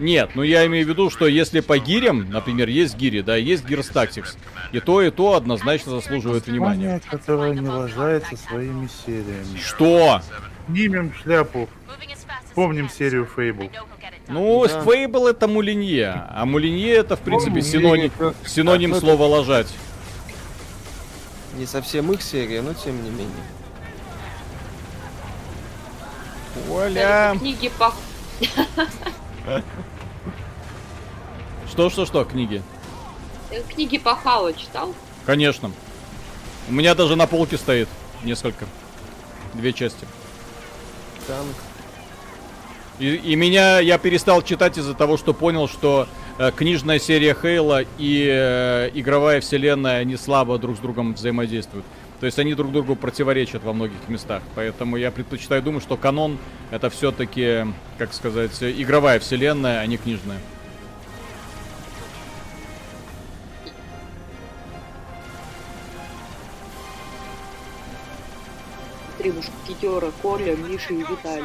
Нет, 0.00 0.30
ну 0.34 0.42
я 0.42 0.66
имею 0.66 0.86
в 0.86 0.88
виду, 0.88 1.10
что 1.10 1.26
если 1.26 1.60
по 1.60 1.78
гирям, 1.78 2.30
например, 2.30 2.68
есть 2.68 2.96
гири, 2.96 3.20
да, 3.20 3.36
есть 3.36 3.64
Tactics, 3.64 4.36
и 4.72 4.80
то, 4.80 5.02
и 5.02 5.10
то 5.10 5.34
однозначно 5.34 5.92
заслуживает 5.92 6.46
внимания. 6.46 7.02
Которая 7.10 7.52
не 7.52 7.68
лажается 7.68 8.34
своими 8.36 8.88
сериями. 9.04 9.58
Что? 9.62 10.22
Снимем 10.68 11.12
шляпу. 11.22 11.68
Помним 12.54 12.88
серию 12.88 13.28
Fable. 13.36 13.70
Ну, 14.28 14.66
Да. 14.66 14.82
Фейбл 14.82 15.26
это 15.28 15.46
Мулинье, 15.46 16.24
а 16.30 16.44
Мулинье 16.46 16.94
это, 16.94 17.16
в 17.16 17.20
принципе, 17.20 17.60
синоним, 17.60 18.10
Мулинье, 18.18 18.34
синоним 18.46 18.94
слова 18.94 19.26
лажать. 19.26 19.68
Не 21.58 21.66
совсем 21.66 22.10
их 22.12 22.22
серия, 22.22 22.62
но 22.62 22.72
тем 22.72 23.02
не 23.02 23.10
менее. 23.10 23.28
Оля! 26.70 27.34
Книги 27.38 27.70
по... 27.78 27.92
Что-что-что, 31.80 32.24
книги? 32.26 32.62
э, 33.50 33.62
Книги 33.72 33.96
по 33.96 34.14
Хало 34.14 34.52
читал? 34.52 34.94
Конечно. 35.24 35.70
У 36.68 36.74
меня 36.74 36.94
даже 36.94 37.16
на 37.16 37.26
полке 37.26 37.56
стоит 37.56 37.88
несколько. 38.22 38.66
Две 39.54 39.72
части. 39.72 40.06
Танк. 41.26 41.56
И, 42.98 43.14
и 43.14 43.34
меня 43.34 43.80
я 43.80 43.96
перестал 43.96 44.42
читать 44.42 44.76
из-за 44.76 44.92
того, 44.92 45.16
что 45.16 45.32
понял, 45.32 45.68
что 45.68 46.06
э, 46.36 46.52
книжная 46.54 46.98
серия 46.98 47.34
Хейла 47.34 47.84
и 47.96 48.28
э, 48.30 48.90
игровая 48.92 49.40
вселенная 49.40 50.00
они 50.00 50.18
слабо 50.18 50.58
друг 50.58 50.76
с 50.76 50.80
другом 50.80 51.14
взаимодействуют. 51.14 51.86
То 52.20 52.26
есть 52.26 52.38
они 52.38 52.52
друг 52.52 52.72
другу 52.72 52.94
противоречат 52.94 53.64
во 53.64 53.72
многих 53.72 54.06
местах. 54.08 54.42
Поэтому 54.54 54.98
я 54.98 55.10
предпочитаю 55.10 55.62
думать, 55.62 55.82
что 55.82 55.96
канон 55.96 56.36
это 56.70 56.90
все-таки, 56.90 57.64
как 57.96 58.12
сказать, 58.12 58.52
игровая 58.60 59.18
вселенная, 59.18 59.80
а 59.80 59.86
не 59.86 59.96
книжная. 59.96 60.40
Три 69.20 69.32
мушкетера, 69.32 70.10
Коля, 70.22 70.56
Миша 70.56 70.94
и 70.94 70.98
Виталий. 70.98 71.44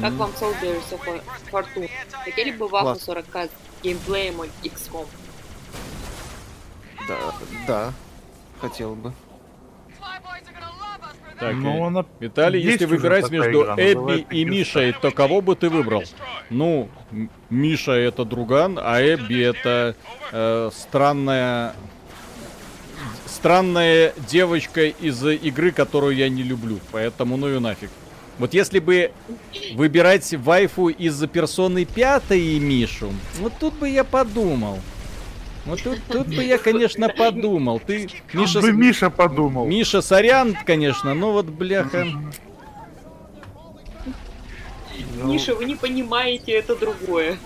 Как 0.00 0.12
вам 0.14 0.30
Soldiers 0.40 0.82
of 0.90 1.22
Fortune? 1.52 1.90
Хотели 2.24 2.50
бы 2.52 2.66
вафу 2.68 2.84
Класс. 2.86 3.04
40 3.04 3.26
с 3.36 3.50
геймплеем 3.82 4.40
от 4.40 4.48
XCOM? 4.62 5.06
Да, 7.08 7.16
да, 7.66 7.92
хотел 8.60 8.94
бы. 8.94 9.12
Так, 11.38 11.54
Ну, 11.54 11.84
э, 11.84 11.86
она- 11.86 12.04
Виталий, 12.20 12.60
есть 12.60 12.82
если 12.82 12.84
выбирать 12.84 13.30
между 13.30 13.62
игра, 13.62 13.74
Эбби 13.78 14.26
и 14.30 14.44
Мишей, 14.44 14.92
то 14.92 15.10
кого 15.10 15.40
бы 15.40 15.56
ты 15.56 15.70
выбрал? 15.70 16.02
Ну, 16.50 16.90
Миша 17.48 17.92
это 17.92 18.26
друган, 18.26 18.78
а 18.80 19.00
Эбби 19.00 19.40
это 19.42 19.96
э, 20.32 20.70
странная 20.72 21.74
странная 23.30 24.12
девочка 24.28 24.86
из 24.86 25.24
игры, 25.24 25.70
которую 25.70 26.16
я 26.16 26.28
не 26.28 26.42
люблю, 26.42 26.78
поэтому 26.92 27.36
ну 27.36 27.54
и 27.54 27.58
нафиг. 27.58 27.90
Вот 28.38 28.54
если 28.54 28.78
бы 28.78 29.12
выбирать 29.74 30.32
вайфу 30.34 30.88
из 30.88 31.18
персоны 31.28 31.84
пятой 31.84 32.40
и 32.40 32.58
Мишу, 32.58 33.12
вот 33.38 33.52
тут 33.60 33.74
бы 33.74 33.88
я 33.88 34.04
подумал. 34.04 34.78
Вот 35.66 35.82
тут, 35.82 35.98
тут 36.08 36.26
бы 36.26 36.42
я, 36.42 36.56
конечно, 36.56 37.10
подумал. 37.10 37.80
Ты, 37.80 38.08
Миша, 38.32 38.60
бы 38.60 38.72
Миша 38.72 39.10
подумал. 39.10 39.66
Миша 39.66 40.00
Сорян, 40.00 40.56
конечно, 40.64 41.12
но 41.12 41.32
вот 41.32 41.46
бляха. 41.46 42.06
Миша, 45.22 45.54
вы 45.54 45.66
не 45.66 45.76
понимаете, 45.76 46.52
это 46.52 46.76
другое. 46.76 47.38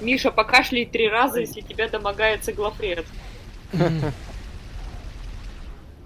Миша, 0.00 0.30
покашляй 0.30 0.86
три 0.86 1.08
раза, 1.08 1.40
если 1.40 1.60
тебя 1.60 1.88
домогается 1.88 2.52
Глафред. 2.52 3.04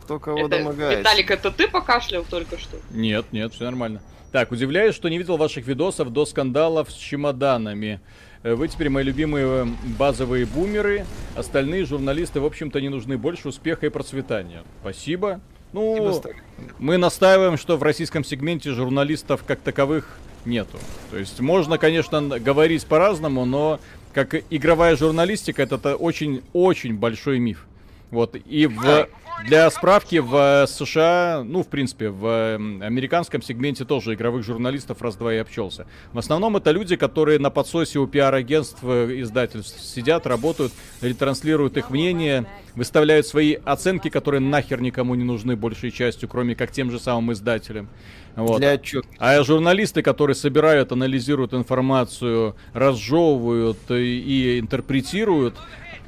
Кто 0.02 0.18
кого 0.18 0.38
Это, 0.38 0.58
домогается. 0.58 0.98
Виталик, 1.00 1.30
это 1.30 1.50
ты 1.50 1.66
покашлял 1.66 2.24
только 2.24 2.58
что? 2.58 2.76
Нет, 2.90 3.26
нет, 3.32 3.54
все 3.54 3.64
нормально. 3.64 4.02
Так, 4.32 4.52
удивляюсь, 4.52 4.94
что 4.94 5.08
не 5.08 5.16
видел 5.16 5.36
ваших 5.36 5.66
видосов 5.66 6.12
до 6.12 6.26
скандалов 6.26 6.90
с 6.90 6.94
чемоданами. 6.94 8.00
Э, 8.42 8.54
Вы 8.54 8.68
теперь 8.68 8.90
мои 8.90 9.04
любимые 9.04 9.46
э, 9.46 9.66
базовые 9.96 10.44
бумеры. 10.44 11.06
Остальные 11.36 11.86
журналисты, 11.86 12.40
в 12.40 12.44
общем-то, 12.44 12.80
не 12.80 12.88
нужны. 12.88 13.16
Больше 13.16 13.48
успеха 13.48 13.86
и 13.86 13.88
процветания. 13.88 14.62
Спасибо. 14.82 15.40
Ну, 15.72 16.12
Спасибо, 16.12 16.40
мы 16.78 16.98
настаиваем, 16.98 17.56
что 17.56 17.76
в 17.76 17.82
российском 17.82 18.24
сегменте 18.24 18.72
журналистов 18.72 19.42
как 19.46 19.60
таковых 19.60 20.18
нету. 20.46 20.78
То 21.10 21.18
есть 21.18 21.40
можно, 21.40 21.78
конечно, 21.78 22.20
говорить 22.38 22.86
по-разному, 22.86 23.44
но 23.44 23.80
как 24.12 24.34
игровая 24.50 24.96
журналистика 24.96 25.62
это 25.62 25.96
очень-очень 25.96 26.94
большой 26.94 27.38
миф. 27.38 27.66
Вот, 28.10 28.36
и 28.36 28.66
в, 28.66 29.08
для 29.46 29.68
справки 29.70 30.16
в 30.20 30.64
э, 30.64 30.66
США, 30.66 31.42
ну, 31.44 31.62
в 31.62 31.68
принципе, 31.68 32.08
в 32.08 32.24
э, 32.24 32.54
американском 32.54 33.42
сегменте 33.42 33.84
тоже 33.84 34.14
игровых 34.14 34.44
журналистов 34.44 35.02
раз-два 35.02 35.34
и 35.34 35.38
обчелся. 35.38 35.86
В 36.12 36.18
основном 36.18 36.56
это 36.56 36.70
люди, 36.70 36.96
которые 36.96 37.38
на 37.38 37.50
подсосе 37.50 37.98
у 37.98 38.06
пиар-агентств, 38.06 38.78
э, 38.82 39.20
издательств 39.20 39.80
сидят, 39.80 40.26
работают, 40.26 40.72
ретранслируют 41.02 41.76
их 41.76 41.90
мнение, 41.90 42.46
выставляют 42.74 43.26
свои 43.26 43.54
оценки, 43.54 44.08
которые 44.08 44.40
нахер 44.40 44.80
никому 44.80 45.14
не 45.14 45.24
нужны 45.24 45.56
большей 45.56 45.90
частью, 45.90 46.28
кроме 46.28 46.54
как 46.54 46.70
тем 46.70 46.90
же 46.90 46.98
самым 46.98 47.32
издателям. 47.32 47.88
Вот. 48.36 48.58
Для 48.58 48.70
отчета. 48.70 49.06
А 49.18 49.42
журналисты, 49.42 50.02
которые 50.02 50.34
собирают, 50.34 50.90
анализируют 50.90 51.54
информацию, 51.54 52.56
разжевывают 52.72 53.78
и, 53.90 54.18
и 54.18 54.58
интерпретируют, 54.58 55.54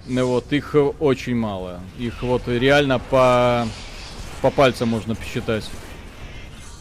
вот, 0.08 0.52
их 0.52 0.74
э, 0.74 0.78
очень 0.78 1.36
мало. 1.36 1.80
Их 1.98 2.22
вот 2.22 2.42
реально 2.46 2.98
по, 2.98 3.66
по 4.42 4.50
пальцам 4.50 4.88
можно 4.88 5.14
посчитать. 5.14 5.68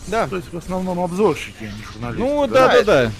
Да, 0.07 0.27
То 0.27 0.35
есть 0.35 0.53
в 0.53 0.57
основном 0.57 0.99
обзорщики, 0.99 1.63
а 1.63 1.65
не 1.65 1.83
журналисты. 1.83 2.23
Ну, 2.23 2.47
да, 2.47 2.67
да-да-да. 2.67 3.11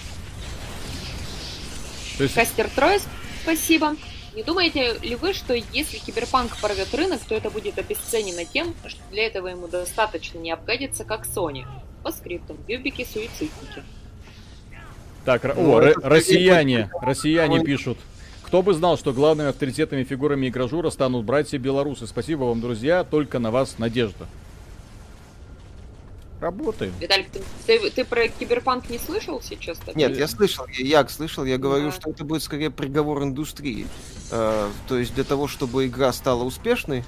То 2.16 2.22
есть, 2.22 2.34
Кастер 2.34 2.68
Трой, 2.70 2.98
спасибо. 3.42 3.96
Не 4.34 4.42
думаете 4.42 4.98
ли 4.98 5.16
вы, 5.16 5.32
что 5.32 5.54
если 5.54 5.98
Киберпанк 5.98 6.56
порвет 6.58 6.94
рынок, 6.94 7.20
то 7.26 7.34
это 7.34 7.50
будет 7.50 7.78
обесценено 7.78 8.44
тем, 8.44 8.74
что 8.86 9.00
для 9.10 9.26
этого 9.26 9.48
ему 9.48 9.66
достаточно 9.66 10.38
не 10.38 10.50
обгадиться, 10.50 11.04
как 11.04 11.26
Sony? 11.26 11.64
По 12.02 12.12
скриптам. 12.12 12.58
Юбики 12.68 13.06
суицидники. 13.10 13.82
так, 15.24 15.42
Ну, 15.56 15.76
о, 15.76 15.80
это 15.80 16.00
р- 16.00 16.08
россияне, 16.08 16.90
россияне 17.00 17.64
пишут. 17.64 17.98
Кто 18.46 18.62
бы 18.62 18.74
знал, 18.74 18.96
что 18.96 19.12
главными 19.12 19.48
авторитетными 19.50 20.04
фигурами 20.04 20.48
игражура 20.48 20.90
станут 20.90 21.24
братья 21.24 21.58
белорусы. 21.58 22.06
Спасибо 22.06 22.44
вам, 22.44 22.60
друзья, 22.60 23.02
только 23.02 23.38
на 23.40 23.50
вас 23.50 23.78
надежда. 23.78 24.26
Работаем. 26.40 26.92
Виталик, 27.00 27.28
ты, 27.30 27.40
ты- 27.66 27.90
ты 27.90 28.04
про 28.04 28.28
Киберпанк 28.28 28.88
не 28.90 28.98
слышал 28.98 29.40
сейчас? 29.42 29.78
так? 29.78 29.96
Нет, 29.96 30.16
я 30.16 30.28
слышал, 30.28 30.66
я 30.78 30.86
як 31.00 31.10
слышал, 31.10 31.44
я 31.44 31.56
говорю, 31.58 31.86
Да. 31.86 31.92
что 31.92 32.10
это 32.10 32.24
будет 32.24 32.42
скорее 32.42 32.70
приговор 32.70 33.22
индустрии. 33.22 33.86
Э, 34.30 34.68
то 34.86 34.98
есть 34.98 35.14
для 35.14 35.24
того, 35.24 35.48
чтобы 35.48 35.86
игра 35.86 36.12
стала 36.12 36.44
успешной, 36.44 37.04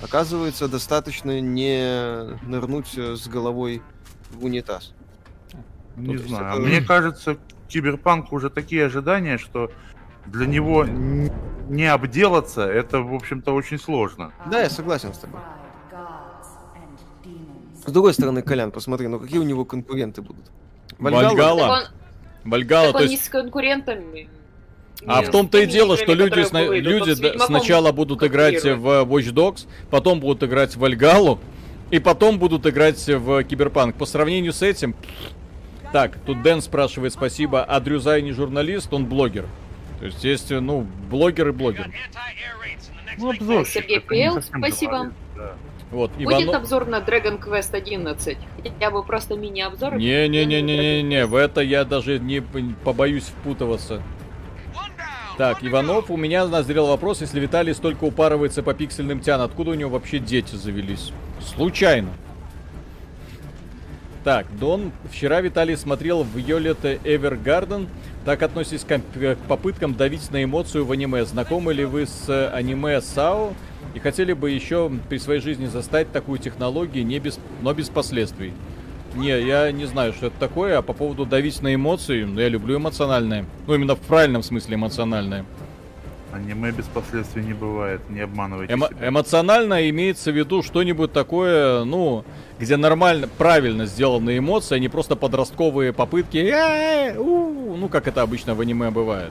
оказывается, 0.00 0.68
достаточно 0.68 1.40
не 1.40 2.36
нырнуть 2.46 2.96
э, 2.96 3.16
с 3.16 3.26
головой 3.26 3.82
в 4.30 4.44
унитаз. 4.44 4.92
Не 5.96 6.16
То 6.16 6.28
знаю. 6.28 6.52
это- 6.60 6.60
Мне 6.60 6.80
кажется, 6.80 7.36
Киберпанк 7.68 8.32
уже 8.32 8.48
такие 8.48 8.86
ожидания, 8.86 9.38
что 9.38 9.72
для 10.32 10.46
него 10.46 10.84
не 10.84 11.86
обделаться, 11.86 12.62
это, 12.62 13.00
в 13.00 13.14
общем-то, 13.14 13.52
очень 13.52 13.78
сложно. 13.78 14.32
Да, 14.50 14.60
я 14.60 14.70
согласен 14.70 15.12
с 15.12 15.18
тобой. 15.18 15.40
С 17.86 17.90
другой 17.90 18.12
стороны, 18.12 18.42
Колян, 18.42 18.70
посмотри, 18.70 19.08
ну 19.08 19.18
какие 19.18 19.38
у 19.38 19.44
него 19.44 19.64
конкуренты 19.64 20.20
будут? 20.20 20.44
Вальгалла. 20.98 21.28
Вальгалла? 21.28 21.60
Так 21.60 21.92
он, 22.44 22.50
Вальгала, 22.50 22.86
так 22.86 22.92
то 22.92 22.98
он 22.98 23.02
есть... 23.04 23.22
не 23.22 23.26
с 23.26 23.28
конкурентами. 23.30 24.28
А 25.06 25.20
не 25.20 25.26
в 25.26 25.30
том-то 25.30 25.58
и 25.58 25.66
дело, 25.66 25.96
что 25.96 26.12
люди, 26.12 26.42
сна-. 26.42 26.62
Он 26.62 26.74
люди 26.74 27.12
с 27.12 27.46
сначала 27.46 27.92
будут 27.92 28.22
играть 28.22 28.62
в 28.64 29.04
Watch 29.04 29.32
Dogs, 29.32 29.66
потом 29.90 30.20
будут 30.20 30.42
играть 30.42 30.74
в 30.74 30.80
Вальгалу, 30.80 31.38
и 31.90 31.98
потом 31.98 32.38
будут 32.38 32.66
играть 32.66 33.06
в 33.06 33.44
Киберпанк. 33.44 33.96
По 33.96 34.06
сравнению 34.06 34.52
с 34.52 34.62
этим... 34.62 34.94
Так, 35.92 36.18
тут 36.26 36.42
Дэн 36.42 36.60
спрашивает 36.60 37.14
спасибо, 37.14 37.64
а 37.64 37.80
Дрюзай 37.80 38.20
не 38.20 38.32
журналист, 38.32 38.92
он 38.92 39.06
блогер. 39.06 39.46
То 39.98 40.06
есть 40.06 40.22
есть, 40.24 40.50
ну, 40.50 40.86
блогер 41.10 41.48
и 41.48 41.52
блогер. 41.52 41.90
Ну, 43.18 43.30
обзорщик. 43.30 43.72
Сергей 43.72 43.96
не 43.96 44.00
Пел, 44.00 44.42
спасибо. 44.42 45.12
да. 45.36 45.54
Вот, 45.90 46.12
Будет 46.12 46.42
Иванов... 46.42 46.54
обзор 46.56 46.86
на 46.86 46.98
Dragon 46.98 47.42
Quest 47.42 47.74
11? 47.74 48.36
Хотя 48.62 48.90
бы 48.90 49.02
просто 49.02 49.36
мини-обзор? 49.36 49.96
Не-не-не-не-не, 49.96 51.26
в 51.26 51.34
это 51.34 51.62
я 51.62 51.84
даже 51.84 52.18
не 52.18 52.40
побоюсь 52.40 53.24
впутываться. 53.24 54.02
Так, 55.38 55.62
Иванов, 55.62 56.10
у 56.10 56.16
меня 56.16 56.46
назрел 56.46 56.88
вопрос, 56.88 57.20
если 57.20 57.40
Виталий 57.40 57.72
столько 57.72 58.04
упарывается 58.04 58.62
по 58.62 58.74
пиксельным 58.74 59.20
тян, 59.20 59.40
откуда 59.40 59.70
у 59.70 59.74
него 59.74 59.90
вообще 59.90 60.18
дети 60.18 60.56
завелись? 60.56 61.12
Случайно. 61.40 62.10
Так, 64.24 64.46
Дон, 64.58 64.92
вчера 65.10 65.40
Виталий 65.40 65.76
смотрел 65.76 66.22
в 66.22 66.36
Йолета 66.36 66.98
Эвергарден. 67.04 67.88
Так 68.28 68.42
относитесь 68.42 68.84
к, 68.84 68.98
к 68.98 69.38
попыткам 69.48 69.94
давить 69.94 70.30
на 70.30 70.44
эмоцию 70.44 70.84
в 70.84 70.92
аниме. 70.92 71.24
Знакомы 71.24 71.72
ли 71.72 71.86
вы 71.86 72.04
с 72.04 72.28
э, 72.28 72.50
аниме 72.50 73.00
САО? 73.00 73.54
И 73.94 74.00
хотели 74.00 74.34
бы 74.34 74.50
еще 74.50 74.92
при 75.08 75.16
своей 75.16 75.40
жизни 75.40 75.64
застать 75.64 76.12
такую 76.12 76.38
технологию, 76.38 77.06
не 77.06 77.20
без, 77.20 77.40
но 77.62 77.72
без 77.72 77.88
последствий? 77.88 78.52
Не, 79.14 79.40
я 79.40 79.72
не 79.72 79.86
знаю, 79.86 80.12
что 80.12 80.26
это 80.26 80.38
такое, 80.38 80.76
а 80.76 80.82
по 80.82 80.92
поводу 80.92 81.24
давить 81.24 81.62
на 81.62 81.74
эмоции, 81.74 82.24
ну, 82.24 82.38
я 82.38 82.50
люблю 82.50 82.76
эмоциональное. 82.76 83.46
Ну, 83.66 83.74
именно 83.74 83.94
в 83.96 84.00
правильном 84.00 84.42
смысле 84.42 84.74
эмоциональное. 84.74 85.46
Аниме 86.32 86.70
без 86.72 86.84
последствий 86.86 87.42
не 87.42 87.54
бывает, 87.54 88.00
не 88.10 88.20
обманывайте 88.20 88.72
Эмо- 88.74 88.88
себя. 88.88 89.08
эмоционально 89.08 89.88
имеется 89.88 90.30
в 90.30 90.36
виду 90.36 90.62
что-нибудь 90.62 91.12
такое, 91.12 91.84
ну, 91.84 92.24
где 92.58 92.76
нормально, 92.76 93.28
правильно 93.38 93.86
сделанные 93.86 94.38
эмоции, 94.38 94.76
а 94.76 94.78
не 94.78 94.88
просто 94.88 95.16
подростковые 95.16 95.92
попытки, 95.92 96.36
«Э, 96.38 97.16
у», 97.18 97.76
ну, 97.76 97.88
как 97.88 98.06
это 98.08 98.20
обычно 98.22 98.54
в 98.54 98.60
аниме 98.60 98.90
бывает. 98.90 99.30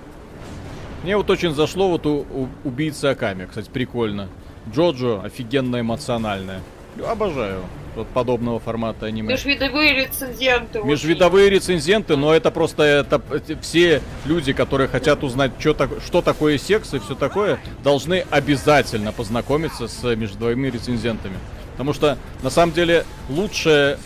Мне 1.03 1.15
вот 1.17 1.29
очень 1.29 1.53
зашло 1.53 1.89
вот 1.89 2.05
у, 2.07 2.25
у- 2.33 2.47
убийца 2.63 3.11
Аками, 3.11 3.45
кстати, 3.45 3.69
прикольно. 3.69 4.27
Джоджо 4.73 5.21
офигенно 5.23 5.79
эмоциональное. 5.79 6.61
Обожаю 7.07 7.61
вот 7.97 8.07
подобного 8.07 8.59
формата 8.59 9.07
аниме. 9.07 9.33
Межвидовые 9.33 9.93
рецензенты. 9.93 10.79
очень. 10.79 10.89
Межвидовые 10.89 11.49
рецензенты, 11.49 12.15
но 12.15 12.33
это 12.33 12.51
просто 12.51 12.83
это, 12.83 13.21
все 13.61 14.01
люди, 14.25 14.53
которые 14.53 14.87
хотят 14.87 15.23
узнать, 15.23 15.51
что, 15.59 15.73
так, 15.73 15.89
что 16.05 16.21
такое 16.21 16.57
секс 16.57 16.93
и 16.93 16.99
все 16.99 17.15
такое, 17.15 17.59
должны 17.83 18.23
обязательно 18.29 19.11
познакомиться 19.11 19.87
с 19.87 20.03
межвидовыми 20.15 20.69
рецензентами. 20.69 21.37
Потому 21.73 21.93
что, 21.93 22.17
на 22.43 22.49
самом 22.49 22.73
деле, 22.73 23.03
лучше 23.29 23.99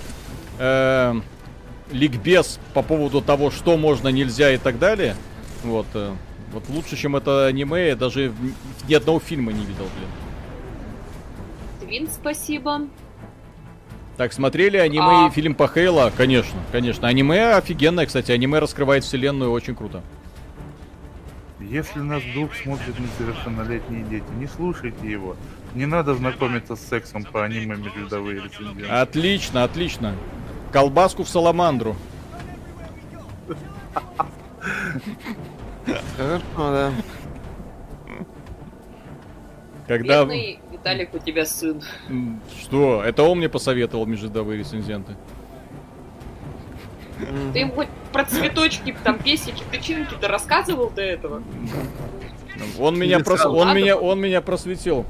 э, 0.58 1.14
ликбез 1.92 2.60
по 2.74 2.82
поводу 2.82 3.22
того, 3.22 3.52
что 3.52 3.78
можно, 3.78 4.08
нельзя 4.08 4.52
и 4.52 4.58
так 4.58 4.80
далее, 4.80 5.16
вот, 5.64 5.88
э, 5.94 6.14
Вот 6.54 6.64
лучше, 6.70 6.98
чем 6.98 7.16
это 7.16 7.46
аниме, 7.46 7.90
я 7.90 7.96
даже 7.96 8.34
ни 8.88 8.94
одного 8.94 9.20
фильма 9.20 9.52
не 9.54 9.62
видел, 9.66 9.86
блин. 9.96 10.10
Твин, 11.82 12.10
спасибо. 12.10 12.82
Так, 14.22 14.34
смотрели 14.34 14.78
аниме 14.78 15.26
А. 15.26 15.28
и 15.28 15.32
фильм 15.32 15.56
по 15.56 15.68
Хейла? 15.68 16.14
Конечно, 16.16 16.60
конечно. 16.72 17.08
Аниме 17.08 17.56
офигенное, 17.56 18.06
кстати. 18.06 18.32
Аниме 18.32 18.60
раскрывает 18.60 19.04
вселенную 19.04 19.52
очень 19.52 19.76
круто. 19.76 20.04
Если 21.60 21.98
нас 22.02 22.22
вдруг 22.22 22.54
смотрят 22.54 22.94
несовершеннолетние 23.00 24.04
дети, 24.04 24.26
не 24.38 24.46
слушайте 24.46 25.10
его. 25.10 25.36
Не 25.74 25.88
надо 25.88 26.14
знакомиться 26.14 26.76
с 26.76 26.82
сексом 26.82 27.24
по 27.24 27.44
аниме 27.44 27.78
межвидовые 27.78 28.44
рецензенты. 28.44 28.86
Отлично, 28.86 29.64
отлично. 29.64 30.14
Колбаску 30.72 31.24
в 31.24 31.28
саламандру. 31.28 31.96
Хорошо, 36.16 36.44
да. 36.58 36.92
Когда... 39.88 40.26
Бедный 40.26 40.60
Виталик, 40.82 41.14
у 41.14 41.20
тебя 41.20 41.46
сын. 41.46 41.84
Что? 42.60 43.04
Это 43.04 43.22
он 43.24 43.38
мне 43.38 43.50
посоветовал 43.50 44.08
межвидовые 44.08 44.58
рецензенты. 44.60 45.16
Ты 47.54 47.60
ему 47.60 47.74
хоть 47.74 47.88
про 48.12 48.26
цветочки, 48.26 48.96
там, 49.04 49.20
песики, 49.20 49.64
тычинки-то 49.72 50.28
рассказывал 50.28 50.90
до 50.90 51.04
этого? 51.04 51.44
Он 52.80 52.98
меня, 52.98 53.20
прос- 53.20 53.46
он 53.46 53.76
меня, 53.76 53.96
он 53.96 54.20
меня 54.20 54.42
просветил. 54.42 55.06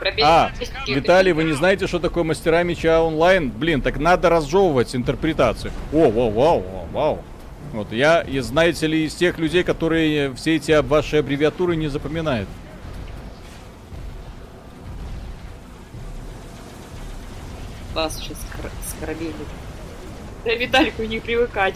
Про 0.00 0.10
А, 0.20 0.50
Виталий, 0.88 1.30
вы 1.32 1.44
не 1.44 1.52
знаете, 1.52 1.86
что 1.86 2.00
такое 2.00 2.24
мастера 2.24 2.64
меча 2.64 3.00
онлайн? 3.02 3.50
Блин, 3.50 3.80
так 3.82 3.98
надо 3.98 4.28
разжевывать 4.30 4.96
интерпретацию. 4.96 5.72
О, 5.92 6.10
вау, 6.10 6.30
вау, 6.30 6.60
вау, 6.60 6.88
вау. 6.92 7.18
Вот 7.72 7.92
я, 7.92 8.20
и 8.22 8.40
знаете 8.40 8.88
ли, 8.88 9.04
из 9.04 9.14
тех 9.14 9.38
людей, 9.38 9.62
которые 9.62 10.34
все 10.34 10.56
эти 10.56 10.80
ваши 10.82 11.18
аббревиатуры 11.18 11.76
не 11.76 11.86
запоминают. 11.86 12.48
Вас 17.94 18.16
сейчас 18.16 18.38
скоробели. 18.96 19.32
Да 20.44 20.54
Виталику 20.54 21.04
не 21.04 21.20
привыкать. 21.20 21.74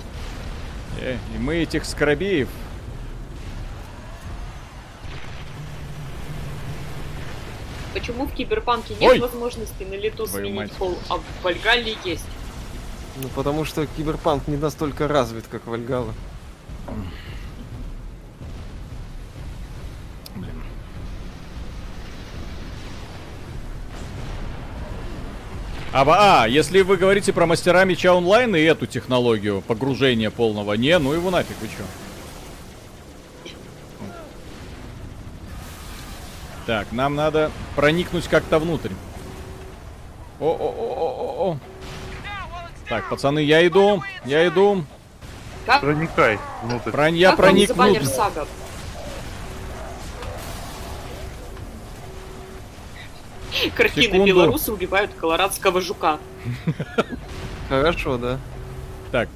Э, 1.00 1.16
и 1.34 1.38
мы 1.38 1.56
этих 1.56 1.84
скоробеев 1.84 2.48
Почему 7.94 8.26
в 8.26 8.32
Киберпанке 8.32 8.94
нет 9.00 9.12
Ой! 9.12 9.18
возможности 9.20 9.82
на 9.82 9.94
лету 9.94 10.26
Твою 10.26 10.46
сменить 10.46 10.56
мать. 10.56 10.72
пол, 10.72 10.98
а 11.08 11.16
в 11.16 11.22
Вальгалле 11.42 11.96
есть? 12.04 12.24
Ну, 13.16 13.28
потому 13.34 13.64
что 13.64 13.86
киберпанк 13.86 14.46
не 14.46 14.56
настолько 14.56 15.08
развит, 15.08 15.46
как 15.50 15.66
Вальгала. 15.66 16.12
А, 25.92 26.42
а, 26.42 26.46
если 26.46 26.82
вы 26.82 26.96
говорите 26.98 27.32
про 27.32 27.46
мастера 27.46 27.84
меча 27.84 28.14
онлайн 28.14 28.54
и 28.54 28.60
эту 28.60 28.86
технологию 28.86 29.62
погружения 29.62 30.30
полного, 30.30 30.74
не, 30.74 30.98
ну 30.98 31.12
его 31.12 31.30
нафиг, 31.30 31.56
вы 31.60 31.68
чё? 31.68 33.52
Так, 36.66 36.92
нам 36.92 37.14
надо 37.14 37.50
проникнуть 37.74 38.28
как-то 38.28 38.58
внутрь. 38.58 38.90
О-о-о-о-о-о. 40.38 41.56
Так, 42.90 43.08
пацаны, 43.08 43.38
я 43.38 43.66
иду, 43.66 44.02
я 44.26 44.46
иду. 44.46 44.84
Как, 45.64 45.80
Проникай 45.80 46.38
внутрь. 46.62 46.90
Прон- 46.90 47.14
я 47.14 47.30
как 47.30 47.38
проник 47.38 47.74
внутрь. 47.74 48.04
Секунду. 53.94 54.26
белорусы 54.26 54.72
убивают 54.72 55.12
колорадского 55.14 55.80
жука. 55.80 56.18
Хорошо, 57.68 58.16
да. 58.18 58.38
Так, 59.10 59.28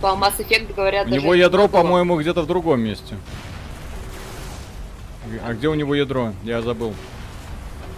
По 0.00 0.08
Mass 0.08 0.38
Effect 0.38 0.74
говорят 0.74 1.08
у 1.08 1.10
него 1.10 1.34
ядро, 1.34 1.68
по-моему, 1.68 2.20
где-то 2.20 2.42
в 2.42 2.46
другом 2.46 2.80
месте. 2.80 3.16
А 5.44 5.52
где 5.52 5.68
у 5.68 5.74
него 5.74 5.94
ядро? 5.94 6.32
Я 6.44 6.62
забыл. 6.62 6.94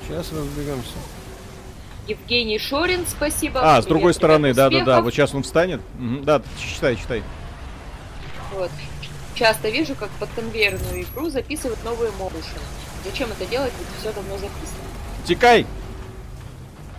Сейчас 0.07 0.33
разберемся. 0.33 0.97
Евгений 2.09 2.59
Шорин, 2.59 3.07
спасибо. 3.07 3.61
А, 3.63 3.81
с 3.81 3.87
другой 3.87 4.15
стороны, 4.15 4.55
да-да-да. 4.55 5.03
Вот 5.03 5.13
сейчас 5.13 5.35
он 5.35 5.43
встанет. 5.43 5.81
Мгм, 5.99 6.25
Да, 6.25 6.43
читай, 6.59 6.97
читай. 6.97 7.23
Вот. 8.55 8.71
Часто 9.41 9.71
вижу, 9.71 9.95
как 9.95 10.11
под 10.11 10.29
конвейерную 10.37 11.01
игру 11.01 11.31
записывают 11.31 11.83
новые 11.83 12.13
моушены. 12.13 12.61
Зачем 13.07 13.31
это 13.33 13.47
делать, 13.47 13.73
ведь 13.79 13.89
все 13.99 14.13
давно 14.13 14.35
записано. 14.37 14.85
Тикай! 15.25 15.67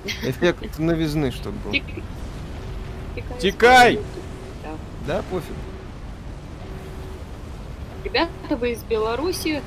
Эффект 0.24 0.80
новизны, 0.80 1.30
чтобы 1.32 1.56
был. 1.60 1.72
Тикай! 3.40 4.00
Да. 4.64 4.70
Да, 5.06 5.22
пофиг. 5.30 5.54
Ребята, 8.04 8.58
вы 8.58 8.72
из 8.72 8.82
Беларуси? 8.86 9.62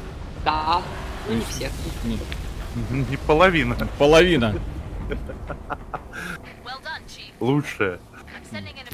Да. 0.45 0.83
Ну, 1.29 1.35
не 1.37 1.45
все. 1.45 1.71
Не- 2.03 3.05
Не 3.09 3.17
половина. 3.19 3.77
Половина. 4.01 4.61
Лучшее. 7.39 8.01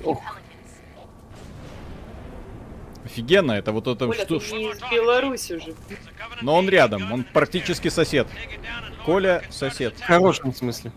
Ох. 0.04 0.22
Офигенно, 3.10 3.52
это 3.52 3.72
вот 3.72 3.88
это 3.88 4.06
Коля, 4.06 4.24
что. 4.24 4.38
ты 4.38 4.52
не 4.54 4.70
из 4.70 4.78
Беларуси 4.90 5.54
уже. 5.54 5.74
Но 6.42 6.54
он 6.56 6.68
рядом, 6.68 7.10
он 7.12 7.24
практически 7.24 7.88
сосед. 7.88 8.28
Коля 9.04 9.42
сосед. 9.50 9.94
В 9.98 10.02
хорошем 10.04 10.54
смысле. 10.54 10.92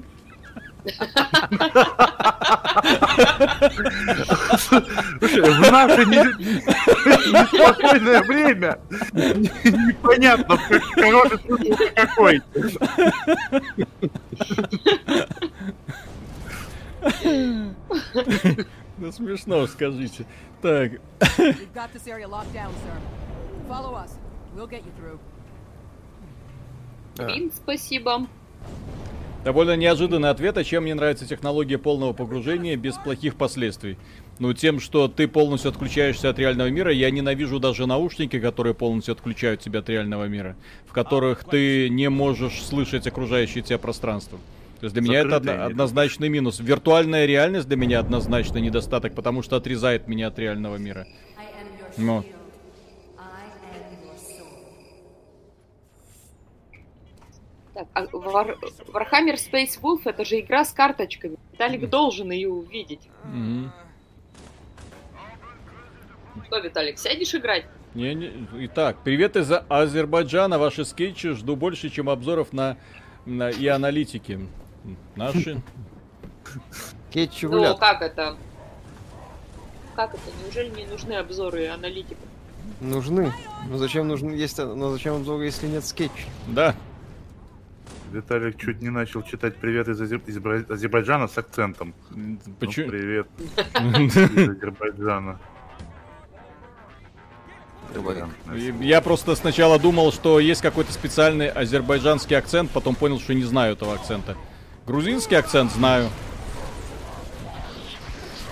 Слушай, 5.19 5.41
в 5.41 5.71
наше 5.71 6.05
не- 6.05 6.33
неспокойное 7.31 8.21
время 8.23 8.79
непонятно, 9.13 10.57
хороший 10.95 11.39
смысл 11.39 11.83
какой. 11.95 12.41
Ну 19.03 19.11
смешно, 19.11 19.67
скажите. 19.67 20.25
Так, 20.61 20.93
We've 21.37 21.73
got 21.73 21.91
this 21.93 22.07
area 22.07 22.25
locked 22.25 22.53
down, 22.53 22.71
sir. 22.85 22.97
Follow 23.67 23.95
us. 23.95 24.11
We'll 24.55 24.65
get 24.65 24.83
you 24.85 24.93
through. 24.97 25.19
Вин, 27.17 27.51
спасибо. 27.51 28.25
довольно 29.43 29.75
неожиданный 29.75 30.29
ответ, 30.29 30.57
а 30.57 30.63
чем 30.63 30.83
мне 30.83 30.95
нравится 30.95 31.27
технология 31.27 31.77
полного 31.77 32.13
погружения 32.13 32.77
без 32.77 32.95
плохих 32.95 33.35
последствий. 33.35 33.97
Ну, 34.39 34.53
тем, 34.53 34.79
что 34.79 35.09
ты 35.09 35.27
полностью 35.27 35.71
отключаешься 35.71 36.29
от 36.29 36.39
реального 36.39 36.69
мира, 36.69 36.89
я 36.89 37.11
ненавижу 37.11 37.59
даже 37.59 37.85
наушники, 37.85 38.39
которые 38.39 38.73
полностью 38.73 39.11
отключают 39.11 39.59
тебя 39.59 39.79
от 39.79 39.89
реального 39.89 40.29
мира, 40.29 40.55
в 40.87 40.93
которых 40.93 41.43
ты 41.43 41.89
не 41.89 42.09
можешь 42.09 42.63
слышать 42.63 43.05
окружающее 43.05 43.63
тебя 43.63 43.79
пространство. 43.79 44.39
То 44.83 44.87
есть 44.87 44.95
для 44.95 45.01
меня 45.01 45.19
это 45.21 45.37
одно- 45.37 45.63
однозначный 45.63 46.27
минус. 46.27 46.59
Виртуальная 46.59 47.25
реальность 47.25 47.69
для 47.69 47.77
меня 47.77 48.01
однозначно 48.01 48.57
недостаток, 48.57 49.15
потому 49.15 49.41
что 49.41 49.55
отрезает 49.55 50.09
меня 50.09 50.27
от 50.27 50.37
реального 50.37 50.75
мира. 50.75 51.07
Ну. 51.95 52.25
Так, 57.73 57.87
а 57.93 58.03
War- 58.07 58.57
Warhammer 58.91 59.35
Space 59.35 59.79
Wolf 59.81 60.01
это 60.03 60.25
же 60.25 60.41
игра 60.41 60.65
с 60.65 60.73
карточками. 60.73 61.37
Виталик 61.53 61.89
должен 61.89 62.29
ее 62.31 62.49
увидеть. 62.49 63.07
Мгм. 63.23 63.71
Что, 66.45 66.59
Виталик, 66.59 66.99
сядешь 66.99 67.33
играть? 67.33 67.65
Не, 67.95 68.13
не, 68.15 68.47
Итак, 68.65 68.97
привет 69.05 69.37
из 69.37 69.49
Азербайджана. 69.69 70.59
Ваши 70.59 70.83
скетчи 70.83 71.29
жду 71.29 71.55
больше, 71.55 71.89
чем 71.89 72.09
обзоров 72.09 72.51
на, 72.51 72.75
на- 73.25 73.49
и 73.49 73.65
аналитики. 73.67 74.39
Наши. 75.15 75.61
Ну, 77.43 77.77
как 77.77 78.01
это? 78.01 78.35
Как 79.95 80.13
это? 80.13 80.23
Неужели 80.43 80.69
не 80.75 80.85
нужны 80.85 81.13
обзоры 81.13 81.63
и 81.63 81.67
аналитика? 81.67 82.21
Нужны. 82.81 83.31
Ну 83.69 83.77
зачем 83.77 84.07
нужны, 84.07 84.31
есть, 84.31 84.57
но 84.57 84.91
зачем 84.91 85.15
обзоры, 85.15 85.45
если 85.45 85.67
нет 85.67 85.85
скетча? 85.85 86.25
Да. 86.47 86.75
Виталик 88.11 88.57
чуть 88.59 88.81
не 88.81 88.89
начал 88.89 89.23
читать 89.23 89.55
«Привет 89.57 89.87
из, 89.87 89.99
Азер- 90.01 90.21
из 90.27 90.37
Бра- 90.39 90.63
Азербайджана» 90.69 91.27
с 91.27 91.37
акцентом. 91.37 91.93
Ну, 92.11 92.37
Почему? 92.59 92.89
привет 92.89 93.27
из 93.39 94.17
Азербайджана. 94.17 95.39
Я 98.79 99.01
просто 99.01 99.35
сначала 99.35 99.77
думал, 99.79 100.11
что 100.11 100.39
есть 100.39 100.61
какой-то 100.61 100.91
специальный 100.91 101.47
азербайджанский 101.49 102.35
акцент, 102.35 102.71
потом 102.71 102.95
понял, 102.95 103.19
что 103.19 103.33
не 103.33 103.43
знаю 103.43 103.73
этого 103.73 103.93
акцента. 103.93 104.35
Грузинский 104.85 105.35
акцент 105.35 105.71
знаю. 105.71 106.09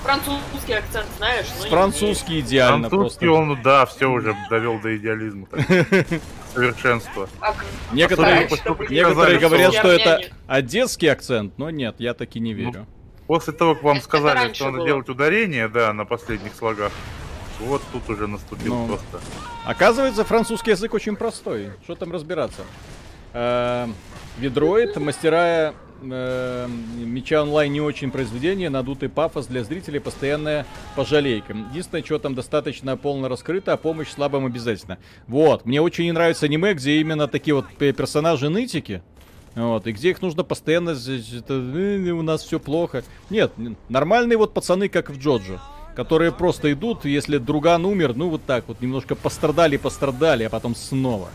Французский 0.04 0.74
акцент 0.74 1.06
знаешь, 1.18 1.46
но 1.60 1.64
не 1.66 1.70
Французский 1.70 2.40
идеально 2.40 2.90
Французский 2.90 3.28
просто. 3.28 3.42
он, 3.52 3.62
да, 3.62 3.86
все 3.86 4.10
уже 4.10 4.36
довел 4.50 4.80
до 4.80 4.96
идеализма. 4.98 5.48
умеет. 5.52 6.22
А 6.54 7.54
Некоторые, 7.94 8.50
некоторые 8.90 9.40
говорят, 9.40 9.74
что 9.74 9.88
это 9.90 10.22
одесский 10.48 11.10
акцент, 11.10 11.58
но 11.58 11.70
нет, 11.70 11.96
я 12.00 12.14
таки 12.14 12.40
не 12.42 12.54
верю. 12.54 12.86
После 13.28 13.54
того, 13.54 13.76
как 13.76 13.84
вам 13.84 13.98
Это 13.98 14.06
сказали, 14.06 14.54
что 14.54 14.66
надо 14.66 14.78
было. 14.80 14.88
делать 14.88 15.08
ударение, 15.08 15.70
да, 15.70 15.94
на 15.94 16.04
последних 16.04 16.54
слогах, 16.56 16.92
вот 17.62 17.82
тут 17.94 18.10
уже 18.10 18.28
наступил 18.28 18.76
Ну. 18.76 18.88
просто. 18.88 19.22
Оказывается, 19.66 20.26
французский 20.26 20.72
язык 20.72 20.94
очень 20.94 21.16
простой. 21.16 21.72
Что 21.86 21.96
там 21.96 22.12
разбираться? 22.12 22.64
Э, 23.32 23.88
Видроид, 24.38 24.98
мастера 24.98 25.74
э, 26.02 26.68
меча 26.98 27.42
онлайн 27.44 27.72
не 27.72 27.82
очень 27.82 28.12
произведение, 28.12 28.70
надутый 28.70 29.10
пафос 29.10 29.48
для 29.48 29.64
зрителей, 29.64 30.00
постоянная 30.00 30.66
пожалейка. 30.96 31.54
Единственное, 31.72 32.04
что 32.04 32.20
там 32.20 32.36
достаточно 32.36 32.98
полно 32.98 33.28
раскрыто, 33.28 33.74
а 33.74 33.78
помощь 33.78 34.10
слабым 34.10 34.46
обязательно. 34.46 34.98
Вот, 35.28 35.66
мне 35.66 35.82
очень 35.82 36.06
не 36.06 36.12
нравится 36.12 36.46
аниме, 36.46 36.74
где 36.74 37.00
именно 37.00 37.28
такие 37.28 37.54
вот 37.54 37.66
пе- 37.78 37.94
персонажи 37.94 38.50
нытики, 38.50 39.02
вот, 39.56 39.86
и 39.88 39.92
где 39.92 40.12
их 40.12 40.22
нужно 40.22 40.44
постоянно... 40.44 40.92
«Э, 40.92 42.12
у 42.12 42.22
нас 42.22 42.44
все 42.44 42.60
плохо. 42.60 43.04
Нет, 43.30 43.52
нормальные 43.90 44.38
вот 44.38 44.54
пацаны, 44.54 44.90
как 44.90 45.10
в 45.10 45.20
Джоджо. 45.20 45.60
Которые 45.96 46.32
просто 46.32 46.72
идут, 46.72 47.04
если 47.04 47.38
друган 47.38 47.86
умер, 47.86 48.14
ну 48.16 48.30
вот 48.30 48.44
так 48.46 48.64
вот, 48.68 48.80
немножко 48.80 49.14
пострадали, 49.14 49.76
пострадали, 49.76 50.44
а 50.46 50.50
потом 50.50 50.74
снова. 50.74 51.28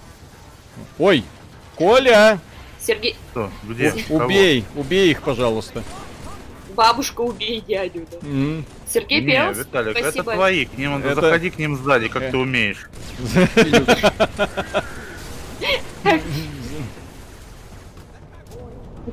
Ой, 0.98 1.24
Коля, 1.76 2.40
Сергей, 2.86 3.16
Что, 3.32 3.50
где? 3.64 3.92
у- 4.08 4.16
убей, 4.22 4.64
убей 4.76 5.10
их, 5.10 5.22
пожалуйста. 5.22 5.82
бабушка, 6.74 7.22
убей 7.22 7.62
дядю. 7.66 8.06
да. 8.10 8.18
М. 8.28 8.64
Сергей? 8.88 9.20
Не, 9.22 9.32
Пелс, 9.32 9.58
Виталик, 9.58 9.96
это 9.96 10.10
спасибо. 10.12 10.32
твои, 10.34 10.64
к 10.66 10.78
ним, 10.78 10.98
Это- 10.98 11.14
заходи 11.20 11.50
к 11.50 11.58
ним 11.58 11.76
сзади, 11.76 12.08
как 12.08 12.22
Э. 12.24 12.30
ты 12.30 12.36
умеешь. 12.36 12.88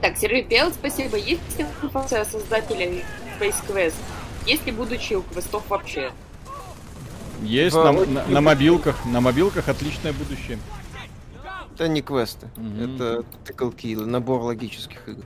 Так, 0.01 0.17
Сергей 0.17 0.43
Пелс, 0.43 0.73
спасибо. 0.73 1.17
Есть 1.17 1.57
ли 1.57 1.65
информация 1.65 2.21
о 2.21 2.25
создателе 2.25 3.03
Space 3.39 3.55
Quest? 3.67 3.93
Есть 4.45 4.65
ли 4.65 4.71
будущее 4.71 5.19
у 5.19 5.21
квестов 5.21 5.63
вообще? 5.69 6.11
Есть 7.41 7.75
на, 7.75 7.91
на- 7.91 8.25
на 8.25 8.41
мобилках, 8.41 9.05
на 9.05 9.21
мобилках 9.21 9.67
отличное 9.69 10.13
будущее. 10.13 10.57
Это 11.73 11.87
не 11.87 12.01
квесты. 12.01 12.47
Мгм. 12.55 12.95
Это 12.95 13.23
тыкалки 13.45 13.95
набор 13.95 14.41
логических 14.41 15.07
игр. 15.09 15.23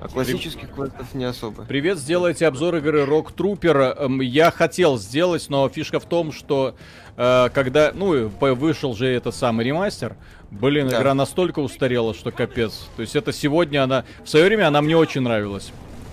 А 0.00 0.08
классических 0.08 0.72
квестов 0.72 1.14
не 1.14 1.24
особо. 1.24 1.62
Привет, 1.64 1.98
сделайте 1.98 2.46
обзор 2.46 2.76
игры 2.76 3.04
Rock 3.04 3.34
Trooper. 3.36 3.94
Эм, 3.98 4.20
Я 4.20 4.50
хотел 4.50 4.96
сделать, 4.98 5.46
но 5.50 5.68
фишка 5.68 6.00
в 6.00 6.06
том, 6.06 6.32
что 6.32 6.74
э, 7.16 7.50
когда, 7.52 7.92
ну, 7.94 8.28
вышел 8.40 8.94
же 8.94 9.06
этот 9.06 9.34
самый 9.34 9.64
ремастер, 9.66 10.16
блин, 10.50 10.88
Да. 10.88 10.98
игра 11.00 11.12
настолько 11.14 11.60
устарела, 11.60 12.14
что 12.14 12.32
капец. 12.32 12.88
То 12.96 13.02
есть 13.02 13.14
это 13.14 13.32
сегодня 13.32 13.84
она, 13.84 14.04
в 14.24 14.28
свое 14.28 14.46
время 14.46 14.68
она 14.68 14.80
мне 14.80 14.96
очень 14.96 15.20
нравилась. 15.20 15.70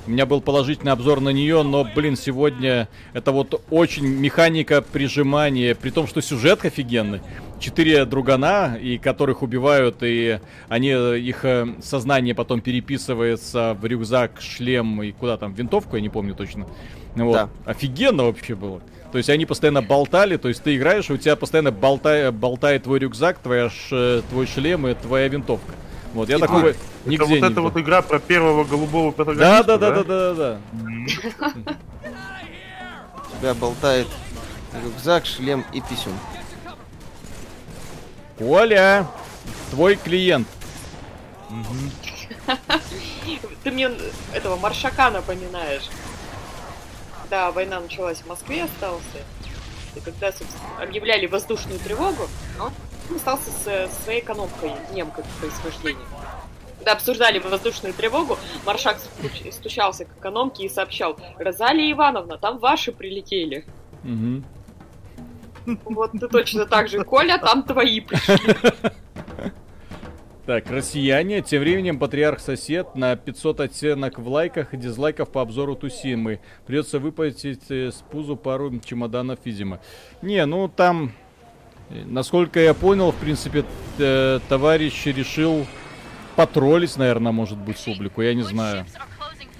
У 0.07 0.09
меня 0.09 0.25
был 0.25 0.39
положительный 0.39 0.93
обзор 0.93 1.19
на 1.19 1.29
нее, 1.29 1.63
но, 1.63 1.83
блин, 1.83 2.15
сегодня 2.15 2.87
это 3.11 3.33
вот 3.33 3.61
очень 3.69 4.07
механика 4.07 4.81
прижимания, 4.81 5.75
при 5.75 5.89
том, 5.89 6.07
что 6.07 6.21
сюжет 6.21 6.63
офигенный. 6.63 7.19
Четыре 7.59 8.05
другана, 8.05 8.77
и 8.81 8.97
которых 8.97 9.41
убивают, 9.41 9.97
и 10.01 10.39
они, 10.69 10.91
э, 10.91 11.19
их 11.19 11.43
э, 11.43 11.67
сознание 11.83 12.33
потом 12.35 12.61
переписывается 12.61 13.75
в 13.81 13.85
рюкзак, 13.85 14.39
шлем 14.39 15.03
и 15.03 15.11
куда 15.11 15.35
там, 15.35 15.53
винтовку, 15.53 15.97
я 15.97 16.01
не 16.01 16.09
помню 16.09 16.35
точно. 16.35 16.67
Вот. 17.15 17.33
Да. 17.33 17.49
Офигенно 17.65 18.23
вообще 18.23 18.55
было. 18.55 18.79
То 19.11 19.17
есть 19.17 19.29
они 19.29 19.45
постоянно 19.45 19.81
болтали, 19.81 20.37
то 20.37 20.47
есть 20.47 20.63
ты 20.63 20.77
играешь, 20.77 21.09
и 21.09 21.13
у 21.13 21.17
тебя 21.17 21.35
постоянно 21.35 21.71
болтай- 21.71 22.31
болтает 22.31 22.83
твой 22.83 22.99
рюкзак, 22.99 23.39
твоя 23.39 23.69
ш- 23.69 24.21
твой 24.29 24.47
шлем 24.47 24.87
и 24.87 24.93
твоя 24.93 25.27
винтовка. 25.27 25.73
Вот, 26.17 26.29
я 26.29 26.39
такого 26.39 26.69
Это 26.69 26.79
нигде 27.05 27.23
вот 27.25 27.29
не 27.29 27.37
эта 27.37 27.47
видел. 27.49 27.61
вот 27.61 27.77
игра 27.77 28.01
про 28.01 28.17
первого 28.17 28.63
голубого 28.63 29.11
Да, 29.11 29.15
протагониста, 29.23 29.63
да, 29.63 29.77
да, 29.77 29.91
да, 29.91 30.03
да, 30.03 30.33
да. 30.33 30.59
М. 30.73 31.07
У 33.35 33.39
тебя 33.39 33.53
болтает 33.53 34.07
рюкзак, 34.83 35.27
шлем 35.27 35.63
и 35.73 35.81
писюн. 35.81 36.13
Коля, 38.39 39.05
твой 39.69 39.95
клиент. 39.95 40.47
Ты 43.63 43.69
мне 43.69 43.91
этого 44.33 44.55
Маршака 44.57 45.11
напоминаешь. 45.11 45.87
Да, 47.29 47.51
война 47.51 47.79
началась 47.79 48.21
в 48.21 48.25
Москве, 48.25 48.63
остался. 48.63 49.23
И 49.95 49.99
когда, 49.99 50.31
собственно, 50.31 50.81
объявляли 50.81 51.27
воздушную 51.27 51.77
тревогу, 51.77 52.27
он 52.59 52.71
остался 53.15 53.51
с, 53.51 54.03
своей 54.03 54.21
экономкой, 54.21 54.71
немкой 54.93 55.23
по 55.23 55.29
происхождению. 55.41 56.05
Когда 56.77 56.93
обсуждали 56.93 57.39
воздушную 57.39 57.93
тревогу, 57.93 58.37
Маршак 58.65 58.97
стуч- 58.97 59.51
стучался 59.51 60.05
к 60.05 60.17
экономке 60.19 60.65
и 60.65 60.69
сообщал, 60.69 61.17
«Розалия 61.37 61.91
Ивановна, 61.91 62.37
там 62.37 62.59
ваши 62.59 62.91
прилетели». 62.91 63.65
Мгм. 64.03 64.45
Вот 65.83 66.11
ты 66.13 66.27
точно 66.29 66.65
так 66.65 66.87
же, 66.87 67.03
Коля, 67.03 67.37
там 67.39 67.63
твои 67.63 67.99
пришли. 67.99 68.55
Так, 70.45 70.71
россияне. 70.71 71.41
Тем 71.41 71.59
временем 71.59 71.99
патриарх-сосед 71.99 72.95
на 72.95 73.17
500 73.17 73.59
оттенок 73.59 74.17
в 74.17 74.29
лайках 74.29 74.73
и 74.73 74.77
дизлайков 74.77 75.29
по 75.29 75.41
обзору 75.41 75.75
Тусимы. 75.75 76.39
Придется 76.65 76.99
выплатить 76.99 77.69
э, 77.69 77.91
с 77.91 77.95
пузу 77.95 78.37
пару 78.37 78.79
чемоданов, 78.79 79.39
видимо. 79.43 79.81
Не, 80.21 80.45
ну 80.45 80.69
там, 80.69 81.11
насколько 81.89 82.59
я 82.59 82.73
понял, 82.73 83.11
в 83.11 83.15
принципе, 83.15 83.65
товарищ 84.49 85.05
решил 85.05 85.65
потроллить, 86.35 86.95
наверное, 86.97 87.31
может 87.31 87.57
быть, 87.57 87.83
публику, 87.83 88.21
я 88.21 88.33
не 88.33 88.43
знаю. 88.43 88.85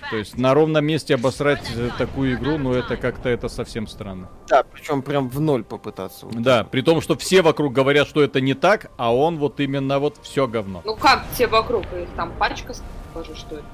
То 0.10 0.16
есть 0.16 0.38
на 0.38 0.54
ровном 0.54 0.86
месте 0.86 1.16
обосрать 1.16 1.70
э, 1.76 1.90
такую 1.98 2.36
игру, 2.36 2.58
ну 2.58 2.72
это 2.72 2.96
как-то 2.96 3.28
это 3.28 3.50
совсем 3.50 3.88
странно. 3.88 4.30
Да, 4.48 4.64
причем 4.64 5.02
прям 5.02 5.28
в 5.28 5.42
ноль 5.42 5.66
попытаться. 5.66 6.28
вот 6.28 6.42
Да, 6.42 6.64
при 6.64 6.82
том, 6.82 7.02
что 7.02 7.18
все 7.18 7.42
вокруг 7.42 7.74
говорят, 7.74 8.08
что 8.08 8.24
это 8.24 8.40
не 8.40 8.54
так, 8.54 8.90
а 8.96 9.14
он 9.14 9.38
вот 9.38 9.60
именно 9.60 10.00
вот 10.00 10.16
все 10.22 10.48
говно. 10.48 10.82
Ну 10.86 10.96
как 10.96 11.26
все 11.34 11.48
вокруг, 11.48 11.84
их 11.94 12.08
там 12.16 12.32
пачка, 12.40 12.74
скажи, 13.12 13.36
что 13.36 13.56
это. 13.56 13.66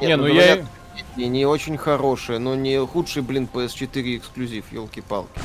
Не, 0.00 0.16
ну 0.16 0.24
ну, 0.24 0.26
я... 0.26 0.64
И 1.16 1.28
не 1.28 1.46
очень 1.46 1.76
хорошие, 1.76 2.40
но 2.40 2.56
не 2.56 2.84
худший, 2.84 3.22
блин, 3.22 3.48
PS4 3.52 4.16
эксклюзив, 4.16 4.72
елки-палки. 4.72 5.40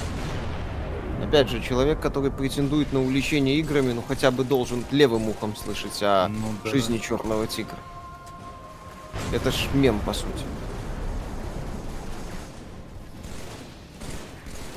Опять 1.23 1.49
же, 1.49 1.61
человек, 1.61 1.99
который 1.99 2.31
претендует 2.31 2.91
на 2.93 3.01
увлечение 3.01 3.57
играми, 3.57 3.93
ну 3.93 4.03
хотя 4.07 4.31
бы 4.31 4.43
должен 4.43 4.83
левым 4.91 5.29
ухом 5.29 5.55
слышать 5.55 6.01
о 6.01 6.27
Ну 6.27 6.47
да. 6.63 6.69
жизни 6.69 6.97
черного 6.97 7.47
тигра. 7.47 7.77
Это 9.31 9.51
ж 9.51 9.67
мем, 9.73 9.99
по 10.05 10.13
сути. 10.13 10.43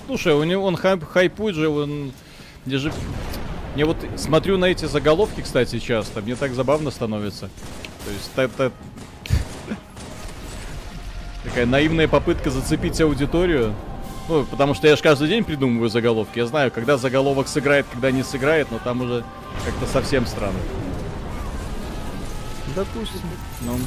Слушай, 0.07 0.35
у 0.35 0.45
него 0.45 0.65
он 0.65 0.77
хайп, 0.77 1.05
хайпует 1.05 1.57
же, 1.57 1.69
он... 1.69 2.13
Где 2.65 2.79
же... 2.79 2.93
Я 3.75 3.87
вот 3.87 3.97
смотрю 4.17 4.57
на 4.57 4.67
эти 4.67 4.85
заголовки, 4.87 5.41
кстати, 5.41 5.79
часто, 5.79 6.23
мне 6.23 6.37
так 6.37 6.55
забавно 6.55 6.91
становится. 6.91 7.51
То 8.05 8.13
есть 8.13 8.31
это... 8.37 8.73
Такая 11.45 11.67
наивная 11.67 12.09
попытка 12.09 12.51
зацепить 12.51 13.01
аудиторию. 13.01 13.75
Ну, 14.29 14.45
потому 14.45 14.75
что 14.75 14.89
я 14.89 14.97
же 14.97 15.03
каждый 15.03 15.29
день 15.29 15.45
придумываю 15.45 15.89
заголовки. 15.89 16.39
Я 16.39 16.47
знаю, 16.47 16.71
когда 16.73 16.97
заголовок 16.97 17.47
сыграет, 17.49 17.87
когда 17.93 18.11
не 18.11 18.23
сыграет, 18.25 18.71
но 18.73 18.79
там 18.79 19.01
уже 19.03 19.25
как-то 19.65 19.87
совсем 19.87 20.27
странно. 20.27 20.59
Допустим. 22.75 23.21
Ну, 23.63 23.79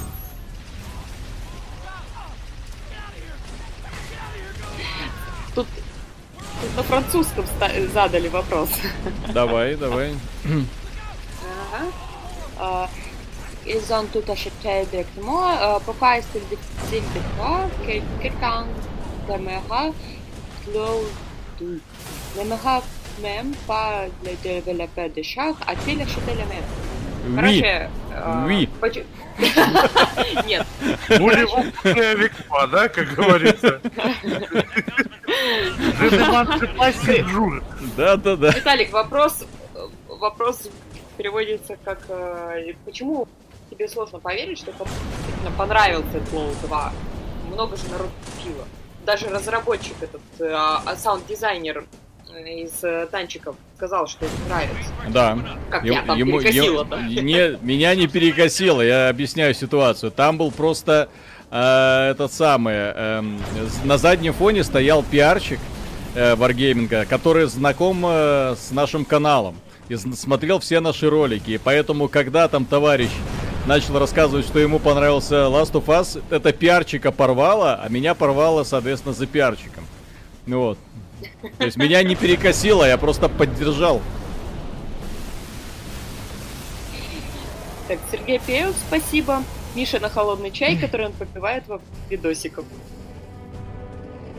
Тут, 5.55 5.67
тут 6.61 6.77
на 6.77 6.83
французском 6.83 7.45
ста- 7.45 7.87
задали 7.93 8.27
вопрос. 8.29 8.69
давай, 9.33 9.75
давай. 9.75 10.15
Ага. 10.45 11.85
Euh, 12.59 12.87
Ils 13.67 13.91
ont 13.93 14.05
tout 14.11 14.23
acheté 14.31 14.85
directement. 14.89 15.43
Euh, 15.51 15.79
pourquoi 15.85 16.17
est-il 16.17 16.41
difficile 16.49 17.03
de 17.13 17.19
croire 17.35 17.67
que 17.85 18.01
quelqu'un 18.21 18.65
demeurera 20.65 20.99
clos 21.57 21.81
n'aimera 22.36 22.81
même 23.22 23.52
pas 23.68 24.06
le 24.23 24.31
développeur 24.44 25.10
de 25.10 25.22
char, 25.22 25.53
a-t-il 25.68 26.02
acheté 26.02 26.31
le 26.31 26.45
même 26.48 26.64
Oui. 27.27 27.36
Короче, 27.36 27.90
Oui. 28.48 28.69
Нет, 30.45 30.65
Нулевая 31.10 32.15
векма, 32.15 32.68
да, 32.68 32.90
как 32.90 33.14
говорится? 33.14 33.80
Si 37.03 37.23
jour. 37.23 37.61
Да-да-да. 37.95 38.52
Виталик, 38.52 38.91
вопрос, 38.91 39.45
э, 39.76 39.88
вопрос 40.07 40.69
переводится 41.18 41.77
как 41.86 41.99
э, 42.10 42.73
почему 42.86 43.27
тебе 43.69 43.88
сложно 43.88 44.19
поверить, 44.19 44.57
что 44.60 44.73
понравился 45.57 46.18
Flow 46.31 46.53
2? 46.68 46.94
Много 47.53 47.77
же 47.77 47.84
народ 47.90 48.10
купило. 48.26 48.65
Даже 49.10 49.27
разработчик 49.30 49.95
этот, 50.02 50.22
э, 50.40 50.53
а, 50.53 50.95
саунд-дизайнер 50.95 51.84
э, 52.31 52.48
из 52.61 52.84
э, 52.84 53.07
танчиков 53.11 53.56
сказал, 53.76 54.06
что 54.07 54.26
ему 54.26 54.36
нравится. 54.48 54.91
Да. 55.07 55.36
Как 55.72 55.84
Ему- 55.84 55.95
я 55.95 56.02
там 56.03 56.18
ему- 56.19 56.40
перекосила-то. 56.40 56.95
ему- 56.98 57.22
не, 57.27 57.57
меня 57.65 57.95
не 57.95 58.06
перекосило, 58.07 58.84
я 58.84 59.10
объясняю 59.10 59.56
ситуацию. 59.56 60.11
Там 60.11 60.38
был 60.38 60.52
просто 60.52 61.10
э, 61.49 62.11
этот 62.11 62.31
самый, 62.31 62.76
з- 62.76 63.84
на 63.84 63.98
заднем 63.98 64.34
фоне 64.34 64.64
стоял 64.64 65.02
пиарчик 65.02 65.60
э, 66.14 66.36
Wargaming, 66.36 67.07
который 67.07 67.48
знаком 67.48 68.06
э, 68.06 68.56
с 68.60 68.69
нашим 68.69 69.06
каналом 69.06 69.56
и 69.88 69.95
смотрел 69.95 70.60
все 70.60 70.81
наши 70.81 71.10
ролики. 71.10 71.49
И 71.52 71.57
поэтому, 71.57 72.07
когда 72.10 72.48
там 72.48 72.65
товарищ 72.65 73.10
начал 73.65 73.99
рассказывать, 73.99 74.45
что 74.45 74.60
ему 74.60 74.80
понравился 74.80 75.36
Last 75.48 75.73
of 75.73 75.86
Us, 75.86 76.22
это 76.30 76.52
пиарчика 76.53 77.11
порвало, 77.11 77.76
а 77.76 77.90
меня 77.90 78.14
порвало, 78.15 78.64
соответственно, 78.64 79.14
за 79.14 79.26
пиарчиком. 79.27 79.86
Ну 80.45 80.60
вот. 80.61 80.77
То 81.57 81.65
есть 81.65 81.77
меня 81.77 82.02
не 82.03 82.15
перекосило, 82.15 82.86
я 82.88 82.98
просто 82.98 83.30
поддержал. 83.30 84.02
Так, 87.88 87.99
Сергей 88.11 88.40
Пеев, 88.40 88.76
спасибо. 88.88 89.44
Миша 89.76 89.99
на 89.99 90.10
холодный 90.10 90.52
чай, 90.52 90.77
который 90.81 91.07
он 91.07 91.14
попивает 91.14 91.68
во 91.68 91.81
видосиках. 92.10 92.65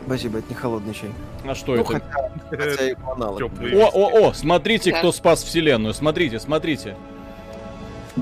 Спасибо, 0.05 0.39
это 0.39 0.49
не 0.49 0.55
холодный 0.55 0.93
чай. 0.93 1.11
А 1.45 1.55
что 1.55 1.75
Ну, 1.75 1.81
это? 1.83 1.93
хотя, 1.93 2.31
хотя 2.49 2.83
его 2.85 3.13
аналог. 3.13 3.39
Тёплый. 3.39 3.73
О, 3.81 3.87
о, 3.87 4.27
о, 4.29 4.33
смотрите, 4.33 4.91
Да. 4.91 4.99
кто 4.99 5.11
спас 5.11 5.43
вселенную. 5.43 5.93
Смотрите, 5.93 6.39
смотрите. 6.39 6.95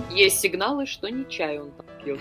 Есть 0.10 0.40
сигналы, 0.40 0.86
что 0.86 1.10
не 1.10 1.28
чай 1.30 1.60
он 1.60 1.72
там 1.72 1.86
пьет. 2.04 2.20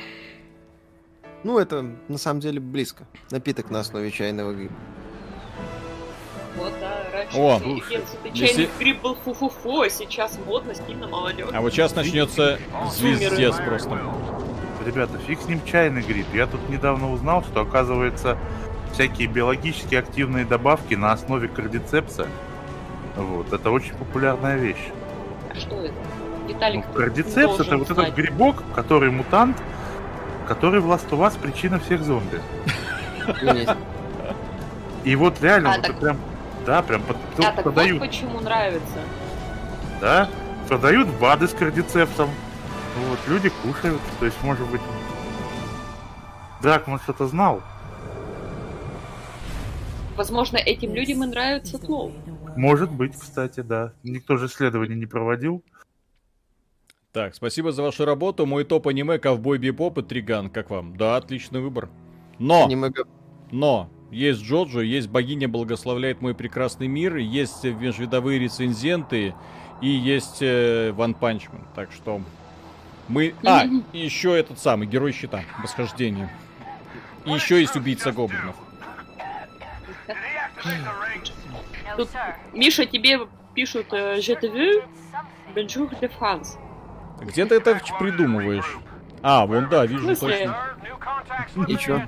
Ну, 1.44 1.58
это 1.58 1.84
на 2.08 2.18
самом 2.18 2.40
деле 2.40 2.60
близко. 2.60 3.06
Напиток 3.30 3.70
на 3.70 3.80
основе 3.80 4.10
чайного 4.10 4.52
гриба. 4.52 4.74
Вот, 6.56 6.72
да, 6.80 7.04
раньше 7.12 7.36
О, 7.38 7.56
офигенский 7.56 7.98
если- 8.34 8.46
чайный 8.46 8.70
гриб 8.80 9.00
был 9.00 9.14
фу-фу-фу, 9.14 9.82
а 9.82 9.90
сейчас 9.90 10.36
модно, 10.44 10.74
стильно, 10.74 11.06
молодежь. 11.06 11.48
А 11.52 11.60
вот 11.60 11.72
сейчас 11.72 11.94
начнется 11.94 12.58
звездец 12.92 13.56
просто. 13.56 14.00
Ребята, 14.84 15.18
фиг 15.18 15.40
с 15.40 15.46
ним 15.46 15.60
чайный 15.64 16.02
гриб. 16.02 16.26
Я 16.32 16.46
тут 16.46 16.68
недавно 16.68 17.12
узнал, 17.12 17.44
что 17.44 17.60
оказывается 17.60 18.36
всякие 18.92 19.28
биологически 19.28 19.94
активные 19.94 20.44
добавки 20.44 20.94
на 20.94 21.12
основе 21.12 21.46
кардицепса. 21.46 22.26
Вот, 23.16 23.52
это 23.52 23.70
очень 23.70 23.94
популярная 23.94 24.56
вещь. 24.56 24.88
А 25.50 25.54
что 25.54 25.76
это? 25.82 25.94
Ну, 25.94 26.48
Виталик, 26.48 26.86
ты 26.86 26.92
кардицепс 26.98 27.60
это 27.60 27.76
вот 27.78 27.86
знать. 27.88 27.98
этот 28.08 28.14
грибок, 28.14 28.62
который 28.74 29.10
мутант, 29.10 29.56
который 30.46 30.80
в 30.80 30.90
Last 30.90 31.08
of 31.10 31.18
Us 31.20 31.38
причина 31.40 31.78
всех 31.78 32.02
зомби. 32.02 32.40
И 35.04 35.14
вот 35.16 35.40
реально, 35.42 35.70
А, 35.74 35.76
вот 35.76 35.86
так- 35.86 36.00
прям, 36.00 36.18
да, 36.66 36.82
прям 36.82 37.02
под- 37.02 37.16
А, 37.38 37.42
так 37.42 37.62
продают, 37.62 38.00
вот 38.00 38.08
почему 38.08 38.40
нравится. 38.40 38.98
да, 40.00 40.28
продают 40.68 41.08
БАДы 41.20 41.48
с 41.48 41.52
кардицепсом. 41.54 42.30
Вот, 43.08 43.18
люди 43.28 43.50
кушают, 43.62 44.00
то 44.18 44.24
есть, 44.26 44.36
может 44.42 44.66
быть, 44.68 44.80
Дракман 46.62 46.98
что-то 47.00 47.26
знал. 47.28 47.62
Возможно, 50.16 50.56
этим 50.56 50.92
людям 50.94 51.22
и 51.22 51.26
нравится 51.26 51.78
тлоу. 51.78 52.12
Может 52.58 52.90
быть, 52.90 53.14
кстати, 53.16 53.60
да. 53.60 53.92
Никто 54.02 54.36
же 54.36 54.46
исследований 54.46 54.96
не 54.96 55.06
проводил. 55.06 55.62
Так, 57.12 57.36
спасибо 57.36 57.70
за 57.70 57.82
вашу 57.82 58.04
работу. 58.04 58.46
Мой 58.46 58.64
топ 58.64 58.88
аниме 58.88 59.18
Ковбой 59.20 59.58
Бибоп 59.58 59.98
и 59.98 60.02
Триган. 60.02 60.50
Как 60.50 60.68
вам? 60.68 60.96
Да, 60.96 61.16
отличный 61.16 61.60
выбор. 61.60 61.88
Но, 62.40 62.64
Аниме 62.64 62.90
но, 63.52 63.88
есть 64.10 64.42
Джоджо, 64.42 64.80
есть 64.80 65.08
Богиня 65.08 65.48
благословляет 65.48 66.20
мой 66.20 66.34
прекрасный 66.34 66.88
мир, 66.88 67.16
есть 67.16 67.62
межвидовые 67.62 68.40
рецензенты 68.40 69.34
и 69.80 69.88
есть 69.88 70.42
One 70.96 71.14
Punch 71.14 71.42
Man. 71.42 71.64
Так 71.76 71.92
что 71.92 72.20
мы... 73.06 73.34
А, 73.44 73.66
и 73.92 73.98
еще 73.98 74.36
этот 74.36 74.58
самый, 74.58 74.88
Герой 74.88 75.12
Щита, 75.12 75.44
Восхождение. 75.62 76.28
И 77.24 77.30
еще 77.30 77.60
есть 77.60 77.76
Убийца 77.76 78.10
Гоблинов. 78.10 78.56
Тут, 81.98 82.10
Миша, 82.52 82.86
тебе 82.86 83.18
пишут 83.56 83.86
«Je 83.90 84.36
te 84.36 84.82
bonjour 85.52 85.90
de 86.00 86.08
France». 86.08 86.56
Где 87.20 87.44
ты 87.44 87.56
это 87.56 87.80
придумываешь? 87.98 88.78
А, 89.20 89.44
вон 89.44 89.68
да, 89.68 89.84
вижу 89.84 90.14
смысле? 90.14 90.54
точно. 91.56 91.66
И 91.66 91.76
чё? 91.76 92.00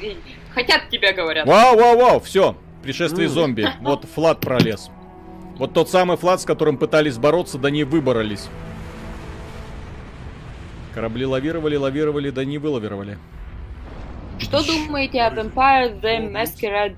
Э, 0.00 0.14
Хотят 0.54 0.88
тебя, 0.90 1.12
говорят. 1.12 1.44
Вау, 1.44 1.76
вау, 1.76 1.98
вау, 1.98 2.20
все. 2.20 2.56
Пришествие 2.84 3.28
зомби. 3.28 3.68
Вот 3.80 4.04
Флат 4.04 4.38
пролез. 4.38 4.92
Вот 5.56 5.74
тот 5.74 5.90
самый 5.90 6.16
Флат, 6.16 6.40
с 6.40 6.44
которым 6.44 6.78
пытались 6.78 7.18
бороться, 7.18 7.58
да 7.58 7.68
не 7.68 7.82
выборолись. 7.82 8.48
Корабли 10.94 11.26
лавировали, 11.26 11.74
лавировали, 11.74 12.30
да 12.30 12.44
не 12.44 12.58
вылавировали. 12.58 13.18
Что 14.38 14.64
думаете 14.64 15.20
о 15.22 15.34
Vampire 15.34 16.00
the 16.00 16.30
Masquerade 16.30 16.96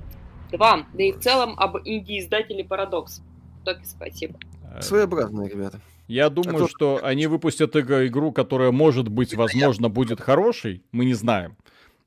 2? 0.56 0.86
Да 0.94 1.02
и 1.02 1.12
в 1.12 1.20
целом 1.20 1.54
об 1.58 1.76
инди-издателе 1.84 2.64
Paradox. 2.64 3.20
Токи, 3.64 3.84
спасибо. 3.84 4.38
Э, 4.74 4.82
Своеобразные 4.82 5.48
ребята. 5.48 5.80
Я 6.06 6.28
думаю, 6.28 6.64
Это- 6.64 6.68
что 6.68 7.00
они 7.02 7.26
выпустят 7.26 7.74
иг- 7.76 7.90
игру, 8.08 8.30
которая 8.32 8.70
может 8.72 9.08
быть, 9.08 9.34
возможно, 9.34 9.88
будет 9.88 10.20
хорошей. 10.20 10.82
Мы 10.92 11.04
не 11.06 11.14
знаем. 11.14 11.56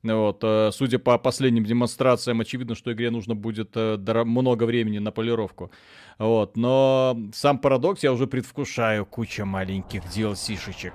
Вот, 0.04 0.38
э, 0.44 0.70
судя 0.72 1.00
по 1.00 1.18
последним 1.18 1.64
демонстрациям, 1.64 2.40
очевидно, 2.40 2.76
что 2.76 2.92
игре 2.92 3.10
нужно 3.10 3.34
будет 3.34 3.72
э, 3.74 3.96
много 4.24 4.62
времени 4.64 4.98
на 5.00 5.10
полировку. 5.10 5.72
Вот, 6.18 6.56
но 6.56 7.18
сам 7.34 7.58
парадокс 7.58 8.04
я 8.04 8.12
уже 8.12 8.28
предвкушаю 8.28 9.04
куча 9.04 9.44
маленьких 9.44 10.04
DLC-шечек. 10.04 10.92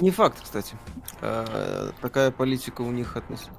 Не 0.00 0.10
факт, 0.10 0.40
кстати. 0.42 0.74
А, 1.20 1.90
такая 2.00 2.30
политика 2.30 2.82
у 2.82 2.90
них 2.90 3.16
относительно. 3.16 3.56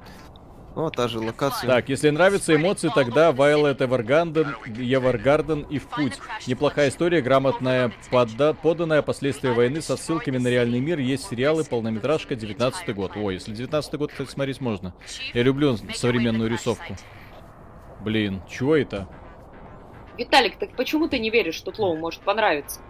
Ну, 0.75 0.89
та 0.89 1.07
же 1.07 1.19
локация. 1.19 1.67
Так, 1.69 1.87
если 1.87 2.09
нравятся 2.09 2.53
эмоции, 2.53 2.91
тогда 2.93 3.31
Violet 3.31 3.77
Evergarden, 3.77 4.55
Evergarden 4.65 5.65
и 5.69 5.79
в 5.79 5.87
путь. 5.87 6.19
Неплохая 6.47 6.89
история, 6.89 7.21
грамотная, 7.21 7.93
пода- 8.11 8.53
поданная 8.53 9.01
последствия 9.01 9.53
войны 9.53 9.81
со 9.81 9.95
ссылками 9.95 10.37
на 10.37 10.49
реальный 10.49 10.81
мир. 10.81 10.99
Есть 10.99 11.29
сериалы, 11.29 11.63
полнометражка, 11.63 12.35
19 12.35 12.93
год. 12.93 13.13
Ой, 13.15 13.35
если 13.35 13.53
19 13.53 13.95
год, 13.95 14.11
кстати, 14.11 14.29
смотреть 14.29 14.59
можно. 14.59 14.93
Я 15.33 15.43
люблю 15.43 15.77
современную 15.93 16.49
рисовку. 16.49 16.95
Блин, 18.01 18.41
чего 18.49 18.75
это? 18.75 19.07
Виталик, 20.17 20.57
так 20.59 20.75
почему 20.75 21.07
ты 21.07 21.19
не 21.19 21.29
веришь, 21.29 21.55
что 21.55 21.71
TLOU 21.71 21.95
может 21.95 22.21
понравиться? 22.21 22.81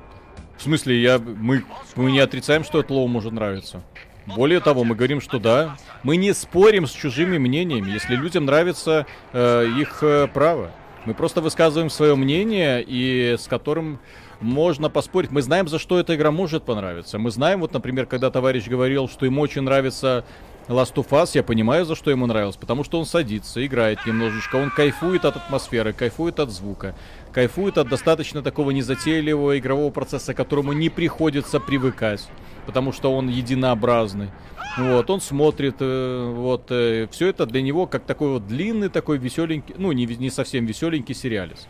В 0.57 0.61
смысле, 0.63 1.01
я, 1.01 1.19
мы, 1.19 1.63
мы 1.95 2.11
не 2.11 2.19
отрицаем, 2.19 2.63
что 2.63 2.79
TLOU 2.79 3.07
может 3.07 3.33
нравиться. 3.33 3.83
Более 4.25 4.59
того, 4.59 4.83
мы 4.83 4.95
говорим, 4.95 5.21
что 5.21 5.39
да. 5.39 5.77
Мы 6.03 6.17
не 6.17 6.33
спорим 6.33 6.87
с 6.87 6.91
чужими 6.91 7.37
мнениями. 7.37 7.91
Если 7.91 8.15
людям 8.15 8.45
нравится 8.45 9.05
э, 9.33 9.67
их 9.79 9.99
э, 10.01 10.27
право. 10.33 10.71
Мы 11.05 11.13
просто 11.13 11.41
высказываем 11.41 11.91
свое 11.91 12.15
мнение, 12.15 12.83
и 12.85 13.35
с 13.37 13.47
которым 13.47 13.99
можно 14.41 14.89
поспорить. 14.89 15.31
Мы 15.31 15.41
знаем, 15.41 15.67
за 15.67 15.77
что 15.79 15.99
эта 15.99 16.15
игра 16.15 16.31
может 16.31 16.63
понравиться. 16.63 17.19
Мы 17.19 17.29
знаем, 17.29 17.61
вот, 17.61 17.73
например, 17.73 18.07
когда 18.07 18.31
товарищ 18.31 18.67
говорил, 18.67 19.07
что 19.07 19.25
ему 19.25 19.41
очень 19.41 19.61
нравится 19.61 20.25
Last 20.67 20.95
of 20.95 21.09
Us, 21.09 21.31
я 21.33 21.43
понимаю, 21.43 21.85
за 21.85 21.95
что 21.95 22.09
ему 22.09 22.25
нравилось. 22.25 22.55
Потому 22.55 22.83
что 22.83 22.99
он 22.99 23.05
садится, 23.05 23.65
играет 23.65 24.05
немножечко, 24.05 24.55
он 24.55 24.71
кайфует 24.71 25.25
от 25.25 25.35
атмосферы, 25.35 25.93
кайфует 25.93 26.39
от 26.39 26.49
звука, 26.49 26.95
кайфует 27.35 27.77
от 27.77 27.89
достаточно 27.89 28.41
такого 28.41 28.71
незатейливого 28.71 29.59
игрового 29.59 29.91
процесса, 29.91 30.33
к 30.33 30.37
которому 30.37 30.71
не 30.71 30.87
приходится 30.87 31.59
привыкать. 31.59 32.25
Потому 32.65 32.93
что 32.93 33.13
он 33.13 33.27
единообразный. 33.27 34.29
Вот, 34.77 35.09
он 35.09 35.19
смотрит, 35.19 35.75
э, 35.81 36.31
вот, 36.33 36.67
все 37.11 37.27
это 37.27 37.45
для 37.45 37.61
него 37.61 37.87
как 37.87 38.05
такой 38.05 38.29
вот 38.29 38.47
длинный, 38.47 38.87
такой 38.87 39.17
веселенький, 39.17 39.75
ну, 39.77 39.91
не, 39.91 40.05
не 40.05 40.29
совсем 40.29 40.65
веселенький 40.65 41.13
сериалец. 41.13 41.67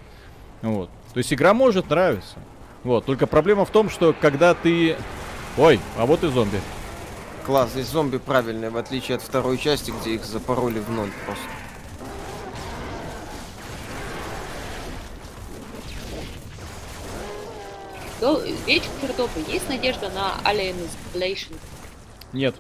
Вот. 0.62 0.92
То 1.14 1.18
есть 1.18 1.34
игра 1.34 1.56
может 1.56 1.90
нравиться. 1.90 2.38
Вот, 2.84 3.06
только 3.06 3.26
проблема 3.26 3.66
в 3.66 3.72
том, 3.72 3.90
что 3.90 4.14
когда 4.20 4.54
ты... 4.54 4.96
Ой, 5.58 5.80
а 5.98 6.06
вот 6.06 6.24
и 6.24 6.28
зомби. 6.28 6.62
Класс, 7.44 7.72
здесь 7.72 7.88
зомби 7.88 8.20
правильные, 8.20 8.70
в 8.70 8.78
отличие 8.78 9.16
от 9.16 9.24
второй 9.24 9.58
части, 9.58 9.92
где 10.00 10.14
их 10.14 10.26
запороли 10.26 10.80
в 10.80 10.92
ноль 10.92 11.10
просто. 11.26 11.65
Дол- 18.22 18.42
Вечер 18.66 18.90
добрый. 19.18 19.44
Есть 19.52 19.68
надежда 19.70 20.10
на 20.10 20.34
Alien 20.50 20.76
Isolation? 21.14 21.54
Нет. 22.34 22.56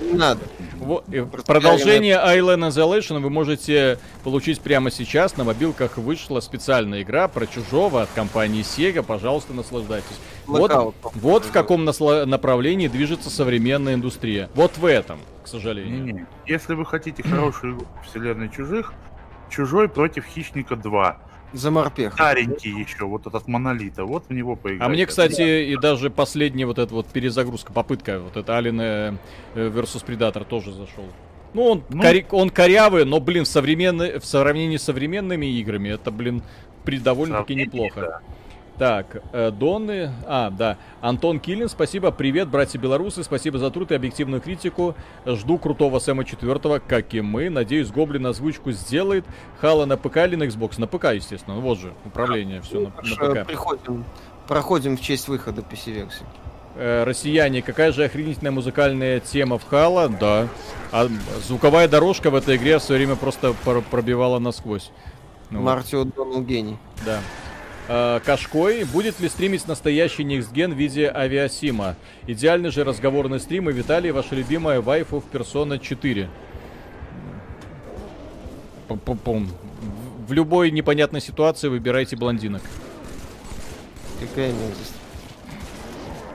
Не 0.00 0.12
надо. 0.14 0.40
Во- 0.76 1.04
э, 1.12 1.24
Продолжение 1.46 2.16
Island 2.16 2.68
Isolation 2.68 3.20
вы 3.20 3.28
можете 3.28 3.98
получить 4.22 4.60
прямо 4.60 4.90
сейчас. 4.90 5.36
На 5.36 5.44
мобилках 5.44 5.98
вышла 5.98 6.40
специальная 6.40 7.02
игра 7.02 7.28
про 7.28 7.46
чужого 7.46 8.02
от 8.02 8.08
компании 8.14 8.62
Sega. 8.62 9.02
Пожалуйста, 9.02 9.52
наслаждайтесь. 9.52 10.16
Вот, 10.46 10.70
Blackout, 10.70 10.94
вот 11.14 11.44
в 11.44 11.52
каком 11.52 11.86
насла- 11.86 12.24
направлении 12.24 12.88
движется 12.88 13.28
современная 13.28 13.94
индустрия. 13.94 14.48
Вот 14.54 14.78
в 14.78 14.86
этом, 14.86 15.18
к 15.42 15.48
сожалению. 15.48 16.02
Не-не. 16.04 16.26
Если 16.46 16.74
вы 16.74 16.86
хотите 16.86 17.22
хорошую 17.22 17.86
вселенной 18.08 18.48
чужих, 18.50 18.92
Чужой 19.50 19.88
против 19.88 20.24
Хищника 20.24 20.74
2. 20.74 21.18
За 21.54 21.70
морпех. 21.70 22.12
Старенький 22.14 22.70
еще, 22.70 23.04
вот 23.04 23.26
этот 23.26 23.46
монолита, 23.48 24.04
вот 24.04 24.24
в 24.28 24.32
него 24.32 24.56
поиграть. 24.56 24.86
А 24.86 24.90
мне, 24.90 25.06
кстати, 25.06 25.64
и 25.72 25.76
даже 25.76 26.10
последняя 26.10 26.66
вот 26.66 26.78
эта 26.78 26.92
вот 26.92 27.06
перезагрузка, 27.06 27.72
попытка, 27.72 28.18
вот 28.18 28.36
это 28.36 28.52
Alien 28.52 29.16
э, 29.54 29.68
versus 29.70 30.04
Predator 30.04 30.44
тоже 30.44 30.72
зашел. 30.72 31.04
Ну, 31.54 31.62
он, 31.62 31.84
Ну. 31.88 32.02
кори- 32.02 32.26
он 32.32 32.50
корявый, 32.50 33.04
но, 33.04 33.20
блин, 33.20 33.44
в, 33.44 33.48
современной- 33.48 34.18
в 34.18 34.24
сравнении 34.26 34.76
с 34.76 34.82
современными 34.82 35.46
играми, 35.46 35.90
это, 35.90 36.10
блин, 36.10 36.42
при 36.84 36.98
довольно-таки 36.98 37.54
неплохо. 37.54 38.00
да. 38.00 38.20
Так, 38.78 39.22
э, 39.32 39.52
Донны, 39.52 40.10
а, 40.26 40.50
да, 40.50 40.78
Антон 41.00 41.38
Киллин, 41.38 41.68
спасибо, 41.68 42.10
привет, 42.10 42.48
братья 42.48 42.76
белорусы, 42.76 43.22
спасибо 43.22 43.56
за 43.58 43.70
труд 43.70 43.92
и 43.92 43.94
объективную 43.94 44.40
критику. 44.40 44.96
Жду 45.24 45.58
крутого 45.58 46.00
Сэма 46.00 46.24
4, 46.24 46.80
как 46.80 47.14
и 47.14 47.20
мы. 47.20 47.50
Надеюсь, 47.50 47.92
Гоблин 47.92 48.26
озвучку 48.26 48.72
сделает. 48.72 49.24
Хала 49.60 49.86
на 49.86 49.96
ПК 49.96 50.16
или 50.26 50.34
на 50.34 50.42
Xbox? 50.44 50.74
На 50.80 50.88
ПК, 50.88 51.04
естественно. 51.14 51.54
Ну, 51.54 51.60
Вот 51.60 51.78
же, 51.78 51.92
управление, 52.04 52.60
все 52.62 52.80
на, 52.80 52.88
на 52.88 53.24
Э, 53.38 53.44
ПК. 53.44 53.46
Приходим, 53.46 54.04
проходим 54.48 54.96
в 54.96 55.00
честь 55.00 55.28
выхода 55.28 55.60
PC-версии. 55.62 56.26
Э, 56.74 57.04
россияне, 57.04 57.62
какая 57.62 57.92
же 57.92 58.02
охренительная 58.02 58.50
музыкальная 58.50 59.20
тема 59.20 59.58
в 59.58 59.64
Хала? 59.68 60.08
Да. 60.08 60.48
А 60.90 61.06
звуковая 61.46 61.86
дорожка 61.86 62.30
в 62.30 62.34
этой 62.34 62.56
игре 62.56 62.80
все 62.80 62.94
время 62.94 63.14
просто 63.14 63.54
пр- 63.64 63.82
пробивала 63.88 64.40
насквозь. 64.40 64.90
Ну 65.50 65.60
вот, 65.60 65.66
Марти 65.66 65.94
О'Доннелл 65.94 66.42
гений. 66.44 66.76
да. 67.06 67.20
Э, 67.86 68.20
Кашкой, 68.24 68.84
будет 68.84 69.20
ли 69.20 69.28
стримить 69.28 69.68
настоящий 69.68 70.24
Gen 70.52 70.72
в 70.72 70.76
виде 70.76 71.10
авиасима? 71.14 71.96
Идеальный 72.26 72.70
же 72.70 72.82
разговорный 72.84 73.40
стрим 73.40 73.68
и 73.68 73.72
Виталий, 73.72 74.10
ваша 74.10 74.34
любимая 74.34 74.80
вайфу 74.80 75.20
в 75.20 75.34
Persona 75.34 75.78
4. 75.78 76.28
Пум-пум-пум. 78.88 79.48
В- 79.48 80.14
В 80.28 80.32
любой 80.32 80.70
непонятной 80.70 81.20
ситуации 81.20 81.68
выбирайте 81.68 82.16
блондинок. 82.16 82.62
Какая 84.20 84.52
мерзость. 84.52 84.94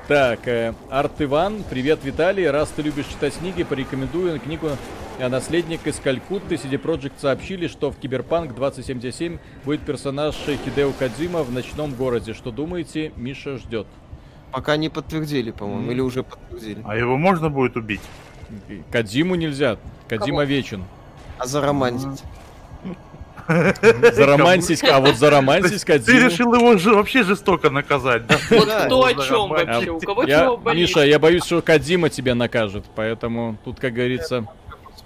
Так, 0.08 0.48
э, 0.48 0.74
Арт 0.92 1.20
Иван, 1.22 1.64
привет, 1.68 2.00
Виталий. 2.04 2.48
Раз 2.50 2.70
ты 2.70 2.84
любишь 2.84 3.08
читать 3.08 3.34
книги, 3.36 3.64
порекомендую 3.64 4.40
книгу 4.40 4.70
э, 5.20 5.28
«Наследник 5.28 5.86
из 5.86 6.00
Калькутты». 6.00 6.56
CD 6.56 6.82
Projekt 6.82 7.14
сообщили, 7.20 7.68
что 7.68 7.92
в 7.92 7.98
Киберпанк 7.98 8.56
2077 8.56 9.38
будет 9.66 9.82
персонаж 9.82 10.36
Хидео 10.36 10.92
Кадзима 10.98 11.44
в 11.44 11.52
ночном 11.52 11.94
городе. 11.94 12.34
Что 12.34 12.52
думаете, 12.52 13.12
Миша 13.16 13.58
ждет? 13.58 13.88
Пока 14.52 14.78
не 14.78 14.90
подтвердили, 14.90 15.52
по-моему, 15.52 15.84
М. 15.84 15.92
или 15.92 16.02
уже 16.02 16.24
подтвердили. 16.24 16.82
А 16.86 16.96
его 16.96 17.18
можно 17.18 17.50
будет 17.50 17.76
убить? 17.78 18.02
Кадзиму 18.92 19.36
нельзя. 19.36 19.78
Кадзима 20.08 20.44
вечен. 20.44 20.84
А 21.38 21.46
заромантить? 21.46 22.24
Заромансить, 24.14 24.84
а 24.84 25.00
вот 25.00 25.16
заромансить 25.16 25.82
Ты 25.86 25.94
Кадзиму... 25.94 26.20
решил 26.30 26.54
его 26.54 26.78
же 26.78 26.94
вообще 26.94 27.24
жестоко 27.24 27.70
наказать, 27.70 28.28
да? 28.28 28.38
Вот 28.52 28.70
кто 28.70 29.06
о 29.06 29.12
его 29.12 29.24
чем 29.24 29.50
зарамать. 29.50 29.68
вообще? 29.68 29.90
У 29.92 30.00
кого 30.00 30.26
чего 30.26 30.58
болит? 30.58 30.82
Миша, 30.82 31.02
я 31.06 31.20
боюсь, 31.20 31.44
что 31.44 31.62
Кадзима 31.62 32.10
тебя 32.10 32.36
накажет, 32.36 32.86
поэтому 32.96 33.58
тут, 33.64 33.80
как 33.80 33.94
говорится... 33.94 34.46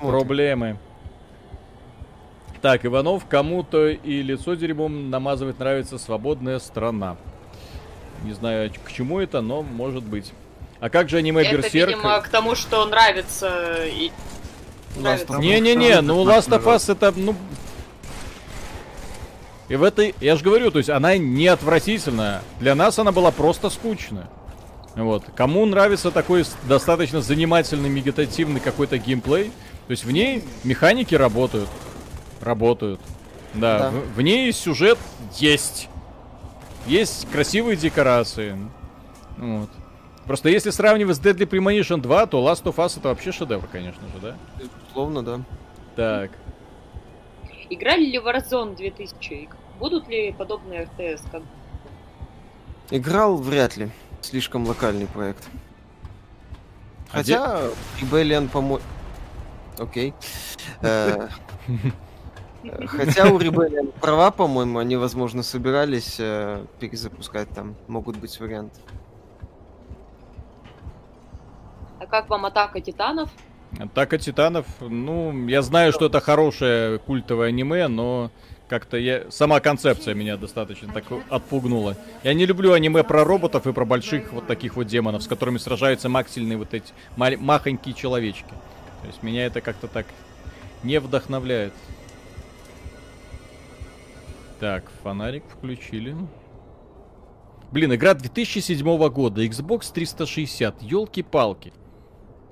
Посмотрим. 0.04 0.28
Проблемы. 0.28 0.78
Так, 2.62 2.86
Иванов, 2.86 3.26
кому-то 3.28 3.88
и 3.90 4.22
лицо 4.22 4.54
дерьмом 4.56 5.10
намазывать 5.10 5.60
нравится 5.60 5.98
свободная 5.98 6.60
страна. 6.60 7.18
Не 8.24 8.34
знаю, 8.34 8.72
к 8.86 8.92
чему 8.92 9.20
это, 9.20 9.42
но 9.42 9.64
может 9.64 10.04
быть. 10.04 10.32
А 10.80 10.90
как 10.90 11.10
же 11.10 11.18
аниме 11.18 11.44
Это, 11.44 11.58
Берсерк? 11.58 11.90
видимо, 11.90 12.20
к 12.22 12.30
тому, 12.30 12.56
что 12.56 12.86
нравится 12.86 13.86
и... 13.86 14.12
Last 14.98 15.28
of 15.28 15.38
Us. 15.38 15.40
Не-не-не, 15.40 16.02
ну 16.02 16.24
Last 16.24 16.50
of. 16.50 16.64
Us 16.64 16.92
это, 16.92 17.14
ну... 17.16 17.36
И 19.70 19.76
в 19.76 19.84
этой, 19.84 20.14
я 20.20 20.36
же 20.36 20.44
говорю, 20.44 20.72
то 20.72 20.78
есть 20.78 20.90
она 20.90 21.18
не 21.18 21.48
отвратительная. 21.48 22.42
Для 22.60 22.76
нас 22.76 23.00
она 23.00 23.12
была 23.12 23.32
просто 23.32 23.70
скучная. 23.70 24.30
Вот. 24.96 25.24
Кому 25.36 25.66
нравится 25.66 26.12
такой 26.12 26.46
достаточно 26.68 27.22
занимательный, 27.22 27.90
медитативный 27.90 28.60
какой-то 28.60 28.98
геймплей, 28.98 29.52
то 29.88 29.92
есть 29.92 30.06
в 30.06 30.12
ней 30.12 30.44
механики 30.64 31.16
работают. 31.16 31.70
Работают. 32.42 33.00
Да, 33.54 33.80
Да. 33.80 33.90
В, 33.92 34.16
в 34.16 34.22
ней 34.22 34.52
сюжет 34.52 34.98
есть. 35.36 35.90
Есть 36.88 37.30
красивые 37.32 37.78
декорации. 37.78 38.58
Вот. 39.38 39.70
Просто 40.26 40.50
если 40.50 40.70
сравнивать 40.70 41.18
с 41.18 41.20
Deadly 41.20 41.48
Premonition 41.48 42.02
2, 42.02 42.26
то 42.28 42.40
Last 42.50 42.64
of 42.64 42.76
Us 42.76 42.98
это 42.98 43.10
вообще 43.10 43.32
шедевр, 43.32 43.68
конечно 43.72 44.02
же, 44.08 44.20
да? 44.22 44.36
Безусловно, 44.58 45.24
да. 45.24 45.42
Так. 45.96 46.32
Играли 47.70 48.06
ли 48.06 48.20
в 48.20 48.28
Warzone 48.28 48.76
2000? 48.76 49.50
Будут 49.80 50.08
ли 50.08 50.32
подобные 50.32 50.84
РТС? 50.84 51.24
Как... 51.32 51.42
Играл 52.90 53.38
вряд 53.38 53.76
ли. 53.76 53.90
Слишком 54.22 54.66
локальный 54.66 55.08
проект. 55.08 55.44
А 57.12 57.18
Хотя 57.18 57.62
Rebellion, 58.02 58.48
по-моему... 58.48 58.80
Окей. 59.80 60.14
Э, 60.82 61.28
Хотя 62.88 63.30
у 63.30 63.38
Rebellion 63.38 63.92
права, 64.00 64.32
по-моему, 64.32 64.80
они, 64.80 64.96
возможно, 64.96 65.44
собирались 65.44 66.16
э, 66.20 66.66
перезапускать 66.80 67.50
там. 67.50 67.76
Могут 67.88 68.18
быть 68.18 68.40
варианты. 68.40 68.80
А 72.00 72.06
как 72.06 72.30
вам 72.30 72.46
атака 72.46 72.80
титанов? 72.80 73.30
Атака 73.80 74.18
титанов, 74.18 74.66
ну, 74.80 75.48
я 75.48 75.62
знаю, 75.62 75.92
что 75.92 76.06
это 76.06 76.20
хорошее 76.22 77.00
культовое 77.00 77.48
аниме, 77.50 77.88
но 77.88 78.30
как-то 78.70 78.98
я... 78.98 79.30
Сама 79.30 79.60
концепция 79.60 80.14
меня 80.14 80.38
достаточно 80.38 80.94
так 80.94 81.06
отпугнула. 81.30 81.98
Я 82.24 82.34
не 82.34 82.46
люблю 82.46 82.74
аниме 82.74 83.04
про 83.04 83.24
роботов 83.24 83.66
и 83.68 83.74
про 83.74 83.84
больших 83.84 84.32
вот 84.32 84.48
таких 84.48 84.76
вот 84.76 84.88
демонов, 84.88 85.24
с 85.24 85.28
которыми 85.28 85.58
сражаются 85.58 86.08
максильные 86.08 86.58
вот 86.58 86.74
эти 86.74 86.94
мал- 87.18 87.38
махонькие 87.38 87.94
человечки. 87.96 88.54
То 89.04 89.08
есть 89.08 89.22
меня 89.22 89.46
это 89.46 89.62
как-то 89.62 89.88
так 89.88 90.08
не 90.82 91.00
вдохновляет. 91.00 91.74
Так, 94.60 94.90
фонарик 95.04 95.44
включили. 95.50 96.16
Блин, 97.72 97.94
игра 97.94 98.14
2007 98.14 99.10
года, 99.10 99.44
Xbox 99.44 99.92
360, 99.94 100.82
елки-палки. 100.84 101.74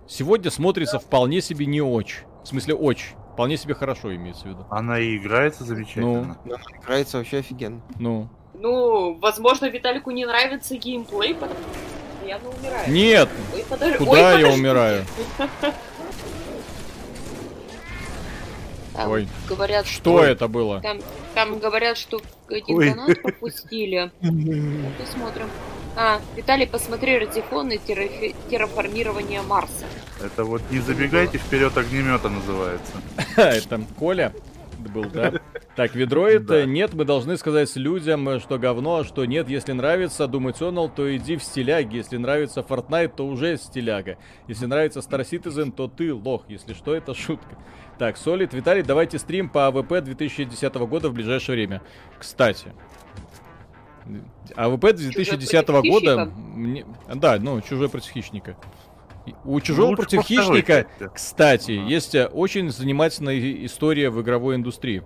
Сегодня 0.07 0.51
смотрится 0.51 0.99
вполне 0.99 1.41
себе 1.41 1.65
не 1.65 1.81
очень. 1.81 2.25
В 2.43 2.47
смысле, 2.47 2.73
очень. 2.75 3.15
Вполне 3.33 3.55
себе 3.55 3.73
хорошо 3.75 4.13
имеется 4.13 4.43
в 4.43 4.45
виду. 4.47 4.65
Она 4.69 4.99
и 4.99 5.15
играется 5.17 5.63
замечательно. 5.63 6.05
Но 6.13 6.19
она 6.43 6.57
играется 6.83 7.17
вообще 7.19 7.37
офигенно. 7.37 7.81
Ну. 7.97 8.27
Ну, 8.55 9.13
возможно, 9.19 9.69
Виталику 9.69 10.11
не 10.11 10.25
нравится 10.25 10.75
геймплей, 10.75 11.33
потому 11.33 11.53
что 11.55 12.27
явно 12.27 12.49
умирает. 12.49 12.87
Нет, 12.89 13.29
Ой, 13.53 13.63
подож- 13.69 13.97
куда 13.97 14.11
Ой, 14.11 14.17
я 14.19 14.31
подожди. 14.35 14.59
умираю? 14.59 15.05
Там 18.93 19.09
Ой. 19.11 19.27
говорят, 19.47 19.85
Что 19.87 20.23
это 20.23 20.47
было? 20.47 20.81
Там, 20.81 20.99
там 21.33 21.59
говорят, 21.59 21.97
что 21.97 22.21
один 22.49 22.77
Ой. 22.77 22.89
донат 22.89 23.21
пропустили. 23.21 24.11
Посмотрим. 24.99 25.47
А, 25.95 26.21
Виталий, 26.37 26.67
посмотри 26.67 27.17
радиофон 27.17 27.69
и 27.71 27.77
террафи- 27.77 28.33
терраформирование 28.49 29.41
Марса. 29.41 29.85
Это 30.23 30.45
вот 30.45 30.61
не 30.71 30.79
забегайте 30.79 31.37
вперед 31.37 31.75
огнемета 31.77 32.29
называется. 32.29 32.93
Это 33.35 33.81
Коля 33.99 34.33
был, 34.89 35.05
да? 35.05 35.33
Так, 35.75 35.95
ведроид, 35.95 36.45
Да. 36.45 36.59
э, 36.59 36.65
нет, 36.65 36.93
мы 36.93 37.05
должны 37.05 37.37
сказать 37.37 37.73
людям, 37.75 38.39
что 38.39 38.57
говно, 38.59 38.97
а 38.97 39.03
что 39.03 39.25
нет. 39.25 39.49
Если 39.49 39.71
нравится 39.71 40.25
Doom 40.25 40.51
Eternal, 40.53 40.91
то 40.93 41.15
иди 41.15 41.37
в 41.37 41.43
стиляги. 41.43 41.97
Если 41.97 42.17
нравится 42.17 42.61
Fortnite, 42.61 43.13
то 43.15 43.25
уже 43.27 43.57
стиляга. 43.57 44.17
Если 44.47 44.65
нравится 44.65 44.99
Star 44.99 45.21
Citizen, 45.21 45.71
то 45.71 45.87
ты 45.87 46.13
лох. 46.13 46.45
Если 46.49 46.73
что, 46.73 46.93
это 46.93 47.13
шутка. 47.13 47.57
Так, 47.97 48.17
Солид, 48.17 48.53
Виталий, 48.53 48.81
давайте 48.83 49.19
стрим 49.19 49.47
по 49.49 49.67
АВП 49.67 50.01
2010 50.01 50.73
года 50.87 51.09
в 51.09 51.13
ближайшее 51.13 51.55
время. 51.55 51.81
Кстати. 52.19 52.73
АВП 54.55 54.93
2010 54.93 55.65
против 55.65 55.91
года... 55.91 56.25
мне- 56.25 56.85
Да, 57.13 57.37
ну, 57.39 57.61
чужой 57.61 57.87
против 57.89 58.11
хищника. 58.11 58.57
У 59.45 59.59
чужого 59.61 59.87
Лучше 59.89 59.97
против 60.01 60.23
хищника, 60.23 60.85
части. 60.99 61.09
кстати, 61.13 61.79
Ага. 61.79 61.89
есть 61.89 62.15
э, 62.15 62.25
очень 62.25 62.71
занимательная 62.71 63.65
история 63.65 64.09
в 64.09 64.21
игровой 64.21 64.55
индустрии. 64.55 65.03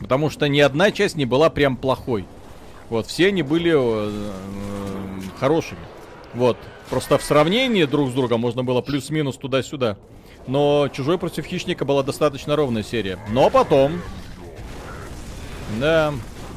Потому 0.00 0.30
что 0.30 0.48
ни 0.48 0.60
одна 0.60 0.90
часть 0.90 1.16
не 1.16 1.26
была 1.26 1.50
прям 1.50 1.76
плохой. 1.76 2.24
Вот, 2.88 3.06
все 3.06 3.28
они 3.28 3.42
были 3.42 3.72
э, 3.72 4.10
э, 4.10 5.20
хорошими. 5.38 5.80
Вот. 6.34 6.56
Просто 6.90 7.18
в 7.18 7.22
сравнении 7.22 7.84
друг 7.84 8.10
с 8.10 8.12
другом 8.12 8.40
можно 8.40 8.64
было 8.64 8.80
плюс-минус 8.80 9.36
туда-сюда. 9.36 9.96
Но 10.46 10.88
Чужой 10.92 11.18
против 11.18 11.46
Хищника 11.46 11.84
была 11.84 12.02
достаточно 12.02 12.56
ровная 12.56 12.82
серия. 12.82 13.18
Но 13.30 13.48
потом... 13.50 14.00
Да, 15.80 16.12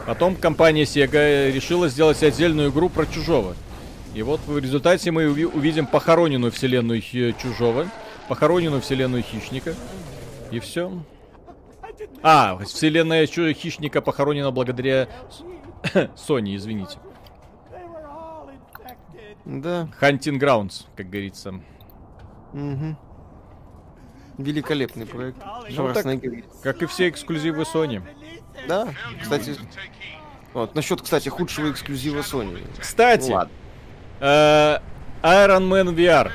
потом 0.05 0.35
компания 0.35 0.83
Sega 0.83 1.51
решила 1.51 1.87
сделать 1.87 2.21
отдельную 2.23 2.69
игру 2.71 2.89
про 2.89 3.05
Чужого. 3.05 3.55
И 4.17 4.23
вот 4.23 4.39
в 4.47 4.57
результате 4.57 5.11
мы 5.11 5.25
уви- 5.25 5.45
увидим 5.45 5.85
похороненную 5.85 6.51
вселенную 6.51 6.99
Хи- 7.01 7.35
Чужого, 7.39 7.85
похороненную 8.27 8.81
вселенную 8.81 9.21
Хищника. 9.21 9.75
И 10.49 10.59
все. 10.59 10.91
А, 12.23 12.57
вселенная 12.65 13.27
Хищника 13.27 14.01
похоронена 14.01 14.49
благодаря 14.49 15.07
с- 15.29 15.43
Sony, 16.29 16.55
извините. 16.55 16.97
Да. 19.45 19.87
Hunting 20.01 20.39
Grounds, 20.39 20.85
как 20.95 21.11
говорится. 21.11 21.53
Мгм. 22.53 22.97
Великолепный 24.39 25.05
проект. 25.05 25.37
Ну, 25.69 25.91
игра. 25.91 26.41
Как 26.63 26.81
и 26.81 26.87
все 26.87 27.09
эксклюзивы 27.09 27.61
Sony. 27.71 28.01
Да, 28.67 28.87
кстати. 29.21 29.55
Вот, 30.55 30.73
насчет, 30.73 31.03
кстати, 31.03 31.29
худшего 31.29 31.69
эксклюзива 31.69 32.21
Sony. 32.21 32.65
Кстати, 32.79 33.29
Ну 33.29 33.35
ладно. 33.35 33.53
Э, 34.19 34.77
Iron 35.23 35.67
Man 35.69 35.95
VR, 35.95 36.31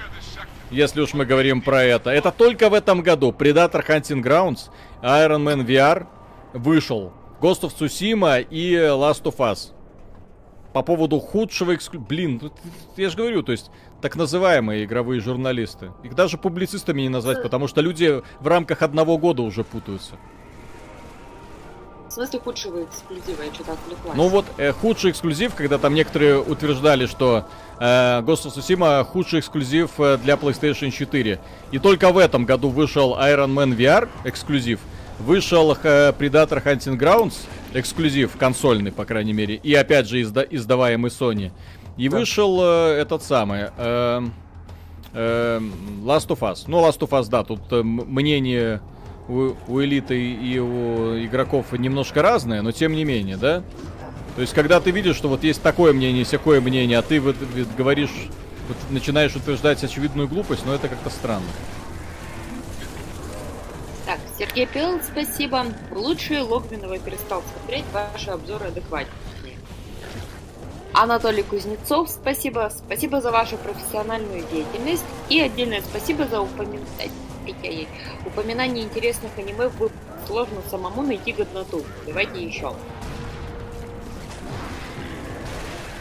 если 0.71 1.01
уж 1.01 1.15
мы 1.15 1.25
говорим 1.25 1.61
про 1.61 1.83
это, 1.83 2.11
это 2.11 2.31
только 2.33 2.69
в 2.71 2.75
этом 2.75 3.03
году. 3.03 3.31
Predator 3.31 3.87
Hunting 3.87 4.23
Grounds, 4.23 4.71
Iron 5.03 5.43
Man 5.45 5.67
VR 5.67 6.07
вышел. 6.53 7.13
Ghost 7.41 7.63
of 7.63 7.75
Tsushima 7.77 8.41
и 8.41 8.75
Last 8.75 9.25
of 9.25 9.37
Us. 9.39 9.73
По 10.73 10.83
поводу 10.83 11.19
худшего 11.19 11.75
эксклю... 11.75 12.01
Блин, 12.01 12.39
тут- 12.39 12.55
я 12.97 13.11
же 13.11 13.17
говорю, 13.17 13.43
то 13.43 13.53
есть 13.53 13.71
так 14.01 14.17
называемые 14.17 14.85
игровые 14.85 15.21
журналисты. 15.21 15.91
Их 16.03 16.15
даже 16.15 16.39
публицистами 16.39 17.03
не 17.03 17.09
назвать, 17.09 17.43
потому 17.43 17.69
что 17.69 17.81
люди 17.83 18.23
в 18.41 18.47
рамках 18.47 18.81
одного 18.83 19.19
года 19.19 19.43
уже 19.43 19.65
путаются. 19.65 20.15
В 22.13 22.15
смысле 22.15 22.41
худшего 22.41 22.85
эксклюзива, 22.85 23.43
я 23.43 23.55
что-то 23.55 23.73
отвлеклась. 23.73 24.15
Ну 24.15 24.29
вот, 24.29 24.45
э, 24.59 24.73
худший 24.73 25.13
эксклюзив, 25.13 25.55
когда 25.55 25.79
там 25.79 25.95
некоторые 25.95 26.43
утверждали, 26.43 27.07
что 27.07 27.47
э, 27.81 27.85
Ghost 28.21 28.45
of 28.45 28.55
Tsushima 28.55 29.03
худший 29.03 29.41
эксклюзив 29.41 29.93
э, 29.99 30.19
для 30.19 30.35
PlayStation 30.35 30.91
4. 30.91 31.41
И 31.71 31.79
только 31.79 32.13
в 32.13 32.19
этом 32.19 32.45
году 32.45 32.69
вышел 32.69 33.17
Iron 33.19 33.55
Man 33.55 33.75
VR 33.75 34.11
эксклюзив, 34.25 34.81
вышел 35.21 35.73
э, 35.73 36.13
Predator 36.13 36.63
Hunting 36.63 36.99
Grounds 36.99 37.47
эксклюзив, 37.73 38.37
консольный, 38.37 38.93
по 38.93 39.07
крайней 39.07 39.33
мере, 39.33 39.55
и 39.55 39.73
опять 39.73 40.07
же 40.07 40.21
изда- 40.21 40.47
издаваемый 40.51 41.11
Sony. 41.11 41.51
И 41.97 42.11
Да. 42.11 42.19
вышел 42.19 42.61
э, 42.63 42.99
этот 43.01 43.23
самый... 43.23 43.71
э, 43.79 44.21
э, 45.15 45.61
Last 46.05 46.29
of 46.29 46.41
Us. 46.41 46.65
Ну, 46.67 46.87
Last 46.87 46.99
of 46.99 47.09
Us, 47.09 47.31
да, 47.31 47.43
тут 47.43 47.61
э, 47.71 47.83
мнение 47.83 48.83
у, 49.29 49.55
у 49.69 49.83
элиты 49.83 50.19
и 50.21 50.59
у 50.59 51.19
игроков 51.25 51.73
немножко 51.73 52.23
разное, 52.23 52.63
но 52.63 52.73
тем 52.73 52.93
не 52.93 53.05
менее, 53.05 53.37
да? 53.37 53.63
То 54.35 54.41
есть, 54.41 54.55
когда 54.55 54.81
ты 54.81 54.91
видишь, 54.91 55.17
что 55.17 55.29
вот 55.29 55.45
есть 55.45 55.63
такое 55.63 55.93
мнение, 55.93 56.25
всякое 56.25 56.61
мнение, 56.61 56.99
а 56.99 57.03
ты 57.03 57.21
вот, 57.21 57.37
вот 57.39 57.69
говоришь, 57.77 58.29
вот 58.69 58.77
начинаешь 58.91 59.37
утверждать 59.37 59.85
очевидную 59.85 60.29
глупость, 60.29 60.65
но 60.65 60.75
это 60.75 60.89
как-то 60.89 61.11
странно. 61.11 61.47
Так, 64.07 64.19
Сергей 64.39 64.67
Пел, 64.67 65.01
спасибо. 65.03 65.67
Лучшие 65.91 66.41
Логвинова 66.41 66.99
перестал 66.99 67.43
смотреть, 67.55 67.85
ваши 67.93 68.31
обзоры 68.31 68.67
адекватнее. 68.67 69.13
Анатолий 70.95 71.43
Кузнецов, 71.43 72.11
спасибо. 72.11 72.71
Спасибо 72.75 73.21
за 73.21 73.31
вашу 73.31 73.57
профессиональную 73.57 74.45
деятельность. 74.51 75.05
И 75.29 75.41
отдельное 75.41 75.83
спасибо 75.83 76.27
за 76.27 76.41
упоминание, 76.41 76.87
упоминание 78.27 78.85
интересных 78.85 79.31
аниме. 79.37 79.69
Вы 79.69 79.91
сложно 80.27 80.57
самому 80.71 81.03
найти 81.03 81.33
годноту. 81.33 81.83
Давайте 82.07 82.43
еще. 82.45 82.73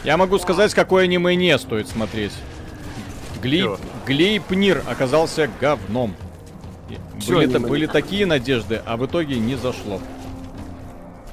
Я 0.04 0.16
могу 0.16 0.38
сказать, 0.38 0.74
какое 0.74 1.04
аниме 1.04 1.36
не 1.36 1.56
стоит 1.58 1.88
смотреть. 1.88 2.32
Глип, 3.40 3.64
Чё? 3.64 3.78
Глейпнир 4.06 4.82
оказался 4.88 5.48
говном. 5.60 6.14
И 6.90 6.98
Всё 7.20 7.36
Были, 7.36 7.44
аниме. 7.54 7.68
были 7.68 7.86
такие 7.86 8.26
надежды, 8.26 8.82
а 8.84 8.96
в 8.96 9.06
итоге 9.06 9.36
не 9.36 9.54
зашло. 9.54 10.00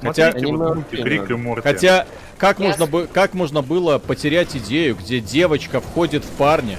Хотя, 0.02 0.30
Смотрите, 0.30 0.46
вот 0.52 0.60
аниме 0.60 0.74
мультик 0.74 0.98
вообще 0.98 1.04
Рик 1.04 1.20
и 1.20 1.32
надо. 1.32 1.36
Морти. 1.36 1.62
хотя 1.62 2.06
как, 2.38 2.58
Я 2.58 2.66
можно, 2.68 3.06
как 3.06 3.34
можно 3.34 3.62
было 3.62 3.98
потерять 3.98 4.56
идею, 4.56 4.96
где 4.96 5.20
девочка 5.20 5.80
входит 5.80 6.24
в 6.24 6.30
парня, 6.30 6.78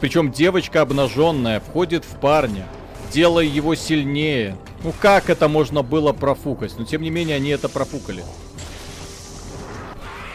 причем 0.00 0.30
девочка 0.30 0.82
обнаженная 0.82 1.60
входит 1.60 2.04
в 2.04 2.18
парня, 2.20 2.66
делая 3.12 3.44
его 3.44 3.74
сильнее. 3.74 4.56
Ну 4.84 4.92
как 5.00 5.30
это 5.30 5.48
можно 5.48 5.82
было 5.82 6.12
профукать? 6.12 6.74
Но 6.78 6.84
тем 6.84 7.02
не 7.02 7.10
менее 7.10 7.36
они 7.36 7.50
это 7.50 7.68
профукали. 7.68 8.22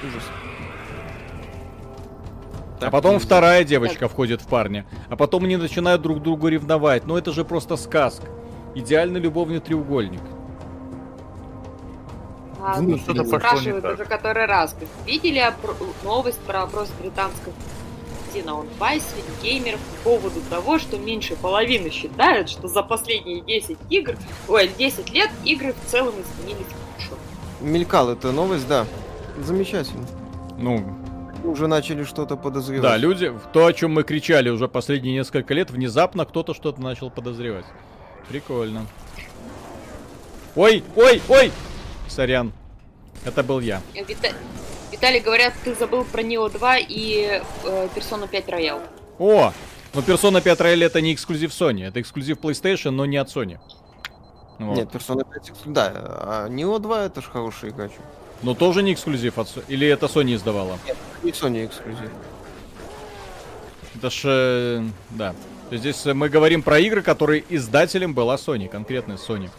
Ужас. 0.04 0.24
А 2.80 2.90
потом 2.90 3.20
вторая 3.20 3.64
девочка 3.64 4.08
входит 4.08 4.42
в 4.42 4.48
парня. 4.48 4.86
А 5.10 5.16
потом 5.16 5.44
они 5.44 5.56
начинают 5.58 6.02
друг 6.02 6.22
другу 6.24 6.48
ревновать. 6.48 7.06
Ну 7.06 7.16
это 7.16 7.32
же 7.32 7.46
просто 7.46 7.78
сказка. 7.78 8.26
Идеальный 8.74 9.20
любовный 9.20 9.60
треугольник. 9.60 10.22
А, 12.64 12.80
Ну, 12.80 12.98
что-то 12.98 13.24
пошло 13.24 13.38
не 13.38 13.40
спрашивают 13.40 13.82
так. 13.84 13.94
уже 13.96 14.06
который 14.06 14.46
раз. 14.46 14.76
Видели 15.06 15.40
опро- 15.40 15.76
новость 16.04 16.40
про 16.42 16.64
опрос 16.64 16.90
британского 17.00 17.54
магазина 18.32 18.52
On 18.52 18.68
Vice 18.80 19.04
геймеров 19.42 19.80
по 20.04 20.12
поводу 20.12 20.42
того, 20.50 20.80
что 20.80 20.98
меньше 20.98 21.36
половины 21.36 21.90
считают, 21.90 22.50
что 22.50 22.68
за 22.68 22.84
последние 22.84 23.42
10 23.42 23.78
игр, 23.90 24.16
ой, 24.48 24.72
10 24.78 25.12
лет 25.14 25.30
игры 25.44 25.74
в 25.74 25.90
целом 25.90 26.14
изменились 26.22 26.66
к 26.68 27.00
лучшему. 27.00 27.18
Мелькал 27.62 28.10
эта 28.10 28.32
новость, 28.32 28.68
да. 28.68 28.86
Замечательно. 29.44 30.06
Ну, 30.58 30.84
Уже 31.44 31.68
начали 31.68 32.04
что-то 32.04 32.36
подозревать. 32.38 32.84
да, 32.84 32.98
люди, 32.98 33.34
то, 33.54 33.66
о 33.66 33.74
чем 33.74 33.94
мы 33.94 34.04
кричали 34.04 34.50
уже 34.50 34.68
последние 34.68 35.16
несколько 35.16 35.54
лет, 35.54 35.72
внезапно 35.72 36.26
кто-то 36.26 36.54
что-то 36.54 36.82
начал 36.82 37.10
подозревать. 37.10 37.66
Прикольно. 38.30 38.86
Ой, 40.56 40.84
ой, 40.96 41.22
ой! 41.30 41.52
Сорян. 42.08 42.52
Это 43.26 43.42
был 43.44 43.60
я. 43.60 43.82
Вита- 43.96 44.34
Виталий, 45.02 45.20
говорят, 45.20 45.56
ты 45.64 45.74
забыл 45.74 46.04
про 46.04 46.22
Neo 46.22 46.48
2 46.48 46.78
и 46.78 47.42
э, 47.64 47.88
Persona 47.96 48.28
5 48.28 48.46
Royal. 48.50 48.82
О! 49.18 49.52
Ну, 49.96 50.02
Persona 50.02 50.42
5 50.42 50.60
Royal 50.60 50.86
это 50.86 51.02
не 51.02 51.16
эксклюзив 51.16 51.50
Sony, 51.50 51.88
это 51.88 52.00
эксклюзив 52.00 52.38
PlayStation, 52.38 52.92
но 52.92 53.08
не 53.08 53.18
от 53.18 53.28
Sony. 53.28 53.58
Вот. 54.60 54.78
Нет, 54.78 54.90
Persona 54.90 55.26
5 55.28 55.50
эксклюзив. 55.50 55.74
Да, 55.74 55.92
а 55.96 56.48
Neo 56.50 56.78
2 56.78 57.06
это 57.06 57.20
ж 57.22 57.24
хорошая 57.34 57.72
игра. 57.72 57.90
Но 58.44 58.54
тоже 58.54 58.84
не 58.84 58.94
эксклюзив 58.94 59.40
от 59.40 59.48
Sony. 59.48 59.64
Или 59.70 59.88
это 59.88 60.06
Sony 60.06 60.36
издавала? 60.36 60.78
Не 61.24 61.32
Sony 61.32 61.66
эксклюзив. 61.66 62.12
Это 63.96 64.12
ж, 64.12 64.22
э, 64.26 64.84
да. 65.10 65.34
То 65.70 65.76
есть 65.78 65.82
Здесь 65.82 66.14
мы 66.14 66.30
говорим 66.30 66.62
про 66.62 66.78
игры, 66.78 67.02
которые 67.02 67.44
издателем 67.50 68.14
была 68.14 68.36
Sony, 68.36 68.68
конкретно 68.68 69.14
Sony. 69.14 69.50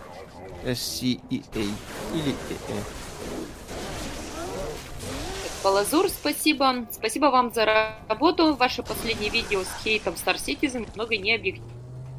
SCEA. 0.65 1.43
Или 2.15 2.31
EA. 2.31 3.02
Балазур, 5.63 6.09
спасибо. 6.09 6.87
Спасибо 6.91 7.27
вам 7.27 7.53
за 7.53 7.65
работу. 8.09 8.55
Ваше 8.55 8.83
последнее 8.83 9.31
видео 9.31 9.63
с 9.63 9.85
хейтом 9.85 10.15
Star 10.15 10.35
Citizen 10.35 10.89
много 10.95 11.17
не 11.17 11.35
объективно. 11.35 11.71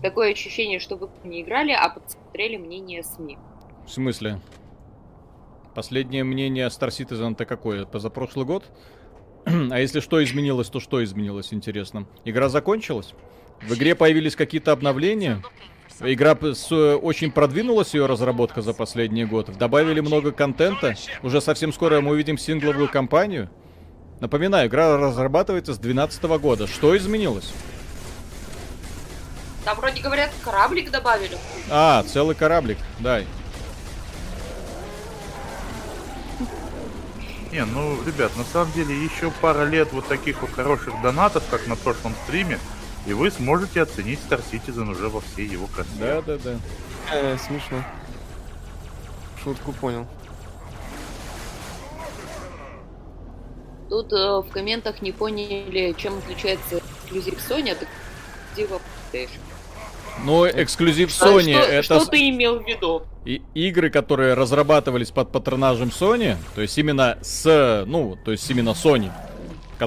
Такое 0.02 0.32
ощущение, 0.32 0.80
что 0.80 0.95
вы 0.95 1.10
не 1.26 1.41
играли, 1.41 1.72
а 1.72 1.90
подсмотрели 1.90 2.57
мнение 2.57 3.03
СМИ. 3.03 3.38
В 3.86 3.91
смысле? 3.91 4.40
Последнее 5.76 6.24
мнение 6.24 6.68
Star 6.68 6.90
Citizen 6.90 7.34
это 7.34 7.45
какое? 7.45 7.86
Позапрошлый 7.86 8.45
год? 8.45 8.65
а 9.45 9.80
если 9.80 9.99
что 9.99 10.24
изменилось, 10.24 10.70
то 10.70 10.80
что 10.80 11.03
изменилось, 11.03 11.53
интересно? 11.53 12.07
Игра 12.24 12.48
закончилась? 12.48 13.14
В 13.61 13.74
игре 13.74 13.95
появились 13.95 14.36
какие-то 14.36 14.72
обновления? 14.72 15.41
Игра 16.02 16.36
с- 16.41 16.72
очень 16.98 17.32
продвинулась, 17.32 17.94
ее 17.94 18.06
разработка 18.06 18.61
за 18.61 18.74
последний 18.74 19.26
год. 19.26 19.56
Добавили 19.57 19.99
много 19.99 20.32
контента. 20.32 20.95
Уже 21.22 21.40
совсем 21.40 21.72
скоро 21.72 22.02
мы 22.02 22.11
увидим 22.11 22.38
сингловую 22.38 22.90
кампанию. 22.90 23.49
Напоминаю, 24.20 24.68
игра 24.70 24.98
разрабатывается 24.98 25.74
с 25.74 25.78
2012 25.78 26.38
года. 26.40 26.68
Что 26.68 26.95
изменилось? 26.98 27.52
Там 29.65 29.78
вроде 29.78 30.02
говорят, 30.02 30.32
кораблик 30.44 30.91
добавили. 30.91 31.38
А, 31.70 32.03
целый 32.03 32.36
кораблик, 32.36 32.78
дай. 32.99 33.26
Не, 37.52 37.65
ну, 37.65 37.98
ребят, 38.06 38.36
на 38.36 38.44
самом 38.45 38.72
деле 38.74 38.95
еще 39.03 39.32
пара 39.40 39.64
лет 39.65 39.90
вот 39.94 40.07
таких 40.07 40.41
вот 40.41 40.52
хороших 40.52 40.94
донатов, 41.03 41.44
как 41.52 41.68
на 41.68 41.76
прошлом 41.76 42.15
стриме, 42.26 42.57
и 43.05 43.13
вы 43.13 43.31
сможете 43.31 43.81
оценить 43.81 44.19
Star 44.30 44.41
Citizen 44.51 44.89
уже 44.89 45.09
во 45.09 45.21
всей 45.21 45.47
его 45.47 45.67
красе. 45.67 45.89
Да, 45.99 46.21
да, 46.21 46.38
да. 46.38 46.51
Э, 47.11 47.38
смешно. 47.38 47.84
Шутку 49.43 49.73
понял. 49.73 50.07
Тут 53.89 54.11
э, 54.13 54.15
в 54.39 54.47
комментах 54.51 55.01
не 55.01 55.11
поняли, 55.11 55.93
чем 55.97 56.17
отличается 56.17 56.77
эксклюзив 56.77 57.35
Sony 57.49 57.71
от 57.71 57.84
эксклюзива 57.84 58.81
PlayStation. 59.11 59.39
Ну, 60.25 60.47
эксклюзив 60.47 61.11
Что- 61.11 61.39
Sony 61.39 61.53
что, 61.53 61.59
это 61.71 61.84
что 61.99 62.05
ты 62.05 62.30
имел 62.30 62.59
в 62.59 62.67
виду? 62.67 63.03
и- 63.25 63.41
игры, 63.53 63.89
которые 63.89 64.34
разрабатывались 64.35 65.11
под 65.11 65.31
патронажем 65.31 65.89
Sony, 65.89 66.38
то 66.55 66.61
есть 66.61 66.77
именно 66.77 67.17
с, 67.21 67.84
ну, 67.88 68.17
то 68.23 68.31
есть 68.31 68.49
именно 68.49 68.69
Sony, 68.71 69.11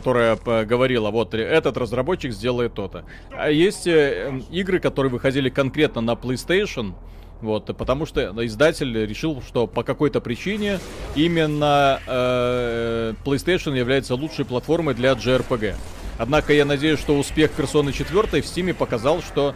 которая 0.01 0.37
говорила, 0.67 1.11
вот 1.11 1.33
э, 1.33 1.39
этот 1.39 1.79
разработчик 1.79 2.31
сделает 2.31 2.75
то-то. 2.75 3.07
А 3.31 3.51
есть 3.51 3.87
э, 3.87 4.27
эм, 4.27 4.45
игры, 4.51 4.79
которые 4.79 5.11
выходили 5.11 5.49
конкретно 5.49 6.03
на 6.03 6.11
PlayStation, 6.11 6.93
вот, 7.41 7.75
потому 7.79 8.05
что 8.05 8.31
издатель 8.45 9.07
решил, 9.07 9.41
что 9.41 9.67
по 9.67 9.83
какой-то 9.83 10.21
причине 10.21 10.81
именно 11.15 11.99
э, 12.07 13.15
PlayStation 13.25 13.75
является 13.75 14.15
лучшей 14.17 14.45
платформой 14.45 14.93
для 14.93 15.13
JRPG. 15.13 15.75
Однако 16.19 16.53
я 16.53 16.67
надеюсь, 16.67 17.01
что 17.01 17.17
успех 17.19 17.53
Persona 17.57 17.91
4 17.91 18.43
в 18.43 18.45
Steam 18.45 18.75
показал, 18.75 19.23
что 19.23 19.55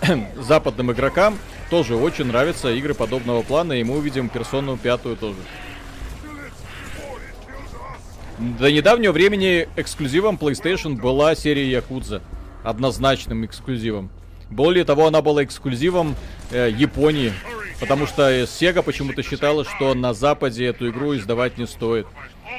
западным 0.36 0.92
игрокам 0.92 1.36
тоже 1.70 1.96
очень 1.96 2.26
нравятся 2.26 2.72
игры 2.72 2.94
подобного 2.94 3.42
плана, 3.42 3.72
и 3.72 3.82
мы 3.82 3.96
увидим 3.96 4.28
персону 4.28 4.76
пятую 4.76 5.16
тоже. 5.16 5.38
До 8.42 8.72
недавнего 8.72 9.12
времени 9.12 9.68
эксклюзивом 9.76 10.34
PlayStation 10.34 11.00
была 11.00 11.36
серия 11.36 11.70
Якудза. 11.70 12.22
Однозначным 12.64 13.46
эксклюзивом. 13.46 14.10
Более 14.50 14.84
того, 14.84 15.06
она 15.06 15.22
была 15.22 15.44
эксклюзивом 15.44 16.16
э, 16.50 16.68
Японии. 16.76 17.32
Потому 17.78 18.08
что 18.08 18.28
э, 18.28 18.42
Sega 18.42 18.82
почему-то 18.82 19.22
считала, 19.22 19.64
что 19.64 19.94
на 19.94 20.12
Западе 20.12 20.66
эту 20.66 20.90
игру 20.90 21.14
издавать 21.14 21.56
не 21.56 21.68
стоит. 21.68 22.08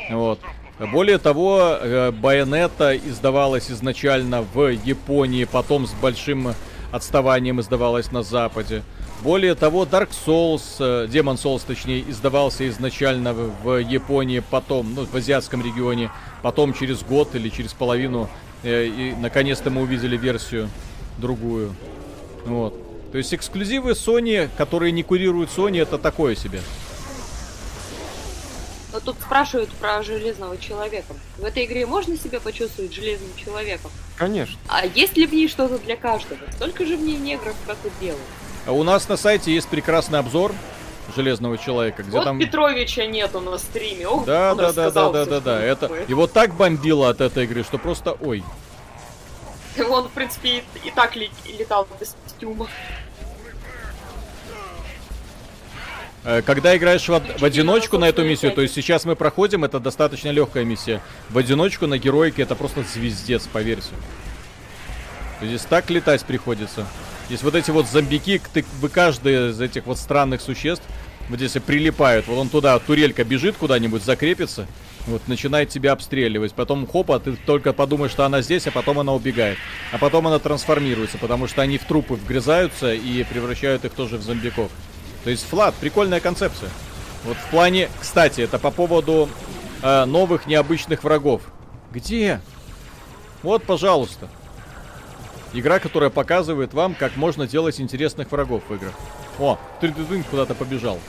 Вот. 0.09 0.39
Более 0.79 1.17
того, 1.17 1.77
э, 1.81 2.11
Байонета 2.11 2.95
издавалась 2.95 3.69
изначально 3.69 4.41
в 4.41 4.69
Японии, 4.69 5.43
потом 5.43 5.85
с 5.85 5.91
большим 5.91 6.53
отставанием 6.93 7.59
издавалась 7.59 8.09
на 8.13 8.23
Западе. 8.23 8.83
Более 9.23 9.55
того, 9.55 9.85
Dark 9.85 10.09
Souls, 10.09 10.63
э, 10.79 11.07
Demon 11.07 11.35
Souls, 11.35 11.61
точнее, 11.65 12.03
издавался 12.09 12.67
изначально 12.67 13.33
в, 13.33 13.51
в 13.63 13.77
Японии, 13.77 14.43
потом, 14.49 14.93
ну, 14.93 15.05
в 15.05 15.15
азиатском 15.15 15.63
регионе, 15.63 16.11
потом 16.41 16.73
через 16.73 17.03
год 17.03 17.33
или 17.33 17.47
через 17.47 17.71
половину, 17.71 18.29
э, 18.63 18.85
и 18.85 19.13
наконец-то 19.13 19.69
мы 19.69 19.83
увидели 19.83 20.17
версию 20.17 20.69
другую. 21.17 21.73
Вот. 22.45 22.77
То 23.13 23.17
есть 23.17 23.33
эксклюзивы 23.33 23.91
Sony, 23.91 24.49
которые 24.57 24.91
не 24.91 25.03
курируют 25.03 25.49
Sony, 25.55 25.81
это 25.81 25.97
такое 25.97 26.35
себе. 26.35 26.59
Но 28.91 28.99
тут 28.99 29.15
спрашивают 29.21 29.69
про 29.69 30.03
Железного 30.03 30.57
Человека. 30.57 31.13
В 31.37 31.45
этой 31.45 31.63
игре 31.63 31.85
можно 31.85 32.17
себя 32.17 32.41
почувствовать 32.41 32.93
Железным 32.93 33.29
Человеком? 33.37 33.89
Конечно. 34.17 34.57
А 34.67 34.85
есть 34.85 35.15
ли 35.15 35.25
в 35.25 35.33
ней 35.33 35.47
что-то 35.47 35.77
для 35.79 35.95
каждого? 35.95 36.41
Столько 36.51 36.85
же 36.85 36.97
в 36.97 37.01
ней 37.01 37.15
негров, 37.15 37.55
как 37.65 37.77
и 37.85 38.03
белых. 38.03 38.19
У 38.67 38.83
нас 38.83 39.09
на 39.09 39.17
сайте 39.17 39.53
есть 39.53 39.67
прекрасный 39.67 40.19
обзор 40.19 40.53
Железного 41.15 41.57
Человека, 41.57 42.03
где 42.03 42.11
вот 42.11 42.23
там... 42.23 42.39
Петровича 42.39 43.05
нету 43.05 43.41
на 43.41 43.57
стриме. 43.57 44.07
Ох, 44.07 44.25
Да, 44.25 44.55
да, 44.55 44.71
да, 44.71 44.89
да, 44.89 45.09
да, 45.09 45.25
да, 45.25 45.39
да. 45.41 45.61
Это 45.61 45.91
его 46.07 46.27
так 46.27 46.53
бомбило 46.53 47.09
от 47.09 47.19
этой 47.19 47.43
игры, 47.43 47.63
что 47.63 47.77
просто 47.77 48.13
ой. 48.21 48.43
Он, 49.89 50.07
в 50.07 50.11
принципе, 50.11 50.49
и, 50.49 50.63
и 50.87 50.91
так 50.91 51.15
ли- 51.15 51.31
летал 51.59 51.87
без 51.99 52.15
костюма. 52.23 52.67
Э, 56.23 56.41
Когда 56.41 56.77
играешь 56.77 57.07
в, 57.09 57.39
в 57.39 57.43
одиночку 57.43 57.97
на 57.97 58.05
эту 58.05 58.23
миссию, 58.23 58.53
то 58.53 58.61
есть 58.61 58.73
сейчас 58.73 59.03
мы 59.03 59.15
проходим, 59.17 59.65
это 59.65 59.79
достаточно 59.81 60.29
легкая 60.29 60.63
миссия. 60.63 61.01
В 61.29 61.37
одиночку 61.37 61.85
на 61.87 61.97
героике 61.97 62.43
это 62.43 62.55
просто 62.55 62.83
звездец, 62.83 63.47
поверьте. 63.51 63.89
Здесь 65.41 65.63
так 65.63 65.89
летать 65.89 66.23
приходится. 66.23 66.87
Здесь 67.27 67.43
вот 67.43 67.55
эти 67.55 67.71
вот 67.71 67.87
зомбики, 67.87 68.41
ты, 68.53 68.65
вы 68.79 68.89
каждый 68.89 69.51
из 69.51 69.61
этих 69.61 69.85
вот 69.85 69.97
странных 69.97 70.41
существ, 70.41 70.83
вот 71.29 71.39
если 71.39 71.59
прилипают, 71.59 72.27
вот 72.27 72.37
он 72.37 72.49
туда, 72.49 72.77
турелька 72.79 73.23
бежит 73.23 73.55
куда-нибудь, 73.55 74.03
закрепится, 74.03 74.67
вот, 75.07 75.27
начинает 75.27 75.69
тебя 75.69 75.93
обстреливать. 75.93 76.53
Потом 76.53 76.85
хопа, 76.85 77.19
ты 77.19 77.35
только 77.35 77.73
подумаешь, 77.73 78.11
что 78.11 78.25
она 78.25 78.41
здесь, 78.41 78.67
а 78.67 78.71
потом 78.71 78.99
она 78.99 79.13
убегает. 79.13 79.57
А 79.91 79.97
потом 79.97 80.27
она 80.27 80.39
трансформируется, 80.39 81.17
потому 81.17 81.47
что 81.47 81.61
они 81.61 81.77
в 81.77 81.85
трупы 81.85 82.15
вгрызаются 82.15 82.93
и 82.93 83.23
превращают 83.23 83.85
их 83.85 83.93
тоже 83.93 84.17
в 84.17 84.21
зомбиков. 84.21 84.71
То 85.23 85.29
есть 85.29 85.45
флат, 85.47 85.73
прикольная 85.75 86.19
концепция. 86.19 86.69
Вот 87.23 87.37
в 87.37 87.49
плане, 87.49 87.89
кстати, 87.99 88.41
это 88.41 88.59
по 88.59 88.71
поводу 88.71 89.29
э, 89.81 90.05
новых 90.05 90.45
необычных 90.45 91.03
врагов. 91.03 91.41
Где? 91.91 92.41
Вот, 93.43 93.63
пожалуйста. 93.63 94.27
Игра, 95.53 95.79
которая 95.79 96.09
показывает 96.09 96.73
вам, 96.73 96.95
как 96.95 97.15
можно 97.15 97.47
делать 97.47 97.79
интересных 97.79 98.31
врагов 98.31 98.63
в 98.67 98.73
играх. 98.73 98.93
О, 99.39 99.59
ты 99.79 99.93
куда-то 100.29 100.55
побежал. 100.55 100.99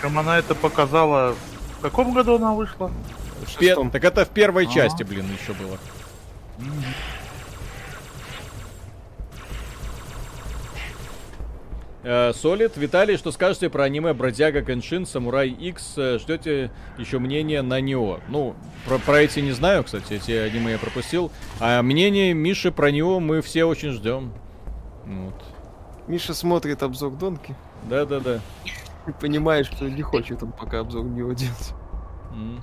Причем 0.00 0.18
она 0.18 0.38
это 0.38 0.54
показала... 0.54 1.34
В 1.78 1.82
каком 1.82 2.12
году 2.12 2.36
она 2.36 2.52
вышла? 2.52 2.90
В 3.46 3.58
пе-. 3.58 3.76
Так 3.90 4.04
это 4.04 4.24
в 4.24 4.28
первой 4.28 4.66
А. 4.66 4.70
части, 4.70 5.02
блин, 5.02 5.26
еще 5.40 5.52
было. 5.54 5.78
Э, 6.58 6.62
Солид, 12.34 12.76
Виталий, 12.76 13.16
что 13.16 13.32
скажете 13.32 13.70
про 13.70 13.84
аниме 13.84 14.12
Бродяга 14.12 14.62
Кеншин, 14.62 15.06
Самурай 15.06 15.48
X? 15.48 15.94
Э, 15.96 16.18
Ждете 16.18 16.70
еще 16.98 17.18
мнение 17.18 17.62
на 17.62 17.80
него? 17.80 18.20
Ну, 18.28 18.54
про, 18.86 18.98
про 18.98 19.22
эти 19.22 19.40
не 19.40 19.52
знаю, 19.52 19.84
кстати, 19.84 20.14
эти 20.14 20.32
аниме 20.32 20.72
я 20.72 20.78
пропустил. 20.78 21.32
А 21.60 21.80
мнение 21.82 22.34
Миши 22.34 22.70
про 22.70 22.90
него 22.90 23.20
мы 23.20 23.40
все 23.40 23.64
очень 23.64 23.90
ждем. 23.92 24.32
Вот. 25.06 25.34
Миша 26.06 26.34
смотрит 26.34 26.82
обзор 26.82 27.12
Донки 27.12 27.56
Да-да-да. 27.88 28.40
и 29.06 29.12
понимает, 29.20 29.66
что 29.66 29.88
не 29.88 30.02
хочет 30.02 30.42
он 30.42 30.52
пока 30.52 30.80
обзор 30.80 31.04
него 31.04 31.32
делать. 31.32 31.72
М. 32.32 32.62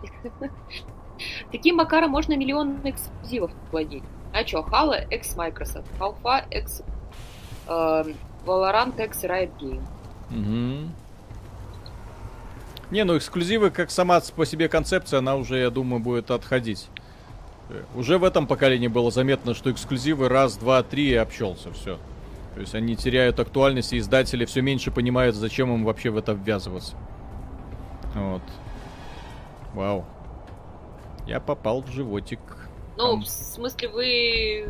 Таким 1.52 1.78
макаром 1.78 2.12
можно 2.12 2.36
миллион 2.38 2.78
эксклюзивов 2.84 3.52
плодить. 3.72 4.04
А 4.34 4.44
чё, 4.44 4.64
Halo 4.72 5.04
X 5.10 5.36
Microsoft, 5.36 5.88
Alpha 6.00 6.44
X 6.52 6.84
э, 7.68 8.04
Valorant 8.46 9.00
X 9.04 9.24
Riot 9.24 9.52
Game. 9.60 9.82
Мгм. 10.30 10.92
Не, 12.92 13.04
ну 13.06 13.18
эксклюзивы, 13.18 13.72
как 13.72 13.90
сама 13.90 14.22
по 14.36 14.46
себе 14.46 14.68
концепция, 14.68 15.20
она 15.20 15.36
уже, 15.36 15.58
я 15.60 15.70
думаю, 15.70 16.02
будет 16.02 16.30
отходить. 16.32 16.88
Э, 17.70 17.84
Уже 17.96 18.18
в 18.18 18.24
этом 18.26 18.48
поколении 18.48 18.88
было 18.90 19.12
заметно, 19.12 19.54
что 19.54 19.72
эксклюзивы 19.72 20.28
раз, 20.28 20.58
два, 20.58 20.84
три 20.84 21.10
и 21.10 21.16
общался, 21.16 21.72
все. 21.72 21.98
То 22.56 22.60
есть 22.60 22.76
они 22.76 22.98
теряют 22.98 23.40
актуальность, 23.40 23.94
и 23.94 23.98
издатели 23.98 24.44
все 24.44 24.62
меньше 24.62 24.92
понимают, 24.92 25.36
зачем 25.38 25.74
им 25.74 25.86
вообще 25.86 26.10
в 26.10 26.18
это 26.18 26.34
ввязываться. 26.34 26.96
Вот. 28.14 28.42
Вау. 29.74 30.06
Я 31.28 31.40
попал 31.40 31.82
в 31.82 31.88
животик. 31.88 32.40
Ну, 32.98 33.12
Там. 33.14 33.22
в 33.22 33.28
смысле, 33.30 33.88
вы... 33.88 34.70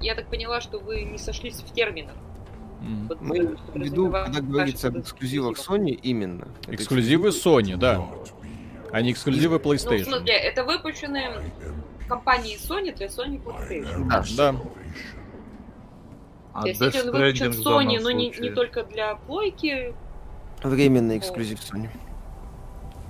Я 0.00 0.16
так 0.16 0.26
поняла, 0.26 0.60
что 0.60 0.80
вы 0.80 1.04
не 1.04 1.16
сошлись 1.18 1.60
в 1.60 1.72
терминах. 1.72 2.14
Вот 3.08 3.20
Мы 3.20 3.46
вы 3.46 3.56
в 3.74 3.76
виду, 3.76 4.10
когда 4.10 4.40
говорится 4.40 4.88
об 4.88 4.98
эксклюзивах. 4.98 5.56
Sony, 5.58 5.90
именно. 5.90 6.48
Эксклюзивы 6.66 7.28
Sony, 7.28 7.76
да. 7.76 8.04
А 8.90 9.00
не 9.00 9.12
эксклюзивы 9.12 9.54
Ну, 9.54 9.58
в 9.58 9.66
PlayStation. 9.66 10.04
смысле, 10.04 10.34
это 10.34 10.64
выпущены 10.64 11.30
компанией 12.08 12.56
Sony 12.56 12.94
для 12.94 13.06
Sony 13.06 13.42
PlayStation. 13.42 14.08
Да. 14.08 14.24
Да. 14.36 14.60
А 16.54 16.62
То 16.62 16.68
есть, 16.68 16.80
если 16.80 17.08
он 17.08 17.12
выпущен 17.12 17.50
Sony, 17.50 17.98
но 18.00 18.10
не, 18.10 18.28
не 18.30 18.50
только 18.50 18.82
для 18.82 19.14
плойки, 19.16 19.94
Временный 20.62 21.18
эксклюзив 21.18 21.58
Sony. 21.60 21.88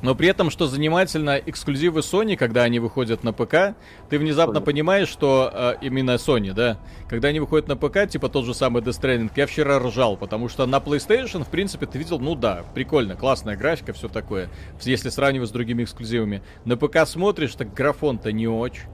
Но 0.03 0.16
при 0.16 0.29
этом, 0.29 0.51
что 0.51 0.66
занимательно, 0.66 1.37
эксклюзивы 1.37 2.01
Sony, 2.01 2.37
когда 2.37 2.65
они 2.65 2.81
выходят 2.81 3.23
на 3.23 3.33
ПК, 3.33 3.77
ты 4.11 4.19
внезапно 4.19 4.59
Sony. 4.59 4.65
понимаешь, 4.65 5.09
что 5.09 5.51
э, 5.53 5.74
именно 5.81 6.16
Sony, 6.16 6.53
да, 6.53 6.77
когда 7.09 7.29
они 7.29 7.39
выходят 7.39 7.69
на 7.69 7.77
ПК, 7.77 8.09
типа 8.09 8.29
тот 8.29 8.45
же 8.45 8.53
самый 8.53 8.83
Death 8.83 9.01
Stranding, 9.01 9.31
я 9.37 9.47
вчера 9.47 9.79
ржал, 9.79 10.16
потому 10.16 10.49
что 10.49 10.66
на 10.66 10.77
PlayStation, 10.77 11.45
в 11.45 11.49
принципе, 11.49 11.87
ты 11.87 11.99
видел, 11.99 12.19
ну 12.19 12.35
да, 12.35 12.65
прикольно, 12.74 13.15
классная 13.15 13.57
графика, 13.57 13.93
все 13.93 14.09
такое, 14.09 14.49
если 14.83 15.09
сравнивать 15.09 15.49
с 15.49 15.53
другими 15.53 15.85
эксклюзивами. 15.85 16.43
На 16.65 16.77
ПК 16.77 17.07
смотришь, 17.07 17.55
так 17.55 17.73
графон-то 17.73 18.33
не 18.33 18.49
очень. 18.49 18.89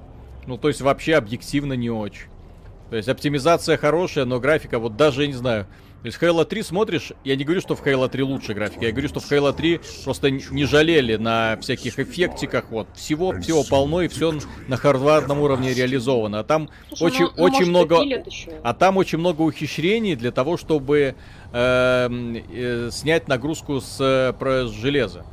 Ну, 0.47 0.59
то 0.59 0.69
есть 0.69 0.83
вообще 0.83 1.15
объективно 1.15 1.73
не 1.73 1.91
очень. 1.91 2.29
То 2.91 2.97
есть 2.97 3.09
оптимизация 3.09 3.77
хорошая, 3.77 4.25
но 4.25 4.41
графика, 4.41 4.79
вот 4.79 4.97
даже, 4.97 5.23
я 5.23 5.29
не 5.29 5.35
знаю, 5.35 5.67
то 6.03 6.07
есть 6.07 6.19
Halo 6.23 6.45
3 6.45 6.63
смотришь, 6.63 7.13
я 7.25 7.35
не 7.35 7.45
говорю, 7.45 7.61
что 7.61 7.75
в 7.75 7.85
Halo 7.85 8.09
3 8.09 8.23
лучше 8.23 8.55
графика, 8.55 8.87
я 8.87 8.93
говорю, 8.93 9.09
что 9.09 9.19
в 9.19 9.31
Halo 9.31 9.53
3 9.53 9.81
просто 10.05 10.31
не 10.31 10.65
жалели 10.65 11.17
на 11.17 11.57
всяких 11.61 11.99
эффектиках, 11.99 12.71
вот, 12.71 12.89
всего, 12.95 13.33
всего 13.41 13.65
полно 13.65 14.03
и 14.03 14.09
все 14.09 14.33
на 14.69 14.77
хардварном 14.77 15.41
уровне 15.41 15.75
реализовано, 15.75 16.41
а 16.41 16.45
там 16.45 16.71
Слушай, 16.89 17.03
очень, 17.03 17.25
ну, 17.25 17.31
ну, 17.37 17.43
очень 17.43 17.71
может, 17.73 17.91
много, 17.91 18.23
а 18.63 18.75
там 18.75 18.97
очень 18.97 19.19
много 19.19 19.43
ухищрений 19.43 20.15
для 20.15 20.31
того, 20.31 20.57
чтобы 20.57 21.17
эм, 21.53 22.37
э, 22.49 22.91
снять 22.93 23.27
нагрузку 23.27 23.81
с, 23.81 23.97
э, 24.01 24.33
про- 24.39 24.67
с 24.67 24.71
железа. 24.71 25.25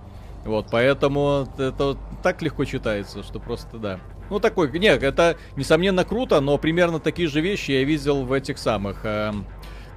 Вот, 0.46 0.68
поэтому 0.72 1.48
это 1.58 1.98
так 2.24 2.42
легко 2.42 2.66
читается, 2.66 3.24
что 3.24 3.40
просто 3.40 3.78
да. 3.78 4.00
Ну, 4.30 4.40
такой, 4.40 4.72
нет, 4.80 5.04
это, 5.04 5.38
несомненно, 5.56 6.04
круто, 6.04 6.42
но 6.42 6.58
примерно 6.58 7.00
такие 7.00 7.28
же 7.28 7.42
вещи 7.42 7.72
я 7.72 7.84
видел 7.84 8.24
в 8.26 8.32
этих 8.34 8.58
самых, 8.58 9.02
эм, 9.04 9.46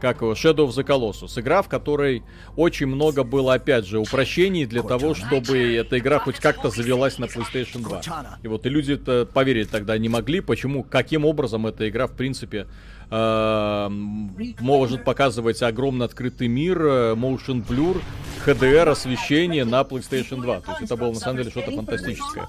как 0.01 0.21
его, 0.21 0.33
Shadow 0.33 0.69
of 0.69 0.71
the 0.71 0.85
Colossus. 0.85 1.41
Игра, 1.41 1.63
в 1.63 1.69
которой 1.69 2.23
очень 2.57 2.87
много 2.87 3.25
было, 3.25 3.55
опять 3.55 3.87
же, 3.87 3.99
упрощений 3.99 4.67
для 4.67 4.83
того, 4.83 5.15
чтобы 5.15 5.75
эта 5.75 5.99
игра 5.99 6.19
хоть 6.19 6.37
как-то 6.37 6.71
завелась 6.71 7.19
на 7.19 7.25
PlayStation 7.25 7.83
2. 7.83 8.39
И 8.43 8.49
вот 8.49 8.67
и 8.67 8.69
люди-то 8.69 9.27
поверить 9.33 9.71
тогда 9.71 9.99
не 9.99 10.09
могли, 10.09 10.41
почему, 10.41 10.83
каким 10.85 11.25
образом 11.25 11.67
эта 11.67 11.89
игра, 11.89 12.07
в 12.07 12.13
принципе, 12.13 12.67
э, 13.11 13.89
может 13.89 15.05
показывать 15.05 15.63
огромный 15.63 16.07
открытый 16.07 16.49
мир, 16.49 16.81
э, 16.81 17.15
motion 17.15 17.67
blur, 17.67 18.01
HDR 18.47 18.91
освещение 18.91 19.65
на 19.65 19.83
PlayStation 19.83 20.41
2. 20.41 20.61
То 20.61 20.71
есть 20.73 20.83
это 20.83 20.97
было 20.97 21.13
на 21.13 21.19
самом 21.19 21.39
деле 21.39 21.51
что-то 21.51 21.73
фантастическое. 21.73 22.49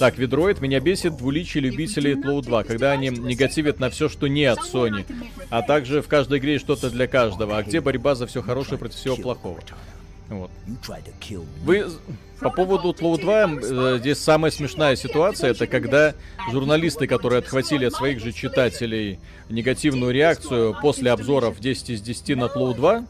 Так, 0.00 0.16
Ведроид, 0.16 0.62
меня 0.62 0.80
бесит 0.80 1.18
двуличие 1.18 1.62
любителей 1.62 2.14
Тлоу 2.14 2.40
2, 2.40 2.64
когда 2.64 2.92
они 2.92 3.10
негативят 3.10 3.80
на 3.80 3.90
все, 3.90 4.08
что 4.08 4.28
не 4.28 4.46
от 4.46 4.60
Sony. 4.60 5.04
А 5.50 5.60
также 5.60 6.00
в 6.00 6.08
каждой 6.08 6.38
игре 6.38 6.58
что-то 6.58 6.88
для 6.88 7.06
каждого. 7.06 7.58
А 7.58 7.62
где 7.62 7.82
борьба 7.82 8.14
за 8.14 8.26
все 8.26 8.40
хорошее 8.40 8.78
против 8.78 8.96
всего 8.96 9.16
плохого? 9.16 9.60
Вот. 10.30 10.50
Вы 11.64 11.86
по 12.40 12.50
поводу 12.50 12.92
Тлоу 12.92 13.18
2, 13.18 13.50
э, 13.62 13.98
здесь 13.98 14.18
самая 14.18 14.50
смешная 14.50 14.96
ситуация, 14.96 15.50
это 15.50 15.66
когда 15.66 16.14
журналисты, 16.50 17.06
которые 17.06 17.40
отхватили 17.40 17.84
от 17.84 17.92
своих 17.92 18.20
же 18.20 18.32
читателей 18.32 19.18
негативную 19.50 20.12
реакцию 20.12 20.76
после 20.80 21.10
обзоров 21.10 21.60
10 21.60 21.90
из 21.90 22.00
10 22.00 22.36
на 22.36 22.48
Тлоу 22.48 22.74
2, 22.74 23.04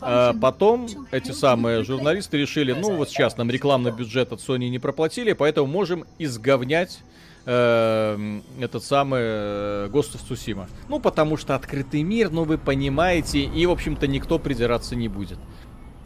а 0.00 0.34
потом 0.34 0.88
эти 1.10 1.30
самые 1.30 1.84
журналисты 1.84 2.36
решили, 2.36 2.72
ну 2.72 2.96
вот 2.96 3.08
сейчас 3.08 3.36
нам 3.36 3.48
рекламный 3.48 3.92
бюджет 3.92 4.32
от 4.32 4.40
Sony 4.40 4.68
не 4.68 4.78
проплатили, 4.78 5.32
поэтому 5.32 5.68
можем 5.68 6.04
изговнять 6.18 6.98
э, 7.46 8.40
этот 8.60 8.84
самый 8.84 9.20
э, 9.22 9.88
Ghost 9.90 10.16
of 10.16 10.28
Tsushima. 10.28 10.66
Ну, 10.88 11.00
потому 11.00 11.36
что 11.36 11.54
открытый 11.54 12.02
мир, 12.02 12.30
ну 12.30 12.44
вы 12.44 12.58
понимаете, 12.58 13.40
и, 13.40 13.66
в 13.66 13.70
общем-то, 13.70 14.06
никто 14.06 14.38
придираться 14.38 14.96
не 14.96 15.08
будет. 15.08 15.38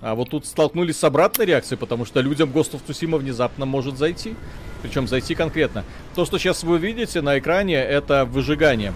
А 0.05 0.15
вот 0.15 0.29
тут 0.29 0.45
столкнулись 0.45 0.99
с 0.99 1.05
обратной 1.05 1.47
реакцией, 1.47 1.79
потому 1.79 2.05
что 2.05 2.21
людям 2.21 2.51
Ghost 2.51 2.73
of 2.73 2.83
Tsushima 2.87 3.17
внезапно 3.17 3.65
может 3.65 3.97
зайти. 3.97 4.35
Причем 4.83 5.09
зайти 5.09 5.35
конкретно. 5.35 5.83
То, 6.15 6.27
что 6.27 6.37
сейчас 6.37 6.63
вы 6.63 6.77
видите 6.77 7.23
на 7.23 7.39
экране, 7.39 7.77
это 7.77 8.27
выжигание. 8.27 8.93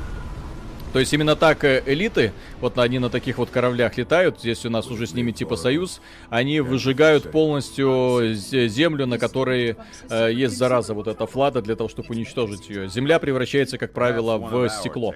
То 0.93 1.01
есть 1.01 1.13
именно 1.13 1.37
так 1.37 1.65
э, 1.65 1.83
элиты, 1.87 2.33
вот 2.61 2.79
они 2.79 2.99
на 2.99 3.11
таких 3.11 3.39
вот 3.39 3.51
кораблях 3.51 3.97
летают, 3.99 4.41
здесь 4.41 4.65
у 4.65 4.71
нас 4.71 4.87
уже 4.89 5.07
с 5.07 5.13
ними 5.13 5.33
типа 5.33 5.57
союз, 5.57 6.01
они 6.31 6.61
выжигают 6.61 7.31
полностью 7.31 8.35
землю, 8.35 9.07
на 9.07 9.19
которой 9.19 9.77
э, 10.11 10.33
есть 10.33 10.57
зараза 10.57 10.95
вот 10.95 11.07
эта 11.07 11.27
флада 11.27 11.61
для 11.61 11.77
того, 11.77 11.89
чтобы 11.89 12.09
уничтожить 12.11 12.69
ее. 12.69 12.89
Земля 12.89 13.19
превращается, 13.19 13.77
как 13.79 13.93
правило, 13.93 14.39
в 14.39 14.69
стекло. 14.71 15.15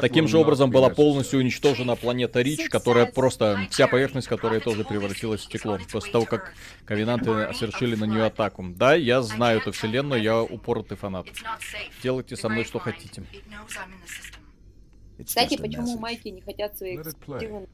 Таким 0.00 0.28
же 0.28 0.38
образом 0.38 0.70
была 0.70 0.88
полностью 0.88 1.40
уничтожена 1.40 1.96
планета 1.96 2.40
Рич, 2.40 2.68
которая 2.68 3.06
просто, 3.06 3.66
вся 3.70 3.86
поверхность 3.88 4.28
которой 4.28 4.60
тоже 4.60 4.84
превратилась 4.84 5.42
в 5.42 5.44
стекло, 5.44 5.78
после 5.90 6.12
того, 6.12 6.24
как 6.24 6.54
ковенанты 6.84 7.52
совершили 7.54 7.96
на 7.96 8.04
нее 8.04 8.24
атаку. 8.24 8.64
Да, 8.76 8.94
я 8.94 9.22
знаю 9.22 9.60
эту 9.60 9.72
вселенную, 9.72 10.22
я 10.22 10.40
упоротый 10.42 10.96
фанат. 10.96 11.26
Делайте 12.02 12.36
со 12.36 12.48
мной 12.48 12.64
что 12.64 12.78
хотите. 12.78 13.22
Кстати, 15.24 15.56
почему 15.56 15.98
майки 15.98 16.28
не 16.28 16.40
хотят 16.40 16.76
свои 16.76 16.96
эксклюзивы? 16.96 17.66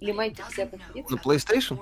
Или 0.00 0.12
майки 0.12 0.40
находиться? 0.40 1.14
На 1.14 1.18
PlayStation? 1.18 1.80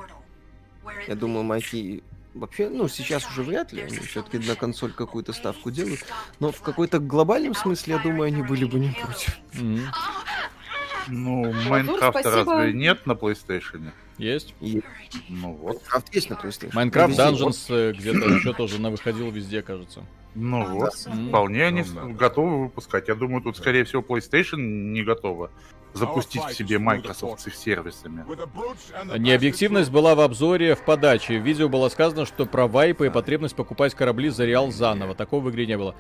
Я 1.09 1.15
думаю, 1.15 1.45
майки 1.45 2.03
вообще, 2.35 2.69
ну, 2.69 2.89
сейчас 2.89 3.27
уже 3.29 3.43
вряд 3.43 3.73
ли, 3.73 3.83
они 3.83 3.99
все-таки 3.99 4.39
на 4.39 4.55
консоль 4.57 4.93
какую-то 4.93 5.33
ставку 5.33 5.71
делают. 5.71 6.05
Но 6.39 6.53
в 6.53 6.61
какой-то 6.61 6.99
глобальном 6.99 7.55
смысле, 7.55 7.95
я 7.95 8.03
думаю, 8.03 8.25
они 8.25 8.43
были 8.43 8.65
бы 8.65 8.79
не 8.79 8.91
против. 8.91 9.39
Мгм. 9.55 9.81
Ну, 11.09 11.53
Майнкрафта 11.69 12.31
разве 12.31 12.73
нет 12.73 13.07
на 13.07 13.13
PlayStation? 13.13 13.91
Есть. 14.19 14.55
И 14.61 14.83
Ну 15.29 15.53
вот. 15.55 15.83
Minecraft 15.83 16.07
есть 16.13 16.31
на 16.31 16.35
PlayStation. 16.35 16.75
Майнкрафт. 16.75 17.19
Dungeons 17.19 17.67
э, 17.71 17.93
где-то 17.93 18.29
еще 18.29 18.53
тоже 18.53 18.81
на 18.81 18.91
выходил 18.91 19.31
везде, 19.31 19.63
кажется. 19.63 20.05
Ну 20.35 20.65
вот. 20.65 20.93
М. 21.07 21.29
Вполне 21.29 21.65
они 21.67 21.83
с- 21.83 21.93
готовы 21.93 22.63
выпускать. 22.65 23.09
Я 23.09 23.15
думаю, 23.15 23.43
тут, 23.43 23.57
скорее 23.57 23.85
всего, 23.85 24.03
PlayStation 24.03 24.59
не 24.59 25.03
готова 25.03 25.51
запустить 25.93 26.41
к 26.43 26.53
себе 26.53 26.79
Microsoft 26.79 27.41
с 27.41 27.47
их 27.49 27.55
сервисами. 27.57 28.25
Необъективность 29.19 29.91
была 29.91 30.15
в 30.15 30.21
обзоре 30.21 30.77
в 30.77 30.85
подаче. 30.85 31.41
В 31.41 31.43
видео 31.45 31.69
было 31.69 31.89
сказано, 31.89 32.27
что 32.27 32.47
про 32.47 32.69
вайпы 32.69 33.09
и 33.09 33.11
потребность 33.11 33.57
покупать 33.57 33.95
корабли 33.97 34.29
за 34.29 34.45
реал 34.45 34.71
заново. 34.71 35.17
Такого 35.17 35.41
в 35.47 35.51
игре 35.51 35.67
не 35.67 35.77
было. 35.77 35.97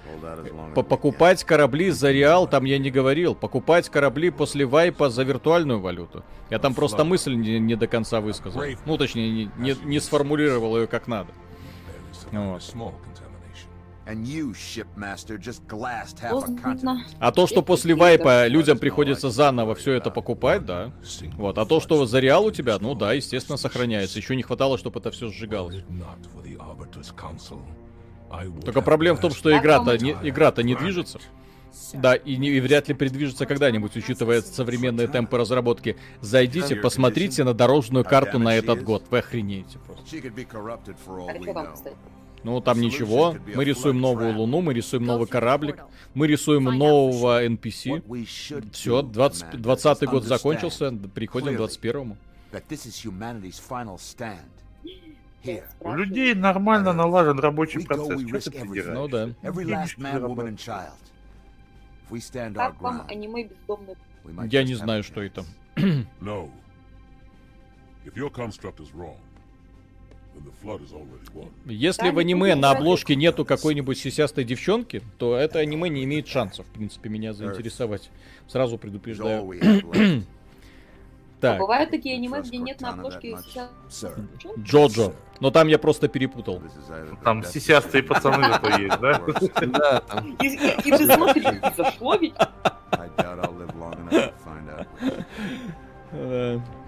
По- 0.74 0.82
Покупать 0.85 1.43
корабли 1.43 1.90
за 1.90 2.12
реал 2.12 2.47
там 2.47 2.66
я 2.66 2.78
не 2.78 2.93
говорил. 2.93 3.35
Покупать 3.35 3.89
корабли 3.89 4.31
после 4.31 4.65
вайпа 4.65 5.11
за 5.11 5.24
виртуальную 5.24 5.81
валюту. 5.81 6.23
Я 6.51 6.61
там 6.61 6.73
просто 6.74 6.98
мысль 7.05 7.35
не, 7.35 7.59
не 7.59 7.74
до 7.74 7.89
конца 7.89 8.20
высказал. 8.20 8.61
Ну, 8.86 8.97
точнее, 8.97 9.28
не, 9.32 9.51
не- 9.59 9.77
не 9.85 9.98
сформулировал 9.98 10.77
ее 10.78 10.86
как 10.86 11.09
надо. 11.09 11.32
Вот. 12.31 12.62
А 17.19 17.32
то, 17.32 17.47
что 17.47 17.62
после 17.62 17.95
вайпа 17.95 18.47
людям 18.47 18.78
приходится 18.78 19.31
заново 19.31 19.74
все 19.74 19.93
это 19.93 20.11
покупать, 20.11 20.65
да. 20.65 20.93
Вот. 21.37 21.59
А 21.59 21.66
то, 21.66 21.81
что 21.81 22.07
за 22.07 22.20
реал 22.20 22.47
у 22.47 22.51
тебя, 22.51 22.78
ну 22.81 22.95
да, 22.95 23.12
естественно, 23.12 23.57
сохраняется. 23.57 24.19
Еще 24.19 24.37
не 24.37 24.43
хватало, 24.43 24.78
чтобы 24.78 25.01
это 25.01 25.11
все 25.11 25.28
сжигалось. 25.28 25.85
Только 28.65 28.82
проблема 28.82 29.16
в 29.16 29.20
том, 29.20 29.32
что 29.32 29.57
игра-то 29.57 29.99
не, 29.99 30.16
игра-то 30.23 30.62
не 30.62 30.74
движется. 30.74 31.19
Да, 31.95 32.15
и, 32.16 32.37
не, 32.37 32.49
и 32.51 32.61
вряд 32.61 32.89
ли 32.89 32.95
придвижется 32.95 33.47
когда-нибудь, 33.47 33.97
учитывая 33.97 34.43
современные 34.43 35.07
темпы 35.07 35.39
разработки. 35.39 35.97
Зайдите, 36.20 36.77
посмотрите 36.77 37.45
на 37.45 37.55
дорожную 37.55 38.05
карту 38.05 38.39
на 38.39 38.57
этот 38.57 38.82
год. 38.82 39.05
Вы 39.11 39.19
охренеете 39.19 39.78
просто. 39.78 40.05
Ну, 42.43 42.61
там 42.61 42.81
ничего. 42.81 43.37
Мы 43.55 43.65
рисуем 43.65 44.01
новую 44.01 44.35
луну, 44.37 44.61
мы 44.61 44.75
рисуем 44.75 45.05
новый 45.05 45.27
кораблик, 45.27 45.85
мы 46.15 46.27
рисуем 46.27 46.65
нового 46.65 47.45
NPC. 47.45 48.03
Все, 48.73 49.01
do, 49.01 49.12
20, 49.12 49.45
Commander, 49.45 49.57
20 49.59 50.03
is 50.03 50.11
год 50.11 50.25
закончился, 50.25 50.93
приходим 51.15 51.57
к 51.57 51.61
21-му. 51.61 52.17
That 52.53 52.65
this 52.69 52.87
is 52.87 53.05
humanity's 53.05 53.61
final 53.61 53.97
stand. 53.97 54.49
Here. 55.43 55.65
У 55.81 55.95
людей 55.95 56.35
нормально 56.35 56.93
налажен 56.93 57.39
рабочий 57.39 57.85
процесс. 57.85 58.21
ты? 58.21 58.83
Ну 58.93 59.09
да. 59.09 59.31
Как 62.55 62.81
вам 62.81 63.07
аниме 63.09 63.45
бездомный? 63.45 63.97
Я 64.51 64.65
не 64.65 64.75
знаю, 64.75 65.03
что 65.03 65.23
это. 65.23 65.45
Если 71.66 72.11
в 72.11 72.19
аниме 72.19 72.55
на 72.55 72.70
обложке 72.70 73.16
нету 73.16 73.44
какой-нибудь 73.44 73.98
сисястой 73.98 74.44
девчонки, 74.44 75.02
то 75.19 75.36
это 75.36 75.59
аниме 75.59 75.89
не 75.89 76.05
имеет 76.05 76.28
шансов, 76.28 76.66
в 76.66 76.70
принципе, 76.70 77.09
меня 77.09 77.32
заинтересовать. 77.32 78.11
Сразу 78.47 78.78
предупреждаю. 78.78 79.44
left. 79.44 80.24
А 81.40 81.52
Так, 81.52 81.59
бывают 81.59 81.90
такие 81.90 82.16
аниме, 82.16 82.43
где 82.43 82.59
нет 82.59 82.82
на 82.82 82.90
обложке. 82.90 83.35
Джоджо. 84.59 85.15
Но 85.40 85.51
там 85.51 85.69
я 85.69 85.78
просто 85.78 86.07
перепутал. 86.09 86.62
Там 87.24 87.43
сисястые 87.44 88.02
пацаны 88.02 88.47
зато 88.47 88.69
есть, 88.78 89.01
да? 89.01 89.23
ты 90.98 91.15
смотришь, 91.15 91.44
и 91.47 91.82
зашло 91.82 92.16
ведь? 92.16 92.35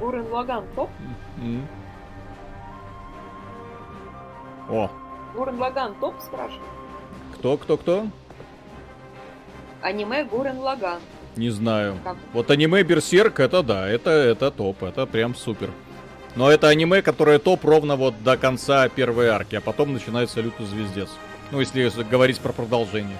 Лаган 0.00 0.64
топ? 0.74 0.90
м. 1.40 1.66
О, 4.68 4.90
Гурен 5.34 5.58
Лаган 5.58 5.94
топ, 6.00 6.14
спрашиваю? 6.20 6.62
кто, 7.34 7.56
кто, 7.56 7.76
кто? 7.76 8.06
Аниме 9.82 10.24
Гурен 10.24 10.58
Лаган. 10.58 11.00
Не 11.36 11.50
знаю. 11.50 11.98
Как? 12.02 12.16
Вот 12.32 12.50
аниме 12.50 12.82
Берсерк, 12.82 13.40
это 13.40 13.62
да, 13.62 13.86
это, 13.88 14.10
это 14.10 14.50
топ, 14.50 14.82
это 14.82 15.06
прям 15.06 15.34
супер. 15.34 15.70
Но 16.34 16.50
это 16.50 16.68
аниме, 16.68 17.02
которое 17.02 17.38
топ 17.38 17.64
ровно 17.64 17.96
вот 17.96 18.22
до 18.22 18.36
конца 18.36 18.88
первой 18.88 19.28
арки, 19.28 19.56
а 19.56 19.60
потом 19.60 19.92
начинается 19.92 20.40
лютый 20.40 20.66
звездец. 20.66 21.10
Ну, 21.50 21.60
если 21.60 21.88
говорить 22.02 22.40
про 22.40 22.52
продолжение. 22.52 23.16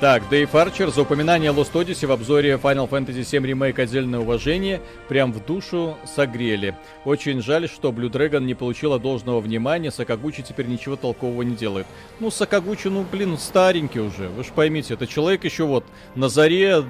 Так, 0.00 0.26
Дэйв 0.30 0.54
Арчер 0.54 0.88
за 0.88 1.02
упоминание 1.02 1.52
Lost 1.52 1.72
Odyssey 1.74 2.06
в 2.06 2.12
обзоре 2.12 2.54
Final 2.54 2.88
Fantasy 2.88 3.20
VII 3.20 3.42
Remake 3.42 3.78
отдельное 3.82 4.20
уважение. 4.20 4.80
Прям 5.10 5.30
в 5.30 5.44
душу 5.44 5.98
согрели. 6.06 6.74
Очень 7.04 7.42
жаль, 7.42 7.68
что 7.68 7.90
Blue 7.90 8.10
Dragon 8.10 8.40
не 8.40 8.54
получила 8.54 8.98
должного 8.98 9.40
внимания. 9.40 9.90
Сакагучи 9.90 10.42
теперь 10.42 10.68
ничего 10.68 10.96
толкового 10.96 11.42
не 11.42 11.54
делает. 11.54 11.86
Ну, 12.18 12.30
Сакагучи, 12.30 12.88
ну, 12.88 13.04
блин, 13.12 13.36
старенький 13.36 14.00
уже. 14.00 14.30
Вы 14.30 14.42
же 14.42 14.52
поймите, 14.54 14.94
это 14.94 15.06
человек 15.06 15.44
еще 15.44 15.64
вот 15.64 15.84
на 16.14 16.30
заре, 16.30 16.82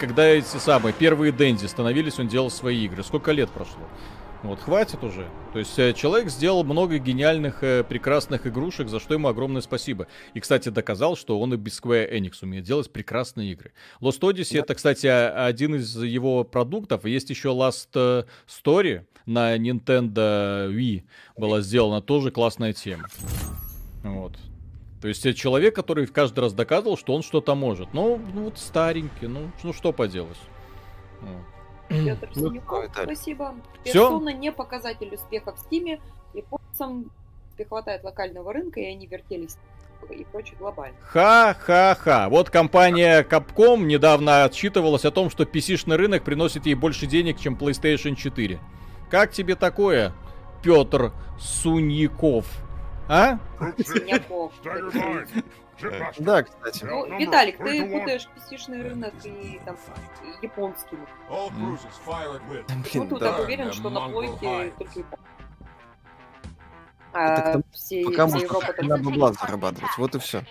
когда 0.00 0.26
эти 0.26 0.56
самые 0.56 0.92
первые 0.92 1.30
Дэнди 1.30 1.66
становились, 1.66 2.18
он 2.18 2.26
делал 2.26 2.50
свои 2.50 2.84
игры. 2.84 3.04
Сколько 3.04 3.30
лет 3.30 3.48
прошло? 3.48 3.84
Вот, 4.46 4.60
хватит 4.60 5.02
уже. 5.02 5.28
То 5.52 5.58
есть 5.58 5.76
э, 5.76 5.92
человек 5.92 6.30
сделал 6.30 6.62
много 6.62 6.98
гениальных, 6.98 7.64
э, 7.64 7.82
прекрасных 7.82 8.46
игрушек, 8.46 8.88
за 8.88 9.00
что 9.00 9.14
ему 9.14 9.26
огромное 9.26 9.60
спасибо. 9.60 10.06
И, 10.34 10.40
кстати, 10.40 10.68
доказал, 10.68 11.16
что 11.16 11.40
он 11.40 11.52
и 11.54 11.56
без 11.56 11.80
Square 11.80 12.12
Enix 12.12 12.34
умеет 12.42 12.64
делать 12.64 12.92
прекрасные 12.92 13.52
игры. 13.52 13.72
Lost 14.00 14.20
Odyssey 14.20 14.54
Да. 14.54 14.60
это, 14.60 14.76
кстати, 14.76 15.06
один 15.08 15.74
из 15.74 16.00
его 16.00 16.44
продуктов. 16.44 17.04
Есть 17.06 17.28
еще 17.30 17.48
Last 17.48 17.88
э, 17.94 18.22
Story 18.46 19.04
на 19.26 19.56
Nintendo 19.56 20.70
Wii 20.72 21.02
была 21.36 21.60
сделана, 21.60 22.00
тоже 22.00 22.30
классная 22.30 22.72
тема. 22.72 23.08
Вот. 24.04 24.36
То 25.02 25.08
есть 25.08 25.36
человек, 25.36 25.74
который 25.74 26.06
каждый 26.06 26.40
раз 26.40 26.52
доказывал, 26.52 26.96
что 26.96 27.14
он 27.14 27.22
что-то 27.22 27.56
может. 27.56 27.92
Ну, 27.92 28.20
ну 28.32 28.44
вот 28.44 28.58
старенький, 28.58 29.26
ну, 29.26 29.50
ну 29.64 29.72
что 29.72 29.92
поделать. 29.92 30.38
Вот. 31.20 31.55
Петр 31.88 32.28
Ну, 32.34 32.48
Синюков, 32.50 32.84
спасибо. 32.92 33.54
Персона 33.84 34.32
не 34.32 34.52
показатель 34.52 35.14
успеха 35.14 35.54
в 35.54 35.58
Стиме. 35.58 36.00
Японцам 36.34 37.10
не 37.58 37.64
хватает 37.64 38.04
локального 38.04 38.52
рынка, 38.52 38.80
и 38.80 38.84
они 38.84 39.06
вертелись 39.06 39.56
и 40.10 40.24
прочее 40.24 40.56
глобально. 40.58 40.96
Ха-ха-ха. 41.02 42.28
Вот 42.28 42.50
компания 42.50 43.22
Capcom 43.22 43.78
недавно 43.84 44.44
отчитывалась 44.44 45.04
о 45.04 45.10
том, 45.10 45.30
что 45.30 45.44
PC-шный 45.44 45.96
рынок 45.96 46.22
приносит 46.22 46.66
ей 46.66 46.74
больше 46.74 47.06
денег, 47.06 47.40
чем 47.40 47.56
PlayStation 47.56 48.14
4. 48.14 48.60
Как 49.10 49.32
тебе 49.32 49.56
такое, 49.56 50.12
Петр 50.62 51.12
Суньяков? 51.40 52.46
А? 53.08 53.38
Синяков. 53.78 54.52
Да, 56.18 56.42
кстати. 56.42 56.84
Ну, 56.84 57.18
Виталик, 57.18 57.58
ты 57.58 57.84
путаешь 57.84 58.28
PC-шный 58.36 58.82
рынок 58.82 59.14
и 59.24 59.60
там 59.64 59.76
и 60.24 60.44
японский. 60.44 60.96
Ну, 61.28 61.50
Блин, 62.92 63.08
тут 63.08 63.20
да. 63.20 63.32
так 63.32 63.44
уверен, 63.44 63.72
что 63.72 63.90
на 63.90 64.08
плойке 64.08 64.72
только 64.78 65.04
А 67.12 67.60
все, 67.72 68.04
Пока 68.04 68.26
вся 68.26 68.38
можно 68.38 68.96
на 68.96 68.98
бабла 68.98 69.32
зарабатывать. 69.32 69.90
Вот 69.98 70.14
и 70.14 70.18
все. 70.18 70.44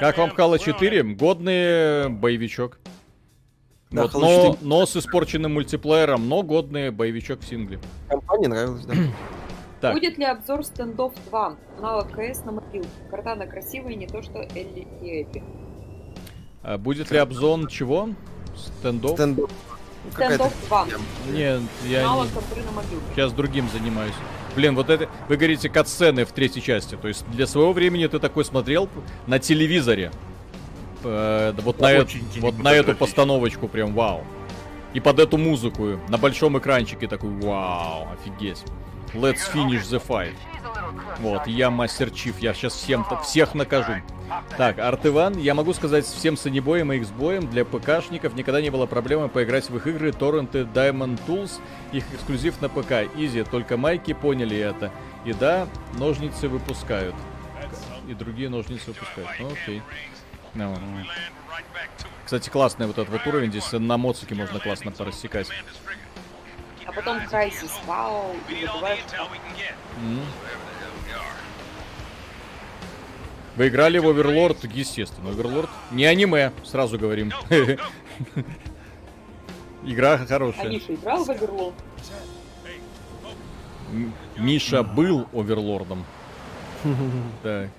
Как 0.00 0.18
вам 0.18 0.30
Halo 0.30 0.58
4? 0.58 1.02
Годный 1.14 2.08
боевичок. 2.08 2.78
Да, 3.90 4.02
Вот, 4.02 4.14
Halo 4.14 4.20
но, 4.20 4.52
4. 4.52 4.56
но 4.62 4.86
с 4.86 4.96
испорченным 4.96 5.54
мультиплеером, 5.54 6.28
но 6.28 6.42
годный 6.42 6.90
боевичок 6.90 7.40
в 7.40 7.46
сингле. 7.46 7.78
Компании 8.08 8.46
нравилось, 8.46 8.84
да. 8.86 8.94
Так. 9.84 9.92
Будет 9.92 10.16
ли 10.16 10.24
обзор 10.24 10.64
стендов 10.64 11.12
2? 11.26 11.56
Аналог 11.76 12.08
КС 12.10 12.42
на 12.46 12.52
мобилке. 12.52 12.88
Картана 13.10 13.46
красивая, 13.46 13.94
не 13.94 14.06
то 14.06 14.22
что 14.22 14.38
Элли 14.38 14.88
и 15.02 15.22
Эпи. 15.22 15.44
А 16.62 16.78
будет 16.78 17.10
ли 17.10 17.18
обзон 17.18 17.66
чего? 17.66 18.08
Стендов? 18.56 19.10
Стендов. 19.10 19.50
Ну, 20.04 20.10
какая-то 20.10 20.48
Стендов 20.48 20.68
2. 20.68 20.86
Нет, 21.32 21.60
я 21.84 22.00
не... 22.00 22.06
На 22.06 22.72
мобилке. 22.72 23.04
Сейчас 23.14 23.34
другим 23.34 23.68
занимаюсь. 23.68 24.14
Блин, 24.56 24.74
вот 24.74 24.88
это... 24.88 25.06
Вы 25.28 25.36
говорите 25.36 25.68
катсцены 25.68 26.24
в 26.24 26.32
третьей 26.32 26.62
части. 26.62 26.96
То 26.96 27.08
есть 27.08 27.26
для 27.32 27.46
своего 27.46 27.74
времени 27.74 28.06
ты 28.06 28.18
такой 28.18 28.46
смотрел 28.46 28.88
на 29.26 29.38
телевизоре. 29.38 30.12
Э, 31.02 31.52
вот, 31.58 31.78
на, 31.78 31.92
э- 31.92 32.06
вот 32.40 32.56
на 32.56 32.72
эту 32.72 32.96
постановочку 32.96 33.68
прям 33.68 33.92
вау. 33.92 34.24
И 34.94 35.00
под 35.00 35.18
эту 35.18 35.36
музыку 35.36 36.00
на 36.08 36.16
большом 36.16 36.56
экранчике 36.56 37.06
такой 37.06 37.28
вау, 37.42 38.08
офигеть. 38.14 38.64
Let's 39.14 39.48
finish 39.52 39.82
the 39.90 40.04
fight. 40.04 40.34
Вот, 41.20 41.46
я 41.46 41.70
мастер 41.70 42.10
Чиф, 42.10 42.40
я 42.40 42.52
сейчас 42.52 42.74
всем 42.74 43.06
всех 43.22 43.54
накажу. 43.54 43.94
Так, 44.56 44.78
Арт 44.78 45.06
Иван, 45.06 45.38
я 45.38 45.54
могу 45.54 45.72
сказать 45.72 46.04
всем 46.04 46.36
санебоем 46.36 46.92
и 46.92 46.98
Xboем, 46.98 47.48
для 47.48 47.64
ПКшников 47.64 48.34
никогда 48.34 48.60
не 48.60 48.70
было 48.70 48.86
проблемы 48.86 49.28
поиграть 49.28 49.70
в 49.70 49.76
их 49.76 49.86
игры, 49.86 50.12
торренты, 50.12 50.60
Diamond 50.60 51.20
Tools, 51.26 51.60
их 51.92 52.04
эксклюзив 52.12 52.60
на 52.60 52.68
ПК, 52.68 53.08
Изи, 53.16 53.44
только 53.44 53.76
майки 53.76 54.14
поняли 54.14 54.56
это. 54.56 54.90
И 55.24 55.32
да, 55.32 55.68
ножницы 55.98 56.48
выпускают. 56.48 57.14
И 58.08 58.14
другие 58.14 58.48
ножницы 58.48 58.88
выпускают. 58.88 59.30
Ну, 59.38 59.52
окей. 59.52 59.82
Ну. 60.54 60.76
Кстати, 62.24 62.48
классный 62.48 62.86
вот 62.86 62.98
этот 62.98 63.12
вот 63.12 63.26
уровень, 63.26 63.50
здесь 63.50 63.70
на 63.72 63.96
моцике 63.96 64.34
можно 64.34 64.58
классно 64.58 64.90
порассекать. 64.90 65.48
А 66.94 66.96
потом 66.96 67.18
Crysis. 67.18 67.72
Вау. 67.86 68.36
И 68.48 68.64
забываешь, 68.64 69.00
М. 69.98 70.20
Вы 73.56 73.68
играли 73.68 73.98
в 73.98 74.08
Оверлорд? 74.08 74.64
Естественно, 74.64 75.30
Оверлорд 75.30 75.70
не 75.92 76.04
аниме, 76.06 76.52
сразу 76.64 76.98
говорим. 76.98 77.32
Игра 79.84 80.14
А 80.14 80.26
хорошая. 80.26 80.70
Миша 80.70 80.94
играл 80.94 81.24
в 81.24 81.30
Оверлорд? 81.30 81.74
Миша 84.36 84.82
был 84.82 85.28
Оверлордом. 85.32 86.04
Так. 87.42 87.70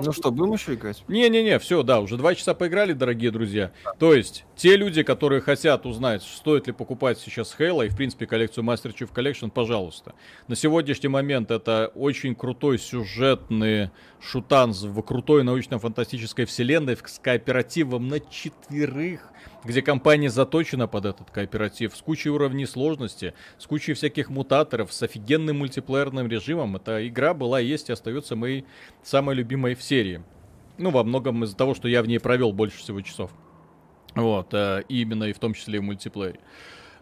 Ну 0.00 0.12
что, 0.12 0.30
будем 0.30 0.52
еще 0.52 0.74
играть? 0.74 1.02
Не-не-не, 1.08 1.58
все, 1.58 1.82
да, 1.82 2.00
уже 2.00 2.16
два 2.16 2.34
часа 2.34 2.54
поиграли, 2.54 2.92
дорогие 2.92 3.30
друзья. 3.30 3.72
То 3.98 4.14
есть, 4.14 4.44
те 4.56 4.76
люди, 4.76 5.02
которые 5.02 5.40
хотят 5.40 5.86
узнать, 5.86 6.22
стоит 6.22 6.66
ли 6.66 6.72
покупать 6.72 7.18
сейчас 7.18 7.54
Halo 7.58 7.86
и, 7.86 7.88
в 7.88 7.96
принципе, 7.96 8.26
коллекцию 8.26 8.64
Master 8.64 8.94
Chief 8.94 9.12
Collection, 9.12 9.50
пожалуйста. 9.50 10.14
На 10.46 10.56
сегодняшний 10.56 11.08
момент 11.08 11.50
это 11.50 11.92
очень 11.94 12.34
крутой 12.34 12.78
сюжетный 12.78 13.90
шутан 14.20 14.72
в 14.72 15.02
крутой 15.02 15.44
научно-фантастической 15.44 16.44
вселенной 16.44 16.96
с 16.96 17.18
кооперативом 17.18 18.08
на 18.08 18.20
четверых, 18.20 19.30
где 19.64 19.82
компания 19.82 20.30
заточена 20.30 20.86
под 20.86 21.06
этот 21.06 21.30
кооператив, 21.30 21.96
с 21.96 22.00
кучей 22.00 22.30
уровней 22.30 22.66
сложности, 22.66 23.34
с 23.58 23.66
кучей 23.66 23.94
всяких 23.94 24.30
мутаторов, 24.30 24.92
с 24.92 25.02
офигенным 25.02 25.58
мультиплеерным 25.58 26.28
режимом. 26.28 26.76
Эта 26.76 27.06
игра 27.06 27.34
была, 27.34 27.60
есть 27.60 27.88
и 27.88 27.92
остается 27.92 28.36
моей 28.36 28.64
самой 29.02 29.34
любимой 29.34 29.74
в 29.74 29.82
серии. 29.82 30.22
Ну, 30.78 30.90
во 30.90 31.02
многом 31.02 31.42
из-за 31.44 31.56
того, 31.56 31.74
что 31.74 31.88
я 31.88 32.02
в 32.02 32.06
ней 32.06 32.20
провел 32.20 32.52
больше 32.52 32.78
всего 32.78 33.00
часов. 33.00 33.32
Вот, 34.14 34.54
э, 34.54 34.84
именно 34.88 35.24
и 35.24 35.32
в 35.32 35.38
том 35.38 35.54
числе 35.54 35.76
и 35.76 35.78
в 35.80 35.82
мультиплеере. 35.82 36.40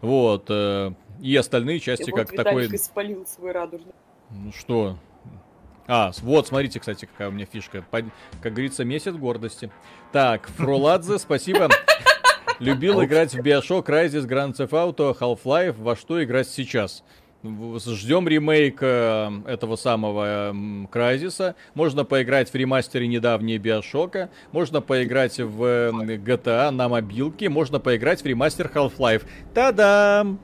Вот, 0.01 0.45
э, 0.49 0.93
и 1.21 1.35
остальные 1.35 1.79
части, 1.79 2.09
И 2.09 2.11
как 2.11 2.31
вот 2.31 2.35
такой... 2.35 2.67
Испалил 2.75 3.25
свой 3.25 3.51
радужный. 3.51 3.93
Ну 4.29 4.51
что? 4.51 4.97
А, 5.87 6.11
вот, 6.21 6.47
смотрите, 6.47 6.79
кстати, 6.79 7.05
какая 7.05 7.29
у 7.29 7.31
меня 7.31 7.45
фишка. 7.45 7.85
Как 7.89 8.53
говорится, 8.53 8.83
месяц 8.83 9.13
гордости. 9.13 9.71
Так, 10.11 10.47
Фроладзе, 10.49 11.17
спасибо. 11.17 11.69
Любил 12.59 13.03
играть 13.03 13.33
в 13.33 13.39
Bioshock, 13.39 13.85
Crysis, 13.85 14.27
Grand 14.27 14.55
Theft 14.55 14.71
Auto, 14.71 15.17
Half-Life. 15.17 15.75
Во 15.77 15.95
что 15.95 16.23
играть 16.23 16.47
сейчас? 16.47 17.03
Ждем 17.43 18.27
ремейк 18.27 18.79
э, 18.81 19.29
этого 19.45 19.75
самого 19.75 20.49
эм, 20.49 20.89
Crysis. 20.91 21.53
Можно 21.75 22.03
поиграть 22.03 22.51
в 22.51 22.55
ремастере 22.55 23.07
недавней 23.07 23.59
Биошока. 23.59 24.29
Можно 24.51 24.81
поиграть 24.81 25.39
в 25.39 25.63
э, 25.63 25.91
GTA 25.91 26.71
на 26.71 26.89
мобилке. 26.89 27.47
Можно 27.49 27.79
поиграть 27.79 28.23
в 28.23 28.25
ремастер 28.25 28.71
Half-Life. 28.73 29.23
Та-дам! 29.53 30.39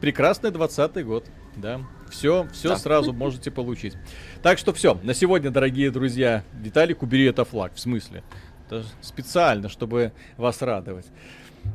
Прекрасный 0.00 0.52
20 0.52 1.04
год. 1.04 1.24
Да. 1.56 1.80
Все, 2.10 2.46
все 2.52 2.68
Да. 2.70 2.76
сразу 2.76 3.12
можете 3.12 3.50
получить. 3.50 3.94
Так 4.42 4.58
что 4.58 4.72
все, 4.72 4.94
на 5.02 5.14
сегодня, 5.14 5.50
дорогие 5.50 5.90
друзья. 5.90 6.44
Виталик, 6.52 7.02
убери 7.02 7.24
это 7.24 7.44
флаг. 7.44 7.74
В 7.74 7.80
смысле? 7.80 8.22
Это 8.66 8.84
специально, 9.00 9.68
чтобы 9.68 10.12
вас 10.36 10.62
радовать. 10.62 11.06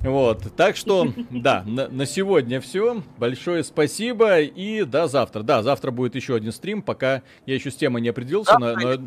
Вот, 0.04 0.56
так 0.56 0.76
что, 0.76 1.14
да, 1.30 1.64
на, 1.66 1.88
на 1.88 2.06
сегодня 2.06 2.60
все. 2.60 3.04
Большое 3.18 3.64
спасибо 3.64 4.40
и 4.42 4.84
до 4.84 5.08
завтра. 5.08 5.44
Да, 5.44 5.62
завтра 5.62 5.92
будет 5.92 6.16
еще 6.16 6.36
один 6.36 6.52
стрим, 6.52 6.82
пока 6.82 7.22
я 7.46 7.54
еще 7.56 7.70
с 7.72 7.76
темой 7.76 8.02
не 8.02 8.10
определился. 8.10 8.58
но- 8.58 8.76
но- 8.76 9.06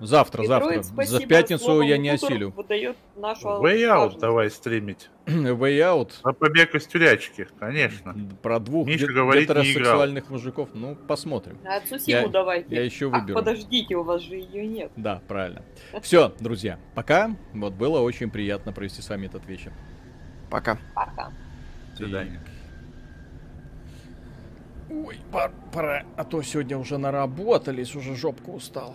Завтра, 0.00 0.44
завтра. 0.44 0.66
Metroid, 0.68 0.84
За 0.84 0.92
спасибо, 0.92 1.20
в 1.20 1.28
пятницу 1.28 1.80
я 1.80 1.98
не 1.98 2.08
осилю. 2.10 2.50
Выдает 2.50 2.96
нашу 3.16 3.48
Way 3.48 3.78
Out 3.82 4.18
давай 4.20 4.48
стримить. 4.50 5.10
Way 5.26 5.78
Out. 5.80 6.12
На 6.24 6.32
побег 6.32 6.74
из 6.76 6.86
тюрячки, 6.86 7.48
конечно. 7.58 8.14
Про 8.40 8.60
двух 8.60 8.86
Миша 8.86 9.06
говорит, 9.08 9.48
гетеросексуальных 9.48 10.30
мужиков. 10.30 10.68
Ну, 10.72 10.94
посмотрим. 10.94 11.58
А 11.64 11.80
Цусиму 11.80 12.20
Я- 12.22 12.28
давайте. 12.28 12.74
я 12.74 12.84
еще 12.84 13.10
Ах, 13.12 13.20
выберу. 13.22 13.38
подождите, 13.40 13.96
у 13.96 14.04
вас 14.04 14.22
же 14.22 14.36
ее 14.36 14.66
нет. 14.66 14.92
Да, 14.96 15.20
правильно. 15.26 15.62
Все, 16.02 16.32
друзья, 16.38 16.78
пока. 16.94 17.34
Вот 17.52 17.72
было 17.74 17.98
очень 18.00 18.30
приятно 18.30 18.72
провести 18.72 19.02
с 19.02 19.08
вами 19.08 19.26
этот 19.26 19.46
вечер. 19.46 19.72
Пока. 20.48 20.78
Пока. 20.94 21.32
До 21.90 21.96
свидания. 21.96 22.40
Ой, 24.90 25.18
пора, 25.72 26.04
а 26.16 26.24
то 26.24 26.40
сегодня 26.42 26.78
уже 26.78 26.96
наработались, 26.96 27.94
уже 27.94 28.14
жопка 28.16 28.48
устала. 28.50 28.94